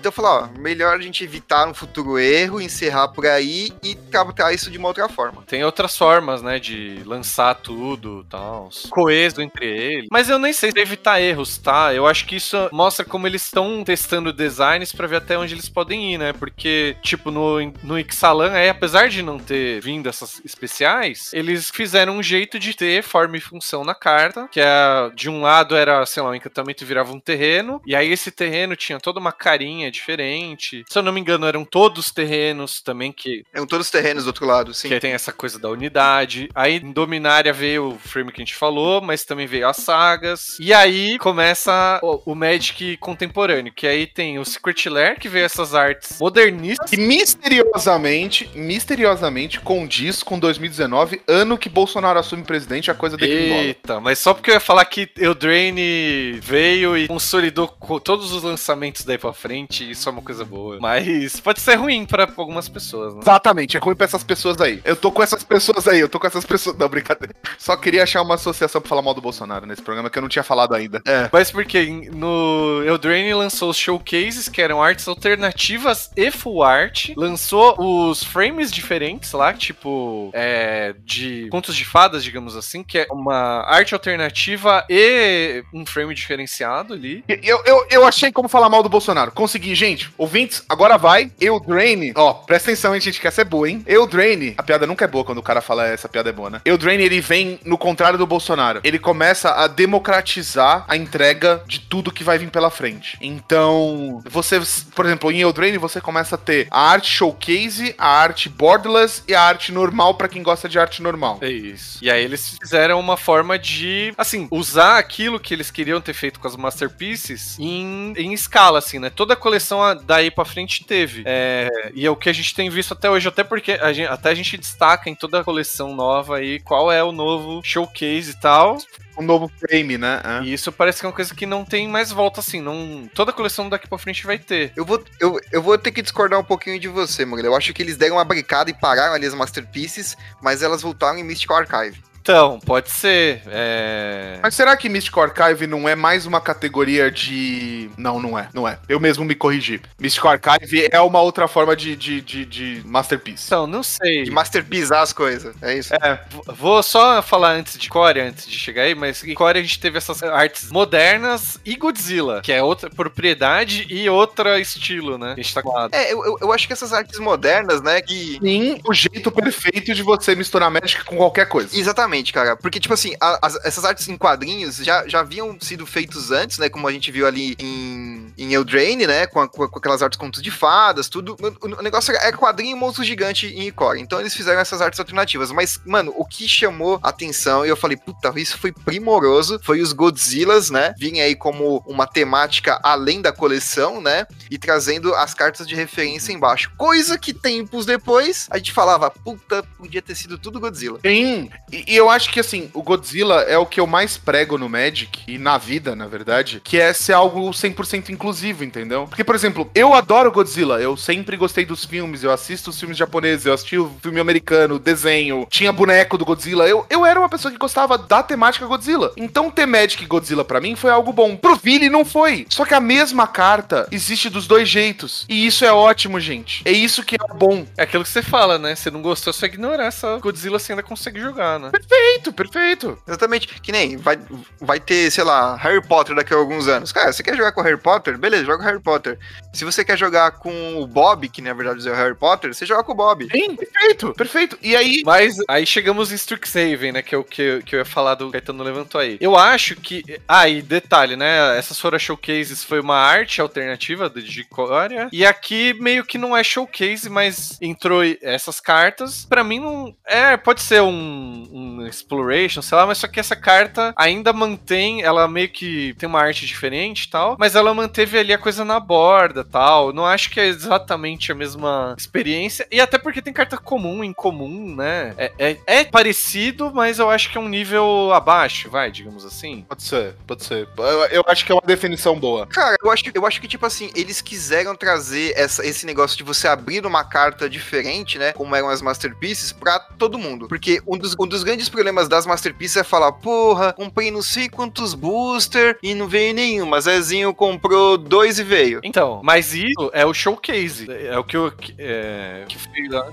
Então 0.00 0.08
eu 0.08 0.12
falei, 0.12 0.30
ó, 0.30 0.58
melhor 0.58 0.96
a 0.96 1.02
gente 1.02 1.22
evitar 1.22 1.68
um 1.68 1.74
futuro 1.74 2.18
erro, 2.18 2.58
encerrar 2.58 3.08
por 3.08 3.26
aí 3.26 3.70
e 3.82 3.94
trabalhar 3.94 4.50
isso 4.50 4.70
de 4.70 4.78
uma 4.78 4.88
outra 4.88 5.10
forma. 5.10 5.42
Tem 5.46 5.62
outras 5.62 5.96
formas, 5.96 6.40
né, 6.40 6.58
de 6.58 7.02
lançar 7.04 7.54
tudo, 7.56 8.24
tal, 8.30 8.70
coeso 8.88 9.42
entre 9.42 9.66
eles. 9.66 10.08
Mas 10.10 10.30
eu 10.30 10.38
nem 10.38 10.54
sei 10.54 10.72
se 10.72 10.80
evitar 10.80 11.20
erros, 11.20 11.58
tá? 11.58 11.92
Eu 11.92 12.06
acho 12.06 12.24
que 12.24 12.36
isso 12.36 12.56
mostra 12.72 13.04
como 13.04 13.26
eles 13.26 13.44
estão 13.44 13.84
testando 13.84 14.32
designs 14.32 14.90
para 14.90 15.06
ver 15.06 15.16
até 15.16 15.36
onde 15.36 15.52
eles 15.52 15.68
podem 15.68 16.14
ir, 16.14 16.18
né? 16.18 16.32
Porque, 16.32 16.96
tipo, 17.02 17.30
no, 17.30 17.60
no 17.82 17.98
Ixalan, 17.98 18.56
é, 18.56 18.70
apesar 18.70 19.10
de 19.10 19.22
não 19.22 19.38
ter 19.38 19.82
vindo 19.82 20.08
essas 20.08 20.40
especiais, 20.42 21.30
eles 21.34 21.68
fizeram 21.68 22.16
um 22.16 22.22
jeito 22.22 22.58
de 22.58 22.72
ter 22.74 23.02
forma 23.02 23.36
e 23.36 23.40
função 23.40 23.84
na 23.84 23.94
carta, 23.94 24.48
que 24.50 24.60
é, 24.60 25.10
de 25.14 25.28
um 25.28 25.42
lado 25.42 25.76
era, 25.76 26.06
sei 26.06 26.22
lá, 26.22 26.30
um 26.30 26.34
encantamento 26.34 26.86
virava 26.86 27.12
um 27.12 27.20
terreno, 27.20 27.82
e 27.84 27.94
aí 27.94 28.10
esse 28.10 28.30
terreno 28.30 28.74
tinha 28.74 28.98
toda 28.98 29.20
uma 29.20 29.32
carinha 29.32 29.89
diferente. 29.90 30.84
Se 30.88 30.98
eu 30.98 31.02
não 31.02 31.12
me 31.12 31.20
engano, 31.20 31.46
eram 31.46 31.64
todos 31.64 32.10
terrenos 32.10 32.80
também 32.80 33.12
que. 33.12 33.44
Eram 33.52 33.66
todos 33.66 33.90
terrenos 33.90 34.24
do 34.24 34.28
outro 34.28 34.46
lado, 34.46 34.74
sim. 34.74 34.88
Que 34.88 35.00
tem 35.00 35.12
essa 35.12 35.32
coisa 35.32 35.58
da 35.58 35.68
unidade. 35.68 36.48
Aí 36.54 36.76
em 36.76 36.92
Dominária 36.92 37.52
veio 37.52 37.90
o 37.90 37.98
frame 37.98 38.32
que 38.32 38.40
a 38.40 38.44
gente 38.44 38.54
falou, 38.54 39.00
mas 39.00 39.24
também 39.24 39.46
veio 39.46 39.68
as 39.68 39.78
sagas. 39.78 40.58
E 40.58 40.72
aí 40.72 41.18
começa 41.18 42.00
o, 42.02 42.32
o 42.32 42.34
Magic 42.34 42.96
contemporâneo, 42.98 43.72
que 43.72 43.86
aí 43.86 44.06
tem 44.06 44.38
o 44.38 44.44
Secret 44.44 44.88
Lair, 44.88 45.18
que 45.18 45.28
veio 45.28 45.44
essas 45.44 45.74
artes 45.74 46.18
modernistas. 46.20 46.90
Que 46.90 46.96
misteriosamente, 46.96 48.50
misteriosamente 48.54 49.60
condiz 49.60 50.22
com 50.22 50.38
2019, 50.38 51.22
ano 51.26 51.58
que 51.58 51.68
Bolsonaro 51.68 52.18
assume 52.18 52.42
presidente, 52.44 52.90
a 52.90 52.94
coisa 52.94 53.16
dequimbola. 53.16 53.62
Eita, 53.62 54.00
mas 54.00 54.18
só 54.18 54.34
porque 54.34 54.50
eu 54.50 54.54
ia 54.54 54.60
falar 54.60 54.84
que 54.84 55.08
Eldraine 55.16 56.38
veio 56.40 56.96
e 56.96 57.08
consolidou 57.08 57.68
todos 58.02 58.32
os 58.32 58.42
lançamentos 58.42 59.04
daí 59.04 59.18
pra 59.18 59.32
frente 59.32 59.79
isso 59.88 60.08
é 60.08 60.12
uma 60.12 60.22
coisa 60.22 60.44
boa. 60.44 60.78
Mas 60.80 61.38
pode 61.40 61.60
ser 61.60 61.76
ruim 61.76 62.04
para 62.04 62.28
algumas 62.36 62.68
pessoas, 62.68 63.14
né? 63.14 63.20
Exatamente, 63.22 63.76
é 63.76 63.80
ruim 63.80 63.94
pra 63.94 64.04
essas 64.04 64.24
pessoas 64.24 64.60
aí. 64.60 64.80
Eu 64.84 64.96
tô 64.96 65.12
com 65.12 65.22
essas 65.22 65.44
pessoas 65.44 65.86
aí, 65.86 66.00
eu 66.00 66.08
tô 66.08 66.18
com 66.18 66.26
essas 66.26 66.44
pessoas. 66.44 66.76
Não, 66.76 66.88
brincadeira. 66.88 67.34
Só 67.58 67.76
queria 67.76 68.02
achar 68.02 68.22
uma 68.22 68.34
associação 68.34 68.80
pra 68.80 68.88
falar 68.88 69.02
mal 69.02 69.14
do 69.14 69.20
Bolsonaro 69.20 69.66
nesse 69.66 69.82
programa 69.82 70.10
que 70.10 70.18
eu 70.18 70.22
não 70.22 70.28
tinha 70.28 70.42
falado 70.42 70.74
ainda. 70.74 71.00
É. 71.06 71.28
Mas 71.32 71.50
porque 71.50 72.08
no 72.12 72.82
Eldraine 72.84 73.32
lançou 73.34 73.70
os 73.70 73.76
showcases, 73.76 74.48
que 74.48 74.60
eram 74.60 74.82
artes 74.82 75.06
alternativas 75.06 76.10
e 76.16 76.30
full 76.30 76.62
art. 76.62 77.10
Lançou 77.16 77.74
os 77.78 78.24
frames 78.24 78.70
diferentes 78.70 79.32
lá, 79.32 79.52
tipo, 79.52 80.30
é, 80.32 80.94
de 81.04 81.48
contos 81.50 81.76
de 81.76 81.84
fadas, 81.84 82.22
digamos 82.24 82.56
assim, 82.56 82.82
que 82.82 82.98
é 82.98 83.06
uma 83.10 83.64
arte 83.66 83.94
alternativa 83.94 84.84
e 84.88 85.62
um 85.72 85.84
frame 85.84 86.14
diferenciado 86.14 86.94
ali. 86.94 87.24
Eu, 87.28 87.62
eu, 87.64 87.86
eu 87.90 88.06
achei 88.06 88.32
como 88.32 88.48
falar 88.48 88.68
mal 88.68 88.82
do 88.82 88.88
Bolsonaro. 88.88 89.32
Consegui, 89.32 89.69
gente. 89.74 90.10
Ouvintes, 90.16 90.64
agora 90.68 90.96
vai. 90.96 91.30
Eldraine. 91.40 92.12
Ó, 92.16 92.34
presta 92.34 92.70
atenção, 92.70 92.94
hein, 92.94 93.00
gente, 93.00 93.20
que 93.20 93.26
essa 93.26 93.42
é 93.42 93.44
boa, 93.44 93.68
hein? 93.68 93.82
Eldraine. 93.86 94.54
A 94.56 94.62
piada 94.62 94.86
nunca 94.86 95.04
é 95.04 95.08
boa 95.08 95.24
quando 95.24 95.38
o 95.38 95.42
cara 95.42 95.60
fala 95.60 95.86
essa 95.86 96.08
piada 96.08 96.30
é 96.30 96.32
boa, 96.32 96.50
né? 96.50 96.60
Eldraine, 96.64 97.02
ele 97.02 97.20
vem 97.20 97.58
no 97.64 97.78
contrário 97.78 98.18
do 98.18 98.26
Bolsonaro. 98.26 98.80
Ele 98.84 98.98
começa 98.98 99.50
a 99.50 99.66
democratizar 99.66 100.84
a 100.88 100.96
entrega 100.96 101.62
de 101.66 101.80
tudo 101.80 102.12
que 102.12 102.24
vai 102.24 102.38
vir 102.38 102.50
pela 102.50 102.70
frente. 102.70 103.16
Então, 103.20 104.22
você, 104.28 104.60
por 104.94 105.06
exemplo, 105.06 105.30
em 105.30 105.40
Eldraine, 105.40 105.78
você 105.78 106.00
começa 106.00 106.34
a 106.34 106.38
ter 106.38 106.68
a 106.70 106.90
arte 106.90 107.10
showcase, 107.10 107.94
a 107.98 108.08
arte 108.08 108.48
borderless 108.48 109.22
e 109.26 109.34
a 109.34 109.42
arte 109.42 109.72
normal 109.72 110.14
para 110.14 110.28
quem 110.28 110.42
gosta 110.42 110.68
de 110.68 110.78
arte 110.78 111.02
normal. 111.02 111.38
É 111.40 111.50
isso. 111.50 111.98
E 112.02 112.10
aí 112.10 112.24
eles 112.24 112.56
fizeram 112.60 112.98
uma 112.98 113.16
forma 113.16 113.58
de, 113.58 114.12
assim, 114.16 114.48
usar 114.50 114.98
aquilo 114.98 115.40
que 115.40 115.54
eles 115.54 115.70
queriam 115.70 116.00
ter 116.00 116.14
feito 116.14 116.38
com 116.40 116.46
as 116.46 116.56
Masterpieces 116.56 117.58
em, 117.58 118.12
em 118.16 118.32
escala, 118.32 118.78
assim, 118.78 118.98
né? 118.98 119.10
Toda 119.10 119.34
a 119.34 119.36
coleção 119.36 119.59
daí 120.04 120.30
pra 120.30 120.44
frente 120.44 120.84
teve. 120.84 121.22
É, 121.26 121.90
e 121.94 122.06
é 122.06 122.10
o 122.10 122.16
que 122.16 122.28
a 122.28 122.32
gente 122.32 122.54
tem 122.54 122.70
visto 122.70 122.94
até 122.94 123.10
hoje, 123.10 123.28
até 123.28 123.44
porque 123.44 123.72
a 123.72 123.92
gente, 123.92 124.08
até 124.08 124.30
a 124.30 124.34
gente 124.34 124.56
destaca 124.56 125.08
em 125.08 125.14
toda 125.14 125.40
a 125.40 125.44
coleção 125.44 125.94
nova 125.94 126.38
aí 126.38 126.60
qual 126.60 126.90
é 126.90 127.02
o 127.02 127.12
novo 127.12 127.60
showcase 127.64 128.30
e 128.30 128.40
tal 128.40 128.78
um 129.20 129.24
novo 129.24 129.48
frame, 129.48 129.98
né? 129.98 130.20
É. 130.24 130.44
E 130.44 130.52
isso 130.52 130.72
parece 130.72 131.00
que 131.00 131.06
é 131.06 131.08
uma 131.08 131.14
coisa 131.14 131.34
que 131.34 131.46
não 131.46 131.64
tem 131.64 131.86
mais 131.86 132.10
volta, 132.10 132.40
assim. 132.40 132.60
Não, 132.60 133.08
toda 133.14 133.32
coleção 133.32 133.68
daqui 133.68 133.86
pra 133.86 133.98
frente 133.98 134.24
vai 134.24 134.38
ter. 134.38 134.72
Eu 134.74 134.84
vou, 134.84 135.02
eu, 135.20 135.38
eu 135.52 135.62
vou 135.62 135.76
ter 135.78 135.92
que 135.92 136.02
discordar 136.02 136.40
um 136.40 136.44
pouquinho 136.44 136.80
de 136.80 136.88
você, 136.88 137.24
Murilo. 137.24 137.48
Eu 137.48 137.56
acho 137.56 137.72
que 137.72 137.82
eles 137.82 137.96
deram 137.96 138.16
uma 138.16 138.24
brincada 138.24 138.70
e 138.70 138.74
pararam 138.74 139.14
ali 139.14 139.26
as 139.26 139.34
Masterpieces, 139.34 140.16
mas 140.42 140.62
elas 140.62 140.82
voltaram 140.82 141.18
em 141.18 141.24
Mystical 141.24 141.58
Archive. 141.58 142.09
Então, 142.22 142.60
pode 142.60 142.90
ser. 142.90 143.42
É... 143.46 144.38
Mas 144.42 144.54
será 144.54 144.76
que 144.76 144.88
Mystical 144.88 145.24
Archive 145.24 145.66
não 145.66 145.88
é 145.88 145.94
mais 145.94 146.26
uma 146.26 146.40
categoria 146.40 147.10
de. 147.10 147.90
Não, 147.96 148.20
não 148.20 148.38
é. 148.38 148.48
Não 148.52 148.68
é. 148.68 148.78
Eu 148.88 149.00
mesmo 149.00 149.24
me 149.24 149.34
corrigi. 149.34 149.80
Mystical 149.98 150.32
Archive 150.32 150.88
é 150.90 151.00
uma 151.00 151.20
outra 151.20 151.48
forma 151.48 151.74
de, 151.74 151.96
de, 151.96 152.20
de, 152.20 152.44
de 152.44 152.82
Masterpiece. 152.84 153.46
Então, 153.46 153.66
não 153.66 153.82
sei. 153.82 154.24
De 154.24 154.30
Masterpiece 154.30 154.92
as 154.92 155.12
coisas. 155.12 155.54
É 155.62 155.76
isso. 155.76 155.94
É. 155.94 156.20
Vou 156.46 156.82
só 156.82 157.22
falar 157.22 157.52
antes 157.52 157.78
de 157.78 157.88
Core, 157.88 158.20
antes 158.20 158.46
de 158.46 158.58
chegar 158.58 158.82
aí, 158.82 158.94
mas 158.94 159.24
em 159.24 159.34
Core 159.34 159.58
a 159.58 159.62
gente 159.62 159.80
teve 159.80 159.96
essas 159.96 160.22
artes 160.22 160.70
modernas 160.70 161.58
e 161.64 161.76
Godzilla, 161.76 162.42
que 162.42 162.52
é 162.52 162.62
outra 162.62 162.90
propriedade 162.90 163.86
e 163.88 164.08
outra 164.08 164.60
estilo, 164.60 165.16
né? 165.16 165.32
A 165.32 165.36
gente 165.36 165.54
tá 165.54 165.62
lado. 165.64 165.94
É, 165.94 166.12
eu, 166.12 166.38
eu 166.40 166.52
acho 166.52 166.66
que 166.66 166.72
essas 166.72 166.92
artes 166.92 167.18
modernas, 167.18 167.80
né? 167.82 168.02
Que. 168.02 168.38
Sim, 168.42 168.80
o 168.86 168.92
jeito 168.92 169.30
perfeito 169.30 169.94
de 169.94 170.02
você 170.02 170.34
misturar 170.34 170.70
Magic 170.70 171.04
com 171.04 171.16
qualquer 171.16 171.46
coisa. 171.46 171.76
Exatamente 171.76 172.09
Exatamente, 172.10 172.32
cara. 172.32 172.56
Porque, 172.56 172.80
tipo 172.80 172.92
assim, 172.92 173.14
a, 173.20 173.46
as, 173.46 173.56
essas 173.64 173.84
artes 173.84 174.08
em 174.08 174.16
quadrinhos 174.16 174.76
já, 174.76 175.06
já 175.06 175.20
haviam 175.20 175.56
sido 175.60 175.86
feitos 175.86 176.30
antes, 176.30 176.58
né? 176.58 176.68
Como 176.68 176.86
a 176.86 176.92
gente 176.92 177.10
viu 177.10 177.26
ali 177.26 177.54
em, 177.58 178.32
em 178.36 178.52
Eldraine, 178.52 179.06
né? 179.06 179.26
Com, 179.26 179.40
a, 179.40 179.48
com, 179.48 179.64
aquelas 179.64 180.02
artes 180.02 180.18
contos 180.18 180.42
de 180.42 180.50
fadas, 180.50 181.08
tudo. 181.08 181.36
O, 181.40 181.66
o 181.66 181.82
negócio 181.82 182.14
é 182.14 182.32
quadrinho 182.32 182.76
e 182.76 182.78
monstro 182.78 183.04
gigante 183.04 183.46
em 183.46 183.68
Icor. 183.68 183.96
Então 183.96 184.20
eles 184.20 184.34
fizeram 184.34 184.60
essas 184.60 184.80
artes 184.80 184.98
alternativas. 184.98 185.52
Mas, 185.52 185.80
mano, 185.86 186.12
o 186.16 186.24
que 186.24 186.48
chamou 186.48 186.98
atenção, 187.02 187.64
e 187.64 187.68
eu 187.68 187.76
falei, 187.76 187.96
puta, 187.96 188.32
isso 188.36 188.58
foi 188.58 188.72
primoroso, 188.72 189.60
foi 189.62 189.80
os 189.80 189.92
Godzillas, 189.92 190.70
né? 190.70 190.92
Virem 190.98 191.20
aí 191.20 191.36
como 191.36 191.82
uma 191.86 192.06
temática 192.06 192.80
além 192.82 193.22
da 193.22 193.32
coleção, 193.32 194.00
né? 194.00 194.26
E 194.50 194.58
trazendo 194.58 195.14
as 195.14 195.34
cartas 195.34 195.66
de 195.66 195.74
referência 195.74 196.32
embaixo. 196.32 196.72
Coisa 196.76 197.18
que 197.18 197.32
tempos 197.32 197.86
depois 197.86 198.48
a 198.50 198.58
gente 198.58 198.72
falava, 198.72 199.10
puta, 199.10 199.62
podia 199.76 200.02
ter 200.02 200.14
sido 200.14 200.38
tudo 200.38 200.60
Godzilla. 200.60 200.98
Sim, 201.04 201.50
e, 201.70 201.94
e 201.94 201.99
eu 202.00 202.10
acho 202.10 202.30
que, 202.30 202.40
assim, 202.40 202.70
o 202.74 202.82
Godzilla 202.82 203.42
é 203.42 203.58
o 203.58 203.66
que 203.66 203.80
eu 203.80 203.86
mais 203.86 204.16
prego 204.16 204.58
no 204.58 204.68
Magic, 204.68 205.22
e 205.28 205.38
na 205.38 205.58
vida, 205.58 205.94
na 205.94 206.06
verdade, 206.06 206.60
que 206.64 206.80
é 206.80 206.92
ser 206.92 207.12
algo 207.12 207.50
100% 207.50 208.08
inclusivo, 208.08 208.64
entendeu? 208.64 209.06
Porque, 209.06 209.24
por 209.24 209.34
exemplo, 209.34 209.70
eu 209.74 209.94
adoro 209.94 210.32
Godzilla, 210.32 210.80
eu 210.80 210.96
sempre 210.96 211.36
gostei 211.36 211.64
dos 211.64 211.84
filmes, 211.84 212.24
eu 212.24 212.32
assisto 212.32 212.70
os 212.70 212.78
filmes 212.78 212.96
japoneses, 212.96 213.46
eu 213.46 213.52
assisti 213.52 213.78
o 213.78 213.90
filme 214.02 214.20
americano, 214.20 214.78
desenho, 214.78 215.46
tinha 215.50 215.72
boneco 215.72 216.16
do 216.16 216.24
Godzilla, 216.24 216.66
eu, 216.66 216.86
eu 216.88 217.04
era 217.04 217.18
uma 217.18 217.28
pessoa 217.28 217.52
que 217.52 217.58
gostava 217.58 217.98
da 217.98 218.22
temática 218.22 218.66
Godzilla. 218.66 219.12
Então, 219.16 219.50
ter 219.50 219.66
Magic 219.66 220.04
Godzilla 220.06 220.44
para 220.44 220.60
mim 220.60 220.74
foi 220.76 220.90
algo 220.90 221.12
bom. 221.12 221.36
Pro 221.36 221.56
Vili 221.56 221.88
não 221.88 222.04
foi. 222.04 222.46
Só 222.48 222.64
que 222.64 222.74
a 222.74 222.80
mesma 222.80 223.26
carta 223.26 223.86
existe 223.90 224.30
dos 224.30 224.46
dois 224.46 224.68
jeitos. 224.68 225.26
E 225.28 225.46
isso 225.46 225.64
é 225.64 225.72
ótimo, 225.72 226.18
gente. 226.18 226.62
É 226.64 226.72
isso 226.72 227.04
que 227.04 227.16
é 227.16 227.34
bom. 227.34 227.66
É 227.76 227.82
aquilo 227.82 228.04
que 228.04 228.10
você 228.10 228.22
fala, 228.22 228.58
né? 228.58 228.74
Você 228.74 228.90
não 228.90 229.02
gostou, 229.02 229.32
só 229.32 229.46
ignorar 229.46 229.86
essa 229.86 230.18
Godzilla 230.18 230.58
você 230.58 230.72
ainda 230.72 230.82
consegue 230.82 231.20
jogar, 231.20 231.58
né? 231.58 231.70
Perfeito, 231.90 232.32
perfeito. 232.32 232.98
Exatamente. 233.06 233.48
Que 233.60 233.72
nem 233.72 233.96
vai, 233.96 234.18
vai 234.60 234.78
ter, 234.78 235.10
sei 235.10 235.24
lá, 235.24 235.56
Harry 235.56 235.82
Potter 235.82 236.14
daqui 236.14 236.32
a 236.32 236.36
alguns 236.36 236.68
anos. 236.68 236.92
Cara, 236.92 237.12
você 237.12 237.22
quer 237.22 237.36
jogar 237.36 237.50
com 237.50 237.62
Harry 237.62 237.76
Potter? 237.76 238.16
Beleza, 238.16 238.44
joga 238.44 238.64
Harry 238.64 238.80
Potter. 238.80 239.18
Se 239.52 239.64
você 239.64 239.84
quer 239.84 239.98
jogar 239.98 240.32
com 240.32 240.80
o 240.80 240.86
Bob, 240.86 241.28
que 241.28 241.42
na 241.42 241.52
verdade 241.52 241.86
é 241.88 241.90
o 241.90 241.94
Harry 241.94 242.14
Potter, 242.14 242.54
você 242.54 242.64
joga 242.64 242.84
com 242.84 242.92
o 242.92 242.94
Bob. 242.94 243.28
Sim, 243.30 243.56
perfeito, 243.56 244.12
perfeito. 244.14 244.58
E 244.62 244.76
aí. 244.76 245.02
Mas 245.04 245.36
aí 245.48 245.66
chegamos 245.66 246.12
em 246.12 246.14
Strixhaven, 246.14 246.92
né? 246.92 247.02
Que 247.02 247.14
é 247.14 247.18
o 247.18 247.24
que, 247.24 247.60
que 247.62 247.74
eu 247.74 247.80
ia 247.80 247.84
falar 247.84 248.14
do 248.14 248.30
Gaetano 248.30 248.62
levantou 248.62 249.00
aí. 249.00 249.18
Eu 249.20 249.36
acho 249.36 249.74
que. 249.74 250.20
Ah, 250.28 250.48
e 250.48 250.62
detalhe, 250.62 251.16
né? 251.16 251.58
Essas 251.58 251.80
foram 251.80 251.98
showcases, 251.98 252.62
foi 252.62 252.80
uma 252.80 252.96
arte 252.96 253.40
alternativa 253.40 254.08
de 254.08 254.44
Corea. 254.44 255.08
E 255.12 255.26
aqui 255.26 255.74
meio 255.74 256.04
que 256.04 256.18
não 256.18 256.36
é 256.36 256.44
showcase, 256.44 257.08
mas 257.10 257.58
entrou 257.60 258.02
essas 258.22 258.60
cartas. 258.60 259.24
Para 259.24 259.42
mim 259.42 259.58
não. 259.58 259.94
É, 260.06 260.36
pode 260.36 260.60
ser 260.60 260.82
um, 260.82 261.48
um 261.50 261.79
Exploration, 261.86 262.62
sei 262.62 262.76
lá, 262.76 262.86
mas 262.86 262.98
só 262.98 263.06
que 263.06 263.20
essa 263.20 263.36
carta 263.36 263.92
ainda 263.96 264.32
mantém, 264.32 265.02
ela 265.02 265.28
meio 265.28 265.48
que 265.48 265.94
tem 265.98 266.08
uma 266.08 266.20
arte 266.20 266.46
diferente 266.46 267.04
e 267.04 267.10
tal, 267.10 267.36
mas 267.38 267.54
ela 267.54 267.72
mantém 267.74 268.00
teve 268.00 268.18
ali 268.18 268.32
a 268.32 268.38
coisa 268.38 268.64
na 268.64 268.80
borda 268.80 269.44
tal. 269.44 269.92
Não 269.92 270.06
acho 270.06 270.30
que 270.30 270.40
é 270.40 270.46
exatamente 270.46 271.30
a 271.30 271.34
mesma 271.34 271.94
experiência. 271.98 272.66
E 272.70 272.80
até 272.80 272.98
porque 272.98 273.20
tem 273.20 273.32
carta 273.32 273.58
comum, 273.58 274.02
incomum, 274.02 274.74
né? 274.74 275.14
É, 275.18 275.32
é, 275.38 275.56
é 275.66 275.84
parecido, 275.84 276.72
mas 276.72 276.98
eu 276.98 277.10
acho 277.10 277.30
que 277.30 277.36
é 277.36 277.40
um 277.40 277.48
nível 277.48 278.10
abaixo, 278.12 278.70
vai, 278.70 278.90
digamos 278.90 279.24
assim. 279.24 279.64
Pode 279.68 279.82
ser, 279.82 280.14
pode 280.26 280.44
ser. 280.44 280.66
Eu, 280.78 281.04
eu 281.06 281.24
acho 281.26 281.44
que 281.44 281.52
é 281.52 281.54
uma 281.54 281.66
definição 281.66 282.18
boa. 282.18 282.46
Cara, 282.46 282.76
eu 282.82 282.90
acho, 282.90 283.04
eu 283.12 283.26
acho 283.26 283.40
que, 283.40 283.48
tipo 283.48 283.66
assim, 283.66 283.90
eles 283.94 284.22
quiseram 284.22 284.74
trazer 284.74 285.34
essa, 285.36 285.66
esse 285.66 285.84
negócio 285.84 286.16
de 286.16 286.22
você 286.22 286.48
abrir 286.48 286.86
uma 286.86 287.04
carta 287.04 287.50
diferente, 287.50 288.18
né? 288.18 288.32
Como 288.32 288.56
eram 288.56 288.70
as 288.70 288.80
Masterpieces, 288.80 289.52
pra 289.52 289.78
todo 289.78 290.18
mundo. 290.18 290.48
Porque 290.48 290.80
um 290.86 290.96
dos, 290.96 291.14
um 291.18 291.26
dos 291.26 291.42
grandes 291.42 291.68
problemas 291.70 292.08
das 292.08 292.26
Masterpieces 292.26 292.76
é 292.76 292.84
falar, 292.84 293.12
porra, 293.12 293.72
comprei 293.72 294.10
não 294.10 294.22
sei 294.22 294.48
quantos 294.48 294.92
booster 294.94 295.78
e 295.82 295.94
não 295.94 296.06
veio 296.08 296.34
nenhum. 296.34 296.66
Mas 296.66 296.84
Zezinho 296.84 297.32
comprou 297.32 297.96
dois 297.96 298.38
e 298.38 298.44
veio. 298.44 298.80
Então, 298.82 299.20
mas 299.22 299.54
isso 299.54 299.90
é 299.92 300.04
o 300.04 300.12
showcase. 300.12 300.86
É 300.90 301.18
o 301.18 301.24
que 301.24 301.36
eu. 301.36 301.52
É, 301.78 302.44
que. 302.48 302.58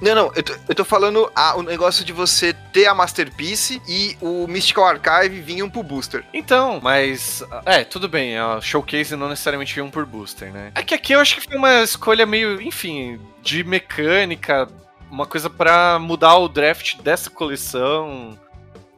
Não, 0.02 0.16
não, 0.16 0.32
eu 0.36 0.44
tô, 0.44 0.54
eu 0.70 0.76
tô 0.76 0.84
falando 0.86 1.32
a- 1.36 1.56
o 1.56 1.62
negócio 1.64 2.04
de 2.04 2.12
você 2.12 2.54
ter 2.74 2.88
a 2.88 2.94
Masterpiece 2.96 3.82
e 3.88 4.18
o 4.22 4.48
Mystical 4.48 4.86
Archive 4.86 5.40
vinham 5.42 5.70
pro 5.70 5.84
booster. 5.84 6.24
Então, 6.34 6.80
mas. 6.82 7.44
É, 7.66 7.84
tudo 7.84 8.10
bem, 8.10 8.38
a 8.38 8.60
showcase 8.62 9.16
não 9.16 9.30
necessariamente 9.30 9.74
vinha 9.74 9.86
um 9.86 9.90
por 9.92 10.06
booster, 10.06 10.52
né? 10.52 10.72
É 10.76 10.82
que 10.82 10.94
aqui 10.94 11.14
eu 11.14 11.20
acho 11.20 11.36
que 11.36 11.42
foi 11.42 11.58
uma 11.58 11.84
escolha 11.84 12.26
meio, 12.26 12.62
enfim, 12.62 13.20
de 13.42 13.64
mecânica, 13.64 14.68
uma 15.10 15.26
coisa 15.26 15.50
pra 15.50 15.98
mudar 16.00 16.38
o 16.38 16.48
draft 16.50 16.98
dessa 17.02 17.30
coleção. 17.30 18.38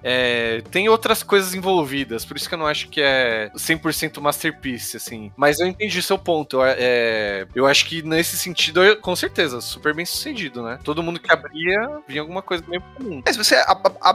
É, 0.04 0.62
tem 0.72 0.88
outras 0.88 1.24
coisas 1.24 1.54
envolvidas, 1.54 2.24
por 2.26 2.38
isso 2.38 2.48
que 2.48 2.56
eu 2.56 2.60
não 2.60 2.66
acho 2.68 2.88
que 2.90 3.02
é 3.02 3.52
100% 3.56 4.22
masterpiece, 4.22 4.98
assim. 4.98 5.32
Mas 5.36 5.60
eu 5.60 5.68
entendi 5.68 6.02
seu 6.02 6.18
ponto. 6.18 6.58
Eu, 6.58 6.64
é, 6.66 7.48
eu 7.54 7.66
acho 7.68 7.86
que 7.86 8.02
nesse 8.02 8.38
sentido, 8.38 8.84
eu- 8.84 8.98
com 8.98 9.16
certeza, 9.16 9.60
super 9.62 9.94
bem 9.94 10.06
sucedido, 10.06 10.64
né? 10.64 10.80
Todo 10.84 11.04
mundo 11.04 11.20
que 11.20 11.32
abria, 11.32 12.00
vinha 12.08 12.22
alguma 12.22 12.42
coisa 12.42 12.64
meio 12.68 12.82
comum. 12.96 13.22
Mas 13.26 13.36
você, 13.36 13.56
a, 13.56 13.72
a, 14.02 14.10
a 14.10 14.14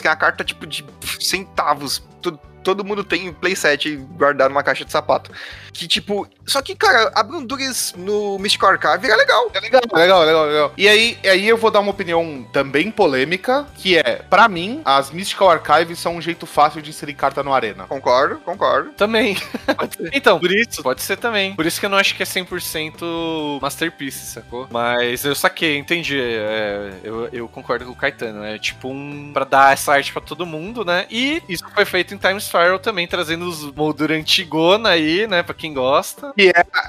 que 0.00 0.06
é 0.08 0.10
uma 0.10 0.16
carta 0.16 0.44
tipo 0.44 0.66
de 0.66 0.84
centavos, 1.20 2.02
todo, 2.20 2.38
todo 2.62 2.84
mundo 2.84 3.04
tem 3.04 3.26
em 3.26 3.32
playset 3.32 3.96
guardado 3.96 4.50
numa 4.50 4.62
caixa 4.62 4.84
de 4.84 4.92
sapato. 4.92 5.30
Que 5.72 5.88
tipo, 5.88 6.28
só 6.46 6.60
que, 6.60 6.74
cara, 6.74 7.10
a 7.14 7.22
Branduras 7.22 7.94
no 7.96 8.38
Mystical 8.38 8.70
Archive 8.70 9.10
é 9.10 9.16
legal. 9.16 9.50
É 9.54 9.60
legal, 9.60 9.80
legal, 9.92 10.24
legal, 10.24 10.46
legal. 10.46 10.72
E 10.76 10.88
aí, 10.88 11.18
e 11.22 11.28
aí 11.28 11.48
eu 11.48 11.56
vou 11.56 11.70
dar 11.70 11.80
uma 11.80 11.90
opinião 11.90 12.46
também 12.52 12.90
polêmica, 12.90 13.66
que 13.76 13.96
é, 13.96 14.22
pra 14.28 14.48
mim, 14.48 14.82
as 14.84 15.10
Mystical 15.10 15.50
Archives 15.50 15.98
são 15.98 16.16
um 16.16 16.20
jeito 16.20 16.46
fácil 16.46 16.82
de 16.82 16.90
inserir 16.90 17.14
carta 17.14 17.42
no 17.42 17.54
Arena. 17.54 17.84
Concordo, 17.86 18.38
concordo. 18.40 18.90
Também. 18.92 19.36
então, 20.12 20.38
por 20.38 20.52
isso, 20.52 20.82
pode 20.82 21.00
ser 21.02 21.16
também. 21.16 21.54
Por 21.54 21.64
isso 21.64 21.80
que 21.80 21.86
eu 21.86 21.90
não 21.90 21.98
acho 21.98 22.14
que 22.14 22.22
é 22.22 22.26
100% 22.26 23.60
Masterpiece, 23.60 24.26
sacou? 24.26 24.68
Mas 24.70 25.24
eu 25.24 25.34
saquei, 25.34 25.78
entendi. 25.78 26.20
é, 26.20 26.92
eu, 27.02 27.28
eu 27.32 27.48
concordo 27.48 27.84
com 27.86 27.92
o 27.92 27.96
Caetano. 27.96 28.44
É 28.44 28.58
tipo 28.58 28.88
um. 28.88 29.30
pra 29.32 29.44
dar 29.44 29.72
essa 29.72 29.92
arte 29.92 30.12
pra 30.12 30.20
todo 30.20 30.44
mundo, 30.44 30.84
né? 30.84 31.06
E 31.10 31.42
isso 31.48 31.64
foi 31.74 31.84
feito 31.84 32.14
em 32.14 32.18
Time 32.18 32.40
Spiral 32.52 32.78
também, 32.78 33.06
trazendo 33.06 33.48
os 33.48 33.62
moldura 33.72 34.14
antigona 34.14 34.90
aí, 34.90 35.26
né? 35.26 35.42
Pra 35.42 35.54
quem 35.54 35.72
gosta. 35.72 36.32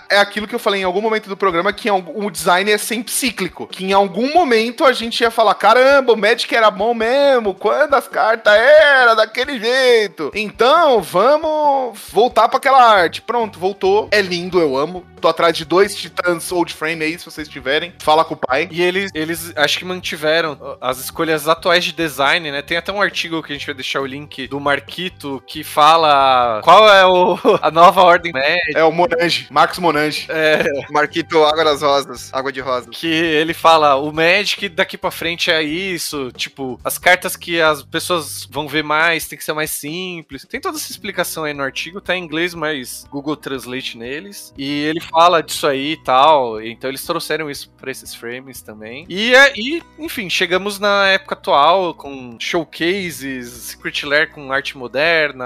É 0.10 0.18
aquilo 0.18 0.48
que 0.48 0.54
eu 0.54 0.60
falei 0.60 0.82
em 0.82 0.84
algum 0.84 1.02
momento 1.02 1.30
do 1.30 1.38
programa, 1.38 1.72
que 1.72 1.90
o 1.90 2.30
design 2.30 2.70
é 2.70 2.78
sempre 2.78 3.12
cíclico. 3.12 3.68
Que 3.68 3.86
em 3.86 3.94
algum 3.94 4.34
momento 4.34 4.84
a 4.84 4.92
gente 4.92 5.22
ia 5.22 5.32
falar, 5.32 5.56
caramba, 5.56 6.14
o 6.14 6.18
Magic 6.18 6.54
era 6.54 6.70
bom 6.70 6.94
mesmo, 6.94 7.54
quando 7.54 7.94
as 7.94 8.08
cartas 8.08 8.54
era 8.54 9.16
daquele 9.16 9.60
jeito. 9.60 10.32
Então, 10.36 11.02
vamos 11.02 12.00
voltar 12.12 12.50
pra 12.50 12.58
aquela 12.58 12.84
arte. 12.84 13.22
Pronto, 13.22 13.60
voltou. 13.60 14.10
É 14.12 14.22
lindo, 14.22 14.60
eu 14.60 14.76
amo. 14.76 15.06
Tô 15.22 15.30
atrás 15.30 15.56
de 15.56 15.64
dois 15.64 15.96
Titãs 15.96 16.52
Old 16.52 16.74
Frame 16.74 17.06
aí, 17.06 17.18
se 17.18 17.24
vocês 17.24 17.48
tiverem. 17.48 17.94
Fala 18.00 18.26
com 18.26 18.34
o 18.34 18.38
pai. 18.38 18.68
E 18.70 18.82
eles, 18.82 19.10
eles 19.14 19.54
acho 19.56 19.80
que 19.80 19.86
mantiveram 19.86 20.78
as 20.82 21.00
escolhas 21.00 21.48
atuais 21.48 21.86
de 21.86 21.94
design, 21.94 22.52
né? 22.52 22.62
Tem 22.62 22.76
até 22.76 22.92
um 22.92 23.02
artigo 23.02 23.42
que 23.42 23.54
a 23.54 23.56
gente 23.56 23.66
vai 23.66 23.76
deixar 23.76 24.02
o 24.02 24.06
link 24.06 24.48
do 24.48 24.60
Marquito 24.60 25.42
que 25.54 25.64
fala 25.64 26.62
qual 26.64 26.90
é 26.92 27.06
o, 27.06 27.38
a 27.62 27.70
nova 27.70 28.02
ordem 28.02 28.34
média. 28.34 28.74
É 28.76 28.84
o 28.84 28.92
Monange, 28.92 29.46
Marcos 29.52 29.78
Monange. 29.78 30.26
É, 30.28 30.64
Marquito 30.90 31.44
Água 31.44 31.64
das 31.64 31.84
Rosas, 31.84 32.34
Água 32.34 32.52
de 32.52 32.60
Rosas. 32.60 32.90
que 32.98 33.06
ele 33.06 33.54
fala, 33.54 33.96
o 33.98 34.12
Magic 34.12 34.68
daqui 34.70 34.98
pra 34.98 35.12
frente 35.12 35.52
é 35.52 35.62
isso, 35.62 36.32
tipo, 36.32 36.80
as 36.84 36.98
cartas 36.98 37.36
que 37.36 37.62
as 37.62 37.84
pessoas 37.84 38.48
vão 38.50 38.68
ver 38.68 38.84
mais 38.84 39.28
tem 39.28 39.38
que 39.38 39.44
ser 39.46 39.54
mais 39.54 39.70
simples. 39.70 40.44
Tem 40.50 40.60
toda 40.60 40.76
essa 40.76 40.90
explicação 40.92 41.44
aí 41.44 41.54
no 41.54 41.62
artigo, 41.62 42.02
tá 42.02 42.16
em 42.16 42.24
inglês, 42.24 42.56
mas 42.56 43.06
Google 43.12 43.36
Translate 43.38 43.96
neles. 43.96 44.52
E 44.58 44.86
ele 44.86 45.02
fala 45.02 45.44
disso 45.44 45.68
aí 45.68 45.92
e 45.92 46.04
tal, 46.04 46.60
então 46.64 46.90
eles 46.90 47.06
trouxeram 47.06 47.48
isso 47.48 47.70
pra 47.80 47.92
esses 47.92 48.16
frames 48.16 48.64
também. 48.64 49.06
E, 49.08 49.36
é- 49.36 49.54
e 49.56 49.84
enfim, 50.00 50.32
chegamos 50.32 50.80
na 50.80 51.10
época 51.10 51.36
atual 51.36 51.94
com 51.94 52.38
showcases, 52.40 53.50
Secret 53.52 54.04
Lair 54.06 54.32
com 54.32 54.52
arte 54.52 54.76
moderna, 54.76 55.43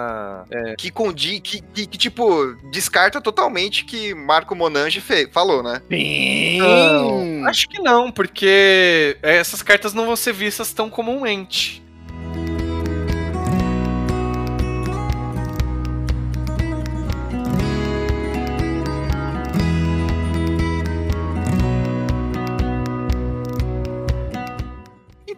é, 0.52 0.76
Que, 0.78 0.90
condi, 0.92 1.40
que, 1.40 1.62
que, 1.62 1.86
que, 1.88 1.98
tipo, 1.98 2.56
descarta 2.72 3.20
totalmente 3.22 3.86
que 3.86 4.14
Marco 4.14 4.56
Monange 4.56 5.00
fe- 5.02 5.30
falou, 5.32 5.62
né? 5.64 5.82
Sim. 5.90 7.46
Acho 7.46 7.68
que 7.70 7.82
não, 7.82 8.12
porque 8.12 9.18
essas 9.22 9.62
cartas 9.62 9.94
não 9.94 10.06
vão 10.06 10.16
ser 10.16 10.34
vistas 10.34 10.74
tão 10.74 10.90
comumente. 10.90 11.84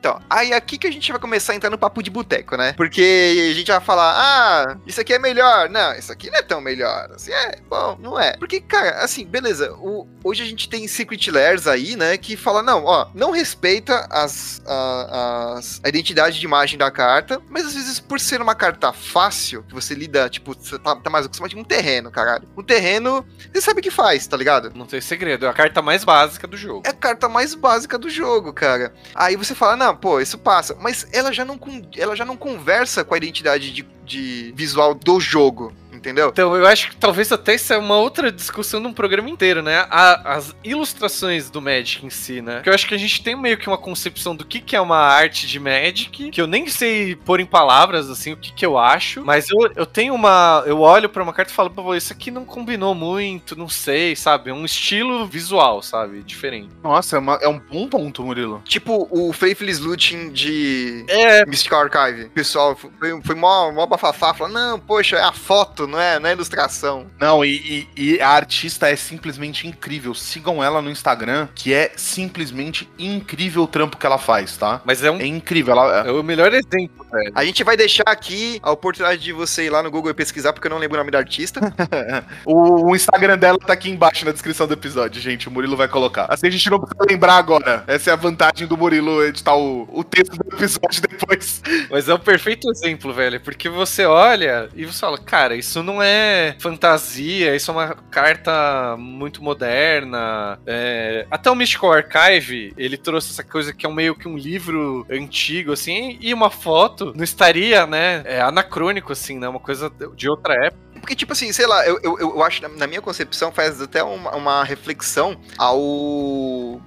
Então, 0.10 0.22
aí 0.30 0.54
aqui 0.54 0.78
que 0.78 0.88
a 0.88 0.92
gente 0.92 1.12
vai 1.12 1.20
começar 1.22 1.54
a 1.54 1.56
entrar 1.56 1.70
no 1.70 1.78
papo 1.78 2.02
de 2.02 2.10
boteco, 2.10 2.58
né? 2.58 2.74
Porque 2.74 3.50
a 3.52 3.54
gente 3.54 3.70
vai 3.72 3.80
falar, 3.80 4.14
ah, 4.18 4.78
isso 4.88 5.00
aqui 5.00 5.14
é 5.14 5.20
melhor. 5.20 5.70
Não, 5.70 5.94
isso 5.94 6.12
aqui 6.12 6.30
não 6.32 6.40
é 6.40 6.42
tão 6.42 6.60
melhor. 6.62 7.10
Assim, 7.14 7.32
é, 7.32 7.60
bom, 7.70 7.98
não 8.00 8.20
é. 8.20 8.36
Porque, 8.38 8.60
cara, 8.60 9.04
assim, 9.04 9.26
beleza, 9.26 9.72
o- 9.74 10.08
hoje 10.24 10.42
a 10.42 10.46
gente 10.46 10.68
tem 10.68 10.88
Secret 10.88 11.30
Lairs 11.32 11.68
aí, 11.68 11.96
né, 11.96 12.18
que 12.18 12.36
fala, 12.36 12.64
não, 12.64 12.86
ó, 12.86 13.08
não 13.14 13.32
respeita 13.32 14.08
as, 14.10 14.62
a, 14.66 15.54
as- 15.58 15.80
a 15.84 15.90
identidade 15.90 16.40
de 16.40 16.46
imagem 16.46 16.78
da 16.78 16.90
carta, 16.90 17.42
mas 17.50 17.66
às 17.66 17.74
vezes 17.76 18.00
por 18.00 18.20
ser 18.20 18.42
uma 18.42 18.56
carta 18.56 18.92
fácil, 18.92 19.64
que 19.64 19.74
você 19.74 19.94
lida, 19.94 20.30
tipo, 20.30 20.54
você 20.56 20.80
tá, 20.80 20.96
tá 20.96 21.10
mais 21.10 21.26
acostumado 21.26 21.52
de 21.52 21.58
um 21.58 21.64
terreno, 21.64 22.10
caralho. 22.12 22.48
Um 22.58 22.64
terreno, 22.64 23.26
você 23.54 23.62
sabe 23.62 23.80
o 23.80 23.84
que 23.84 23.92
faz, 23.92 24.26
tá 24.26 24.36
ligado? 24.36 24.72
Não 24.76 24.86
tem 24.86 25.02
segredo, 25.02 25.46
é 25.46 25.50
a 25.50 25.54
carta 25.54 25.82
mais 25.82 26.04
básica 26.04 26.48
do 26.48 26.58
jogo. 26.58 26.82
é 26.86 26.90
a 26.90 26.94
carta 26.94 27.30
mais 27.30 27.54
básica 27.54 27.98
do 27.98 28.10
jogo, 28.10 28.52
cara. 28.54 28.94
Aí 29.14 29.36
você 29.36 29.54
fala, 29.54 29.76
não, 29.76 29.96
pô, 30.00 30.20
isso 30.20 30.38
passa. 30.38 30.76
Mas 30.80 31.08
ela 31.12 31.32
já 31.32 31.46
não, 31.46 31.60
ela 31.96 32.16
já 32.16 32.26
não 32.26 32.38
conversa 32.38 33.04
com 33.04 33.14
a 33.14 33.18
identidade 33.18 33.72
de, 33.72 33.88
de 34.06 34.54
visual 34.56 34.94
do 34.94 35.20
jogo, 35.20 35.74
entendeu? 36.00 36.30
Então, 36.30 36.56
eu 36.56 36.66
acho 36.66 36.90
que 36.90 36.96
talvez 36.96 37.32
até 37.32 37.56
isso 37.56 37.72
é 37.74 37.78
uma 37.78 37.98
outra 37.98 38.32
discussão 38.32 38.82
de 38.82 38.88
um 38.88 38.94
programa 38.94 39.30
inteiro, 39.30 39.62
né? 39.62 39.86
A- 39.90 40.34
as 40.36 40.56
ilustrações 40.64 41.50
do 41.50 41.62
Magic 41.62 42.06
em 42.06 42.10
si, 42.10 42.42
né? 42.42 42.56
Porque 42.56 42.70
eu 42.70 42.74
acho 42.74 42.88
que 42.88 42.96
a 42.96 42.98
gente 42.98 43.22
tem 43.24 43.36
meio 43.36 43.58
que 43.58 43.68
uma 43.68 43.78
concepção 43.78 44.36
do 44.36 44.46
que, 44.46 44.60
que 44.60 44.76
é 44.76 44.82
uma 44.82 44.98
arte 44.98 45.46
de 45.48 45.60
Magic, 45.60 46.32
que 46.32 46.42
eu 46.42 46.48
nem 46.48 46.68
sei 46.68 47.16
pôr 47.16 47.40
em 47.40 47.46
palavras, 47.46 48.10
assim, 48.10 48.34
o 48.34 48.38
que, 48.38 48.52
que 48.54 48.66
eu 48.66 48.78
acho, 48.78 49.24
mas 49.24 49.48
eu, 49.50 49.58
eu 49.76 49.86
tenho 49.86 50.14
uma. 50.14 50.64
Eu 50.66 50.80
olho 50.80 51.10
pra 51.10 51.22
uma 51.24 51.34
carta 51.34 51.52
e 51.52 51.56
falo, 51.56 51.70
pô, 51.70 51.94
isso 51.96 52.14
aqui 52.14 52.32
não 52.32 52.46
combinou 52.46 52.96
muito, 52.96 53.56
não 53.56 53.68
sei, 53.70 54.16
sabe? 54.16 54.50
É 54.50 54.54
um 54.54 54.66
estilo 54.66 55.28
visual, 55.28 55.82
sabe? 55.82 56.24
Diferente. 56.24 56.70
Nossa, 56.84 57.18
é, 57.18 57.20
uma- 57.20 57.40
é 57.42 57.48
um 57.48 57.60
bom 57.60 57.88
ponto, 57.88 58.24
Murilo. 58.24 58.62
Tipo 58.66 59.08
o 59.12 59.34
Faithless 59.34 59.82
Looting 59.82 60.32
de 60.32 61.06
É, 61.08 61.46
Mystical 61.46 61.82
Archive. 61.82 62.30
Pessoal 62.30 62.76
foi, 62.76 63.22
foi 63.22 63.36
mó, 63.36 63.72
mó 63.72 63.86
bafafá, 63.86 64.34
falou, 64.34 64.54
não, 64.54 64.80
poxa, 64.80 65.18
é 65.18 65.24
a 65.24 65.32
foto, 65.34 65.88
não 65.90 66.00
é, 66.00 66.20
não 66.20 66.30
é 66.30 66.34
ilustração. 66.34 67.08
Não, 67.20 67.44
e, 67.44 67.88
e- 67.96 68.16
e 68.16 68.22
a 68.22 68.30
artista 68.30 68.90
é 68.90 68.96
simplesmente 68.96 69.68
incrível. 69.68 70.14
Sigam 70.14 70.64
ela 70.64 70.82
no 70.82 70.90
Instagram, 70.90 71.48
que 71.56 71.74
é 71.74 71.92
simplesmente 71.96 72.90
incrível 72.98 73.64
o 73.64 73.68
trampo 73.68 73.98
que 73.98 74.06
ela 74.06 74.18
faz, 74.18 74.56
tá? 74.58 74.82
mas 74.86 75.04
é 75.04 75.12
um. 75.12 75.18
É 75.20 75.26
incrível. 75.26 75.74
Ela, 75.74 76.08
É 76.08 76.12
o 76.12 76.24
melhor 76.24 76.54
exemplo, 76.54 77.06
velho. 77.12 77.32
A 77.36 77.44
gente 77.46 77.64
vai 77.64 77.76
deixar 77.76 78.04
aqui 78.08 78.60
a 78.64 78.72
oportunidade 78.72 79.22
de 79.22 79.34
você 79.34 79.66
ir 79.66 79.70
lá 79.70 79.82
no 79.84 79.92
Google 79.92 80.12
e 80.12 80.14
pesquisar, 80.14 80.54
porque 80.54 80.68
eu 80.68 80.72
não 80.72 80.78
lembro 80.78 80.96
o 80.96 81.00
nome 81.00 81.12
da 81.12 81.18
artista. 81.18 81.60
o, 82.46 82.90
o 82.92 82.96
Instagram 82.96 83.38
dela 83.38 83.58
tá 83.58 83.74
aqui 83.74 83.90
embaixo 83.90 84.26
na 84.26 84.32
descrição 84.32 84.68
do 84.68 84.74
episódio, 84.74 85.22
gente. 85.22 85.48
O 85.48 85.52
Murilo 85.52 85.76
vai 85.76 85.88
colocar. 85.88 86.26
Assim 86.30 86.48
a 86.48 86.52
gente 86.52 86.70
não 86.70 86.80
precisa 86.80 87.06
lembrar 87.10 87.36
agora. 87.38 87.84
Essa 87.88 88.12
é 88.12 88.14
a 88.14 88.16
vantagem 88.16 88.68
do 88.68 88.78
Murilo 88.78 89.24
editar 89.24 89.56
o, 89.56 89.88
o 89.92 90.04
texto 90.04 90.36
do 90.38 90.56
episódio 90.56 91.02
depois. 91.02 91.62
Mas 91.90 92.08
é 92.10 92.14
o 92.14 92.20
perfeito 92.20 92.70
exemplo, 92.70 93.14
velho. 93.14 93.40
Porque 93.40 93.70
você 93.70 94.06
olha 94.06 94.70
e 94.76 94.86
você 94.86 95.00
fala, 95.00 95.18
cara, 95.18 95.56
isso 95.56 95.79
não 95.84 96.02
é 96.02 96.56
fantasia, 96.60 97.56
isso 97.56 97.72
é 97.72 97.74
uma 97.74 97.96
carta 98.10 98.96
muito 98.98 99.44
moderna. 99.44 100.60
É, 100.66 101.26
Até 101.30 101.50
o 101.50 101.56
Mystical 101.56 101.94
Archive, 101.94 102.74
ele 102.78 102.98
trouxe 102.98 103.32
essa 103.32 103.44
coisa 103.44 103.74
que 103.74 103.86
é 103.86 103.90
meio 103.90 104.16
que 104.16 104.28
um 104.28 104.38
livro 104.38 105.06
antigo, 105.10 105.74
assim, 105.74 106.18
e 106.22 106.34
uma 106.34 106.50
foto 106.50 107.14
não 107.16 107.24
estaria, 107.24 107.86
né? 107.86 108.22
É 108.26 108.42
anacrônico, 108.42 109.12
assim, 109.12 109.38
né? 109.38 109.48
Uma 109.48 109.60
coisa 109.60 109.92
de 110.16 110.30
outra 110.30 110.54
época. 110.54 110.89
Porque, 111.00 111.16
tipo 111.16 111.34
assim, 111.34 111.52
sei 111.52 111.66
lá, 111.68 111.86
eu, 111.88 112.00
eu, 112.04 112.20
eu 112.20 112.44
acho, 112.44 112.62
na- 112.62 112.70
na 112.70 112.88
minha 112.88 113.02
concepção, 113.02 113.52
faz 113.52 113.82
até 113.82 114.04
uma, 114.04 114.36
uma 114.36 114.64
reflexão 114.64 115.40
ao 115.58 115.80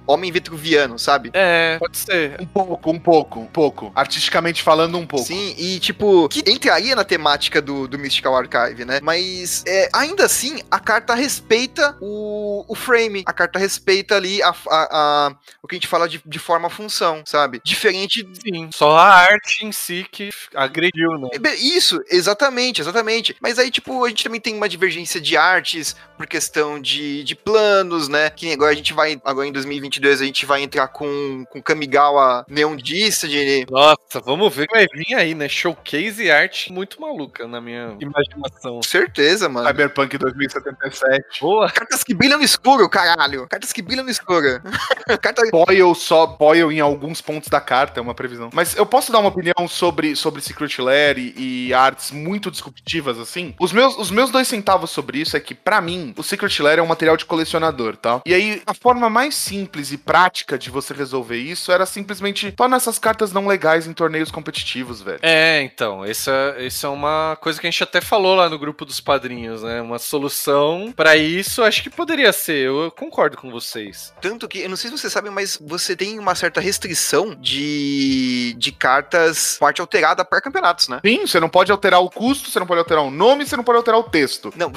homem 0.07 0.31
vitruviano, 0.31 0.97
sabe? 0.99 1.31
É, 1.33 1.77
pode 1.79 1.97
ser. 1.97 2.39
Um 2.39 2.45
pouco, 2.45 2.91
um 2.91 2.99
pouco, 2.99 3.39
um 3.39 3.45
pouco. 3.47 3.91
Artisticamente 3.95 4.61
falando, 4.63 4.97
um 4.97 5.05
pouco. 5.05 5.25
Sim, 5.25 5.55
e 5.57 5.79
tipo, 5.79 6.27
que 6.29 6.43
entraria 6.49 6.95
na 6.95 7.03
temática 7.03 7.61
do, 7.61 7.87
do 7.87 7.97
Mystical 7.99 8.35
Archive, 8.35 8.85
né? 8.85 8.99
Mas 9.01 9.63
é, 9.67 9.89
ainda 9.93 10.25
assim, 10.25 10.61
a 10.69 10.79
carta 10.79 11.13
respeita 11.13 11.97
o, 12.01 12.65
o 12.67 12.75
frame, 12.75 13.23
a 13.25 13.33
carta 13.33 13.59
respeita 13.59 14.15
ali 14.15 14.41
a, 14.41 14.49
a- 14.49 14.55
a- 14.69 15.35
o 15.61 15.67
que 15.67 15.75
a 15.75 15.77
gente 15.77 15.87
fala 15.87 16.07
de, 16.07 16.21
de 16.25 16.39
forma-função, 16.39 17.23
sabe? 17.25 17.61
Diferente 17.63 18.27
Sim. 18.41 18.69
Só 18.71 18.97
a 18.97 19.13
arte 19.15 19.65
em 19.65 19.71
si 19.71 20.05
que 20.11 20.29
agrediu, 20.55 21.11
né? 21.17 21.29
Isso, 21.57 22.01
exatamente, 22.09 22.81
exatamente. 22.81 23.35
Mas 23.41 23.57
aí, 23.59 23.69
tipo, 23.71 24.02
a 24.05 24.09
gente 24.09 24.23
também 24.23 24.39
tem 24.39 24.55
uma 24.55 24.69
divergência 24.69 25.19
de 25.19 25.37
artes 25.37 25.95
por 26.17 26.27
questão 26.27 26.79
de, 26.79 27.23
de 27.23 27.35
planos, 27.35 28.07
né? 28.07 28.29
Que 28.29 28.53
agora 28.53 28.71
a 28.71 28.75
gente 28.75 28.93
vai, 28.93 29.19
agora 29.23 29.47
em 29.47 29.51
2022, 29.51 30.21
a 30.21 30.25
gente 30.25 30.45
vai 30.45 30.61
entrar 30.61 30.87
com, 30.87 31.45
com 31.49 31.61
Kamigawa 31.61 32.45
Neon 32.47 32.75
Dystady. 32.75 33.65
Nossa, 33.69 34.19
vamos 34.23 34.53
ver 34.53 34.63
o 34.63 34.67
que 34.67 34.73
vai 34.73 34.87
vir 34.93 35.15
aí, 35.15 35.33
né? 35.33 35.47
Showcase 35.49 36.23
e 36.23 36.31
arte 36.31 36.71
muito 36.71 37.01
maluca 37.01 37.47
na 37.47 37.59
minha 37.59 37.97
imaginação. 37.99 38.75
Com 38.75 38.83
certeza, 38.83 39.49
mano. 39.49 39.67
Cyberpunk 39.67 40.17
2077. 40.17 41.41
Boa. 41.41 41.71
Cartas 41.71 42.03
que 42.03 42.13
brilham 42.13 42.37
no 42.37 42.43
escuro, 42.43 42.89
caralho. 42.89 43.47
Cartas 43.47 43.73
que 43.73 43.81
brilham 43.81 44.03
no 44.03 44.09
escuro. 44.09 44.61
Carta... 45.21 45.43
Foil 45.49 45.93
só, 45.95 46.37
foil 46.37 46.71
em 46.71 46.79
alguns 46.79 47.21
pontos 47.21 47.49
da 47.49 47.59
carta, 47.59 47.99
é 47.99 48.01
uma 48.01 48.13
previsão. 48.13 48.49
Mas 48.53 48.75
eu 48.75 48.85
posso 48.85 49.11
dar 49.11 49.19
uma 49.19 49.29
opinião 49.29 49.67
sobre, 49.67 50.15
sobre 50.15 50.41
Secret 50.41 50.79
Lair 50.79 51.17
e, 51.17 51.67
e 51.67 51.73
artes 51.73 52.11
muito 52.11 52.49
disruptivas, 52.49 53.19
assim? 53.19 53.53
Os 53.59 53.71
meus, 53.71 53.92
os 53.97 54.11
meus 54.11 54.29
dois 54.31 54.47
centavos 54.47 54.89
sobre 54.89 55.19
isso 55.19 55.35
é 55.35 55.39
que, 55.39 55.53
pra 55.53 55.81
mim, 55.81 56.13
o 56.17 56.23
Secret 56.23 56.61
Lair 56.61 56.79
é 56.79 56.81
um 56.81 56.87
material 56.87 57.17
de 57.17 57.25
colecionador, 57.25 57.95
tá? 57.95 58.21
E 58.25 58.33
aí, 58.33 58.61
a 58.65 58.73
forma 58.73 59.09
mais 59.09 59.35
simples 59.35 59.91
e 59.91 59.97
prática 59.97 60.57
de 60.57 60.69
você 60.69 60.93
resolver 60.93 61.37
isso 61.37 61.71
era 61.71 61.85
simplesmente 61.85 62.51
torna 62.51 62.77
essas 62.77 62.99
cartas 62.99 63.31
não 63.31 63.47
legais 63.47 63.87
em 63.87 63.93
torneios 63.93 64.31
competitivos, 64.31 65.01
velho. 65.01 65.19
É, 65.21 65.61
então, 65.61 66.03
essa, 66.03 66.55
essa 66.57 66.87
é 66.87 66.89
uma 66.89 67.37
coisa 67.41 67.59
que 67.59 67.67
a 67.67 67.71
gente 67.71 67.83
até 67.83 68.01
falou 68.01 68.35
lá 68.35 68.49
no 68.49 68.59
grupo 68.59 68.85
dos 68.85 68.99
padrinhos, 68.99 69.63
né? 69.63 69.81
Uma 69.81 69.99
solução 69.99 70.93
pra 70.95 71.15
isso, 71.15 71.63
acho 71.63 71.83
que 71.83 71.89
poderia 71.89 72.31
ser. 72.31 72.67
Eu 72.67 72.91
concordo 72.91 73.37
com 73.37 73.51
vocês. 73.51 74.13
Tanto 74.21 74.47
que, 74.47 74.59
eu 74.59 74.69
não 74.69 74.77
sei 74.77 74.89
se 74.89 74.97
vocês 74.97 75.13
sabem, 75.13 75.31
mas 75.31 75.57
você 75.61 75.95
tem 75.95 76.19
uma 76.19 76.35
certa 76.35 76.61
restrição 76.61 77.35
de, 77.35 78.55
de 78.57 78.71
cartas 78.71 79.57
com 79.59 79.65
arte 79.65 79.81
alterada 79.81 80.23
para 80.25 80.41
campeonatos, 80.41 80.87
né? 80.87 80.99
Sim, 81.05 81.25
você 81.25 81.39
não 81.39 81.49
pode 81.49 81.71
alterar 81.71 82.01
o 82.01 82.09
custo, 82.09 82.49
você 82.49 82.59
não 82.59 82.67
pode 82.67 82.79
alterar 82.79 83.03
o 83.03 83.11
nome, 83.11 83.45
você 83.45 83.55
não 83.55 83.63
pode 83.63 83.77
alterar 83.83 83.99
o 83.99 84.03
texto. 84.03 84.53
Não, 84.55 84.71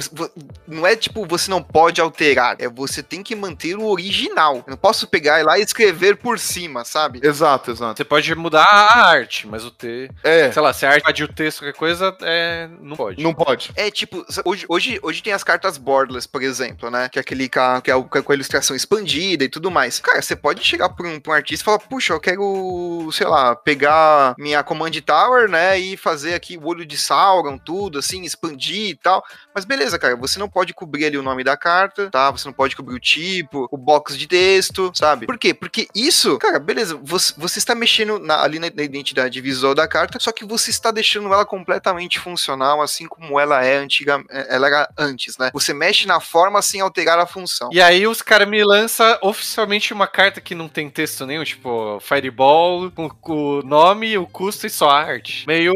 não 0.66 0.86
é 0.86 0.96
tipo, 0.96 1.24
você 1.26 1.50
não 1.50 1.62
pode 1.62 2.00
alterar, 2.00 2.56
é 2.58 2.68
você 2.68 3.02
tem 3.02 3.22
que 3.22 3.34
manter 3.34 3.76
o 3.76 3.86
original. 3.86 4.56
Eu 4.66 4.70
não 4.70 4.76
posso 4.76 5.06
pegar 5.06 5.44
lá 5.44 5.58
e 5.58 5.62
escrever 5.62 6.16
por 6.16 6.38
cima, 6.38 6.84
sabe? 6.84 7.20
Exato, 7.22 7.70
exato. 7.70 7.96
Você 7.96 8.04
pode 8.04 8.34
mudar 8.34 8.62
a 8.64 9.06
arte, 9.08 9.46
mas 9.46 9.64
o 9.64 9.70
T. 9.70 10.10
É, 10.22 10.50
Sei 10.52 10.62
lá, 10.62 10.72
se 10.72 10.84
a 10.86 10.90
arte 10.90 11.02
invadir 11.02 11.24
o 11.24 11.32
texto, 11.32 11.60
qualquer 11.60 11.78
coisa, 11.78 12.16
é, 12.22 12.68
não 12.80 12.96
pode. 12.96 13.22
não 13.22 13.34
pode. 13.34 13.72
É 13.76 13.90
tipo, 13.90 14.24
hoje, 14.44 14.64
hoje, 14.68 14.98
hoje 15.02 15.22
tem 15.22 15.32
as 15.32 15.44
cartas 15.44 15.78
borderless, 15.78 16.28
por 16.28 16.42
exemplo, 16.42 16.90
né? 16.90 17.08
Que 17.08 17.18
é 17.18 17.22
aquele 17.22 17.48
ca- 17.48 17.80
que 17.80 17.90
é 17.90 17.94
o- 17.94 18.04
com 18.04 18.32
a 18.32 18.34
ilustração 18.34 18.74
expandida 18.76 19.44
e 19.44 19.48
tudo 19.48 19.70
mais. 19.70 20.00
Cara, 20.00 20.20
você 20.22 20.34
pode 20.34 20.62
chegar 20.64 20.88
pra 20.90 21.06
um, 21.06 21.20
pra 21.20 21.32
um 21.32 21.36
artista 21.36 21.62
e 21.62 21.64
falar, 21.64 21.78
puxa, 21.78 22.12
eu 22.12 22.20
quero, 22.20 23.08
sei 23.12 23.26
lá, 23.26 23.54
pegar 23.54 24.34
minha 24.38 24.62
Command 24.62 24.90
Tower, 25.04 25.48
né? 25.48 25.78
E 25.78 25.96
fazer 25.96 26.34
aqui 26.34 26.56
o 26.56 26.66
olho 26.66 26.84
de 26.84 26.96
Sauron, 26.98 27.58
tudo, 27.58 27.98
assim, 27.98 28.22
expandir 28.22 28.95
e 28.96 29.02
tal. 29.02 29.24
Mas 29.54 29.64
beleza, 29.64 29.98
cara, 29.98 30.16
você 30.16 30.38
não 30.38 30.48
pode 30.48 30.74
cobrir 30.74 31.06
ali 31.06 31.16
o 31.16 31.22
nome 31.22 31.44
da 31.44 31.56
carta, 31.56 32.10
tá? 32.10 32.30
Você 32.30 32.46
não 32.48 32.52
pode 32.52 32.74
cobrir 32.74 32.94
o 32.94 33.00
tipo, 33.00 33.68
o 33.70 33.76
box 33.76 34.16
de 34.18 34.26
texto, 34.26 34.90
sabe? 34.94 35.26
Por 35.26 35.38
quê? 35.38 35.54
Porque 35.54 35.86
isso, 35.94 36.38
cara, 36.38 36.58
beleza, 36.58 36.98
você, 37.02 37.32
você 37.36 37.58
está 37.58 37.74
mexendo 37.74 38.18
na- 38.18 38.42
ali 38.42 38.58
na, 38.58 38.68
na 38.74 38.82
identidade 38.82 39.40
visual 39.40 39.74
da 39.74 39.86
carta, 39.86 40.18
só 40.20 40.32
que 40.32 40.44
você 40.44 40.70
está 40.70 40.90
deixando 40.90 41.32
ela 41.32 41.44
completamente 41.44 42.18
funcional, 42.18 42.80
assim 42.82 43.06
como 43.06 43.38
ela 43.38 43.64
é 43.64 43.76
antiga, 43.76 44.22
ela 44.48 44.66
era 44.66 44.88
antes, 44.98 45.36
né? 45.38 45.50
Você 45.52 45.72
mexe 45.72 46.06
na 46.06 46.20
forma 46.20 46.60
sem 46.62 46.80
alterar 46.80 47.18
a 47.18 47.26
função. 47.26 47.68
E 47.72 47.80
aí 47.80 48.06
os 48.06 48.22
caras 48.22 48.48
me 48.48 48.62
lançam 48.64 49.16
oficialmente 49.22 49.92
uma 49.92 50.06
carta 50.06 50.40
que 50.40 50.54
não 50.54 50.68
tem 50.68 50.88
texto 50.90 51.26
nenhum, 51.26 51.44
tipo 51.44 51.98
Fireball, 52.00 52.90
com 52.90 53.10
o 53.32 53.62
nome, 53.62 54.16
o 54.18 54.26
custo 54.26 54.66
e 54.66 54.70
só 54.70 54.88
a 54.90 55.00
arte. 55.00 55.46
Meio. 55.46 55.72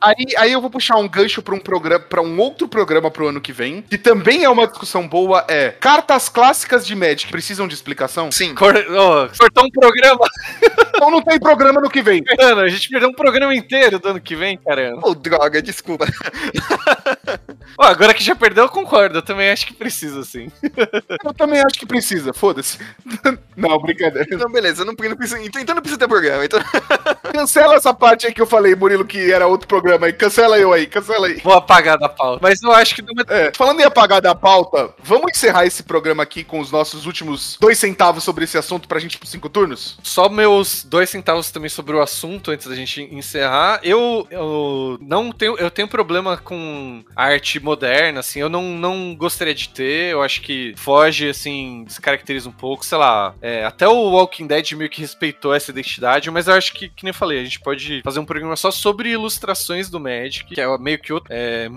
Aí, 0.00 0.26
aí 0.36 0.52
eu 0.52 0.60
vou 0.60 0.70
puxar 0.70 0.96
um 0.96 1.08
gancho 1.08 1.42
pra 1.42 1.54
um 1.54 1.60
programa, 1.60 1.93
para 1.98 2.22
um 2.22 2.38
outro 2.38 2.68
programa 2.68 3.10
pro 3.10 3.28
ano 3.28 3.40
que 3.40 3.52
vem, 3.52 3.82
que 3.82 3.98
também 3.98 4.44
é 4.44 4.48
uma 4.48 4.66
discussão 4.66 5.06
boa, 5.06 5.44
é 5.48 5.70
cartas 5.70 6.28
clássicas 6.28 6.86
de 6.86 6.94
Magic 6.94 7.30
precisam 7.30 7.68
de 7.68 7.74
explicação? 7.74 8.30
Sim. 8.30 8.54
Cor... 8.54 8.74
ó, 8.74 9.28
cortou 9.38 9.64
um 9.64 9.70
programa, 9.70 10.26
Então 10.94 11.10
não 11.10 11.22
tem 11.22 11.38
programa 11.38 11.80
no 11.80 11.90
que 11.90 12.02
vem. 12.02 12.22
mano. 12.38 12.60
A 12.60 12.68
gente 12.68 12.88
perdeu 12.88 13.08
um 13.08 13.14
programa 13.14 13.54
inteiro 13.54 13.98
do 13.98 14.08
ano 14.08 14.20
que 14.20 14.36
vem, 14.36 14.56
caramba. 14.56 15.00
Ô, 15.06 15.14
droga, 15.14 15.60
desculpa. 15.60 16.06
Ó, 17.76 17.84
agora 17.84 18.14
que 18.14 18.22
já 18.22 18.36
perdeu, 18.36 18.64
eu 18.64 18.70
concordo. 18.70 19.18
Eu 19.18 19.22
também 19.22 19.50
acho 19.50 19.66
que 19.66 19.74
precisa, 19.74 20.22
sim. 20.22 20.50
Eu 21.24 21.34
também 21.34 21.60
acho 21.60 21.78
que 21.78 21.86
precisa, 21.86 22.32
foda-se. 22.32 22.78
Não, 23.56 23.78
brincadeira. 23.78 24.28
Então, 24.30 24.50
beleza, 24.50 24.84
não, 24.84 24.94
não 24.94 25.16
precisa, 25.16 25.40
então, 25.42 25.60
então 25.60 25.74
não 25.74 25.82
precisa 25.82 25.98
ter 25.98 26.08
programa. 26.08 26.44
Então, 26.44 26.60
Cancela 27.34 27.74
essa 27.74 27.92
parte 27.92 28.26
aí 28.26 28.32
que 28.32 28.40
eu 28.40 28.46
falei, 28.46 28.76
Murilo, 28.76 29.04
que 29.04 29.32
era 29.32 29.46
outro 29.46 29.66
programa 29.66 30.06
aí. 30.06 30.12
Cancela 30.12 30.56
eu 30.56 30.72
aí, 30.72 30.86
cancela 30.86 31.26
aí. 31.26 31.40
Vou 31.42 31.52
apagar 31.52 31.83
da 31.98 32.08
pauta. 32.08 32.40
Mas 32.42 32.62
eu 32.62 32.72
acho 32.72 32.94
que 32.94 33.02
não 33.02 33.12
é 33.28 33.52
falando 33.54 33.80
em 33.80 33.84
apagar 33.84 34.20
da 34.20 34.34
pauta, 34.34 34.90
vamos 35.02 35.30
encerrar 35.30 35.66
esse 35.66 35.82
programa 35.82 36.22
aqui 36.22 36.42
com 36.42 36.58
os 36.58 36.70
nossos 36.70 37.06
últimos 37.06 37.56
dois 37.60 37.78
centavos 37.78 38.24
sobre 38.24 38.44
esse 38.44 38.58
assunto 38.58 38.88
pra 38.88 38.98
gente 38.98 39.18
pros 39.18 39.30
cinco 39.30 39.48
turnos? 39.48 39.98
Só 40.02 40.28
meus 40.28 40.84
dois 40.84 41.10
centavos 41.10 41.50
também 41.50 41.68
sobre 41.68 41.94
o 41.94 42.02
assunto 42.02 42.50
antes 42.50 42.66
da 42.66 42.74
gente 42.74 43.02
encerrar. 43.02 43.80
Eu, 43.82 44.26
eu 44.30 44.98
não 45.00 45.30
tenho, 45.30 45.56
eu 45.58 45.70
tenho 45.70 45.88
problema 45.88 46.36
com 46.36 47.04
arte 47.14 47.60
moderna, 47.60 48.20
assim. 48.20 48.40
Eu 48.40 48.48
não, 48.48 48.62
não 48.62 49.14
gostaria 49.14 49.54
de 49.54 49.68
ter. 49.68 50.12
Eu 50.12 50.22
acho 50.22 50.40
que 50.40 50.74
foge, 50.76 51.28
assim, 51.28 51.84
descaracteriza 51.84 52.48
um 52.48 52.52
pouco. 52.52 52.84
Sei 52.84 52.98
lá. 52.98 53.34
é, 53.40 53.64
até 53.64 53.86
o 53.88 54.10
Walking 54.10 54.46
Dead 54.46 54.72
meio 54.72 54.90
que 54.90 55.00
respeitou 55.00 55.54
essa 55.54 55.70
identidade, 55.70 56.30
mas 56.30 56.48
eu 56.48 56.54
acho 56.54 56.72
que, 56.72 56.88
que 56.88 57.04
nem 57.04 57.10
eu 57.10 57.14
falei, 57.14 57.40
a 57.40 57.44
gente 57.44 57.60
pode 57.60 58.02
fazer 58.02 58.20
um 58.20 58.24
programa 58.24 58.56
só 58.56 58.70
sobre 58.70 59.10
ilustrações 59.10 59.88
do 59.90 60.00
Magic, 60.00 60.54
que 60.54 60.60
é 60.60 60.78
meio 60.78 60.98
que 60.98 61.12
outro. 61.12 61.32
é, 61.32 61.68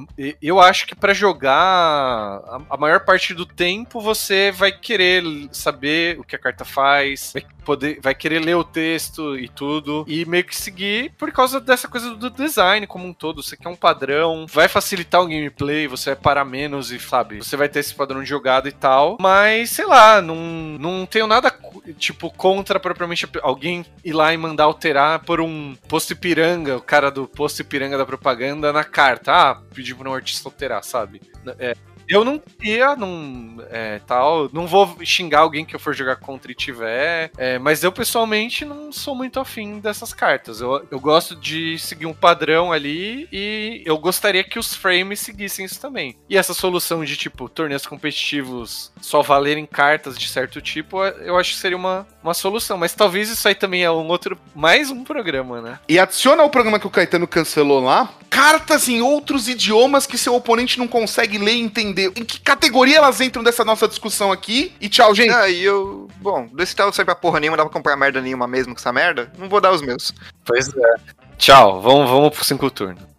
eu 0.42 0.60
acho 0.60 0.86
que 0.86 0.96
pra 0.96 1.14
jogar 1.14 1.54
a, 1.54 2.62
a 2.70 2.78
maior 2.78 3.02
parte 3.02 3.34
do 3.34 3.46
tempo 3.46 4.00
você 4.02 4.52
vai 4.52 4.72
querer 4.72 5.24
saber 5.52 6.20
o 6.20 6.24
que 6.24 6.36
a 6.36 6.40
carta 6.40 6.66
faz, 6.66 7.32
vai 7.34 7.46
poder, 7.68 8.00
vai 8.02 8.16
querer 8.16 8.40
ler 8.40 8.56
o 8.56 8.64
texto 8.64 9.38
e 9.38 9.50
tudo, 9.50 10.06
e 10.08 10.24
meio 10.26 10.46
que 10.46 10.56
seguir 10.56 11.12
por 11.18 11.30
causa 11.34 11.60
dessa 11.60 11.88
coisa 11.88 12.16
do 12.16 12.30
design 12.30 12.88
como 12.88 13.06
um 13.06 13.14
todo. 13.14 13.44
Você 13.44 13.58
quer 13.58 13.68
um 13.68 13.76
padrão, 13.76 14.46
vai 14.48 14.70
facilitar 14.70 15.22
o 15.22 15.28
gameplay, 15.28 15.86
você 15.86 16.12
vai 16.12 16.16
parar 16.16 16.46
menos 16.46 16.92
e, 16.92 17.00
sabe, 17.00 17.38
você 17.38 17.58
vai 17.58 17.68
ter 17.68 17.80
esse 17.80 17.94
padrão 17.94 18.24
de 18.24 18.30
jogada 18.30 18.70
e 18.70 18.72
tal. 18.72 19.18
Mas, 19.20 19.72
sei 19.72 19.86
lá, 19.86 20.22
não, 20.22 20.38
não 20.80 21.06
tenho 21.06 21.28
nada, 21.28 21.54
tipo, 21.98 22.32
contra 22.32 22.80
propriamente 22.80 23.28
alguém 23.42 23.86
ir 24.04 24.14
lá 24.14 24.34
e 24.34 24.38
mandar 24.38 24.64
alterar 24.64 25.20
por 25.20 25.42
um 25.42 25.76
posto 25.90 26.14
Ipiranga, 26.14 26.78
o 26.78 26.82
cara 26.82 27.12
do 27.12 27.28
posto 27.28 27.62
Ipiranga 27.62 27.98
da 27.98 28.06
propaganda 28.06 28.72
na 28.72 28.86
carta. 28.86 29.34
Ah, 29.34 29.62
pedir 29.78 29.94
pra 29.94 30.10
um 30.10 30.14
artista 30.14 30.48
alterar, 30.50 30.84
sabe? 30.84 31.22
É, 31.60 31.76
eu 32.10 32.24
não 32.24 32.42
ia, 32.64 32.96
não, 32.96 33.58
é, 33.70 34.00
tal, 34.08 34.50
não 34.52 34.66
vou 34.66 34.98
xingar 35.04 35.42
alguém 35.42 35.66
que 35.66 35.76
eu 35.76 35.80
for 35.80 35.94
jogar 35.94 36.16
contra 36.16 36.52
e 36.52 36.56
tiver, 36.56 37.30
é, 37.38 37.60
mas 37.60 37.84
eu 37.84 37.92
pessoalmente 37.92 38.64
não 38.64 38.92
sou 38.92 39.14
muito 39.14 39.40
afim 39.40 39.80
dessas 39.80 40.14
cartas. 40.14 40.62
Eu, 40.62 40.88
eu 40.90 41.00
gosto 41.00 41.36
de 41.36 41.78
seguir 41.78 42.06
um 42.06 42.14
padrão 42.14 42.72
ali 42.72 43.28
e 43.32 43.84
eu 43.86 43.98
gostaria 43.98 44.44
que 44.44 44.58
os 44.58 44.74
frames 44.74 45.20
seguissem 45.20 45.66
isso 45.66 45.80
também. 45.82 46.16
E 46.30 46.38
essa 46.38 46.54
solução 46.54 47.04
de, 47.04 47.18
tipo, 47.18 47.50
torneios 47.50 47.86
competitivos 47.86 48.92
só 49.02 49.22
valerem 49.22 49.66
cartas 49.66 50.18
de 50.18 50.28
certo 50.28 50.62
tipo, 50.62 51.04
eu 51.04 51.38
acho 51.38 51.52
que 51.52 51.60
seria 51.60 51.78
uma, 51.78 52.08
uma 52.28 52.34
solução. 52.34 52.78
Mas 52.78 52.94
talvez 52.94 53.30
isso 53.30 53.48
aí 53.48 53.56
também 53.56 53.84
é 53.84 53.92
um 53.92 54.08
outro, 54.08 54.38
mais 54.56 54.92
um 54.92 55.04
programa, 55.04 55.62
né? 55.62 55.80
E 55.88 55.98
adiciona 55.98 56.44
o 56.44 56.50
programa 56.50 56.80
que 56.80 56.88
o 56.88 56.90
Caetano 56.90 57.28
cancelou 57.28 57.82
lá, 57.82 58.10
cartas 58.30 58.88
em 58.88 59.02
outros 59.02 59.48
idiomas 59.48 60.06
que 60.06 60.18
seu 60.18 60.36
oponente 60.36 60.78
não 60.78 60.88
consegue 60.88 61.38
ler 61.38 61.54
e 61.54 61.62
entender. 61.62 62.12
Em 62.16 62.24
que 62.24 62.40
categoria 62.40 62.98
elas 62.98 63.22
entram 63.22 63.44
dessa 63.44 63.64
nossa 63.64 63.88
discussão 63.88 64.32
aqui? 64.32 64.74
E 64.80 64.90
tchau, 64.90 65.16
gente. 65.16 65.32
aí 65.32 65.64
eu. 65.64 66.08
Bom, 66.18 66.48
dois 66.52 66.70
centavos 66.70 66.96
sai 66.96 67.06
pra 67.06 67.16
porra 67.16 67.40
nenhuma, 67.40 67.58
não 67.58 67.64
dá 67.64 67.70
pra 67.70 67.78
comprar 67.78 67.96
merda 67.96 68.22
nenhuma 68.22 68.48
mesmo 68.48 68.74
com 68.74 68.80
essa 68.80 68.92
merda. 68.92 69.32
Não 69.38 69.48
vou 69.48 69.62
dar 69.62 69.72
os 69.72 69.82
meus. 69.82 70.14
Pois 70.46 70.68
é. 70.76 70.96
Tchau, 71.38 71.82
vamos, 71.82 72.10
vamos 72.10 72.36
pro 72.36 72.44
cinco 72.44 72.70
turnos. 72.70 73.17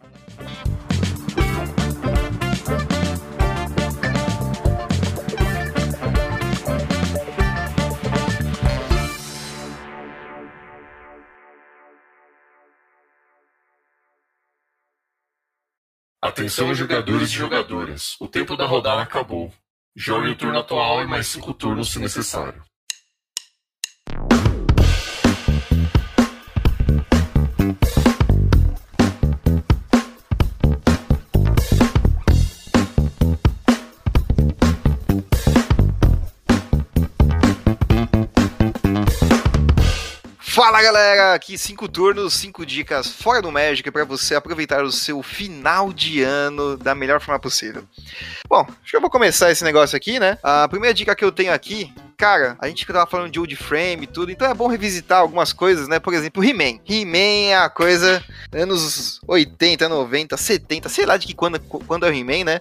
Atenção! 16.28 16.74
Jogadores 16.74 17.30
e 17.30 17.32
jogadoras. 17.32 18.14
O 18.20 18.28
tempo 18.28 18.54
da 18.54 18.66
rodada 18.66 19.00
acabou. 19.00 19.50
Jogue 19.96 20.28
o 20.28 20.36
turno 20.36 20.58
atual 20.58 21.02
e 21.02 21.06
mais 21.06 21.26
cinco 21.26 21.54
turnos 21.54 21.90
se 21.90 21.98
necessário. 21.98 22.62
Fala 40.68 40.82
galera, 40.82 41.32
aqui 41.32 41.56
cinco 41.56 41.88
turnos, 41.88 42.34
cinco 42.34 42.66
dicas 42.66 43.10
fora 43.10 43.40
do 43.40 43.50
Magic 43.50 43.90
para 43.90 44.04
você 44.04 44.34
aproveitar 44.34 44.84
o 44.84 44.92
seu 44.92 45.22
final 45.22 45.94
de 45.94 46.20
ano 46.20 46.76
da 46.76 46.94
melhor 46.94 47.22
forma 47.22 47.40
possível. 47.40 47.84
Bom, 48.46 48.60
acho 48.60 48.90
que 48.90 48.94
eu 48.94 49.00
vou 49.00 49.08
começar 49.08 49.50
esse 49.50 49.64
negócio 49.64 49.96
aqui, 49.96 50.20
né? 50.20 50.36
A 50.42 50.68
primeira 50.68 50.92
dica 50.92 51.16
que 51.16 51.24
eu 51.24 51.32
tenho 51.32 51.54
aqui, 51.54 51.90
cara, 52.18 52.56
a 52.58 52.66
gente 52.66 52.84
tava 52.84 53.08
falando 53.08 53.30
de 53.30 53.38
old 53.38 53.54
frame 53.54 54.02
e 54.02 54.06
tudo, 54.08 54.32
então 54.32 54.50
é 54.50 54.52
bom 54.52 54.66
revisitar 54.66 55.20
algumas 55.20 55.52
coisas, 55.52 55.86
né? 55.86 56.00
Por 56.00 56.12
exemplo, 56.12 56.44
He-Man. 56.44 56.80
He-Man 56.84 57.50
é 57.50 57.56
a 57.56 57.70
coisa 57.70 58.22
anos 58.52 59.20
80, 59.26 59.88
90, 59.88 60.36
70, 60.36 60.88
sei 60.88 61.06
lá 61.06 61.16
de 61.16 61.28
que 61.28 61.34
quando, 61.34 61.60
quando 61.60 62.04
é 62.04 62.10
o 62.10 62.12
He-Man, 62.12 62.44
né? 62.44 62.60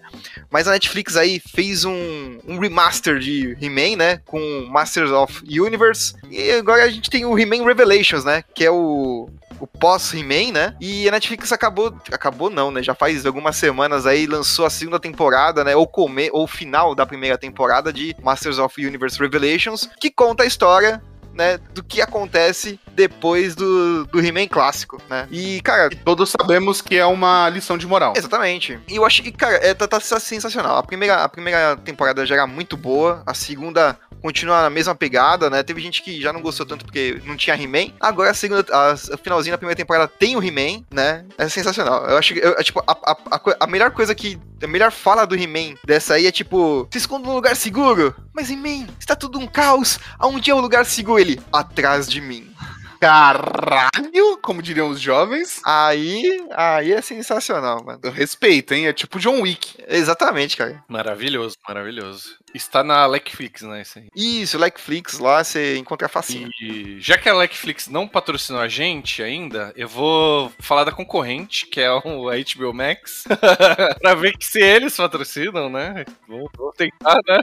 Mas 0.52 0.68
a 0.68 0.72
Netflix 0.72 1.18
aí 1.18 1.40
fez 1.40 1.84
um, 1.86 2.38
um 2.48 2.60
remaster 2.60 3.18
de 3.18 3.58
He-Man, 3.60 3.98
né? 3.98 4.22
Com 4.26 4.68
Masters 4.70 5.10
of 5.10 5.42
Universe. 5.44 6.14
E 6.30 6.52
agora 6.52 6.84
a 6.84 6.90
gente 6.90 7.10
tem 7.10 7.26
o 7.26 7.38
He-Man 7.38 7.66
Revelations, 7.66 8.24
né? 8.24 8.44
Que 8.54 8.64
é 8.64 8.72
o 8.72 9.28
o 9.60 9.68
pós 9.68 10.14
He-Man, 10.14 10.52
né? 10.52 10.76
E 10.80 11.08
a 11.08 11.12
Netflix 11.12 11.52
acabou, 11.52 11.96
acabou 12.12 12.50
não, 12.50 12.72
né? 12.72 12.84
Já 12.84 12.94
faz 12.94 13.26
algumas 13.26 13.56
semanas 13.56 14.06
aí 14.06 14.26
lançou 14.26 14.66
a 14.66 14.70
segunda 14.70 15.00
temporada, 15.00 15.64
né? 15.64 15.76
Ou 15.76 15.88
come, 15.88 16.30
ou 16.32 16.48
final 16.48 16.94
da 16.94 17.06
primeira 17.06 17.38
temporada 17.38 17.92
de 17.92 18.16
Masters 18.22 18.60
of 18.60 18.86
Universe 18.86 19.20
Revelations, 19.20 19.90
que 20.00 20.12
conta 20.12 20.44
a 20.44 20.46
história 20.46 21.02
né, 21.38 21.58
do 21.74 21.84
que 21.84 22.02
acontece 22.02 22.80
depois 22.98 23.56
do, 23.56 24.06
do 24.08 24.20
He-Man 24.20 24.48
clássico, 24.48 25.00
né? 25.08 25.28
E, 25.30 25.62
cara. 25.62 25.88
E 25.92 25.96
todos 25.96 26.32
sabemos 26.32 26.82
que 26.82 26.98
é 26.98 27.06
uma 27.06 27.48
lição 27.48 27.78
de 27.78 27.86
moral. 27.86 28.14
Exatamente. 28.18 28.80
E 28.88 28.96
eu 28.96 29.06
acho 29.06 29.22
que, 29.22 29.32
cara, 29.32 29.56
é, 29.58 29.74
tá, 29.76 29.88
tá 29.88 30.00
sensacional. 30.00 30.78
A 30.78 30.84
primeira, 30.84 31.24
a 31.24 31.30
primeira 31.30 31.78
temporada 31.78 32.26
já 32.26 32.34
era 32.34 32.48
muito 32.48 32.76
boa, 32.76 33.22
a 33.26 33.36
segunda 33.36 33.98
continua 34.20 34.64
na 34.64 34.70
mesma 34.70 34.96
pegada, 34.96 35.48
né? 35.48 35.62
Teve 35.62 35.80
gente 35.80 36.02
que 36.02 36.20
já 36.20 36.34
não 36.34 36.42
gostou 36.42 36.66
tanto 36.66 36.84
porque 36.84 37.22
não 37.24 37.38
tinha 37.38 37.56
He-Man. 37.56 37.94
Agora 38.00 38.32
a 38.32 38.34
segunda, 38.34 38.66
a, 38.72 38.94
a 38.94 39.18
finalzinho 39.18 39.54
da 39.54 39.60
primeira 39.60 39.78
temporada 39.78 40.08
tem 40.08 40.36
o 40.36 40.44
He-Man, 40.44 40.84
né? 40.92 41.24
É 41.38 41.48
sensacional. 41.48 42.04
Eu 42.08 42.18
acho 42.18 42.34
que, 42.34 42.40
eu, 42.40 42.54
é, 42.54 42.64
tipo, 42.64 42.84
a, 42.88 42.98
a, 43.06 43.42
a, 43.60 43.68
melhor 43.68 43.92
coisa 43.92 44.16
que. 44.16 44.40
A 44.62 44.66
melhor 44.66 44.92
fala 44.92 45.26
do 45.26 45.36
He-Man 45.36 45.76
dessa 45.86 46.16
aí 46.16 46.26
é 46.26 46.32
tipo: 46.32 46.88
se 46.92 46.98
esconda 46.98 47.28
num 47.28 47.36
lugar 47.36 47.56
seguro. 47.56 48.16
Mas 48.34 48.50
He-Man, 48.50 48.88
está 49.00 49.16
tudo 49.16 49.38
um 49.38 49.46
caos. 49.46 50.00
Aonde 50.18 50.50
é 50.50 50.56
o 50.56 50.60
lugar 50.60 50.84
seguro? 50.84 51.20
Ele, 51.20 51.40
atrás 51.54 52.08
de 52.08 52.20
mim. 52.20 52.52
Caralho, 53.00 54.38
como 54.42 54.62
diriam 54.62 54.90
os 54.90 55.00
jovens. 55.00 55.62
Aí, 55.66 56.24
aí 56.52 56.92
é 56.92 57.02
sensacional, 57.02 57.84
mano. 57.84 58.00
Respeito, 58.12 58.74
hein? 58.74 58.88
É 58.88 58.94
tipo 58.94 59.20
John 59.20 59.42
Wick. 59.42 59.76
Exatamente, 59.88 60.58
cara. 60.58 60.84
Maravilhoso, 60.88 61.56
maravilhoso. 61.68 62.38
Está 62.54 62.84
na 62.84 63.08
Netflix, 63.08 63.62
né? 63.62 63.82
Isso, 63.82 64.00
aí. 64.00 64.10
isso 64.16 64.60
Netflix 64.60 65.20
lá 65.20 65.44
você 65.44 65.78
encontra 65.78 66.08
facinho. 66.08 66.50
E 66.62 66.98
já 67.00 67.18
que 67.18 67.28
a 67.28 67.38
Netflix 67.38 67.88
não 67.88 68.08
patrocinou 68.08 68.62
a 68.62 68.68
gente 68.68 69.22
ainda, 69.22 69.74
eu 69.76 69.88
vou 69.88 70.52
falar 70.60 70.84
da 70.84 70.92
concorrente, 70.92 71.66
que 71.68 71.82
é 71.82 71.92
o 71.92 72.02
HBO 72.02 72.74
Max, 72.74 73.26
pra 74.02 74.16
ver 74.16 74.38
que 74.38 74.46
se 74.46 74.62
eles 74.62 74.96
patrocinam, 74.96 75.70
né? 75.70 76.06
Vou, 76.28 76.50
vou 76.58 76.72
tentar, 76.72 77.20
né? 77.28 77.40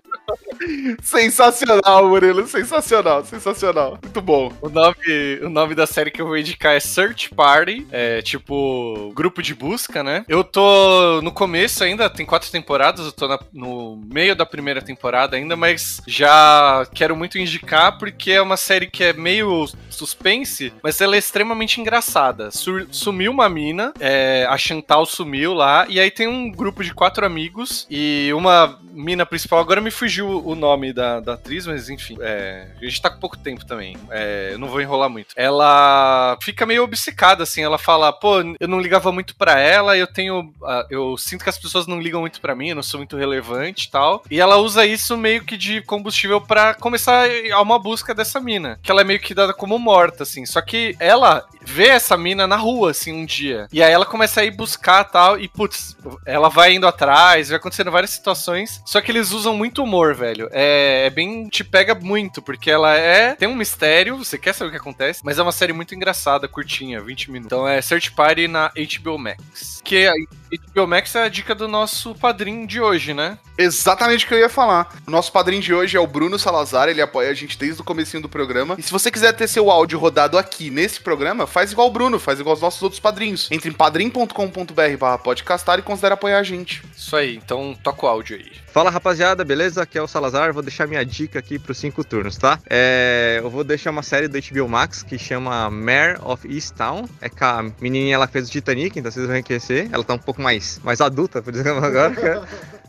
sensacional, 1.03 2.09
Murilo, 2.09 2.47
sensacional, 2.47 3.25
sensacional. 3.25 3.99
Muito 4.03 4.23
bom. 4.23 4.53
O 4.63 4.69
nome, 4.69 4.97
o 5.43 5.51
nome 5.51 5.75
da 5.75 5.87
série 5.87 6.11
que 6.11 6.21
eu 6.21 6.27
vou 6.27 6.39
indicar 6.39 6.75
é 6.75 6.81
Search 6.81 7.31
Party, 7.31 7.87
é 7.91 8.23
tipo 8.23 9.13
grupo 9.15 9.43
de 9.43 9.55
busca, 9.55 10.03
né? 10.03 10.25
Eu 10.29 10.43
tô 10.43 11.21
no 11.23 11.31
começo 11.31 11.85
ainda, 11.85 12.09
tem 12.09 12.25
quatro 12.25 12.51
temporadas, 12.51 13.05
eu 13.05 13.13
tô 13.13 13.29
na, 13.29 13.39
no 13.53 13.97
meio 13.97 14.35
da 14.35 14.47
primeira 14.47 14.81
temporada 14.81 14.94
temporada 14.95 15.37
ainda, 15.37 15.57
mas 15.57 16.01
já 16.07 16.87
quero 16.95 17.17
muito 17.17 17.39
indicar 17.39 17.99
porque 17.99 18.33
é 18.33 18.41
uma 18.41 18.57
série 18.57 18.87
que 18.87 19.03
é 19.03 19.13
meio 19.13 19.67
suspense, 19.91 20.73
mas 20.83 21.01
ela 21.01 21.17
é 21.17 21.19
extremamente 21.19 21.81
engraçada. 21.81 22.51
sumiu 22.91 23.33
uma 23.33 23.49
mina, 23.49 23.93
é, 24.01 24.47
a 24.49 24.57
Chantal 24.57 25.07
sumiu 25.07 25.53
lá, 25.53 25.87
e 25.89 25.99
aí 26.01 26.11
tem 26.11 26.29
um 26.29 26.51
grupo 26.51 26.83
de 26.83 26.95
quatro 26.95 27.27
amigos 27.27 27.87
e 27.91 28.31
uma 28.35 28.79
mina 28.95 29.27
principal, 29.27 29.59
agora 29.59 29.81
me 29.81 29.91
fugiu 29.91 30.45
o 30.45 30.55
nome 30.55 30.93
da, 30.93 31.21
da 31.21 31.35
atriz, 31.35 31.67
mas 31.67 31.91
enfim, 31.91 32.17
é, 32.21 32.69
a 32.81 32.85
gente 32.85 33.03
tá 33.03 33.11
com 33.11 33.19
pouco 33.19 33.37
tempo 33.37 33.67
também, 33.67 33.97
é, 34.11 34.57
não 34.57 34.69
vou 34.69 34.81
enrolar 34.81 35.11
muito. 35.11 35.35
Ela 35.37 36.39
fica 36.41 36.65
meio 36.65 36.85
obcecada, 36.85 37.43
assim, 37.43 37.63
ela 37.63 37.79
fala, 37.79 38.13
pô, 38.13 38.41
eu 38.61 38.69
não 38.69 38.81
ligava 38.81 39.11
muito 39.11 39.35
para 39.35 39.59
ela, 39.59 39.97
eu 39.97 40.07
tenho, 40.07 40.53
eu 40.89 41.17
sinto 41.19 41.43
que 41.43 41.51
as 41.51 41.59
pessoas 41.59 41.87
não 41.87 42.01
ligam 42.01 42.21
muito 42.21 42.41
para 42.41 42.55
mim, 42.55 42.69
eu 42.69 42.77
não 42.77 42.83
sou 42.83 42.99
muito 42.99 43.17
relevante 43.17 43.89
e 43.89 43.91
tal, 43.91 44.23
e 44.31 44.41
ela 44.41 44.57
usa 44.57 44.84
isso 44.87 45.17
meio 45.17 45.45
que 45.45 45.57
de 45.57 45.81
combustível 45.83 46.41
para 46.41 46.75
começar 46.75 47.27
a 47.53 47.63
uma 47.63 47.79
busca 47.79 48.15
dessa 48.15 48.41
mina, 48.41 48.79
que 48.83 48.91
ela 48.91 49.01
é 49.01 49.05
meio 49.05 49.21
que 49.21 49.35
dada 49.35 49.53
como 49.53 49.79
morta, 49.79 50.23
assim, 50.23 50.45
só 50.47 50.61
que 50.61 50.97
ela 50.99 51.47
vê 51.63 51.89
essa 51.89 52.17
mina 52.17 52.47
na 52.47 52.57
rua, 52.57 52.91
assim, 52.91 53.13
um 53.13 53.25
dia, 53.25 53.67
e 53.73 53.83
aí 53.83 53.93
ela 53.93 54.07
começa 54.07 54.41
a 54.41 54.45
ir 54.45 54.51
buscar 54.51 55.05
tal, 55.05 55.39
e 55.39 55.49
putz, 55.49 55.97
ela 56.27 56.49
vai 56.49 56.75
indo 56.75 56.87
atrás, 56.87 57.49
vai 57.49 57.59
acontecendo 57.59 57.91
várias 57.91 58.11
situações, 58.11 58.83
só 58.85 59.01
que 59.01 59.11
eles 59.11 59.33
usam 59.33 59.57
muito 59.57 59.83
humor, 59.83 60.15
velho. 60.15 60.49
É, 60.53 61.07
é, 61.07 61.11
bem. 61.11 61.49
te 61.49 61.65
pega 61.65 61.95
muito, 61.95 62.41
porque 62.43 62.71
ela 62.71 62.95
é. 62.97 63.35
tem 63.35 63.49
um 63.49 63.55
mistério, 63.55 64.17
você 64.17 64.39
quer 64.39 64.53
saber 64.53 64.69
o 64.69 64.71
que 64.71 64.79
acontece, 64.79 65.21
mas 65.25 65.39
é 65.39 65.43
uma 65.43 65.53
série 65.53 65.73
muito 65.73 65.95
engraçada, 65.95 66.49
curtinha, 66.49 67.01
20 67.01 67.31
minutos. 67.31 67.47
Então 67.47 67.67
é 67.67 67.81
Search 67.81 68.13
Party 68.13 68.49
na 68.49 68.71
HBO 68.71 69.19
Max. 69.19 69.81
Que 69.85 70.07
a 70.07 70.13
HBO 70.59 70.87
Max 70.87 71.15
é 71.15 71.23
a 71.23 71.29
dica 71.29 71.55
do 71.55 71.69
nosso 71.69 72.15
padrinho 72.15 72.67
de 72.67 72.81
hoje, 72.81 73.15
né? 73.15 73.39
Exatamente 73.57 74.25
o 74.25 74.29
que 74.29 74.35
eu 74.35 74.39
ia 74.39 74.49
falar. 74.49 74.95
O 75.07 75.11
nosso 75.11 75.31
padrinho 75.33 75.63
de 75.63 75.73
hoje 75.73 75.97
é 75.97 76.01
o 76.01 76.07
Bruno 76.07 76.39
Salazar, 76.39 76.89
ele 76.89 77.03
apoia 77.03 77.31
a 77.31 77.35
gente 77.35 77.59
desde 77.59 77.81
o 77.81 77.85
comecinho 77.85 78.23
do 78.23 78.29
programa. 78.29 78.77
E 78.79 78.83
se 78.83 78.93
você 78.93 79.11
quiser 79.11 79.33
ter 79.33 79.49
seu 79.49 79.71
áudio 79.71 79.99
rodado 79.99 80.39
aqui 80.39 80.71
nesse 80.71 81.01
programa, 81.01 81.47
faz 81.47 81.73
igual 81.73 81.89
o 81.89 81.93
Bruno, 81.93 82.19
faz 82.19 82.41
igual 82.41 82.55
os 82.55 82.63
nossos 82.63 82.83
outros 82.83 83.01
padrinhos. 83.01 83.49
Entre 83.51 83.69
em 83.69 83.73
padrim.com.br 83.73 85.23
podcastar 85.23 85.79
e 85.79 85.83
considere 85.83 86.15
apoiar 86.15 86.39
a 86.39 86.43
gente. 86.43 86.83
Isso 86.97 87.17
aí, 87.17 87.37
então 87.37 87.77
toca 87.83 88.07
o 88.07 88.09
áudio 88.09 88.37
aí. 88.37 88.64
Fala 88.75 88.91
rapaziada, 88.91 89.45
beleza? 89.45 89.83
Aqui 89.83 89.97
é 89.97 90.03
o 90.03 90.09
Salazar, 90.09 90.53
vou 90.53 90.61
deixar 90.61 90.89
minha 90.89 91.07
dica 91.07 91.39
aqui 91.39 91.61
pros 91.61 91.79
cinco 91.79 92.03
turnos, 92.03 92.37
tá? 92.37 92.59
É, 92.69 93.39
eu 93.41 93.49
vou 93.49 93.63
deixar 93.63 93.93
uma 93.93 94.03
série 94.03 94.27
do 94.27 94.37
HBO 94.37 94.69
Max 94.69 95.01
que 95.01 95.17
chama 95.17 95.71
Mare 95.71 96.19
of 96.21 96.45
Easttown. 96.53 97.09
É 97.21 97.29
com 97.29 97.45
a 97.45 97.63
menininha 97.81 98.17
ela 98.17 98.27
fez 98.27 98.49
o 98.49 98.51
Titanic, 98.51 98.99
então 98.99 99.13
vocês 99.13 99.27
vão 99.27 99.37
reconhecer. 99.37 99.89
Ela 99.93 100.03
tá 100.03 100.15
um 100.15 100.19
pouco 100.19 100.43
mais, 100.43 100.81
mais 100.83 101.01
adulta, 101.01 101.41
por 101.41 101.55
exemplo, 101.55 101.85
agora. 101.85 102.43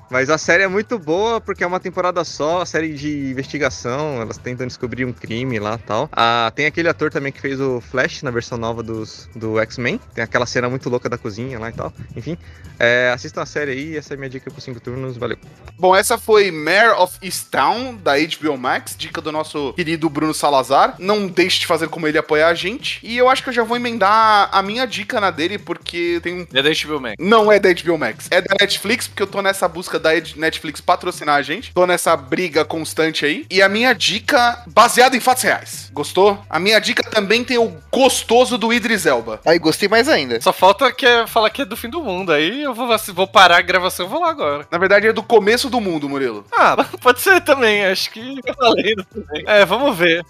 Mas 0.10 0.30
a 0.30 0.38
série 0.38 0.64
é 0.64 0.68
muito 0.68 1.00
boa 1.00 1.42
porque 1.42 1.64
é 1.64 1.68
uma 1.68 1.80
temporada 1.80 2.24
só, 2.24 2.64
série 2.66 2.94
de 2.94 3.32
investigação, 3.32 4.22
elas 4.22 4.38
tentam 4.38 4.68
descobrir 4.68 5.06
um 5.06 5.14
crime 5.14 5.60
lá 5.60 5.78
tal. 5.78 6.10
Ah, 6.12 6.52
tem 6.56 6.66
aquele 6.66 6.90
ator 6.90 7.12
também 7.12 7.32
que 7.32 7.42
fez 7.42 7.60
o 7.60 7.82
Flash 7.82 8.22
na 8.22 8.32
versão 8.32 8.58
nova 8.58 8.84
dos, 8.84 9.30
do 9.36 9.60
X-Men. 9.60 10.00
Tem 10.14 10.24
aquela 10.24 10.46
cena 10.46 10.70
muito 10.70 10.90
louca 10.90 11.10
da 11.10 11.18
cozinha 11.18 11.60
lá 11.60 11.70
e 11.70 11.74
tal. 11.74 11.92
Enfim, 12.16 12.38
é, 12.80 13.12
assistam 13.14 13.42
a 13.42 13.46
série 13.46 13.72
aí, 13.72 13.98
essa 13.98 14.14
é 14.14 14.16
a 14.16 14.18
minha 14.18 14.30
dica 14.30 14.52
por 14.52 14.62
5 14.62 14.80
turnos, 14.80 15.18
valeu. 15.18 15.38
Bom, 15.78 15.96
essa 15.96 16.18
foi 16.18 16.52
Mare 16.52 17.00
of 17.00 17.18
Easttown, 17.22 17.96
da 17.96 18.14
HBO 18.18 18.58
Max, 18.58 18.96
dica 18.98 19.22
do 19.22 19.32
nosso 19.32 19.74
querido 19.74 20.10
Bruno 20.10 20.34
Salazar. 20.34 20.96
Não 21.00 21.28
deixe 21.28 21.60
de 21.62 21.68
fazer 21.68 21.88
como 21.88 22.08
ele 22.08 22.18
apoiar 22.18 22.50
a 22.50 22.54
gente. 22.54 23.00
E 23.04 23.18
eu 23.18 23.30
acho 23.30 23.44
que 23.44 23.50
eu 23.50 23.54
já 23.54 23.64
vou 23.64 23.78
emendar 23.78 24.50
a 24.52 24.62
minha 24.62 24.86
dica 24.86 25.20
na 25.20 25.32
dele, 25.32 25.58
porque 25.58 26.20
tem 26.22 26.42
um. 26.42 26.48
É 26.54 26.62
da 26.62 26.70
HBO 26.70 27.00
Max. 27.00 27.16
Não 27.20 27.52
é 27.52 27.60
da 27.60 27.74
HBO 27.74 27.98
Max. 27.98 28.28
É 28.30 28.42
da 28.42 28.56
Netflix, 28.60 29.08
porque 29.08 29.24
eu 29.24 29.28
tô 29.28 29.42
nessa 29.42 29.68
busca 29.68 29.95
da 30.00 30.12
Netflix 30.36 30.82
patrocinar 30.82 31.36
a 31.36 31.42
gente. 31.42 31.74
Tô 31.74 31.86
nessa 31.86 32.16
briga 32.16 32.64
constante 32.66 33.26
aí. 33.26 33.46
E 33.50 33.62
a 33.62 33.70
minha 33.70 33.94
dica, 33.94 34.64
baseada 34.68 35.16
em 35.16 35.20
fatos 35.20 35.44
reais. 35.44 35.90
Gostou? 35.94 36.38
A 36.50 36.60
minha 36.60 36.80
dica 36.80 37.04
também 37.10 37.44
tem 37.44 37.58
o 37.58 37.74
gostoso 37.92 38.58
do 38.58 38.74
Idris 38.74 39.06
Elba. 39.06 39.40
Aí, 39.46 39.60
gostei 39.60 39.88
mais 39.88 40.08
ainda. 40.08 40.40
Só 40.42 40.52
falta 40.54 40.92
que 40.92 41.06
é, 41.06 41.28
falar 41.28 41.50
que 41.50 41.62
é 41.62 41.66
do 41.66 41.78
fim 41.78 41.90
do 41.90 42.02
mundo. 42.02 42.32
Aí 42.32 42.64
eu 42.64 42.74
vou, 42.74 42.88
vou 43.14 43.28
parar 43.28 43.58
a 43.58 43.62
gravação 43.62 44.06
e 44.06 44.10
vou 44.10 44.22
lá 44.22 44.30
agora. 44.30 44.68
Na 44.72 44.78
verdade, 44.78 45.08
é 45.08 45.14
do 45.14 45.24
começo 45.24 45.70
do 45.70 45.82
mundo, 45.82 46.10
Murilo. 46.10 46.46
Ah, 46.52 46.76
pode 47.02 47.22
ser 47.22 47.42
também. 47.42 47.86
Acho 47.86 48.12
que 48.12 48.40
eu 48.46 48.54
falei 48.54 48.96
também. 48.96 49.44
É, 49.48 49.66
vamos 49.66 49.98
ver. 49.98 50.24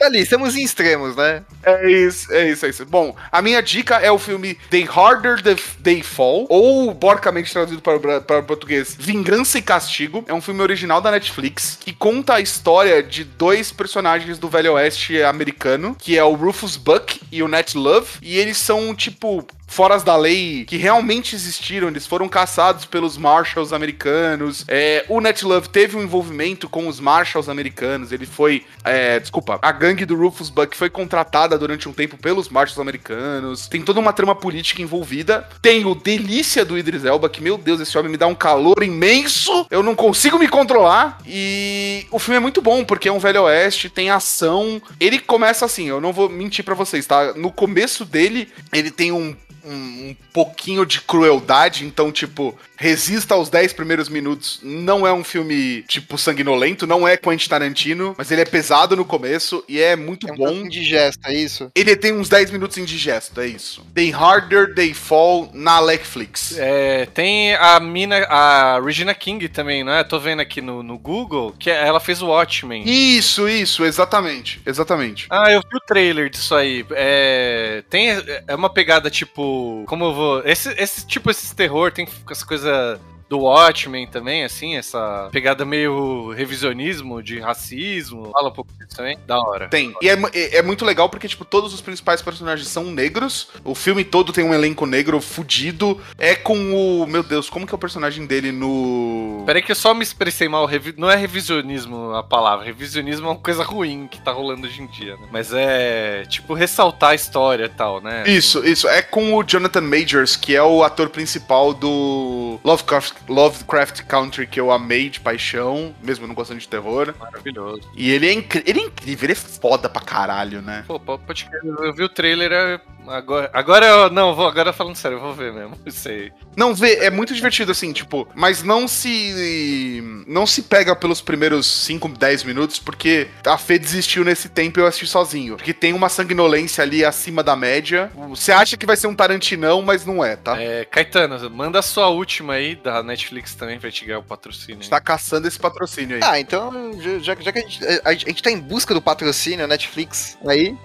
Tá 0.00 0.06
ali, 0.06 0.20
estamos 0.20 0.56
em 0.56 0.62
extremos, 0.62 1.14
né? 1.14 1.42
É 1.62 1.90
isso, 1.90 2.32
é 2.32 2.48
isso, 2.48 2.64
é 2.64 2.68
isso. 2.70 2.86
Bom, 2.86 3.14
a 3.30 3.42
minha 3.42 3.62
dica 3.62 3.96
é 3.96 4.10
o 4.10 4.18
filme 4.18 4.54
The 4.70 4.84
Harder 4.84 5.42
the 5.42 5.56
They 5.82 6.02
Fall, 6.02 6.46
ou 6.48 6.94
porcamente 6.94 7.52
traduzido 7.52 7.82
para, 7.82 8.20
para 8.20 8.38
o 8.38 8.42
português, 8.42 8.96
Vingança 9.00 9.56
e 9.58 9.62
Castigo. 9.62 10.22
É 10.28 10.34
um 10.34 10.42
filme 10.42 10.60
original 10.60 11.00
da 11.00 11.10
Netflix 11.10 11.78
que 11.80 11.90
conta 11.90 12.34
a 12.34 12.40
história 12.40 13.02
de 13.02 13.24
dois 13.24 13.72
personagens 13.72 14.38
do 14.38 14.46
Velho 14.46 14.74
Oeste 14.74 15.22
americano, 15.22 15.96
que 15.98 16.18
é 16.18 16.22
o 16.22 16.34
Rufus 16.34 16.76
Buck 16.76 17.18
e 17.32 17.42
o 17.42 17.48
Nat 17.48 17.74
Love, 17.74 18.18
e 18.20 18.36
eles 18.36 18.58
são, 18.58 18.94
tipo, 18.94 19.46
foras 19.70 20.02
da 20.02 20.16
lei 20.16 20.64
que 20.64 20.76
realmente 20.76 21.36
existiram, 21.36 21.88
eles 21.88 22.04
foram 22.04 22.28
caçados 22.28 22.84
pelos 22.84 23.16
Marshalls 23.16 23.72
americanos. 23.72 24.64
É, 24.66 25.04
o 25.08 25.20
Net 25.20 25.44
Love 25.44 25.68
teve 25.68 25.96
um 25.96 26.02
envolvimento 26.02 26.68
com 26.68 26.88
os 26.88 26.98
Marshalls 26.98 27.48
americanos. 27.48 28.10
Ele 28.10 28.26
foi. 28.26 28.64
é, 28.84 29.20
desculpa, 29.20 29.58
a 29.62 29.72
gangue 29.72 30.04
do 30.04 30.16
Rufus 30.16 30.50
Buck 30.50 30.76
foi 30.76 30.90
contratada 30.90 31.56
durante 31.56 31.88
um 31.88 31.92
tempo 31.92 32.18
pelos 32.18 32.48
Marshalls 32.48 32.80
americanos. 32.80 33.68
Tem 33.68 33.80
toda 33.80 34.00
uma 34.00 34.12
trama 34.12 34.34
política 34.34 34.82
envolvida. 34.82 35.48
Tem 35.62 35.86
o 35.86 35.94
delícia 35.94 36.64
do 36.64 36.76
Idris 36.76 37.04
Elba, 37.04 37.28
que, 37.28 37.40
meu 37.40 37.56
Deus, 37.56 37.80
esse 37.80 37.96
homem 37.96 38.10
me 38.10 38.18
dá 38.18 38.26
um 38.26 38.34
calor 38.34 38.82
imenso. 38.82 39.66
Eu 39.70 39.84
não 39.84 39.94
consigo 39.94 40.36
me 40.36 40.48
controlar. 40.48 41.20
E 41.24 42.06
o 42.10 42.18
filme 42.18 42.38
é 42.38 42.40
muito 42.40 42.60
bom, 42.60 42.84
porque 42.84 43.08
é 43.08 43.12
um 43.12 43.20
velho 43.20 43.44
oeste, 43.44 43.88
tem 43.88 44.10
ação. 44.10 44.82
Ele 44.98 45.20
começa 45.20 45.64
assim, 45.64 45.88
eu 45.88 46.00
não 46.00 46.12
vou 46.12 46.28
mentir 46.28 46.64
pra 46.64 46.74
vocês, 46.74 47.06
tá? 47.06 47.34
No 47.34 47.52
começo 47.52 48.04
dele, 48.04 48.48
ele 48.72 48.90
tem 48.90 49.12
um 49.12 49.36
um, 49.64 50.10
um 50.10 50.16
pouquinho 50.32 50.84
de 50.84 51.00
crueldade, 51.00 51.84
então, 51.84 52.10
tipo, 52.12 52.58
resista 52.80 53.34
aos 53.34 53.50
10 53.50 53.74
primeiros 53.74 54.08
minutos. 54.08 54.58
Não 54.62 55.06
é 55.06 55.12
um 55.12 55.22
filme, 55.22 55.82
tipo, 55.82 56.16
sanguinolento, 56.16 56.86
não 56.86 57.06
é 57.06 57.14
Quentin 57.14 57.46
Tarantino, 57.46 58.14
mas 58.16 58.30
ele 58.30 58.40
é 58.40 58.44
pesado 58.46 58.96
no 58.96 59.04
começo 59.04 59.62
e 59.68 59.78
é 59.78 59.94
muito 59.94 60.26
É 60.26 60.32
um 60.32 60.36
bom. 60.36 60.50
indigesto, 60.50 61.20
é 61.26 61.34
isso? 61.34 61.70
Ele 61.74 61.94
tem 61.94 62.14
uns 62.14 62.30
10 62.30 62.50
minutos 62.50 62.78
indigesto, 62.78 63.38
é 63.38 63.46
isso. 63.46 63.86
They 63.94 64.12
Harder, 64.14 64.74
They 64.74 64.94
Fall 64.94 65.50
na 65.52 65.82
Netflix. 65.82 66.56
É, 66.58 67.04
tem 67.04 67.54
a 67.54 67.78
mina, 67.78 68.16
a 68.24 68.80
Regina 68.80 69.14
King 69.14 69.46
também, 69.50 69.84
não 69.84 69.92
é? 69.92 70.02
Tô 70.02 70.18
vendo 70.18 70.40
aqui 70.40 70.62
no, 70.62 70.82
no 70.82 70.98
Google 70.98 71.54
que 71.58 71.68
ela 71.70 72.00
fez 72.00 72.22
o 72.22 72.28
Watchmen. 72.28 72.84
Isso, 72.86 73.46
isso, 73.46 73.84
exatamente, 73.84 74.62
exatamente. 74.64 75.26
Ah, 75.28 75.52
eu 75.52 75.60
vi 75.60 75.76
o 75.76 75.80
trailer 75.80 76.30
disso 76.30 76.54
aí. 76.54 76.86
É, 76.92 77.84
tem 77.90 78.08
é 78.48 78.54
uma 78.54 78.70
pegada 78.70 79.10
tipo, 79.10 79.84
como 79.86 80.06
eu 80.06 80.14
vou, 80.14 80.42
esse, 80.46 80.70
esse 80.78 81.06
tipo 81.06 81.30
esse 81.30 81.54
terror 81.54 81.92
tem 81.92 82.08
essa 82.30 82.46
coisa 82.70 83.00
do 83.30 83.38
Watchmen 83.38 84.08
também, 84.08 84.42
assim, 84.44 84.76
essa 84.76 85.28
pegada 85.30 85.64
meio 85.64 86.32
revisionismo 86.32 87.22
de 87.22 87.38
racismo. 87.38 88.30
Fala 88.32 88.48
um 88.48 88.52
pouco 88.52 88.72
disso 88.72 88.96
também. 88.96 89.16
Da 89.24 89.38
hora. 89.38 89.68
Tem. 89.68 89.94
E 90.02 90.08
é, 90.08 90.18
é- 90.34 90.56
é 90.58 90.62
muito 90.62 90.84
legal 90.84 91.08
porque, 91.08 91.28
tipo, 91.28 91.44
todos 91.44 91.72
os 91.72 91.80
principais 91.80 92.20
personagens 92.20 92.66
são 92.66 92.84
negros. 92.86 93.46
O 93.64 93.72
filme 93.72 94.02
todo 94.04 94.32
tem 94.32 94.42
um 94.44 94.52
elenco 94.52 94.84
negro 94.84 95.20
fudido. 95.20 96.00
É 96.18 96.34
com 96.34 96.58
o. 96.74 97.06
Meu 97.06 97.22
Deus, 97.22 97.48
como 97.48 97.64
que 97.66 97.72
é 97.72 97.76
o 97.76 97.78
personagem 97.78 98.26
dele 98.26 98.50
no. 98.50 99.44
Peraí 99.46 99.62
que 99.62 99.70
eu 99.70 99.76
só 99.76 99.94
me 99.94 100.02
expressei 100.02 100.48
mal. 100.48 100.66
revi- 100.66 100.94
Não 100.98 101.08
é 101.08 101.14
revisionismo 101.14 102.12
a 102.14 102.24
palavra. 102.24 102.64
Revisionismo 102.66 103.28
é 103.28 103.30
uma 103.30 103.38
coisa 103.38 103.62
ruim 103.62 104.08
que 104.10 104.20
tá 104.20 104.32
rolando 104.32 104.66
hoje 104.66 104.82
em 104.82 104.86
dia, 104.88 105.16
né? 105.16 105.28
Mas 105.30 105.52
é, 105.52 106.24
tipo, 106.28 106.52
ressaltar 106.52 107.10
a 107.10 107.14
história 107.14 107.66
e 107.66 107.68
tal, 107.68 108.00
né? 108.00 108.24
Isso, 108.26 108.66
isso. 108.66 108.88
É 108.88 109.02
com 109.02 109.34
o 109.34 109.44
Jonathan 109.44 109.82
Majors, 109.82 110.34
que 110.34 110.56
é 110.56 110.62
o 110.62 110.82
ator 110.82 111.08
principal 111.10 111.72
do 111.72 112.58
Lovecraft, 112.64 113.19
Lovecraft 113.28 114.02
Country, 114.04 114.46
que 114.46 114.60
eu 114.60 114.70
amei 114.70 115.08
de 115.08 115.20
paixão, 115.20 115.94
mesmo 116.02 116.26
não 116.26 116.34
gostando 116.34 116.60
de 116.60 116.68
terror. 116.68 117.14
Maravilhoso. 117.18 117.88
E 117.96 118.10
ele 118.10 118.28
é, 118.28 118.32
ele 118.66 118.80
é 118.80 118.84
incrível, 118.84 119.26
ele 119.26 119.32
é 119.32 119.36
foda 119.36 119.88
pra 119.88 120.02
caralho, 120.02 120.62
né? 120.62 120.84
Pô, 120.86 120.98
pô, 120.98 121.18
pode 121.18 121.44
crer, 121.44 121.60
eu 121.64 121.94
vi 121.94 122.02
o 122.02 122.08
trailer 122.08 122.52
é, 122.52 122.80
agora. 123.06 123.50
Agora 123.52 123.86
eu. 123.86 124.10
Não, 124.10 124.34
vou, 124.34 124.46
agora 124.46 124.72
falando 124.72 124.96
sério, 124.96 125.16
eu 125.16 125.20
vou 125.20 125.34
ver 125.34 125.52
mesmo. 125.52 125.78
Aí. 126.06 126.32
Não, 126.56 126.74
vê, 126.74 126.96
é 126.96 127.10
muito 127.10 127.34
divertido 127.34 127.72
assim, 127.72 127.92
tipo, 127.92 128.26
mas 128.34 128.62
não 128.62 128.88
se. 128.88 130.02
Não 130.26 130.46
se 130.46 130.62
pega 130.62 130.94
pelos 130.96 131.20
primeiros 131.20 131.66
5, 131.66 132.08
10 132.08 132.44
minutos, 132.44 132.78
porque 132.78 133.28
a 133.46 133.58
Fê 133.58 133.78
desistiu 133.78 134.24
nesse 134.24 134.48
tempo 134.48 134.78
e 134.78 134.82
eu 134.82 134.86
assisti 134.86 135.06
sozinho. 135.06 135.56
Porque 135.56 135.74
tem 135.74 135.92
uma 135.92 136.08
sanguinolência 136.08 136.82
ali 136.82 137.04
acima 137.04 137.42
da 137.42 137.54
média. 137.54 138.10
Você 138.28 138.52
acha 138.52 138.76
que 138.76 138.86
vai 138.86 138.96
ser 138.96 139.06
um 139.06 139.14
Tarantinão, 139.14 139.82
mas 139.82 140.04
não 140.04 140.24
é, 140.24 140.36
tá? 140.36 140.60
É, 140.60 140.84
Caetano, 140.84 141.50
manda 141.50 141.78
a 141.78 141.82
sua 141.82 142.08
última 142.08 142.54
aí 142.54 142.74
da 142.74 143.02
Netflix 143.10 143.54
também 143.54 143.78
pra 143.78 143.90
te 143.90 144.04
ganhar 144.04 144.18
o 144.18 144.22
patrocínio. 144.22 144.78
A 144.78 144.82
gente 144.82 144.90
tá 144.90 145.00
caçando 145.00 145.46
esse 145.46 145.58
patrocínio 145.58 146.16
aí. 146.16 146.22
Ah, 146.24 146.40
então, 146.40 146.92
já, 147.20 147.34
já 147.34 147.52
que 147.52 147.58
a 147.58 147.62
gente, 147.62 147.84
a, 147.84 148.08
a 148.08 148.14
gente 148.14 148.42
tá 148.42 148.50
em 148.50 148.58
busca 148.58 148.94
do 148.94 149.02
patrocínio, 149.02 149.66
Netflix, 149.66 150.38
aí. 150.46 150.76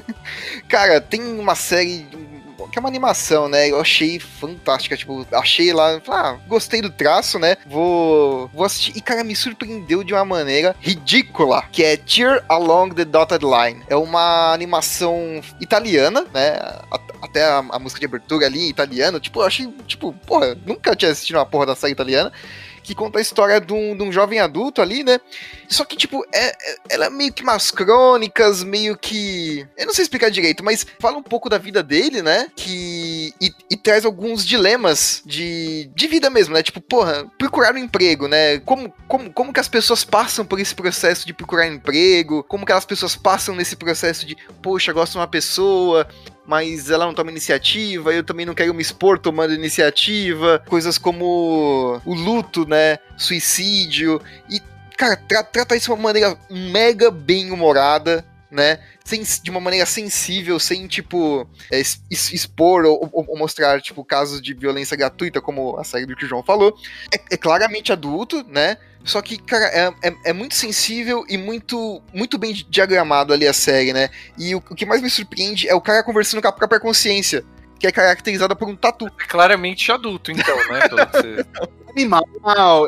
Cara, 0.68 1.00
tem 1.00 1.22
uma 1.22 1.54
série 1.54 2.06
que 2.68 2.78
é 2.78 2.80
uma 2.80 2.88
animação, 2.88 3.48
né? 3.48 3.70
Eu 3.70 3.80
achei 3.80 4.18
fantástica, 4.18 4.96
tipo, 4.96 5.26
achei 5.32 5.72
lá, 5.72 6.00
ah, 6.08 6.38
gostei 6.46 6.80
do 6.80 6.90
traço, 6.90 7.38
né? 7.38 7.56
Vou, 7.66 8.48
vou 8.48 8.64
assistir. 8.64 8.96
E, 8.96 9.00
cara, 9.00 9.24
me 9.24 9.34
surpreendeu 9.34 10.02
de 10.02 10.12
uma 10.12 10.24
maneira 10.24 10.74
ridícula, 10.80 11.62
que 11.70 11.84
é 11.84 11.98
Cheer 12.04 12.44
Along 12.48 12.94
the 12.94 13.04
Dotted 13.04 13.44
Line. 13.44 13.82
É 13.88 13.96
uma 13.96 14.52
animação 14.52 15.40
italiana, 15.60 16.24
né? 16.32 16.58
Até 17.22 17.44
a, 17.44 17.58
a 17.58 17.78
música 17.78 18.00
de 18.00 18.06
abertura 18.06 18.46
ali 18.46 18.66
em 18.66 18.68
italiano, 18.68 19.20
tipo, 19.20 19.40
eu 19.40 19.46
achei, 19.46 19.66
tipo, 19.86 20.12
porra, 20.26 20.56
nunca 20.66 20.96
tinha 20.96 21.10
assistido 21.10 21.36
uma 21.36 21.46
porra 21.46 21.66
da 21.66 21.76
série 21.76 21.92
italiana 21.92 22.32
que 22.82 22.94
conta 22.94 23.18
a 23.18 23.22
história 23.22 23.60
de 23.60 23.72
um, 23.72 23.96
de 23.96 24.02
um 24.02 24.12
jovem 24.12 24.40
adulto 24.40 24.80
ali, 24.82 25.02
né? 25.04 25.18
Só 25.68 25.84
que, 25.84 25.96
tipo, 25.96 26.24
é, 26.32 26.46
é- 26.48 26.76
ela 26.90 27.06
é 27.06 27.10
meio 27.10 27.32
que 27.32 27.42
umas 27.42 27.70
crônicas, 27.70 28.62
meio 28.62 28.96
que. 28.96 29.66
Eu 29.76 29.86
não 29.86 29.94
sei 29.94 30.02
explicar 30.02 30.30
direito, 30.30 30.64
mas 30.64 30.86
fala 30.98 31.18
um 31.18 31.22
pouco 31.22 31.48
da 31.48 31.58
vida 31.58 31.82
dele, 31.82 32.22
né? 32.22 32.48
Que. 32.56 33.32
E, 33.40 33.52
e 33.70 33.76
traz 33.76 34.04
alguns 34.04 34.44
dilemas 34.46 35.22
de, 35.24 35.90
de 35.94 36.06
vida 36.08 36.28
mesmo, 36.30 36.54
né? 36.54 36.62
Tipo, 36.62 36.80
porra, 36.80 37.26
procurar 37.38 37.74
um 37.74 37.78
emprego, 37.78 38.26
né? 38.28 38.58
Como, 38.60 38.92
como, 39.06 39.32
como 39.32 39.52
que 39.52 39.60
as 39.60 39.68
pessoas 39.68 40.04
passam 40.04 40.44
por 40.44 40.58
esse 40.58 40.74
processo 40.74 41.26
de 41.26 41.32
procurar 41.32 41.66
emprego? 41.66 42.42
Como 42.44 42.66
que 42.66 42.72
as 42.72 42.84
pessoas 42.84 43.14
passam 43.16 43.54
nesse 43.54 43.76
processo 43.76 44.26
de, 44.26 44.36
poxa, 44.62 44.92
gosto 44.92 45.12
de 45.12 45.18
uma 45.18 45.28
pessoa, 45.28 46.06
mas 46.50 46.90
ela 46.90 47.06
não 47.06 47.14
toma 47.14 47.30
iniciativa, 47.30 48.12
eu 48.12 48.24
também 48.24 48.44
não 48.44 48.54
quero 48.54 48.74
me 48.74 48.82
expor 48.82 49.20
tomando 49.20 49.54
iniciativa, 49.54 50.60
coisas 50.66 50.98
como 50.98 52.00
o 52.04 52.12
luto, 52.12 52.66
né, 52.66 52.98
suicídio, 53.16 54.20
e, 54.50 54.60
cara, 54.96 55.16
tra 55.16 55.44
trata 55.44 55.76
isso 55.76 55.86
de 55.86 55.92
uma 55.92 56.02
maneira 56.02 56.36
mega 56.50 57.08
bem 57.08 57.52
humorada, 57.52 58.24
né, 58.50 58.80
sem, 59.04 59.22
de 59.22 59.50
uma 59.50 59.60
maneira 59.60 59.86
sensível, 59.86 60.58
sem, 60.58 60.86
tipo, 60.86 61.48
é, 61.70 61.80
expor 62.10 62.84
ou, 62.84 63.08
ou- 63.12 63.24
ou 63.28 63.38
mostrar, 63.38 63.80
tipo, 63.80 64.04
casos 64.04 64.40
de 64.42 64.52
violência 64.54 64.96
gratuita, 64.96 65.40
como 65.40 65.76
a 65.78 65.84
série 65.84 66.06
do 66.06 66.16
que 66.16 66.24
o 66.24 66.28
João 66.28 66.42
falou. 66.42 66.76
É, 67.14 67.34
é 67.34 67.36
claramente 67.36 67.92
adulto, 67.92 68.44
né, 68.48 68.76
só 69.04 69.22
que, 69.22 69.38
cara, 69.38 69.64
é, 69.66 70.08
é, 70.08 70.14
é 70.26 70.32
muito 70.32 70.54
sensível 70.54 71.24
e 71.28 71.38
muito, 71.38 72.02
muito 72.12 72.36
bem 72.36 72.52
diagramado 72.68 73.32
ali 73.32 73.46
a 73.46 73.52
série, 73.52 73.92
né? 73.94 74.10
E 74.36 74.54
o, 74.54 74.58
o 74.58 74.74
que 74.74 74.84
mais 74.84 75.00
me 75.00 75.08
surpreende 75.08 75.66
é 75.68 75.74
o 75.74 75.80
cara 75.80 76.02
conversando 76.02 76.42
com 76.42 76.48
a 76.48 76.52
própria 76.52 76.78
consciência, 76.78 77.42
que 77.78 77.86
é 77.86 77.92
caracterizada 77.92 78.54
por 78.54 78.68
um 78.68 78.76
tatu. 78.76 79.06
É 79.06 79.24
claramente 79.26 79.90
adulto, 79.90 80.30
então, 80.30 80.54
né? 80.68 80.86
Pelo 80.86 81.06
que 81.06 81.16
você- 81.16 81.46
Animal. 81.90 82.24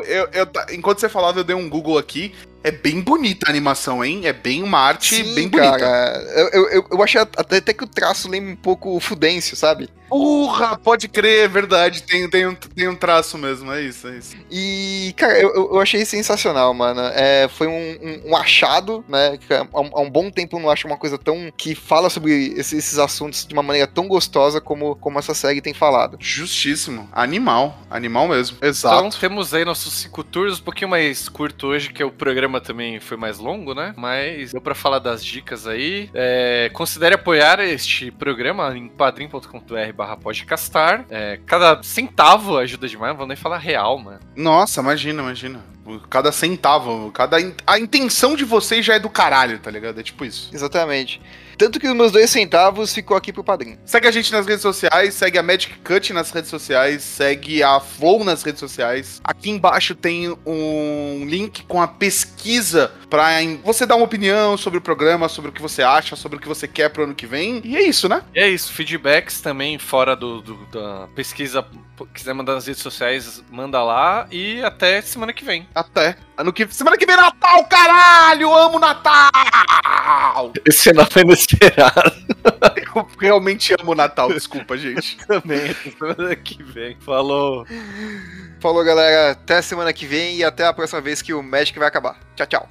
Eu, 0.05 0.29
eu, 0.31 0.47
enquanto 0.71 0.99
você 0.99 1.09
falava, 1.09 1.39
eu 1.39 1.43
dei 1.43 1.55
um 1.55 1.67
Google 1.69 1.97
aqui. 1.97 2.33
É 2.63 2.71
bem 2.71 3.01
bonita 3.01 3.45
a 3.47 3.49
animação, 3.49 4.03
hein? 4.03 4.21
É 4.25 4.33
bem 4.33 4.63
uma 4.63 4.79
arte 4.79 5.21
bem 5.35 5.47
bonita. 5.49 5.77
cara. 5.77 6.17
Eu, 6.53 6.69
eu, 6.69 6.87
eu- 6.91 7.03
achei 7.03 7.19
até, 7.19 7.57
até 7.57 7.73
que 7.73 7.83
o 7.83 7.87
traço 7.87 8.29
lembra 8.29 8.51
um 8.51 8.55
pouco 8.55 8.95
o 8.95 8.99
Fudêncio, 8.99 9.55
sabe? 9.57 9.89
Porra, 10.09 10.77
pode 10.77 11.07
crer, 11.07 11.45
é 11.45 11.47
verdade. 11.47 12.03
Tem, 12.03 12.29
tem, 12.29 12.45
um, 12.47 12.53
tem 12.53 12.87
um 12.87 12.95
traço 12.95 13.35
mesmo, 13.35 13.71
é 13.71 13.81
isso, 13.81 14.07
é 14.07 14.17
isso. 14.17 14.35
E, 14.51 15.11
cara, 15.17 15.39
eu, 15.39 15.49
eu- 15.73 15.79
achei 15.81 16.05
sensacional, 16.05 16.71
mano. 16.73 17.01
É, 17.15 17.47
foi 17.49 17.65
um, 17.67 17.71
um- 17.73 18.29
um 18.31 18.37
achado, 18.37 19.03
né? 19.09 19.39
Há 19.73 19.81
um, 19.81 19.89
há 19.91 20.01
um 20.01 20.09
bom 20.09 20.29
tempo 20.29 20.55
eu 20.55 20.61
não 20.61 20.69
acho 20.69 20.85
uma 20.87 20.97
coisa 20.97 21.17
tão. 21.17 21.51
que 21.57 21.73
fala 21.73 22.09
sobre 22.11 22.53
esses, 22.55 22.73
esses 22.73 22.99
assuntos 22.99 23.43
de 23.45 23.53
uma 23.53 23.63
maneira 23.63 23.87
tão 23.87 24.07
gostosa 24.07 24.61
como, 24.61 24.95
como 24.97 25.17
essa 25.17 25.33
série 25.33 25.61
tem 25.61 25.73
falado. 25.73 26.17
Justíssimo. 26.19 27.09
Animal. 27.11 27.77
Animal 27.89 28.27
mesmo. 28.27 28.57
Então 28.57 28.69
Exato. 28.69 29.19
temos 29.19 29.51
aí 29.53 29.65
nossos 29.65 29.93
cinco 29.95 30.23
tours, 30.23 30.59
um 30.59 30.63
pouquinho 30.63 30.89
mais 30.91 31.27
curto 31.27 31.67
hoje, 31.67 31.91
que 31.91 32.03
o 32.03 32.11
programa 32.11 32.52
também 32.61 32.99
foi 32.99 33.17
mais 33.17 33.37
longo, 33.39 33.73
né? 33.73 33.93
Mas 33.97 34.51
deu 34.51 34.61
pra 34.61 34.75
falar 34.75 34.99
das 34.99 35.23
dicas 35.23 35.65
aí. 35.67 36.09
É, 36.13 36.69
considere 36.73 37.15
apoiar 37.15 37.59
este 37.59 38.11
programa 38.11 38.75
em 38.77 38.87
padrim.com.br 38.87 39.93
barra 39.95 40.17
podcastar. 40.17 41.05
É, 41.09 41.39
cada 41.45 41.81
centavo 41.83 42.57
ajuda 42.57 42.87
demais, 42.87 43.11
não 43.11 43.17
vou 43.17 43.27
nem 43.27 43.37
falar 43.37 43.57
real, 43.57 43.97
mano. 43.99 44.19
Nossa, 44.35 44.81
imagina, 44.81 45.21
imagina. 45.21 45.63
Cada 46.09 46.31
centavo, 46.31 47.11
cada. 47.11 47.41
in- 47.41 47.53
A 47.67 47.77
intenção 47.77 48.35
de 48.35 48.45
vocês 48.45 48.85
já 48.85 48.95
é 48.95 48.99
do 48.99 49.09
caralho, 49.09 49.59
tá 49.59 49.69
ligado? 49.69 49.99
É 49.99 50.03
tipo 50.03 50.23
isso. 50.23 50.49
Exatamente. 50.53 51.21
Tanto 51.57 51.79
que 51.79 51.87
os 51.87 51.95
meus 51.95 52.11
dois 52.11 52.29
centavos 52.29 52.93
ficou 52.93 53.15
aqui 53.17 53.31
pro 53.31 53.43
padrinho. 53.43 53.77
Segue 53.85 54.07
a 54.07 54.11
gente 54.11 54.31
nas 54.31 54.45
redes 54.45 54.61
sociais, 54.61 55.13
segue 55.13 55.37
a 55.37 55.43
Magic 55.43 55.73
Cut 55.79 56.11
nas 56.13 56.31
redes 56.31 56.49
sociais, 56.49 57.03
segue 57.03 57.61
a 57.63 57.79
Flow 57.79 58.23
nas 58.23 58.43
redes 58.43 58.59
sociais. 58.59 59.21
Aqui 59.23 59.49
embaixo 59.49 59.95
tem 59.95 60.35
um 60.45 61.25
link 61.27 61.63
com 61.65 61.81
a 61.81 61.87
pesquisa 61.87 62.91
pra 63.09 63.29
você 63.63 63.85
dar 63.85 63.95
uma 63.95 64.05
opinião 64.05 64.57
sobre 64.57 64.79
o 64.79 64.81
programa, 64.81 65.29
sobre 65.29 65.49
o 65.49 65.53
que 65.53 65.61
você 65.61 65.81
acha, 65.83 66.15
sobre 66.15 66.37
o 66.37 66.41
que 66.41 66.47
você 66.47 66.67
quer 66.67 66.89
pro 66.89 67.03
ano 67.03 67.15
que 67.15 67.25
vem. 67.27 67.61
E 67.63 67.75
é 67.75 67.81
isso, 67.83 68.07
né? 68.09 68.21
E 68.33 68.39
é 68.39 68.49
isso, 68.49 68.71
feedbacks 68.73 69.41
também 69.41 69.77
fora 69.77 70.15
do, 70.15 70.41
do- 70.41 70.65
da 70.67 71.07
pesquisa. 71.15 71.65
Quiser 72.13 72.33
mandar 72.33 72.55
nas 72.55 72.65
redes 72.65 72.81
sociais, 72.81 73.43
manda 73.51 73.81
lá. 73.83 74.27
E 74.31 74.61
até 74.63 74.99
semana 75.01 75.31
que 75.31 75.45
vem. 75.45 75.67
Até. 75.75 76.15
Ano 76.37 76.51
que... 76.51 76.67
Semana 76.71 76.97
que 76.97 77.05
vem 77.05 77.15
é 77.15 77.17
Natal, 77.17 77.63
caralho! 77.65 78.53
Amo 78.53 78.79
Natal! 78.79 80.51
Esse 80.65 80.91
não 80.91 81.05
foi 81.05 81.21
inesperado. 81.21 82.11
Eu 82.95 83.07
realmente 83.19 83.73
amo 83.79 83.91
o 83.91 83.95
Natal, 83.95 84.29
desculpa, 84.29 84.77
gente. 84.77 85.17
Também, 85.27 85.73
semana 85.73 86.35
que 86.35 86.61
vem. 86.63 86.97
Falou. 86.99 87.65
Falou, 88.59 88.83
galera. 88.83 89.31
Até 89.31 89.61
semana 89.61 89.93
que 89.93 90.05
vem 90.05 90.37
e 90.37 90.43
até 90.43 90.65
a 90.65 90.73
próxima 90.73 91.01
vez 91.01 91.21
que 91.21 91.33
o 91.33 91.43
Magic 91.43 91.77
vai 91.77 91.87
acabar. 91.87 92.17
Tchau, 92.35 92.47
tchau. 92.47 92.69